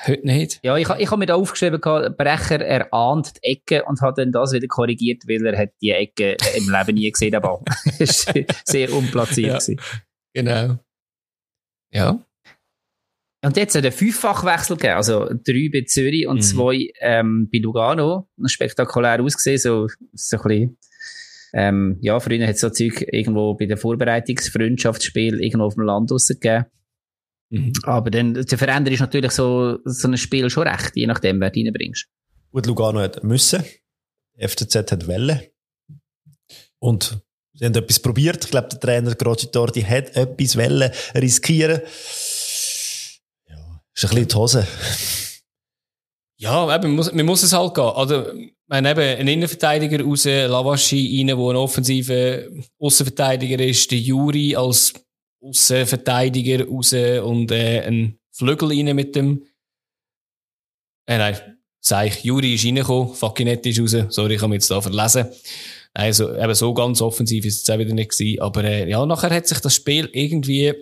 heute 0.08 0.26
nicht. 0.26 0.60
Ja, 0.64 0.78
ich, 0.78 0.90
ich 0.90 1.08
habe 1.08 1.18
mir 1.18 1.26
da 1.26 1.36
aufgeschrieben, 1.36 1.80
Brecher 1.82 2.62
erahnt 2.62 3.34
die 3.38 3.52
Ecke 3.52 3.84
und 3.86 4.02
hat 4.02 4.18
dann 4.18 4.32
das 4.32 4.52
wieder 4.54 4.68
korrigiert, 4.68 5.24
weil 5.28 5.46
er 5.46 5.58
hat 5.58 5.70
die 5.82 5.92
Ecke 5.92 6.38
im 6.56 6.70
Leben 6.70 6.96
nie 6.96 7.12
gesehen, 7.12 7.40
Ball. 7.42 7.60
Das 8.00 8.28
war 8.28 8.34
sehr 8.66 8.94
unplatziert. 8.94 9.68
Ja. 9.68 9.76
Genau. 10.34 10.80
Ja. 11.94 12.20
Und 13.44 13.58
jetzt 13.58 13.76
hat 13.76 13.84
er 13.84 13.92
Fünffachwechsel 13.92 14.78
gegeben, 14.78 14.96
also 14.98 15.26
drei 15.26 15.70
bei 15.74 15.84
Zürich 15.88 16.28
und 16.28 16.38
Mhm. 16.38 16.42
zwei 16.42 16.92
ähm, 17.00 17.50
bei 17.52 17.58
Lugano. 17.58 18.30
Spektakulär 18.46 19.20
ausgesehen, 19.22 19.58
so, 19.58 19.88
so 20.14 20.38
ein 20.38 20.44
bisschen, 20.44 20.78
ähm, 21.54 21.98
ja, 22.02 22.20
früher 22.20 22.48
hat 22.48 22.56
es 22.56 22.62
so 22.62 22.70
Zeug 22.70 23.06
irgendwo 23.12 23.56
bei 23.56 23.66
den 23.66 23.78
Vorbereitungsfreundschaftsspielen 23.78 25.40
irgendwo 25.40 25.66
auf 25.66 25.76
dem 25.76 25.84
Land 25.84 26.12
rausgegeben. 26.12 26.66
Mhm. 27.50 27.74
Aber 27.84 28.10
dann, 28.10 28.34
der 28.34 28.58
Veränder 28.58 28.92
ist 28.92 29.02
natürlich 29.02 29.32
so, 29.32 29.80
so 29.84 30.08
ein 30.08 30.18
Spiel 30.18 30.50
schon 30.50 30.68
recht, 30.68 30.96
je 30.96 31.08
nachdem, 31.08 31.42
wer 31.42 31.50
du 31.50 31.60
reinbringst. 31.60 32.08
Gut, 32.52 32.66
Lugano 32.66 33.00
hat 33.00 33.24
müssen. 33.24 33.64
FCZ 34.38 34.76
hat 34.92 35.08
Welle. 35.08 35.52
Und 36.80 37.22
sie 37.54 37.66
haben 37.66 37.76
etwas 37.76 38.00
probiert. 38.00 38.46
Ich 38.46 38.52
glaube, 38.52 38.70
der 38.70 38.80
Trainer 38.80 39.16
Grocitordi 39.16 39.82
hat 39.82 40.16
etwas 40.16 40.56
Welle 40.56 40.92
riskieren. 41.14 41.82
Ja, 43.48 43.82
ist 43.94 44.06
ein 44.06 44.10
bisschen 44.10 44.28
die 44.28 44.36
Hose. 44.36 44.68
Ja, 46.42 46.76
eben, 46.76 46.88
man, 46.88 46.96
muss, 46.96 47.14
man 47.14 47.26
muss 47.28 47.44
es 47.44 47.54
halt 47.54 47.76
gehen. 47.76 47.86
Wir 47.86 48.78
haben 48.78 48.86
eben 48.88 49.20
einen 49.20 49.28
Innenverteidiger 49.28 50.04
raus, 50.04 50.26
Lavaschi 50.26 51.20
rein, 51.20 51.28
der 51.28 51.38
ein 51.38 51.56
offensiver 51.56 52.40
Außenverteidiger 52.80 53.64
ist, 53.64 53.92
der 53.92 54.00
Juri 54.00 54.56
als 54.56 54.92
Außenverteidiger 55.40 56.66
raus 56.66 56.94
und 56.94 57.52
äh, 57.52 57.82
ein 57.86 58.18
Flügel 58.32 58.70
rein 58.70 58.96
mit 58.96 59.16
dem. 59.16 59.44
Äh, 61.06 61.20
nein, 61.20 61.38
sag 61.80 62.08
ich, 62.08 62.24
Juri 62.24 62.56
ist 62.56 62.66
reingekommen, 62.66 63.14
Fakinetti 63.14 63.70
ist 63.70 63.80
raus. 63.80 64.06
Sorry, 64.10 64.34
ich 64.34 64.42
habe 64.42 64.50
mich 64.50 64.64
jetzt 64.64 64.72
da 64.72 64.82
verlesen. 64.82 65.28
Also, 65.94 66.36
eben 66.36 66.56
so 66.56 66.74
ganz 66.74 67.02
offensiv 67.02 67.46
ist 67.46 67.62
es 67.62 67.70
auch 67.70 67.78
wieder 67.78 67.94
nicht 67.94 68.18
gewesen. 68.18 68.42
Aber 68.42 68.64
äh, 68.64 68.90
ja, 68.90 69.06
nachher 69.06 69.30
hat 69.30 69.46
sich 69.46 69.60
das 69.60 69.76
Spiel 69.76 70.10
irgendwie 70.12 70.74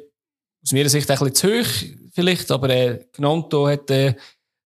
aus 0.63 0.71
meiner 0.71 0.87
Sicht 0.87 1.11
ein 1.11 1.17
bisschen 1.17 1.35
zu 1.35 1.47
hoch 1.49 1.99
vielleicht, 2.13 2.49
aber 2.49 2.69
äh, 2.69 3.05
Gnonto 3.11 3.67
hat 3.67 3.89
äh, 3.91 4.15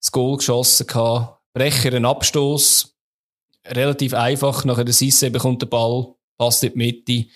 das 0.04 0.12
Goal 0.12 0.38
geschossen 0.38 0.86
gehabt. 0.86 1.40
Brecher 1.54 1.94
einen 1.94 2.06
Abstoß. 2.06 2.94
Relativ 3.66 4.14
einfach. 4.14 4.66
Nachher 4.66 4.84
der 4.84 4.94
Sisse 4.94 5.32
bekommt 5.32 5.62
den 5.62 5.70
Ball, 5.70 6.14
passt 6.38 6.64
in 6.64 6.74
die 6.74 6.78
Mitte. 6.78 7.30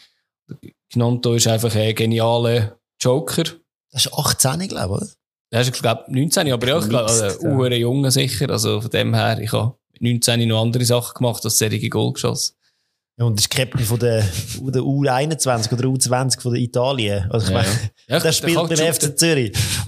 Gnonto 0.94 1.34
ist 1.34 1.48
einfach 1.48 1.74
ein 1.76 1.96
genialer 1.96 2.78
Joker. 3.02 3.44
Das 3.92 4.06
ist 4.06 4.14
18, 4.14 4.68
glaube 4.68 4.96
ich, 4.96 5.02
oder? 5.02 5.08
Der 5.52 5.62
ist, 5.62 5.72
glaube 5.74 6.04
ich, 6.08 6.14
19, 6.14 6.52
aber 6.52 6.68
ja, 6.68 6.80
ich 6.80 6.90
glaube, 6.90 7.06
also, 7.06 7.48
ja. 7.48 7.56
uhr 7.56 7.72
Junge 7.72 8.12
sicher. 8.12 8.50
Also 8.50 8.82
von 8.82 8.90
dem 8.90 9.14
her, 9.14 9.40
ich 9.40 9.54
habe 9.54 9.78
mit 9.94 10.02
19 10.02 10.46
noch 10.48 10.62
andere 10.62 10.84
Sachen 10.84 11.14
gemacht, 11.16 11.46
als 11.46 11.58
solche 11.58 11.90
Goal 11.90 12.12
geschossen. 12.14 12.56
Ja, 13.18 13.26
und 13.26 13.40
ist 13.40 13.50
Captain 13.50 13.86
von 13.86 13.98
der, 13.98 14.24
von 14.24 14.72
der 14.72 14.82
U21 14.82 15.74
oder 15.74 15.86
U20 15.86 16.42
von 16.42 16.54
der 16.54 16.62
Italien. 16.62 17.32
Also, 17.32 17.48
ich 17.48 17.54
Ja, 17.54 17.62
meine, 17.62 17.92
Ja, 18.08 18.20
der 18.20 18.32
spielt 18.32 18.58
beim 18.58 18.94
FC 18.94 19.18
Zürich. 19.18 19.58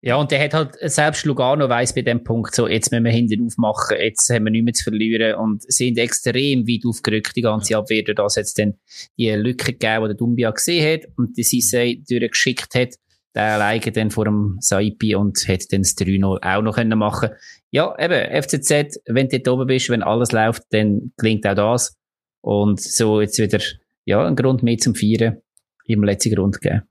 Ja, 0.00 0.14
und 0.14 0.30
der 0.30 0.44
hat 0.44 0.54
halt, 0.54 0.76
selbst 0.80 1.26
Lugano 1.26 1.68
weiss 1.68 1.92
bei 1.92 2.02
dem 2.02 2.22
Punkt 2.22 2.54
so, 2.54 2.68
jetzt 2.68 2.92
müssen 2.92 3.04
wir 3.04 3.10
hinten 3.10 3.44
aufmachen, 3.44 3.96
jetzt 3.98 4.30
haben 4.30 4.44
wir 4.44 4.52
nichts 4.52 4.64
mehr 4.64 4.74
zu 4.74 4.84
verlieren 4.84 5.34
und 5.34 5.62
sind 5.72 5.98
extrem 5.98 6.68
weit 6.68 6.86
aufgerückt, 6.86 7.34
die 7.34 7.42
ganze 7.42 7.76
Abwehr. 7.76 8.04
Durch 8.04 8.14
das 8.14 8.36
es 8.36 8.54
dann 8.54 8.74
die 9.16 9.30
Lücke 9.30 9.72
gegeben, 9.72 10.04
die 10.04 10.08
der 10.08 10.16
Dumbia 10.16 10.50
gesehen 10.52 10.92
hat 10.92 11.10
und 11.16 11.36
die 11.36 11.42
Sissé 11.42 12.00
durchgeschickt 12.08 12.74
hat. 12.76 12.94
Der 13.34 13.54
alleine 13.54 13.80
dann 13.80 14.10
vor 14.10 14.24
dem 14.24 14.56
Saipi 14.60 15.14
und 15.14 15.36
hat 15.48 15.72
dann 15.72 15.82
das 15.82 15.96
3-0 15.96 16.42
auch 16.42 16.62
noch 16.62 16.76
können 16.76 16.98
machen 16.98 17.30
Ja, 17.70 17.94
eben, 17.98 18.42
FCZ, 18.42 19.00
wenn 19.06 19.28
du 19.28 19.40
dort 19.40 19.48
oben 19.48 19.66
bist, 19.66 19.90
wenn 19.90 20.02
alles 20.02 20.32
läuft, 20.32 20.62
dann 20.70 21.12
gelingt 21.16 21.46
auch 21.46 21.54
das. 21.54 21.96
Und 22.40 22.80
so 22.80 23.20
jetzt 23.20 23.38
wieder, 23.38 23.60
ja, 24.04 24.24
ein 24.24 24.36
Grund 24.36 24.62
mehr 24.62 24.78
zum 24.78 24.94
Feiern 24.94 25.42
im 25.84 26.04
letzten 26.04 26.34
Grund 26.34 26.60
geben. 26.60 26.82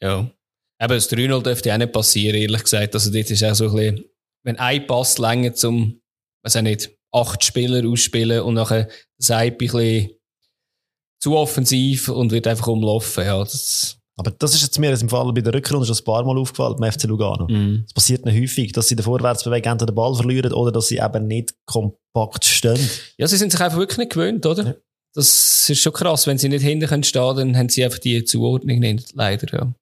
Ja. 0.00 0.30
Eben, 0.80 0.94
das 0.94 1.10
3-0 1.10 1.42
dürfte 1.42 1.72
auch 1.72 1.78
nicht 1.78 1.92
passieren, 1.92 2.36
ehrlich 2.36 2.62
gesagt. 2.62 2.94
Also, 2.94 3.10
dort 3.10 3.30
ist 3.30 3.44
auch 3.44 3.54
so 3.54 3.68
ein 3.68 3.74
bisschen, 3.74 4.04
wenn 4.42 4.58
ein 4.58 4.86
Pass 4.86 5.18
länger 5.18 5.54
zum, 5.54 6.00
weiß 6.42 6.56
auch 6.56 6.62
nicht, 6.62 6.90
acht 7.12 7.44
Spieler 7.44 7.88
ausspielen 7.88 8.42
und 8.42 8.54
nachher 8.54 8.88
das 9.18 9.30
ein 9.30 9.56
bisschen 9.56 10.10
zu 11.20 11.36
offensiv 11.36 12.08
und 12.08 12.32
wird 12.32 12.46
einfach 12.46 12.66
umlaufen. 12.66 13.24
Ja, 13.24 13.38
das 13.38 13.98
aber 14.16 14.30
das 14.30 14.54
ist 14.54 14.62
jetzt 14.62 14.78
mir 14.78 14.92
im 14.92 15.08
Fall 15.08 15.32
bei 15.32 15.40
der 15.40 15.54
Rückrunde 15.54 15.86
schon 15.86 15.96
ein 15.96 16.04
paar 16.04 16.24
Mal 16.24 16.38
aufgefallen 16.38 16.76
beim 16.78 16.92
FC 16.92 17.04
Lugano. 17.04 17.48
Mhm. 17.48 17.84
Es 17.86 17.94
passiert 17.94 18.24
nicht 18.24 18.40
häufig, 18.40 18.72
dass 18.72 18.86
sie 18.86 18.94
der 18.94 19.04
Vorwärtsbewegung 19.04 19.72
entweder 19.72 19.90
den 19.90 19.96
Ball 19.96 20.14
verlieren 20.14 20.52
oder 20.52 20.70
dass 20.70 20.86
sie 20.86 20.98
eben 20.98 21.26
nicht 21.26 21.54
kompakt 21.66 22.44
stehen. 22.44 22.78
Ja, 23.18 23.26
sie 23.26 23.36
sind 23.36 23.50
sich 23.50 23.60
einfach 23.60 23.78
wirklich 23.78 23.98
nicht 23.98 24.12
gewöhnt, 24.12 24.46
oder? 24.46 24.64
Ja. 24.64 24.74
Das 25.14 25.68
ist 25.68 25.80
schon 25.80 25.92
krass. 25.92 26.26
Wenn 26.26 26.38
sie 26.38 26.48
nicht 26.48 26.62
hinten 26.62 26.86
können 26.88 27.02
stehen, 27.02 27.36
dann 27.36 27.56
haben 27.56 27.68
sie 27.68 27.84
einfach 27.84 27.98
die 27.98 28.24
Zuordnung 28.24 28.78
nicht, 28.78 29.14
leider, 29.14 29.52
ja. 29.52 29.74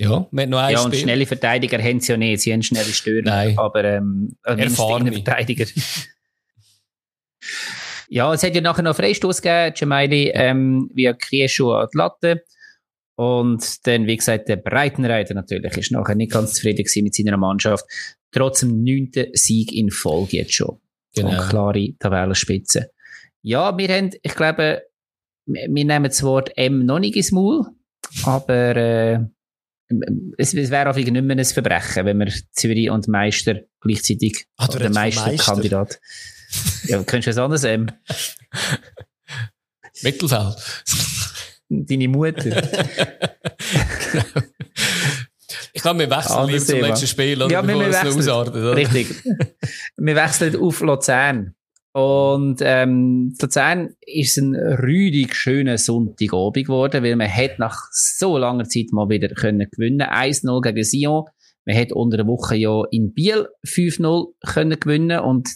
Ja, 0.00 0.28
mit 0.30 0.48
noch 0.48 0.58
ein 0.58 0.72
Ja, 0.72 0.82
und 0.82 0.92
Spiel. 0.92 1.02
schnelle 1.02 1.26
Verteidiger 1.26 1.82
haben 1.82 1.98
sie 1.98 2.12
ja 2.12 2.16
nicht. 2.16 2.42
Sie 2.42 2.52
haben 2.52 2.62
schnelle 2.62 2.92
Stürmer. 2.92 3.30
Nein. 3.30 3.58
Aber, 3.58 3.82
ähm, 3.84 4.36
erfahrene 4.44 5.12
Verteidiger. 5.12 5.66
ja, 8.08 8.32
es 8.32 8.44
hat 8.44 8.54
ja 8.54 8.60
nachher 8.60 8.82
noch 8.82 8.94
Freistoß 8.94 9.42
gegeben. 9.42 9.74
Gemaili, 9.76 10.30
ähm, 10.32 10.88
via 10.94 11.14
Krieschu 11.14 11.72
an 11.72 11.88
die 11.92 11.98
Latte. 11.98 12.44
Und 13.16 13.84
dann, 13.88 14.06
wie 14.06 14.16
gesagt, 14.16 14.48
der 14.48 14.54
Breitenreiter 14.56 15.34
natürlich 15.34 15.76
ist 15.76 15.90
nachher 15.90 16.14
nicht 16.14 16.30
ganz 16.30 16.54
zufrieden 16.54 16.86
mit 17.02 17.16
seiner 17.16 17.36
Mannschaft. 17.36 17.84
Trotz 18.30 18.60
dem 18.60 18.84
neunten 18.84 19.26
Sieg 19.32 19.72
in 19.72 19.90
Folge 19.90 20.36
jetzt 20.36 20.54
schon. 20.54 20.78
Genau. 21.16 21.30
Und 21.30 21.48
klare 21.48 21.94
Tabellenspitze. 21.98 22.92
Ja, 23.42 23.76
wir 23.76 23.88
haben, 23.88 24.10
ich 24.22 24.34
glaube, 24.36 24.82
wir 25.46 25.68
nehmen 25.68 26.04
das 26.04 26.22
Wort 26.22 26.56
M 26.56 26.86
noch 26.86 27.00
nicht 27.00 27.16
ins 27.16 27.32
Maul, 27.32 27.66
aber 28.24 28.76
äh, 28.76 29.20
es, 30.36 30.54
es 30.54 30.70
wäre 30.70 30.90
auch 30.90 30.96
nicht 30.96 31.10
mehr 31.10 31.36
ein 31.36 31.44
Verbrechen, 31.44 32.04
wenn 32.04 32.18
wir 32.18 32.32
Zürich 32.52 32.90
und 32.90 33.08
Meister 33.08 33.60
gleichzeitig 33.80 34.46
ah, 34.56 34.68
oder 34.68 34.90
Meisterkandidat. 34.90 36.00
Meister. 36.00 36.90
ja, 36.90 37.02
könntest 37.02 37.38
du 37.38 37.42
was 37.42 37.44
anderes 37.44 37.64
M? 37.64 37.86
Mittelfeld. 40.02 40.56
Deine 41.68 42.08
Mutter. 42.08 42.62
Ich 45.72 45.82
glaube, 45.82 46.00
wir 46.00 46.10
wechseln 46.10 46.48
lieber 46.48 46.64
zum 46.64 46.80
letzten 46.80 47.06
Spiel, 47.06 47.40
oder? 47.40 47.52
Ja, 47.52 47.66
wir, 47.66 47.78
wir 47.78 47.88
wechseln. 47.88 48.18
Ausartet, 48.18 48.54
oder? 48.54 48.74
Richtig. 48.74 49.08
wir 49.96 50.16
wechseln 50.16 50.56
auf 50.56 50.80
Luzern. 50.80 51.54
Und 51.92 52.60
ähm, 52.62 53.34
Luzern 53.40 53.94
ist 54.06 54.36
ein 54.36 54.54
rüdig 54.54 55.34
schöner 55.34 55.78
Sonntagabend 55.78 56.66
geworden, 56.66 57.02
weil 57.02 57.16
man 57.16 57.32
hat 57.32 57.58
nach 57.58 57.88
so 57.92 58.36
langer 58.38 58.68
Zeit 58.68 58.92
mal 58.92 59.08
wieder 59.08 59.28
können 59.28 59.68
gewinnen 59.70 60.02
1-0 60.02 60.60
gegen 60.60 60.84
Sion. 60.84 61.24
Man 61.64 61.76
hat 61.76 61.92
unter 61.92 62.18
der 62.18 62.26
Woche 62.26 62.56
ja 62.56 62.82
in 62.90 63.12
Biel 63.14 63.48
5-0 63.66 64.26
können 64.46 64.78
gewinnen 64.78 65.20
und 65.20 65.48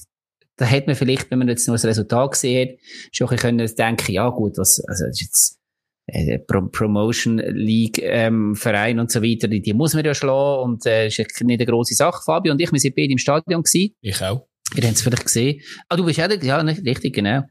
da 0.56 0.66
hätte 0.66 0.88
man 0.88 0.96
vielleicht, 0.96 1.30
wenn 1.30 1.38
man 1.38 1.48
jetzt 1.48 1.66
nur 1.66 1.74
das 1.74 1.84
Resultat 1.84 2.32
gesehen 2.32 2.70
hat, 2.70 2.78
schon 3.12 3.28
ein 3.28 3.36
können 3.36 3.74
denken, 3.74 4.12
ja 4.12 4.28
gut, 4.28 4.58
was, 4.58 4.82
also 4.86 5.06
das 5.06 5.20
ist 5.20 5.22
jetzt 5.22 5.58
äh, 6.06 6.38
Pro 6.38 6.62
Promotion 6.68 7.38
League 7.38 7.98
ähm, 8.02 8.54
Verein 8.54 8.98
und 8.98 9.10
so 9.10 9.22
weiter, 9.22 9.48
die, 9.48 9.62
die 9.62 9.72
muss 9.72 9.94
man 9.94 10.04
ja 10.04 10.14
schlagen 10.14 10.62
und 10.62 10.86
äh, 10.86 11.06
ist 11.06 11.18
nicht 11.18 11.40
eine 11.40 11.66
grosse 11.66 11.94
Sache. 11.94 12.22
Fabio 12.24 12.52
und 12.52 12.60
ich, 12.60 12.70
wir 12.70 12.80
sind 12.80 12.94
beide 12.94 13.12
im 13.12 13.18
Stadion 13.18 13.62
gewesen. 13.62 13.94
Ich 14.00 14.22
auch. 14.22 14.46
Ihr 14.76 14.84
habt 14.84 14.96
es 14.96 15.02
vielleicht 15.02 15.24
gesehen. 15.24 15.60
Ah, 15.88 15.96
du 15.96 16.04
bist 16.04 16.18
ja, 16.18 16.28
nicht 16.28 16.84
richtig, 16.84 17.14
genau. 17.14 17.42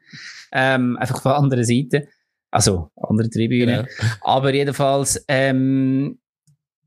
Ähm, 0.51 0.97
einfach 0.97 1.22
von 1.22 1.32
anderen 1.34 1.63
Seite. 1.63 2.07
Also, 2.49 2.89
andere 2.95 3.30
Tribüne. 3.30 3.88
Genau. 3.97 4.11
Aber 4.22 4.53
jedenfalls, 4.53 5.24
ähm, 5.28 6.19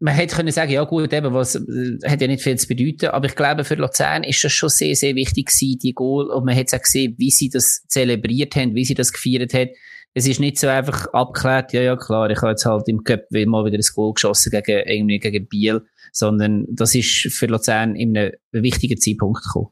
man 0.01 0.15
hätte 0.15 0.37
können 0.37 0.53
sagen, 0.53 0.73
ja 0.73 0.85
gut, 0.85 1.13
eben, 1.13 1.33
was, 1.33 1.55
äh, 1.55 1.99
hat 2.07 2.21
ja 2.21 2.27
nicht 2.27 2.43
viel 2.43 2.59
zu 2.59 2.69
bedeuten, 2.69 3.07
aber 3.07 3.27
ich 3.27 3.37
glaube, 3.37 3.65
für 3.65 3.77
Luzern 3.77 4.25
ist 4.25 4.45
das 4.45 4.53
schon 4.53 4.69
sehr, 4.69 4.95
sehr 4.95 5.15
wichtig 5.15 5.47
gewesen, 5.47 5.79
die 5.79 5.95
Goal, 5.95 6.27
und 6.27 6.45
man 6.45 6.55
hat 6.55 6.67
es 6.67 6.75
auch 6.75 6.83
gesehen, 6.83 7.15
wie 7.17 7.31
sie 7.31 7.49
das 7.49 7.85
zelebriert 7.89 8.57
haben, 8.57 8.75
wie 8.75 8.85
sie 8.85 8.95
das 8.95 9.13
gefeiert 9.13 9.55
haben 9.55 9.71
es 10.15 10.29
ist 10.29 10.39
nicht 10.41 10.59
so 10.59 10.69
einfach 10.69 11.09
abgeklärt, 11.09 11.73
ja, 11.73 11.83
ja, 11.83 11.97
klar, 11.97 12.31
ich 12.31 12.41
habe 12.41 12.51
jetzt 12.51 12.65
halt 12.65 12.89
im 12.89 13.03
Cup 13.03 13.25
mal 13.31 13.65
wieder 13.65 13.79
ein 13.79 13.95
Goal 13.95 14.15
geschossen 14.15 14.51
gegen, 14.51 14.89
irgendwie 14.89 15.19
gegen 15.19 15.49
Biel, 15.49 15.83
sondern 16.13 16.67
das 16.71 16.95
ist 16.95 17.33
für 17.33 17.47
Luzern 17.47 17.97
in 17.97 18.17
einem 18.17 18.33
wichtigen 18.53 18.99
Zeitpunkt 18.99 19.43
gekommen. 19.43 19.69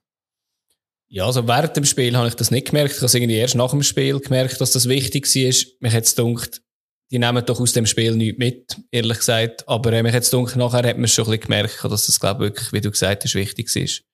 Ja, 1.13 1.27
also 1.27 1.47
während 1.47 1.77
dem 1.77 1.85
Spiel 1.85 2.17
habe 2.17 2.29
ich 2.29 2.37
das 2.37 2.51
nicht 2.51 2.69
gemerkt. 2.69 2.93
Ich 2.93 2.97
habe 2.97 3.07
es 3.07 3.15
irgendwie 3.15 3.37
erst 3.37 3.55
nach 3.55 3.71
dem 3.71 3.83
Spiel 3.83 4.19
gemerkt, 4.19 4.59
dass 4.63 4.73
das 4.73 4.89
wichtig 4.89 5.27
war. 5.27 5.73
Mich 5.81 5.93
hat 5.93 6.05
es 6.05 6.17
gedacht, 6.17 6.63
die 7.11 7.19
nehmen 7.19 7.45
doch 7.45 7.61
aus 7.61 7.75
dem 7.75 7.85
Spiel 7.85 8.17
nichts 8.17 8.39
mit, 8.39 8.81
ehrlich 8.91 9.19
gesagt. 9.19 9.69
Aber 9.69 9.93
äh, 9.93 10.03
mich 10.03 10.15
hat 10.15 10.23
es 10.23 10.31
gedacht, 10.31 10.57
nachher 10.57 10.89
hat 10.89 10.97
man 10.97 11.05
es 11.05 11.13
schon 11.13 11.27
ein 11.27 11.33
bisschen 11.33 11.43
gemerkt, 11.43 11.85
dass 11.85 12.07
das, 12.07 12.19
glaube 12.19 12.47
ich, 12.47 12.51
wirklich, 12.51 12.73
wie 12.73 12.81
du 12.81 12.91
gesagt 12.91 13.25
hast, 13.25 13.35
wichtig 13.35 13.77
ist. 13.77 14.05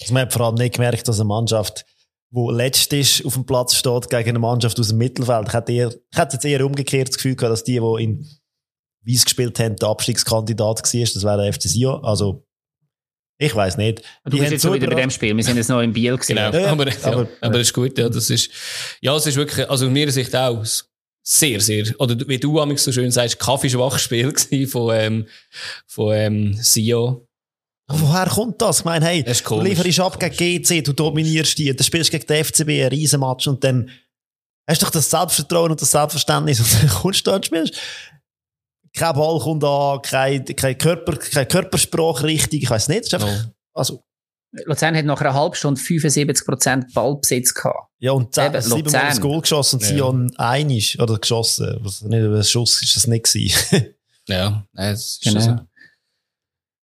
Also 0.00 0.14
man 0.14 0.22
hat 0.22 0.32
vor 0.32 0.46
allem 0.46 0.56
nicht 0.56 0.74
gemerkt, 0.74 1.06
dass 1.06 1.20
eine 1.20 1.28
Mannschaft 1.28 1.84
wo 2.30 2.50
letzt 2.50 2.92
ist, 2.92 3.24
auf 3.24 3.34
dem 3.34 3.46
Platz 3.46 3.76
steht 3.76 4.10
gegen 4.10 4.30
eine 4.30 4.38
Mannschaft 4.38 4.80
aus 4.80 4.88
dem 4.88 4.98
Mittelfeld. 4.98 5.46
Ich 5.48 5.54
hätte, 5.54 5.72
eher, 5.72 5.88
ich 5.90 6.18
hätte 6.18 6.34
jetzt 6.34 6.44
eher 6.44 6.66
umgekehrt 6.66 7.08
das 7.08 7.16
Gefühl 7.16 7.36
gehabt, 7.36 7.52
dass 7.52 7.64
die, 7.64 7.78
die 7.78 8.02
in 8.02 8.26
Weiss 9.06 9.24
gespielt 9.24 9.58
haben, 9.60 9.76
der 9.76 9.88
Abstiegskandidat 9.88 10.82
war. 10.82 11.00
Das 11.00 11.22
wäre 11.22 11.42
der 11.42 11.52
FC 11.52 11.62
Sion. 11.62 12.04
Also, 12.04 12.45
ich 13.38 13.54
weiß 13.54 13.76
nicht. 13.76 14.02
Du 14.24 14.38
bist 14.38 14.50
jetzt 14.50 14.62
so 14.62 14.72
wieder 14.72 14.86
bei 14.86 14.94
dem 14.94 15.10
Spiel. 15.10 15.36
Wir 15.36 15.44
sind 15.44 15.56
jetzt 15.56 15.68
noch 15.68 15.80
im 15.80 15.92
Biel 15.92 16.16
gesehen. 16.18 16.36
Genau. 16.36 16.56
Ja, 16.56 16.70
aber, 16.72 16.88
ja, 16.88 16.96
aber, 17.04 17.28
aber 17.40 17.58
das 17.58 17.68
ist 17.68 17.74
gut. 17.74 17.98
Ja, 17.98 18.08
das 18.08 18.30
ist, 18.30 18.50
ja, 19.00 19.14
es 19.14 19.26
ist 19.26 19.36
wirklich, 19.36 19.68
also 19.68 19.86
aus 19.86 19.92
meiner 19.92 20.10
Sicht 20.10 20.34
auch 20.34 20.64
sehr, 21.22 21.60
sehr, 21.60 21.84
oder 21.98 22.16
wie 22.28 22.38
du 22.38 22.60
amigs 22.60 22.84
so 22.84 22.92
schön 22.92 23.10
sagst, 23.10 23.38
Kaffeeschwachspiel 23.38 24.66
von, 24.68 24.94
ähm, 24.94 25.26
von, 25.86 26.14
ähm, 26.14 26.54
Sio. 26.60 27.26
Woher 27.88 28.26
kommt 28.26 28.60
das? 28.62 28.80
Ich 28.80 28.84
meine, 28.84 29.04
hey, 29.04 29.22
du 29.22 29.60
lieferst 29.60 30.00
ab 30.00 30.18
gegen 30.18 30.62
GC, 30.62 30.82
du 30.82 30.92
dominierst 30.92 31.58
die, 31.58 31.74
du 31.74 31.84
spielst 31.84 32.10
gegen 32.10 32.26
den 32.26 32.44
FCB 32.44 32.68
ein 32.68 32.88
Riesenmatch 32.88 33.46
und 33.46 33.62
dann 33.62 33.90
hast 34.68 34.82
du 34.82 34.86
doch 34.86 34.92
das 34.92 35.10
Selbstvertrauen 35.10 35.70
und 35.70 35.80
das 35.80 35.92
Selbstverständnis 35.92 36.60
und 36.60 36.82
dann 36.82 36.88
kommst 36.88 37.26
du 37.26 37.30
da 37.30 37.36
und 37.36 37.46
spielst. 37.46 37.74
Kein 38.96 39.14
Ball 39.14 39.38
kommt 39.38 39.62
an, 39.62 40.00
kein, 40.02 40.44
kein, 40.44 40.78
Körper, 40.78 41.16
kein 41.16 41.46
Körpersprache 41.46 42.24
richtig, 42.24 42.62
ich 42.62 42.70
weiß 42.70 42.88
nicht. 42.88 43.02
ist 43.02 43.14
einfach, 43.14 43.28
no. 43.28 43.50
also, 43.74 44.02
Luzern 44.64 44.96
hat 44.96 45.04
nach 45.04 45.20
einer 45.20 45.34
halben 45.34 45.54
Stunde 45.54 45.80
75% 45.80 46.94
Ballbesitz 46.94 47.52
gehabt. 47.52 47.90
Ja, 47.98 48.12
und 48.12 48.34
10, 48.34 48.60
siebenmal 48.62 49.08
das 49.08 49.20
Goal 49.20 49.40
geschossen 49.42 49.76
und 49.76 49.82
ja. 49.82 49.88
Sion 49.88 50.32
einig, 50.38 50.98
oder 51.00 51.18
geschossen. 51.18 51.78
Was, 51.80 52.02
nicht, 52.02 52.22
ein 52.22 52.44
Schuss 52.44 52.82
ist 52.82 52.96
das 52.96 53.06
nicht 53.06 53.26
gewesen. 53.26 53.94
ja, 54.28 54.66
es 54.74 55.18
ist 55.18 55.22
genau. 55.22 55.40
so. 55.40 55.58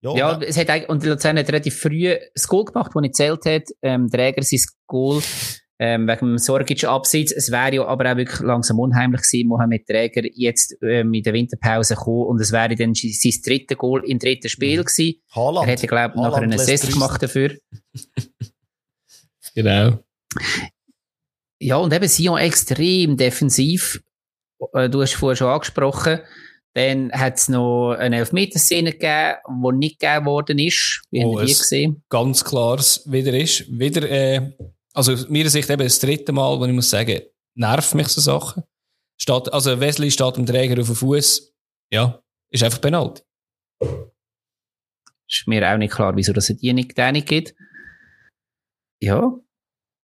Ja, 0.02 0.16
ja 0.16 0.40
es 0.40 0.56
hat, 0.56 0.88
und 0.88 1.04
Luzern 1.04 1.38
hat 1.38 1.48
relativ 1.48 1.78
früh 1.78 2.14
das 2.34 2.46
Goal 2.48 2.64
gemacht, 2.64 2.90
das 2.94 3.00
nicht 3.00 3.16
zählt 3.16 3.44
hat. 3.46 3.68
Ähm, 3.82 4.10
Träger 4.10 4.42
sein 4.42 4.60
Goal 4.86 5.22
ähm, 5.82 6.06
wegen 6.06 6.26
dem 6.28 6.38
Sorgic 6.38 6.84
Abseits. 6.84 7.32
Es 7.32 7.50
wäre 7.50 7.74
ja 7.74 7.84
aber 7.84 8.12
auch 8.12 8.16
wirklich 8.16 8.38
langsam 8.38 8.78
unheimlich 8.78 9.22
gewesen, 9.22 9.48
Mohamed 9.48 9.84
Träger 9.84 10.22
jetzt 10.32 10.76
ähm, 10.80 11.12
in 11.12 11.24
der 11.24 11.32
Winterpause 11.32 11.96
kommen 11.96 12.28
und 12.28 12.40
es 12.40 12.52
wäre 12.52 12.76
dann 12.76 12.94
sein 12.94 13.32
drittes 13.44 13.76
Goal 13.76 14.04
im 14.06 14.20
dritten 14.20 14.48
Spiel 14.48 14.78
mhm. 14.78 14.84
gewesen. 14.84 15.14
Haaland. 15.34 15.66
Er 15.66 15.72
hätte, 15.72 15.86
glaube 15.88 16.14
ich, 16.14 16.22
nachher 16.22 16.42
einen 16.42 16.52
Assist 16.52 16.92
gemacht 16.92 17.20
dafür. 17.20 17.56
genau. 19.56 19.98
Ja, 21.58 21.76
und 21.78 21.92
eben 21.92 22.06
Sion 22.06 22.38
extrem 22.38 23.16
defensiv. 23.16 24.04
Äh, 24.74 24.88
du 24.88 25.02
hast 25.02 25.14
vorher 25.14 25.34
schon 25.34 25.48
angesprochen. 25.48 26.20
Dann 26.74 27.10
hat 27.10 27.38
es 27.38 27.48
noch 27.48 27.94
eine 27.94 28.18
Elfmeterszene 28.18 28.92
gegeben, 28.92 29.40
die 29.64 29.76
nicht 29.78 29.98
gegeben 29.98 30.26
worden 30.26 30.60
ist. 30.60 31.02
Wie 31.10 31.24
oh, 31.24 31.40
haben 31.40 31.46
die 31.46 31.52
gesehen? 31.52 32.04
Ganz 32.08 32.44
klares 32.44 33.02
wieder 33.10 33.34
ist. 33.34 33.66
Wieder, 33.68 34.08
äh, 34.08 34.52
also 34.92 35.12
aus 35.12 35.28
meiner 35.28 35.50
Sicht 35.50 35.68
eben 35.70 35.82
das 35.82 35.98
dritte 35.98 36.32
Mal, 36.32 36.58
wo 36.58 36.64
ich 36.64 36.72
muss 36.72 36.90
sagen, 36.90 37.20
nervt 37.54 37.94
mich 37.94 38.08
so 38.08 38.20
Sachen. 38.20 38.62
Steht, 39.20 39.52
also 39.52 39.78
Wesley 39.78 40.10
steht 40.10 40.36
dem 40.36 40.46
Träger 40.46 40.80
auf 40.80 40.86
dem 40.86 40.96
Fuß. 40.96 41.52
Ja, 41.92 42.22
ist 42.50 42.62
einfach 42.62 42.80
Penalty. 42.80 43.22
Ist 45.28 45.46
mir 45.46 45.70
auch 45.72 45.78
nicht 45.78 45.92
klar, 45.92 46.14
wieso 46.16 46.32
das 46.32 46.46
die 46.46 46.72
nicht 46.72 46.94
gibt. 47.26 47.54
Ja, 49.00 49.32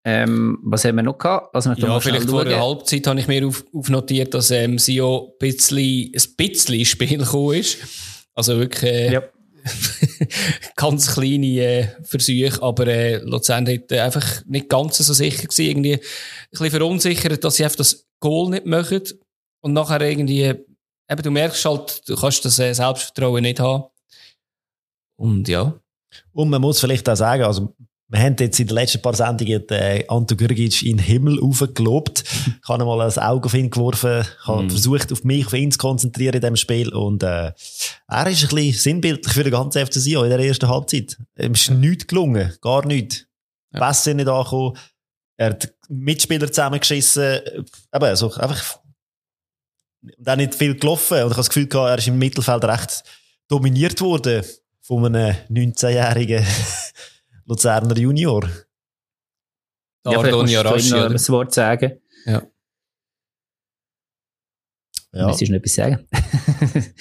ähm, 0.05 0.59
was 0.63 0.85
haben 0.85 0.97
wir 0.97 1.03
noch 1.03 1.19
gehabt? 1.19 1.55
Also 1.55 1.73
ja, 1.73 2.01
vielleicht 2.01 2.31
vor 2.31 2.45
der 2.45 2.61
Halbzeit 2.61 3.07
habe 3.07 3.21
ich 3.21 3.29
mir 3.29 3.47
auf, 3.47 3.65
aufnotiert, 3.75 4.33
dass 4.33 4.51
ähm, 4.51 4.79
Sio 4.79 5.33
ein 5.33 5.39
bisschen, 5.39 6.13
ein 6.15 6.37
bisschen 6.37 6.85
Spiel 6.87 7.19
gekommen 7.19 7.57
ist. 7.57 7.79
Also 8.35 8.59
wirklich 8.59 8.91
äh, 8.91 9.13
ja. 9.13 9.23
ganz 10.77 11.15
kleine 11.15 11.47
äh, 11.47 11.89
Versuche, 12.03 12.63
aber 12.63 12.87
äh, 12.87 13.17
Luzern 13.19 13.69
hat 13.69 13.91
äh, 13.93 14.01
einfach 14.01 14.45
nicht 14.47 14.69
ganz 14.69 14.99
so 14.99 15.13
sicher 15.13 15.43
gewesen, 15.43 15.67
irgendwie 15.67 15.95
ein 15.95 16.01
bisschen 16.51 16.71
verunsichert, 16.71 17.45
dass 17.45 17.57
sie 17.57 17.65
einfach 17.65 17.77
das 17.77 18.07
Goal 18.21 18.51
nicht 18.51 18.67
machen 18.67 19.03
und 19.61 19.73
nachher 19.73 20.01
irgendwie, 20.01 20.43
eben 20.45 21.23
du 21.23 21.31
merkst 21.31 21.65
halt, 21.65 22.09
du 22.09 22.17
kannst 22.17 22.45
das 22.45 22.59
äh, 22.59 22.73
Selbstvertrauen 22.73 23.43
nicht 23.43 23.61
haben. 23.61 23.85
Und 25.17 25.49
ja. 25.49 25.79
Und 26.33 26.51
man 26.51 26.61
muss 26.61 26.81
vielleicht 26.81 27.09
auch 27.09 27.17
sagen, 27.17 27.43
also 27.43 27.75
wir 28.11 28.21
haben 28.21 28.37
jetzt 28.41 28.59
in 28.59 28.67
den 28.67 28.75
letzten 28.75 29.03
paar 29.03 29.15
Sendungen 29.15 29.67
den 29.67 30.09
Anto 30.09 30.35
Gürgic 30.35 30.83
in 30.83 30.97
den 30.97 31.05
Himmel 31.05 31.41
aufgelobt. 31.43 32.25
Ich 32.63 32.69
habe 32.69 32.85
mal 32.85 33.01
ein 33.01 33.19
Auge 33.19 33.47
auf 33.47 33.55
ihn 33.55 33.71
geworfen, 33.71 34.27
habe 34.45 34.65
mm. 34.65 34.71
versucht, 34.71 35.13
auf 35.13 35.25
mich, 35.25 35.47
auf 35.47 35.55
ihn 35.55 35.73
zu 35.73 35.79
konzentrieren 35.79 36.35
in 36.35 36.41
diesem 36.41 36.57
Spiel. 36.57 36.93
Und 36.95 37.23
äh, 37.23 37.53
er 38.09 38.27
ist 38.27 38.43
ein 38.43 38.55
bisschen 38.55 38.73
sinnbildlich 38.73 39.33
für 39.33 39.43
den 39.43 39.53
ganzen 39.53 39.87
FC 39.87 39.95
Sion 39.95 40.25
in 40.25 40.31
der 40.31 40.39
ersten 40.41 40.69
Halbzeit. 40.69 41.17
Ihm 41.39 41.53
ist 41.53 41.71
nichts 41.71 42.07
gelungen, 42.07 42.53
gar 42.61 42.85
nichts. 42.87 43.25
Ja. 43.73 43.81
Besser 43.81 44.15
nicht 44.15 44.29
angekommen. 44.29 44.77
Er 45.37 45.51
hat 45.51 45.73
Mitspieler 45.89 46.49
zusammengeschissen. 46.49 47.41
Eben, 47.95 48.05
also 48.05 48.33
einfach, 48.35 48.81
und 50.03 50.29
auch 50.29 50.37
nicht 50.37 50.55
viel 50.55 50.75
gelaufen. 50.75 51.15
Und 51.15 51.19
ich 51.19 51.25
habe 51.25 51.37
das 51.37 51.49
Gefühl 51.49 51.67
gehabt, 51.67 51.91
er 51.91 51.99
ist 51.99 52.09
im 52.09 52.19
Mittelfeld 52.19 52.65
recht 52.65 53.03
dominiert 53.49 54.01
worden 54.01 54.45
von 54.81 55.07
einem 55.07 55.37
19-jährigen 55.51 56.47
Luzerner 57.49 57.97
Junior. 57.97 58.49
Ja, 60.07 60.21
vielleicht 60.21 60.37
musst 60.37 60.91
du 60.91 60.97
ihm 60.97 61.03
noch 61.03 61.11
ein 61.11 61.29
Wort 61.29 61.55
sagen. 61.55 62.01
Ja. 62.27 62.43
Ja. 65.13 65.27
Müsstest 65.27 65.49
du 65.49 65.53
noch 65.55 65.59
etwas 65.59 65.75
sagen? 65.75 66.07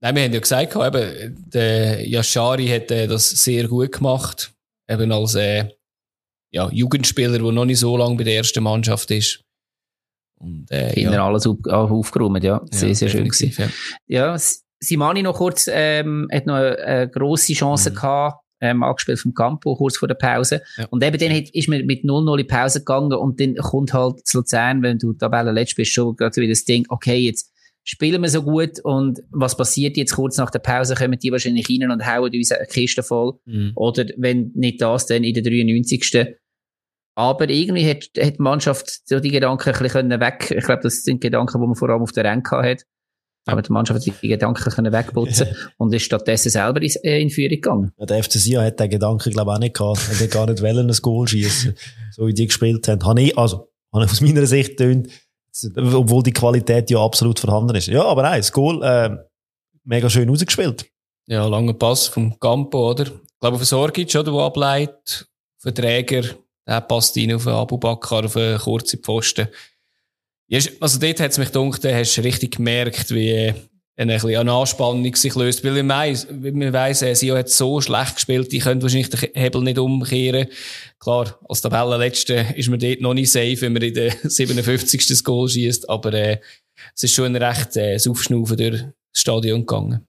Nein, 0.00 0.16
wir 0.16 0.24
haben 0.24 0.32
ja 0.32 0.40
gesagt, 0.40 0.74
eben, 0.74 1.50
der 1.50 2.08
Yashari 2.08 2.66
hat 2.68 2.90
äh, 2.90 3.06
das 3.06 3.28
sehr 3.30 3.68
gut 3.68 3.92
gemacht. 3.92 4.54
Eben 4.88 5.12
als 5.12 5.34
äh, 5.34 5.68
ja, 6.50 6.70
Jugendspieler, 6.70 7.38
der 7.38 7.52
noch 7.52 7.64
nicht 7.66 7.78
so 7.78 7.96
lange 7.96 8.16
bei 8.16 8.24
der 8.24 8.36
ersten 8.36 8.62
Mannschaft 8.62 9.10
ist. 9.10 9.44
Und, 10.40 10.70
äh, 10.70 10.98
ja. 10.98 11.26
alles 11.26 11.46
auf, 11.46 11.58
aufgeräumt, 11.66 12.42
ja. 12.42 12.62
Sehr, 12.70 12.88
ja, 12.88 12.94
sehr 12.94 13.08
schön 13.08 13.28
gewesen. 13.28 13.52
Ja, 14.06 14.32
ja 14.32 14.38
Simani 14.84 15.22
noch 15.22 15.36
kurz, 15.36 15.68
ähm, 15.70 16.28
hat 16.32 16.46
noch 16.46 16.54
eine, 16.54 16.78
eine 16.78 17.10
grosse 17.10 17.54
Chance 17.54 17.90
mhm. 17.90 17.94
gehabt, 17.94 18.44
ähm, 18.60 18.82
angespielt 18.82 19.20
vom 19.20 19.34
Campo, 19.34 19.76
kurz 19.76 19.96
vor 19.96 20.08
der 20.08 20.14
Pause. 20.14 20.62
Ja. 20.76 20.86
Und 20.90 21.04
eben 21.04 21.18
dann 21.18 21.34
hat, 21.34 21.50
ist 21.50 21.68
man 21.68 21.84
mit 21.84 22.04
0-0 22.04 22.30
in 22.30 22.38
die 22.38 22.44
Pause 22.44 22.80
gegangen 22.80 23.12
und 23.12 23.40
dann 23.40 23.56
kommt 23.56 23.92
halt 23.92 24.26
zu 24.26 24.38
Luzern, 24.38 24.82
wenn 24.82 24.98
du 24.98 25.12
Tabellenletzt 25.12 25.76
bist, 25.76 25.92
schon 25.92 26.16
gerade 26.16 26.36
wieder 26.36 26.52
das 26.52 26.64
Ding, 26.64 26.86
okay, 26.88 27.18
jetzt 27.18 27.52
spielen 27.84 28.22
wir 28.22 28.30
so 28.30 28.42
gut 28.42 28.80
und 28.82 29.20
was 29.30 29.56
passiert 29.56 29.96
jetzt 29.96 30.14
kurz 30.14 30.38
nach 30.38 30.50
der 30.50 30.60
Pause, 30.60 30.94
kommen 30.94 31.18
die 31.18 31.30
wahrscheinlich 31.30 31.68
rein 31.68 31.90
und 31.90 32.06
hauen 32.06 32.34
uns 32.34 32.50
eine 32.50 32.66
Kiste 32.66 33.02
voll. 33.02 33.34
Mhm. 33.44 33.72
Oder 33.74 34.06
wenn 34.16 34.52
nicht 34.54 34.80
das, 34.80 35.06
dann 35.06 35.22
in 35.22 35.34
der 35.34 35.42
93. 35.42 36.36
Aber 37.16 37.48
irgendwie 37.48 37.88
hat, 37.88 38.08
hat 38.18 38.38
die 38.38 38.42
Mannschaft 38.42 39.06
so 39.06 39.20
die 39.20 39.30
Gedanken 39.30 39.72
ein 39.72 39.82
bisschen 39.82 40.20
weg, 40.20 40.50
ich 40.50 40.64
glaube, 40.64 40.82
das 40.82 41.04
sind 41.04 41.20
Gedanken, 41.20 41.60
die 41.60 41.66
man 41.66 41.76
vor 41.76 41.90
allem 41.90 42.02
auf 42.02 42.12
der 42.12 42.24
Rang 42.24 42.44
hat. 42.50 42.84
Aber 43.46 43.60
die 43.60 43.72
Mannschaft 43.72 44.06
hat 44.06 44.22
die 44.22 44.28
Gedanken 44.28 44.70
können 44.70 44.92
wegputzen 44.92 45.48
und 45.76 45.92
ist 45.92 46.04
stattdessen 46.04 46.50
selber 46.50 46.80
äh, 46.82 47.20
in 47.20 47.30
Führung 47.30 47.50
gegangen. 47.50 47.92
Ja, 47.98 48.06
der 48.06 48.22
FC 48.22 48.32
Sion 48.32 48.64
hat 48.64 48.80
den 48.80 48.88
Gedanken, 48.88 49.32
glaube 49.32 49.50
ich, 49.50 49.56
auch 49.56 49.60
nicht 49.60 49.76
gehabt. 49.76 50.00
Er 50.10 50.20
hat 50.20 50.30
gar 50.30 50.46
nicht 50.46 50.62
wollen, 50.62 50.88
ein 50.88 50.96
Goal 51.02 51.28
schießen, 51.28 51.74
so 52.12 52.26
wie 52.26 52.34
die 52.34 52.46
gespielt 52.46 52.88
haben. 52.88 53.04
Habe 53.04 53.20
ich, 53.20 53.36
also, 53.36 53.68
habe 53.92 54.04
ich 54.06 54.10
aus 54.10 54.20
meiner 54.20 54.46
Sicht 54.46 54.78
gedacht, 54.78 55.10
obwohl 55.76 56.22
die 56.22 56.32
Qualität 56.32 56.90
ja 56.90 56.98
absolut 56.98 57.38
vorhanden 57.38 57.76
ist. 57.76 57.88
Ja, 57.88 58.04
aber 58.04 58.22
nein, 58.22 58.40
das 58.40 58.50
Goal, 58.50 58.82
äh, 58.82 59.10
mega 59.84 60.08
schön 60.08 60.28
rausgespielt. 60.28 60.86
Ja, 61.26 61.46
langer 61.46 61.74
Pass 61.74 62.06
vom 62.06 62.38
Campo, 62.38 62.90
oder? 62.90 63.04
Ich 63.04 63.40
glaube, 63.40 63.56
auf 63.56 63.64
Sorgic, 63.64 64.14
oder, 64.14 64.32
der 64.32 64.40
ableitet, 64.40 65.26
auf 65.58 65.64
den 65.64 65.74
Träger, 65.74 66.22
der 66.66 66.80
passt 66.80 67.16
rein 67.16 67.34
auf 67.34 67.44
den 67.44 67.52
Abu 67.52 67.78
Bakr, 67.78 68.24
auf 68.24 68.36
einen 68.36 68.58
kurzen 68.58 69.02
Pfosten. 69.02 69.48
Also 70.80 70.98
dort 70.98 71.20
hat 71.20 71.30
es 71.30 71.38
mich 71.38 71.52
gedacht, 71.52 71.84
da 71.84 71.94
hast 71.94 72.16
du 72.16 72.20
richtig 72.22 72.56
gemerkt, 72.56 73.14
wie 73.14 73.54
eine, 73.96 74.14
eine 74.22 74.52
Anspannung 74.52 75.14
sich 75.14 75.34
löst. 75.34 75.64
Weil 75.64 75.82
man 75.82 75.88
weiss, 75.88 76.28
man 76.30 76.72
weiss 76.72 77.02
äh, 77.02 77.14
sie 77.14 77.32
hat 77.32 77.48
so 77.48 77.80
schlecht 77.80 78.16
gespielt, 78.16 78.52
die 78.52 78.58
können 78.58 78.82
wahrscheinlich 78.82 79.10
den 79.10 79.30
Hebel 79.34 79.62
nicht 79.62 79.78
umkehren. 79.78 80.48
Klar, 80.98 81.38
als 81.48 81.60
Tabellenletzte 81.60 82.46
ist 82.56 82.68
man 82.68 82.78
dort 82.78 83.00
noch 83.00 83.14
nicht 83.14 83.30
safe, 83.30 83.60
wenn 83.60 83.72
man 83.72 83.82
in 83.82 83.94
der 83.94 84.14
57. 84.22 85.06
das 85.08 85.24
Goal 85.24 85.48
schießt, 85.48 85.88
aber 85.88 86.12
äh, 86.12 86.40
es 86.94 87.04
ist 87.04 87.14
schon 87.14 87.26
ein 87.26 87.42
recht 87.42 87.76
äh, 87.76 87.98
Aufschnaufen 88.08 88.56
durch 88.56 88.80
das 88.80 89.20
Stadion 89.20 89.60
gegangen. 89.60 90.06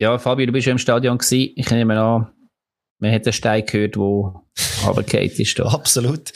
Ja, 0.00 0.18
Fabio, 0.18 0.46
du 0.46 0.52
bist 0.52 0.66
ja 0.66 0.72
im 0.72 0.78
Stadion 0.78 1.18
gewesen. 1.18 1.52
Ich 1.56 1.70
nehme 1.70 2.00
an, 2.00 2.30
man 3.00 3.12
hat 3.12 3.26
einen 3.26 3.32
Stein 3.32 3.66
gehört, 3.66 3.96
der 3.96 4.02
runtergefallen 4.86 5.30
ist. 5.30 5.58
Da. 5.58 5.64
Absolut. 5.64 6.32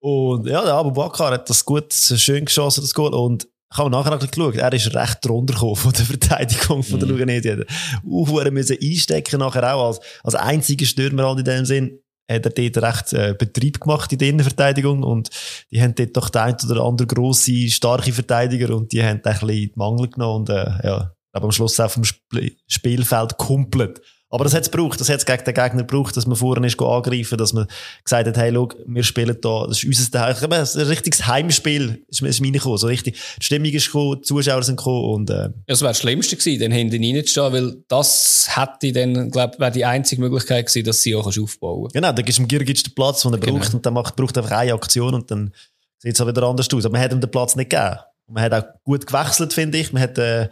Und 0.00 0.46
ja, 0.46 0.64
der 0.64 0.74
Abu 0.74 0.90
Bakr 0.90 1.30
hat 1.30 1.48
das 1.48 1.64
gut, 1.64 1.92
schön 1.92 2.46
geschossen, 2.46 2.80
das 2.80 2.94
Goal. 2.94 3.14
Und 3.14 3.46
ich 3.72 3.78
habe 3.78 3.90
nachher 3.90 4.10
noch 4.10 4.30
geschaut, 4.30 4.56
er 4.56 4.72
ist 4.72 4.94
recht 4.94 5.18
drunter 5.24 5.54
gekommen 5.54 5.76
von 5.76 5.92
der 5.92 6.04
Verteidigung 6.06 6.82
von 6.82 6.98
der 6.98 7.08
mhm. 7.08 7.14
Luganese. 7.14 7.66
Uh, 8.04 8.38
er 8.40 8.50
müssen 8.50 8.78
einstecken 8.82 9.40
nachher 9.40 9.74
auch 9.74 9.86
als, 9.86 10.00
als 10.24 10.34
einziger 10.34 10.86
Stürmer 10.86 11.28
halt 11.28 11.40
in 11.40 11.44
dem 11.44 11.64
Sinn. 11.64 12.00
Hat 12.28 12.46
er 12.46 12.50
dort 12.70 12.84
recht 12.84 13.12
äh, 13.12 13.34
Betrieb 13.36 13.80
gemacht 13.80 14.12
in 14.12 14.18
der 14.18 14.28
Innenverteidigung 14.28 15.02
und 15.02 15.30
die 15.72 15.82
haben 15.82 15.96
dort 15.96 16.16
doch 16.16 16.28
den 16.28 16.42
ein 16.42 16.56
oder 16.68 16.84
andere 16.84 17.08
grosse, 17.08 17.68
starke 17.68 18.12
Verteidiger 18.12 18.74
und 18.74 18.92
die 18.92 19.02
haben 19.02 19.20
da 19.22 19.30
ein 19.30 19.40
bisschen 19.40 19.48
die 19.48 19.72
Mangel 19.74 20.08
genommen 20.08 20.42
und 20.42 20.48
äh, 20.48 20.86
ja, 20.86 21.12
aber 21.32 21.46
am 21.46 21.50
Schluss 21.50 21.80
auch 21.80 21.90
vom 21.90 22.04
Sp 22.06 22.54
Spielfeld 22.68 23.36
komplett 23.36 24.00
aber 24.30 24.44
das 24.44 24.54
hat 24.54 24.62
es 24.62 24.70
gebraucht, 24.70 25.00
das 25.00 25.08
hat 25.08 25.18
es 25.18 25.26
gegen 25.26 25.44
den 25.44 25.54
Gegner 25.54 25.82
gebraucht, 25.82 26.16
dass 26.16 26.26
man 26.26 26.36
vorne 26.36 26.66
ist 26.66 26.80
angreifen, 26.80 27.36
dass 27.36 27.52
man 27.52 27.66
gesagt 28.04 28.28
hat, 28.28 28.36
hey, 28.36 28.52
schau, 28.54 28.68
wir 28.86 29.02
spielen 29.02 29.36
da, 29.40 29.66
das 29.66 29.82
ist 29.82 29.84
unser 29.84 30.20
Heim, 30.20 30.52
ein 30.52 30.86
richtiges 30.86 31.26
Heimspiel 31.26 32.04
ist, 32.08 32.22
ist 32.22 32.40
reingekommen, 32.40 32.78
so 32.78 32.86
richtig, 32.86 33.18
die 33.40 33.44
Stimmung 33.44 33.72
ist 33.72 33.86
gekommen, 33.86 34.18
die 34.18 34.22
Zuschauer 34.22 34.62
sind 34.62 34.76
gekommen 34.76 35.04
und, 35.04 35.30
äh. 35.30 35.48
Das 35.66 35.80
wäre 35.80 35.90
das 35.90 35.98
Schlimmste 35.98 36.36
gewesen, 36.36 36.60
dann 36.60 36.70
hinten 36.70 37.02
reinzustehen, 37.02 37.52
weil 37.52 37.76
das 37.88 38.48
hätte 38.54 38.92
dann, 38.92 39.30
glaub, 39.30 39.58
wäre 39.58 39.72
die 39.72 39.84
einzige 39.84 40.22
Möglichkeit 40.22 40.66
gewesen, 40.66 40.86
dass 40.86 41.02
sie 41.02 41.16
auch 41.16 41.26
aufbauen 41.26 41.82
kannst. 41.82 41.94
Genau, 41.94 42.12
dann 42.12 42.24
gibst 42.24 42.38
du 42.38 42.42
dem 42.44 42.48
Girgic 42.48 42.84
den 42.84 42.94
Platz, 42.94 43.22
den 43.22 43.32
er 43.32 43.38
genau. 43.38 43.58
braucht 43.58 43.74
und 43.74 43.84
dann 43.84 43.94
macht, 43.94 44.14
braucht 44.14 44.38
einfach 44.38 44.52
eine 44.52 44.74
Aktion 44.74 45.14
und 45.14 45.30
dann 45.30 45.52
sieht 45.98 46.14
es 46.14 46.20
auch 46.20 46.28
wieder 46.28 46.42
anders 46.44 46.72
aus. 46.72 46.84
Aber 46.84 46.92
man 46.92 47.02
hat 47.02 47.12
ihm 47.12 47.20
den 47.20 47.30
Platz 47.30 47.56
nicht 47.56 47.70
gegeben. 47.70 47.98
Und 48.26 48.34
man 48.34 48.44
hat 48.44 48.52
auch 48.52 48.68
gut 48.84 49.06
gewechselt, 49.06 49.52
finde 49.52 49.78
ich. 49.78 49.92
Man 49.92 50.02
hat, 50.02 50.16
äh, 50.18 50.48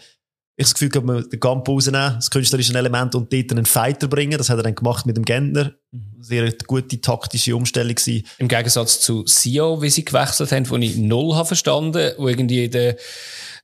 ich 0.61 0.64
das 0.64 0.74
Gefühl, 0.74 1.02
man 1.02 1.28
den 1.30 1.38
Camp 1.38 1.68
rausnehmen, 1.68 2.16
das 2.16 2.30
künstlerische 2.30 2.76
Element 2.76 3.14
und 3.14 3.32
dort 3.32 3.52
einen 3.52 3.64
Fighter 3.64 4.09
bringen. 4.09 4.36
Das 4.36 4.50
hat 4.50 4.56
er 4.56 4.64
dann 4.64 4.74
gemacht 4.74 5.06
mit 5.06 5.16
dem 5.16 5.24
Gender. 5.24 5.74
Sehr 6.18 6.52
gute 6.66 7.00
taktische 7.00 7.54
Umstellung 7.54 7.94
gewesen. 7.94 8.26
Im 8.38 8.48
Gegensatz 8.48 8.98
zu 8.98 9.24
Sio, 9.24 9.80
wie 9.80 9.88
sie 9.88 10.04
gewechselt 10.04 10.50
haben, 10.50 10.68
wo 10.68 10.76
ich 10.76 10.96
null 10.96 11.36
habe 11.36 11.46
verstanden, 11.46 12.11
wo 12.18 12.26
irgendwie 12.26 12.64
in 12.64 12.72
der, 12.72 12.96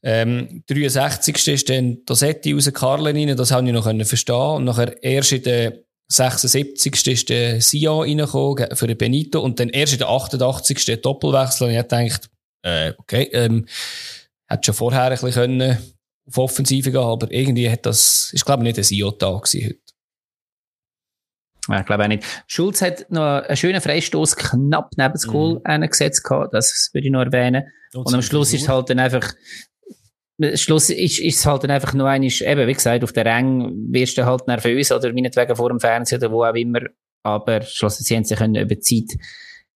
ähm, 0.04 0.62
63. 0.68 1.48
ist 1.48 1.68
dann 1.68 2.04
Dosetti 2.06 2.52
raus, 2.52 2.70
Carlen 2.72 3.16
rein, 3.16 3.36
das 3.36 3.50
habe 3.50 3.66
ich 3.66 3.72
noch 3.72 3.90
verstehen 4.06 4.36
Und 4.36 4.64
nachher 4.64 5.02
erst 5.02 5.32
in 5.32 5.42
der 5.42 5.80
76. 6.06 7.08
ist 7.08 7.28
der 7.28 7.60
Sio 7.60 8.02
reingekommen 8.02 8.68
für 8.76 8.86
den 8.86 8.96
Benito 8.96 9.40
und 9.40 9.58
dann 9.58 9.68
erst 9.70 9.94
in 9.94 9.98
der 9.98 10.10
88. 10.10 10.84
der 10.84 10.98
Doppelwechsel. 10.98 11.66
Und 11.66 11.72
ich 11.72 11.78
habe 11.78 11.88
gedacht, 11.88 12.30
äh, 12.62 12.92
okay, 12.98 13.28
ähm, 13.32 13.66
hätte 14.46 14.66
schon 14.66 14.74
vorher 14.76 15.02
ein 15.02 15.10
bisschen 15.10 15.32
können, 15.32 15.94
auf 16.26 16.38
Offensive 16.38 16.90
gehen, 16.90 17.00
aber 17.00 17.30
irgendwie 17.30 17.70
hat 17.70 17.86
das, 17.86 18.30
ist 18.32 18.44
glaube 18.44 18.66
ich 18.66 18.76
nicht 18.76 18.90
ein 18.90 18.96
IOTA 18.96 19.38
gewesen 19.38 19.66
heute. 19.66 19.78
Ja, 21.68 21.80
ich 21.80 21.86
glaube 21.86 22.04
auch 22.04 22.08
nicht. 22.08 22.24
Schulz 22.46 22.82
hat 22.82 23.10
noch 23.10 23.42
einen 23.42 23.56
schönen 23.56 23.80
Freistoß 23.80 24.36
knapp 24.36 24.90
neben 24.96 25.12
das 25.12 25.26
Goal 25.26 25.62
mhm. 25.66 25.88
gesetzt 25.88 26.22
gehabt, 26.24 26.52
das 26.52 26.90
würde 26.92 27.06
ich 27.06 27.12
noch 27.12 27.24
erwähnen. 27.24 27.64
Und, 27.94 28.06
Und 28.06 28.14
am 28.14 28.22
Schluss 28.22 28.52
ist 28.52 28.62
es 28.62 28.68
halt 28.68 28.90
dann 28.90 28.98
einfach, 28.98 29.32
Schluss 30.54 30.90
ist, 30.90 31.20
ist 31.20 31.38
es 31.38 31.46
halt 31.46 31.62
dann 31.62 31.70
einfach 31.70 31.94
nur 31.94 32.08
eines, 32.08 32.40
eben, 32.40 32.66
wie 32.66 32.74
gesagt, 32.74 33.04
auf 33.04 33.12
der 33.12 33.24
Rang 33.24 33.72
wirst 33.92 34.18
du 34.18 34.26
halt 34.26 34.46
nervös 34.46 34.90
oder 34.92 35.12
meinetwegen 35.12 35.56
vor 35.56 35.68
dem 35.68 35.80
Fernseher 35.80 36.18
oder 36.18 36.32
wo 36.32 36.44
auch 36.44 36.54
immer. 36.54 36.80
Aber 37.22 37.62
schlussendlich 37.62 38.16
haben 38.16 38.24
sie 38.24 38.34
können 38.34 38.56
über 38.56 38.78
Zeit 38.80 39.16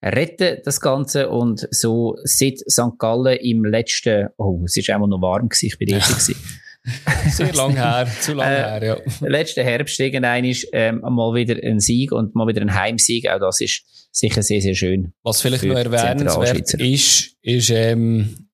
retten, 0.03 0.59
das 0.64 0.80
Ganze. 0.80 1.28
Und 1.28 1.66
so 1.70 2.16
seit 2.24 2.59
St. 2.59 2.99
Gallen 2.99 3.36
im 3.38 3.64
letzten, 3.64 4.28
oh, 4.36 4.62
es 4.64 4.76
ist 4.76 4.90
einmal 4.90 5.09
noch 5.09 5.22
warm 5.22 5.49
gewesen, 5.49 5.66
ich 5.66 5.78
bin 5.78 5.88
ja. 5.88 5.99
gewesen. 5.99 6.36
Sehr 7.30 7.53
lang 7.53 7.76
her, 7.76 8.09
zu 8.20 8.34
lang 8.34 8.51
äh, 8.51 8.57
her, 8.57 8.84
ja. 8.84 9.29
Letzten 9.29 9.62
Herbst 9.62 9.99
irgendein 10.00 10.45
ist 10.45 10.66
ähm, 10.72 11.00
mal 11.00 11.34
wieder 11.34 11.57
ein 11.62 11.80
Sieg 11.80 12.12
und 12.12 12.34
mal 12.34 12.46
wieder 12.46 12.62
ein 12.62 12.75
Heimsieg. 12.75 13.29
Auch 13.29 13.41
das 13.41 13.61
ist 13.61 13.83
sicher 14.11 14.42
sehr, 14.42 14.62
sehr 14.62 14.75
schön. 14.75 15.12
Was 15.22 15.42
vielleicht 15.42 15.64
noch 15.64 15.76
erwähnenswert 15.76 16.75
ist, 16.75 17.37
ist 17.42 17.70
ähm, 17.70 18.49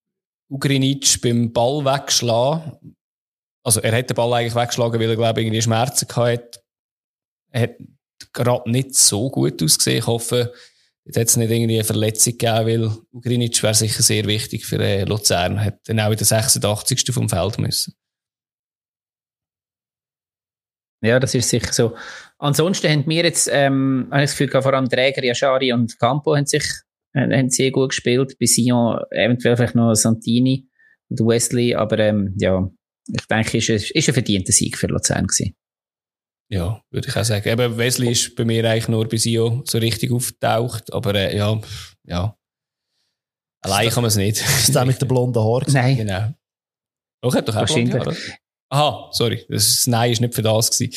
Ugrinic 0.51 1.21
beim 1.23 1.53
Ball 1.53 1.85
wegschlagen. 1.85 2.97
Also 3.62 3.81
er 3.81 3.97
hat 3.97 4.11
den 4.11 4.15
Ball 4.15 4.33
eigentlich 4.33 4.57
weggeschlagen, 4.57 5.01
weil 5.01 5.11
er 5.11 5.16
glaube 5.16 5.41
ich 5.41 5.47
irgendwie 5.47 5.62
Schmerzen 5.62 6.09
gehabt 6.09 6.29
hat. 6.29 6.61
Er 7.51 7.62
hat 7.62 7.77
gerade 8.33 8.71
nicht 8.71 8.95
so 8.95 9.31
gut 9.31 9.62
ausgesehen. 9.62 9.99
Ich 9.99 10.07
hoffe, 10.07 10.53
Jetzt 11.07 11.19
hat 11.19 11.29
es 11.29 11.37
nicht 11.37 11.51
irgendwie 11.51 11.75
eine 11.75 11.85
Verletzung 11.85 12.39
gegeben, 12.39 12.67
weil 12.67 12.91
Ugrinic 13.13 13.63
wäre 13.63 13.75
sicher 13.75 14.03
sehr 14.03 14.25
wichtig 14.25 14.65
für 14.65 14.79
äh, 14.79 15.05
Luzern. 15.05 15.63
Hat 15.63 15.81
dann 15.87 16.01
auch 16.01 16.11
in 16.11 16.17
der 16.17 16.27
86. 16.27 17.13
vom 17.13 17.29
Feld 17.29 17.59
müssen. 17.59 17.95
Ja, 21.03 21.21
das 21.21 21.35
ist 21.35 21.51
sicher 21.51 21.73
so. 21.73 21.95
Ansonsten 22.39 22.89
haben 22.89 23.07
wir 23.07 23.25
jetzt, 23.25 23.51
ähm, 23.53 24.09
habe 24.11 24.25
ich 24.25 24.31
das 24.31 24.39
Gefühl, 24.39 24.63
vor 24.63 24.73
allem 24.73 24.89
Träger, 24.89 25.23
Yashari 25.23 25.73
und 25.75 25.99
Campo 25.99 26.35
haben 26.35 26.47
sich 26.47 26.65
äh, 27.13 27.21
haben 27.21 27.51
sehr 27.51 27.71
gut 27.71 27.91
gespielt. 27.91 28.37
Bei 28.41 28.47
Sion 28.47 28.99
eventuell 29.11 29.57
vielleicht 29.57 29.75
noch 29.75 29.95
Santini 29.95 30.69
und 31.11 31.21
Wesley, 31.21 31.75
aber 31.75 31.99
ähm, 31.99 32.35
ja, 32.39 32.67
ich 33.07 33.27
denke, 33.27 33.59
es 33.59 33.69
ist, 33.69 33.91
ist 33.91 34.09
ein 34.09 34.15
verdienter 34.15 34.53
Sieg 34.53 34.79
für 34.79 34.87
Luzern 34.87 35.27
gewesen. 35.27 35.55
Ja, 36.55 36.81
würde 36.91 37.09
ich 37.09 37.17
auch 37.17 37.25
sagen. 37.25 37.49
Eben, 37.49 37.77
Wesley 37.77 38.13
ist 38.13 38.37
bei 38.37 38.45
mir 38.45 38.65
eigentlich 38.71 38.87
nur 38.87 39.09
bei 39.09 39.17
Sio 39.17 39.63
so 39.65 39.79
richtig 39.79 40.13
aufgetaucht, 40.13 40.93
aber 40.93 41.13
äh, 41.17 41.37
ja, 41.37 41.61
ja. 42.07 42.37
Allein 43.61 43.91
kann 43.91 44.03
man 44.03 44.09
es 44.09 44.17
nicht. 44.17 44.41
Ist 44.41 44.73
der 44.73 44.85
mit 44.85 45.03
den 45.03 45.09
blonden 45.09 45.43
Haaren? 45.43 45.73
Nein. 45.73 45.97
Genau. 45.97 46.33
Doch, 47.23 47.35
hat 47.35 47.49
doch 47.49 47.57
auch 47.57 47.67
blonde 47.67 47.99
Haare. 47.99 48.17
Aha, 48.71 49.09
sorry. 49.11 49.45
Das, 49.49 49.87
Nein 49.89 50.13
ist 50.13 50.21
nicht 50.21 50.35
für 50.35 50.43
das 50.43 50.71
gewesen. 50.71 50.95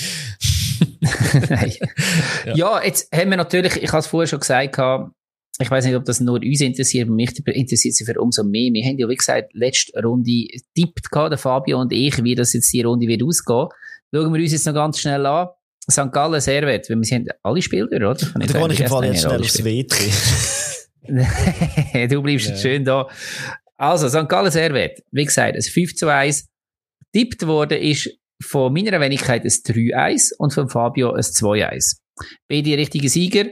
Nein. 1.50 1.74
ja. 2.46 2.56
ja. 2.56 2.84
jetzt 2.84 3.12
haben 3.12 3.32
wir 3.32 3.38
natürlich, 3.38 3.78
ich 3.78 3.90
habe 3.90 4.00
es 4.00 4.08
vorher 4.08 4.28
schon 4.28 4.40
gesagt, 4.40 4.78
ich 5.60 5.72
weiß 5.72 5.86
nicht, 5.86 5.96
ob 5.96 6.06
das 6.06 6.20
nur 6.20 6.40
uns 6.40 6.62
interessiert, 6.62 7.08
aber 7.08 7.16
mich 7.16 7.36
interessiert 7.48 7.96
es 8.00 8.06
für 8.06 8.22
umso 8.22 8.44
mehr. 8.44 8.72
Wir 8.74 8.86
haben 8.86 9.00
ja, 9.00 9.10
wie 9.10 9.16
gesagt, 9.16 9.56
letzte 9.56 10.00
Runde 10.04 10.46
tippt 10.76 11.08
der 11.12 11.38
Fabio 11.40 11.82
und 11.82 11.92
ich, 11.92 12.24
wie 12.24 12.36
das 12.36 12.54
jetzt 12.54 12.72
die 12.72 12.84
Runde 12.84 13.08
wird 13.08 13.24
ausgehen. 13.24 13.70
Schauen 14.14 14.34
wir 14.34 14.42
uns 14.42 14.52
jetzt 14.52 14.66
noch 14.66 14.74
ganz 14.74 15.00
schnell 15.00 15.26
an. 15.26 15.50
St. 15.90 16.12
Gallen, 16.12 16.42
Servet, 16.42 16.90
weil 16.90 16.98
wir 16.98 17.04
sind 17.04 17.30
alle 17.44 17.62
Spieler, 17.62 17.88
oder? 17.88 18.14
Da 18.14 18.46
kann 18.46 18.72
ich 18.72 18.80
im 18.80 18.88
Fall 18.88 19.06
jetzt 19.06 19.22
schnell 19.22 19.40
aufs 19.40 19.64
WC. 19.64 20.12
du 22.10 22.22
bleibst 22.22 22.50
ja. 22.50 22.58
schön 22.58 22.84
da. 22.84 23.08
Also, 23.78 24.10
St. 24.10 24.28
Gallen, 24.28 24.52
Servet, 24.52 25.04
wie 25.12 25.26
gesagt, 25.26 25.56
ein 25.56 25.62
5 25.62 25.96
zu 25.96 26.08
1. 26.10 26.50
Tippt 27.14 27.48
worden 27.48 27.80
ist 27.82 28.10
von 28.44 28.74
meiner 28.74 29.00
Wenigkeit 29.00 29.44
ein 29.44 29.50
3-1 29.50 30.36
und 30.38 30.54
von 30.54 30.70
Fabio 30.70 31.14
ein 31.14 31.22
2-1. 31.22 32.00
Beide 32.50 32.78
richtige 32.78 33.10
Sieger. 33.10 33.46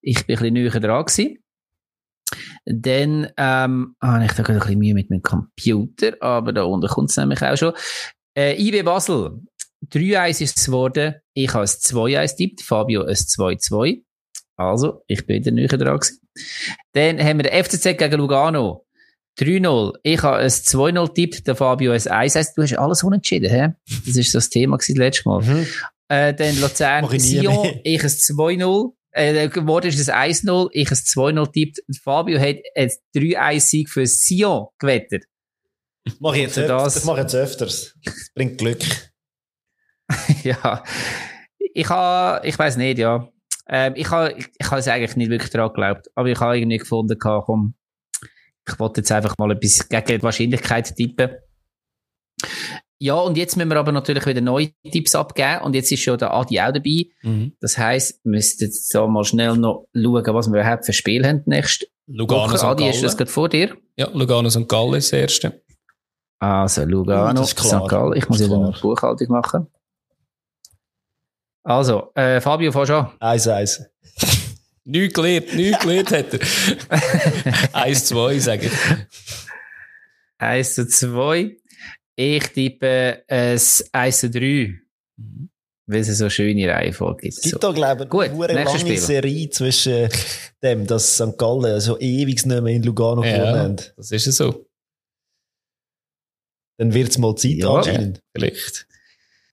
Ich 0.00 0.26
bin 0.26 0.36
ein 0.36 0.42
bisschen 0.42 0.54
näher 0.54 0.80
dran 0.80 1.04
gewesen. 1.04 1.38
Dann 2.66 3.32
ähm, 3.36 3.96
habe 4.02 4.24
ich 4.24 4.32
da 4.32 4.42
gerade 4.42 4.58
ein 4.58 4.60
bisschen 4.60 4.78
Mühe 4.78 4.94
mit 4.94 5.10
meinem 5.10 5.22
Computer, 5.22 6.12
aber 6.20 6.52
da 6.52 6.64
unten 6.64 6.88
kommt 6.88 7.10
es 7.10 7.16
nämlich 7.16 7.42
auch 7.42 7.56
schon. 7.56 7.72
Äh, 8.36 8.60
IB 8.62 8.82
Basel, 8.82 9.40
3-1 9.86 10.42
ist 10.42 10.58
es 10.58 10.66
geworden. 10.66 11.14
Ich 11.34 11.52
habe 11.52 11.62
ein 11.62 11.68
2-1 11.68 12.36
tippt, 12.36 12.62
Fabio 12.62 13.02
ein 13.04 13.14
2-2. 13.14 14.02
Also, 14.56 15.02
ich 15.06 15.24
bin 15.26 15.36
wieder 15.36 15.52
näher 15.52 15.68
dran 15.68 15.98
gewesen. 15.98 16.20
Dann 16.92 17.20
haben 17.22 17.38
wir 17.38 17.50
den 17.50 17.64
FCZ 17.64 17.96
gegen 17.96 18.18
Lugano. 18.18 18.86
3-0. 19.38 19.92
Ich 20.02 20.22
habe 20.22 20.38
ein 20.38 20.48
2-0 20.48 21.14
tippt, 21.14 21.46
der 21.46 21.54
Fabio 21.54 21.92
ein 21.92 22.00
1-1. 22.00 22.54
Du 22.56 22.62
hast 22.62 22.76
alles 22.76 23.04
unentschieden, 23.04 23.50
hä? 23.50 23.68
Das 24.04 24.16
ist 24.16 24.34
das 24.34 24.50
Thema 24.50 24.76
gewesen, 24.76 24.96
letztes 24.96 25.24
Mal. 25.24 25.42
Mhm. 25.42 25.66
Äh, 26.08 26.34
dann 26.34 26.58
Luzern, 26.60 27.08
Sion, 27.18 27.80
ich 27.84 28.02
ein 28.02 28.08
2-0. 28.08 28.92
Äh, 29.12 29.48
geworden 29.48 29.86
ist 29.86 29.98
es 29.98 30.10
1-0, 30.10 30.68
ich 30.72 30.90
ein 30.90 30.96
2-0 30.96 31.52
tippt. 31.52 31.78
Fabio 32.02 32.40
hat 32.40 32.56
ein 32.74 32.90
3-1-Sieg 33.14 33.90
für 33.90 34.06
Sion 34.06 34.66
gewettet. 34.78 35.24
Mach 36.18 36.34
ich 36.34 36.42
jetzt, 36.42 36.58
also 36.58 36.72
das, 36.72 36.94
das 36.94 37.04
mache 37.04 37.18
ich 37.18 37.24
jetzt 37.24 37.34
öfters. 37.34 37.94
Das 38.04 38.30
bringt 38.34 38.58
Glück. 38.58 38.84
ja. 40.42 40.82
Ich 41.74 41.88
habe, 41.88 42.46
ich 42.46 42.58
weiß 42.58 42.76
nicht, 42.76 42.98
ja. 42.98 43.28
Ähm, 43.68 43.92
ich 43.96 44.10
habe, 44.10 44.32
ich, 44.32 44.48
ich 44.58 44.72
es 44.72 44.88
eigentlich 44.88 45.16
nicht 45.16 45.30
wirklich 45.30 45.50
daran 45.50 45.68
geglaubt. 45.68 46.08
Aber 46.14 46.28
ich 46.28 46.40
habe 46.40 46.58
irgendwie 46.58 46.78
gefunden, 46.78 47.18
komm, 47.18 47.74
ich 48.66 48.78
wollte 48.78 49.00
jetzt 49.00 49.12
einfach 49.12 49.36
mal 49.38 49.50
etwas 49.52 49.88
gegen 49.88 50.06
die 50.06 50.22
Wahrscheinlichkeit 50.22 50.94
tippen. 50.94 51.30
Ja, 53.00 53.14
und 53.14 53.36
jetzt 53.36 53.56
müssen 53.56 53.68
wir 53.68 53.76
aber 53.76 53.92
natürlich 53.92 54.26
wieder 54.26 54.40
neue 54.40 54.70
Tipps 54.90 55.14
abgeben. 55.14 55.62
Und 55.62 55.74
jetzt 55.74 55.92
ist 55.92 56.02
schon 56.02 56.18
der 56.18 56.34
Adi 56.34 56.60
auch 56.60 56.72
dabei. 56.72 57.06
Mhm. 57.22 57.52
Das 57.60 57.78
heisst, 57.78 58.24
wir 58.24 58.30
müssen 58.30 58.64
jetzt 58.64 58.90
so 58.90 59.06
mal 59.06 59.24
schnell 59.24 59.56
noch 59.56 59.86
schauen, 59.94 60.34
was 60.34 60.50
wir 60.50 60.60
überhaupt 60.60 60.84
für 60.84 60.92
Spiel 60.92 61.24
haben 61.24 61.42
nächste 61.46 61.86
Lugano 62.06 62.52
Woche. 62.52 62.66
Adi, 62.66 62.88
ist 62.88 63.04
das 63.04 63.16
gerade 63.16 63.30
vor 63.30 63.48
dir? 63.48 63.76
Ja, 63.96 64.08
Lugano 64.12 64.50
St. 64.50 64.68
Gallen 64.68 64.94
ist 64.94 65.12
das 65.12 65.20
erste. 65.20 65.62
Also, 66.40 66.84
Lugano 66.84 67.44
St. 67.44 67.56
Gallen. 67.88 68.16
Ich 68.16 68.28
muss 68.28 68.40
wieder 68.40 68.58
noch 68.58 68.80
Buchhaltung 68.80 69.28
machen. 69.28 69.68
Also, 71.64 72.12
äh, 72.14 72.40
Fabio, 72.40 72.72
fahr 72.72 72.86
schon. 72.86 73.06
Eins, 73.20 73.48
eins. 73.48 73.82
nichts 74.84 75.14
gelernt, 75.14 75.54
nichts 75.54 75.80
gelernt 75.80 76.10
hat 76.10 76.34
er. 76.34 77.74
eins, 77.74 78.06
zwei, 78.06 78.38
sage 78.38 78.66
ich. 78.66 78.72
Eins 80.38 80.74
zu 80.74 80.86
zwei. 80.86 81.56
Ich 82.18 82.48
tippe 82.48 83.22
es 83.28 83.88
1 83.92 84.18
zu 84.18 84.30
3. 84.30 84.74
Mhm. 85.16 85.50
Weil 85.86 86.00
es 86.00 86.08
eine 86.08 86.16
so 86.16 86.28
schöne 86.28 86.68
Reihenfolge 86.68 87.22
gibt. 87.22 87.34
Es 87.34 87.42
gibt 87.42 87.54
so. 87.54 87.58
da, 87.60 87.72
glaube 87.72 88.04
ich, 88.04 88.10
Gut, 88.10 88.50
eine 88.50 88.64
lange 88.64 88.76
Spiel. 88.76 88.98
Serie 88.98 89.48
zwischen 89.50 90.08
dem, 90.60 90.84
dass 90.84 91.14
St. 91.14 91.38
Gallen 91.38 91.80
so 91.80 91.96
ewig 91.98 92.44
nicht 92.44 92.62
mehr 92.62 92.74
in 92.74 92.82
Lugano 92.82 93.22
ja, 93.22 93.38
gewonnen 93.38 93.58
haben. 93.60 93.76
Das 93.96 94.10
ist 94.10 94.24
so. 94.24 94.66
Dann 96.78 96.92
wird 96.92 97.10
es 97.10 97.18
mal 97.18 97.36
Zeit 97.36 97.52
ja, 97.52 97.70
anscheinend. 97.70 98.20
Vielleicht. 98.36 98.87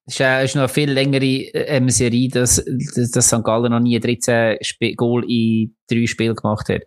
Es 0.08 0.16
ist, 0.16 0.20
äh, 0.20 0.46
ist 0.46 0.56
noch 0.56 0.64
eine 0.64 0.70
viel 0.70 0.92
längere 0.92 1.26
ähm, 1.26 1.90
Serie, 1.90 2.30
dass, 2.30 2.64
dass 2.64 3.28
St. 3.28 3.44
Gallen 3.44 3.72
noch 3.72 3.80
nie 3.80 4.00
13 4.00 4.60
Sp 4.62 4.94
Goal 4.94 5.24
in 5.30 5.76
drei 5.90 6.06
Spielen 6.06 6.36
gemacht 6.36 6.70
hat. 6.70 6.84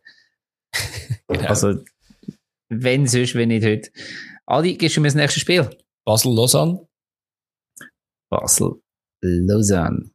genau. 1.28 1.49
Also, 1.49 1.82
wenn 2.69 3.07
sonst, 3.07 3.35
wenn 3.35 3.49
nicht 3.49 3.65
heute. 3.65 3.90
Adi, 4.47 4.77
gehst 4.77 4.97
du 4.97 5.01
mir 5.01 5.09
das 5.09 5.15
nächste 5.15 5.40
Spiel? 5.40 5.69
Basel-Lausanne. 6.05 6.86
Basel-Lausanne. 8.31 10.11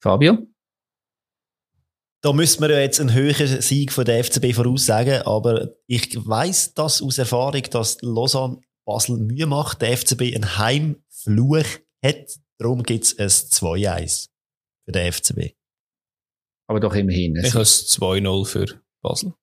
Fabio? 0.00 0.46
Da 2.22 2.32
müssen 2.32 2.62
wir 2.62 2.70
ja 2.70 2.80
jetzt 2.80 3.00
einen 3.00 3.12
höheren 3.12 3.60
Sieg 3.60 3.92
von 3.92 4.04
der 4.04 4.22
FCB 4.22 4.54
voraussagen, 4.54 5.22
aber 5.22 5.74
ich 5.86 6.16
weiß 6.16 6.74
das 6.74 7.02
aus 7.02 7.18
Erfahrung, 7.18 7.62
dass 7.70 7.98
Lausanne 8.02 8.60
Basel 8.86 9.18
Mühe 9.18 9.46
macht, 9.46 9.82
der 9.82 9.96
FCB 9.96 10.34
einen 10.34 10.56
Heimfluch 11.26 11.66
hat. 12.04 12.38
Darum 12.58 12.82
gibt 12.82 13.04
es 13.04 13.18
ein 13.18 13.28
2-1 13.28 14.28
für 14.86 14.92
den 14.92 15.12
FCB. 15.12 15.54
Aber 16.68 16.80
doch 16.80 16.94
immerhin. 16.94 17.36
Ich 17.36 17.52
habe 17.52 17.62
es 17.62 17.88
2-0 17.98 18.46
für 18.46 18.66
Basel. 19.02 19.34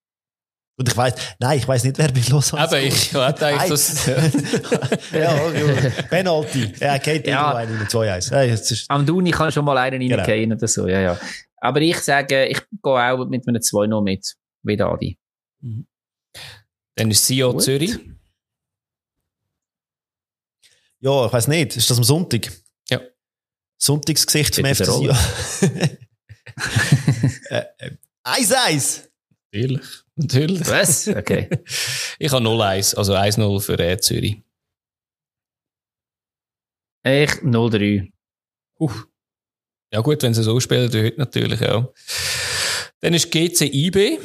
Und 0.76 0.90
ich 0.90 0.98
weiß, 0.98 1.14
nein, 1.40 1.60
ich 1.60 1.68
weiß 1.68 1.84
nicht, 1.84 2.00
wer 2.00 2.12
bei 2.12 2.22
Lausanne 2.28 2.64
Aber 2.64 2.80
ich 2.80 3.14
hatte 3.14 3.46
eigentlich 3.46 3.70
das. 3.70 4.08
ja, 5.12 5.52
ja, 5.52 5.90
Penalty. 6.10 6.74
Ja, 6.80 6.98
geht 6.98 7.28
ja. 7.28 7.56
einen 7.56 7.80
in 7.80 7.88
2-1. 7.88 8.86
Am 8.90 9.06
Duni 9.06 9.30
kann 9.30 9.52
schon 9.52 9.66
mal 9.66 9.78
einen 9.78 10.00
genau. 10.00 10.24
reingehen 10.24 10.54
oder 10.54 10.68
so, 10.68 10.88
ja, 10.88 11.00
ja. 11.00 11.20
Aber 11.58 11.80
ich 11.80 12.00
sage, 12.00 12.48
ich 12.48 12.60
gehe 12.82 13.14
auch 13.14 13.28
mit 13.28 13.48
einem 13.48 13.58
2-0 13.58 14.04
mit, 14.04 14.36
wie 14.64 14.82
Adi. 14.82 15.20
Mhm. 15.62 15.86
Dann 16.96 17.12
ist 17.12 17.28
Sio 17.28 17.54
Zürich. 17.58 18.00
Ja, 21.04 21.26
ich 21.26 21.34
weiß 21.34 21.50
nicht. 21.50 21.76
Ist 21.76 21.90
das 21.90 21.98
am 21.98 22.06
Sonntag? 22.06 22.50
Ja. 22.90 23.02
Sonntagsgesicht 23.78 24.56
vom 24.56 24.64
FC 24.66 24.86
Sion. 24.86 25.10
1-1. 28.24 29.10
Natürlich. 29.52 29.86
Natürlich. 30.16 30.68
Was? 30.70 31.10
Okay. 31.10 31.50
ich 32.20 32.32
habe 32.32 32.46
0-1, 32.46 32.96
also 32.96 33.16
1-0 33.16 33.60
für 33.60 33.78
äh, 33.80 33.98
Zürich. 34.00 34.42
Ich 37.04 37.32
0-3. 37.32 38.10
Uh. 38.80 38.92
Ja 39.92 40.00
gut, 40.00 40.24
wenn 40.24 40.34
sie 40.34 40.44
so 40.44 40.58
spielen, 40.62 40.90
dann 40.90 41.04
heute 41.04 41.20
natürlich 41.20 41.62
auch. 41.68 41.94
Dann 43.02 43.14
ist 43.14 43.30
GC 43.30 43.64
IB. 43.74 44.20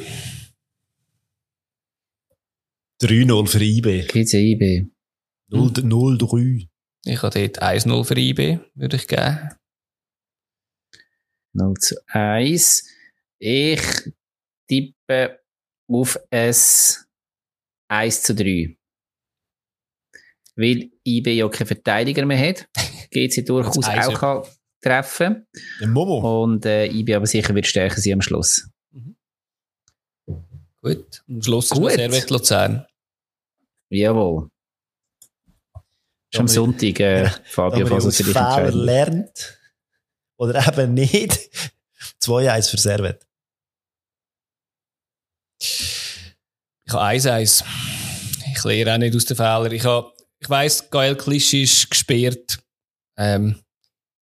3-0 3.01 3.47
für 3.47 3.61
IB. 3.61 4.07
GC 4.07 4.33
IB. 4.33 4.89
0-3. 5.51 6.67
Ich 7.05 7.23
habe 7.23 7.39
dort 7.39 7.63
1-0 7.63 8.03
für 8.03 8.17
IB, 8.17 8.59
würde 8.75 8.95
ich 8.97 9.07
geben. 9.07 9.49
0 11.53 11.73
zu 11.75 11.95
1. 12.07 12.83
Ich 13.39 13.81
tippe 14.67 15.39
auf 15.87 16.19
ein 16.29 16.55
1 17.87 18.23
zu 18.23 18.35
3. 18.35 18.77
Weil 20.55 20.91
IB 21.05 21.33
ja 21.33 21.47
keine 21.47 21.65
Verteidiger 21.65 22.25
mehr 22.25 22.49
hat, 22.49 22.67
geht 23.11 23.33
sie 23.33 23.45
durchaus 23.45 23.87
auch 23.87 24.13
kann 24.13 24.43
treffen. 24.81 25.47
Momo. 25.85 26.43
Und 26.43 26.65
äh, 26.65 26.87
IB 26.87 27.15
aber 27.15 27.25
sicher 27.25 27.53
wird 27.55 27.65
stärker 27.65 27.99
sein 27.99 28.13
am 28.13 28.21
Schluss. 28.21 28.69
Mhm. 28.91 29.15
Gut. 30.81 31.23
Am 31.27 31.41
Schluss 31.41 31.69
Gut. 31.69 31.91
ist 31.91 31.95
Servet 31.95 32.29
Luzern. 32.29 32.85
Jawohl. 33.89 34.49
Ist 36.31 36.39
am 36.39 36.47
Sonntag, 36.47 36.99
äh, 36.99 37.23
ja, 37.23 37.35
Fabio, 37.45 37.87
falls 37.87 38.05
er 38.05 38.11
sich 38.11 38.25
Fehler 38.27 38.71
lernt. 38.71 39.59
Oder 40.37 40.65
eben 40.67 40.93
nicht. 40.93 41.49
2-1 42.21 42.69
für 42.69 42.77
Servet. 42.77 43.27
Ich 45.59 46.93
habe 46.93 47.03
eins, 47.03 47.25
eins. 47.25 47.63
Ich 48.55 48.63
lehre 48.63 48.93
auch 48.93 48.97
nicht 48.97 49.15
aus 49.15 49.25
den 49.25 49.37
Fehlern. 49.37 49.71
Ich, 49.71 49.85
habe, 49.85 50.13
ich 50.39 50.49
weiss, 50.49 50.89
Gael 50.89 51.15
Klisch 51.15 51.53
ist 51.53 51.89
gesperrt. 51.89 52.59
Ähm, 53.17 53.61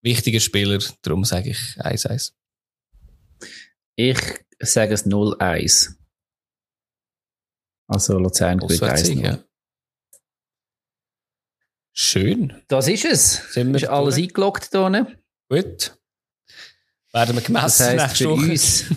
wichtiger 0.02 0.40
Spieler, 0.40 0.80
darum 1.02 1.24
sage 1.24 1.52
ich 1.52 1.60
1-1. 1.80 2.34
Ich 3.96 4.20
sage 4.60 4.94
es 4.94 5.06
0-1. 5.06 5.94
Also 7.88 8.20
Luzern 8.20 8.60
gewinnt 8.60 8.84
1 8.84 9.10
ja. 9.10 9.40
Schön. 12.00 12.54
Das 12.68 12.88
ist 12.88 13.06
es. 13.06 13.54
Sind 13.54 13.70
wir 13.70 13.82
ist 13.82 13.90
alles 13.90 14.16
durch? 14.16 14.28
eingeloggt 14.28 14.70
hier. 14.72 15.08
Gut. 15.50 15.98
Werden 17.12 17.36
wir 17.36 17.42
gemessen 17.42 17.64
das 17.64 17.80
heisst, 17.80 18.22
nächste 18.22 18.30
Woche. 18.30 18.96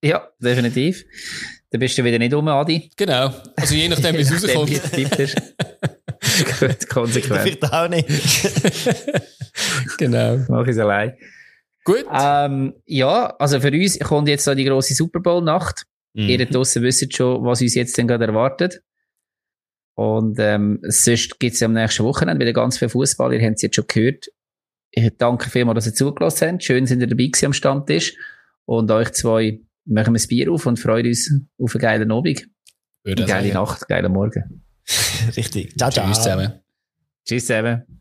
ja, 0.04 0.28
definitiv. 0.38 1.04
Dann 1.70 1.80
bist 1.80 1.98
du 1.98 2.04
wieder 2.04 2.20
nicht 2.20 2.32
um, 2.32 2.46
Adi. 2.46 2.88
Genau. 2.96 3.34
Also 3.56 3.74
je 3.74 3.88
nachdem, 3.88 4.14
wie 4.14 4.20
es 4.20 4.30
rauskommt. 4.54 4.70
Gut, 6.60 6.88
konsequent. 6.88 7.40
Vielleicht 7.40 7.64
auch 7.64 7.88
nicht. 7.88 8.06
genau. 9.98 10.38
Mach 10.48 10.62
ich 10.62 10.70
es 10.70 10.78
allein. 10.78 11.16
Gut. 11.82 12.04
Ähm, 12.12 12.74
ja, 12.86 13.34
also 13.40 13.58
für 13.58 13.72
uns 13.72 13.98
kommt 13.98 14.28
jetzt 14.28 14.44
so 14.44 14.54
die 14.54 14.64
grosse 14.66 14.94
Super 14.94 15.18
Bowl-Nacht. 15.18 15.84
Mhm. 16.12 16.28
Ihr 16.28 16.38
da 16.38 16.44
draussen 16.44 16.84
wisst 16.84 17.12
schon, 17.12 17.44
was 17.44 17.60
uns 17.60 17.74
jetzt 17.74 17.98
denn 17.98 18.06
gerade 18.06 18.26
erwartet. 18.26 18.82
Und 20.00 20.38
ähm, 20.38 20.78
sonst 20.84 21.38
gibt 21.38 21.52
es 21.52 21.60
ja 21.60 21.66
am 21.66 21.74
nächsten 21.74 22.04
Wochenende 22.04 22.40
wieder 22.40 22.54
ganz 22.54 22.78
viel 22.78 22.88
Fußball. 22.88 23.34
Ihr 23.34 23.46
habt 23.46 23.56
es 23.56 23.62
jetzt 23.62 23.76
schon 23.76 23.84
gehört. 23.86 24.28
Ich 24.92 25.12
danke 25.18 25.50
vielmals, 25.50 25.84
dass 25.84 25.88
ihr 25.88 25.94
zugelassen 25.94 26.52
habt. 26.52 26.64
Schön, 26.64 26.86
sind 26.86 27.02
ihr 27.02 27.06
dabei 27.06 27.26
gewesen 27.26 27.44
am 27.44 27.52
Stammtisch. 27.52 28.16
Und 28.64 28.90
euch 28.90 29.12
zwei 29.12 29.60
machen 29.84 30.14
wir 30.14 30.20
ein 30.22 30.26
Bier 30.26 30.50
auf 30.52 30.64
und 30.64 30.78
freuen 30.78 31.06
uns 31.06 31.30
auf 31.58 31.74
einen 31.74 31.82
geilen 31.82 32.12
Abend. 32.12 32.48
Würde 33.04 33.24
Eine 33.24 33.30
geile 33.30 33.48
sagen. 33.48 33.62
Nacht, 33.62 33.88
geilen 33.88 34.12
Morgen. 34.12 34.64
Richtig. 35.36 35.76
Ciao, 35.76 35.90
ciao. 35.90 36.06
Tschüss 36.06 36.22
zusammen. 36.22 36.52
Tschüss 37.26 37.44
zusammen. 37.44 37.99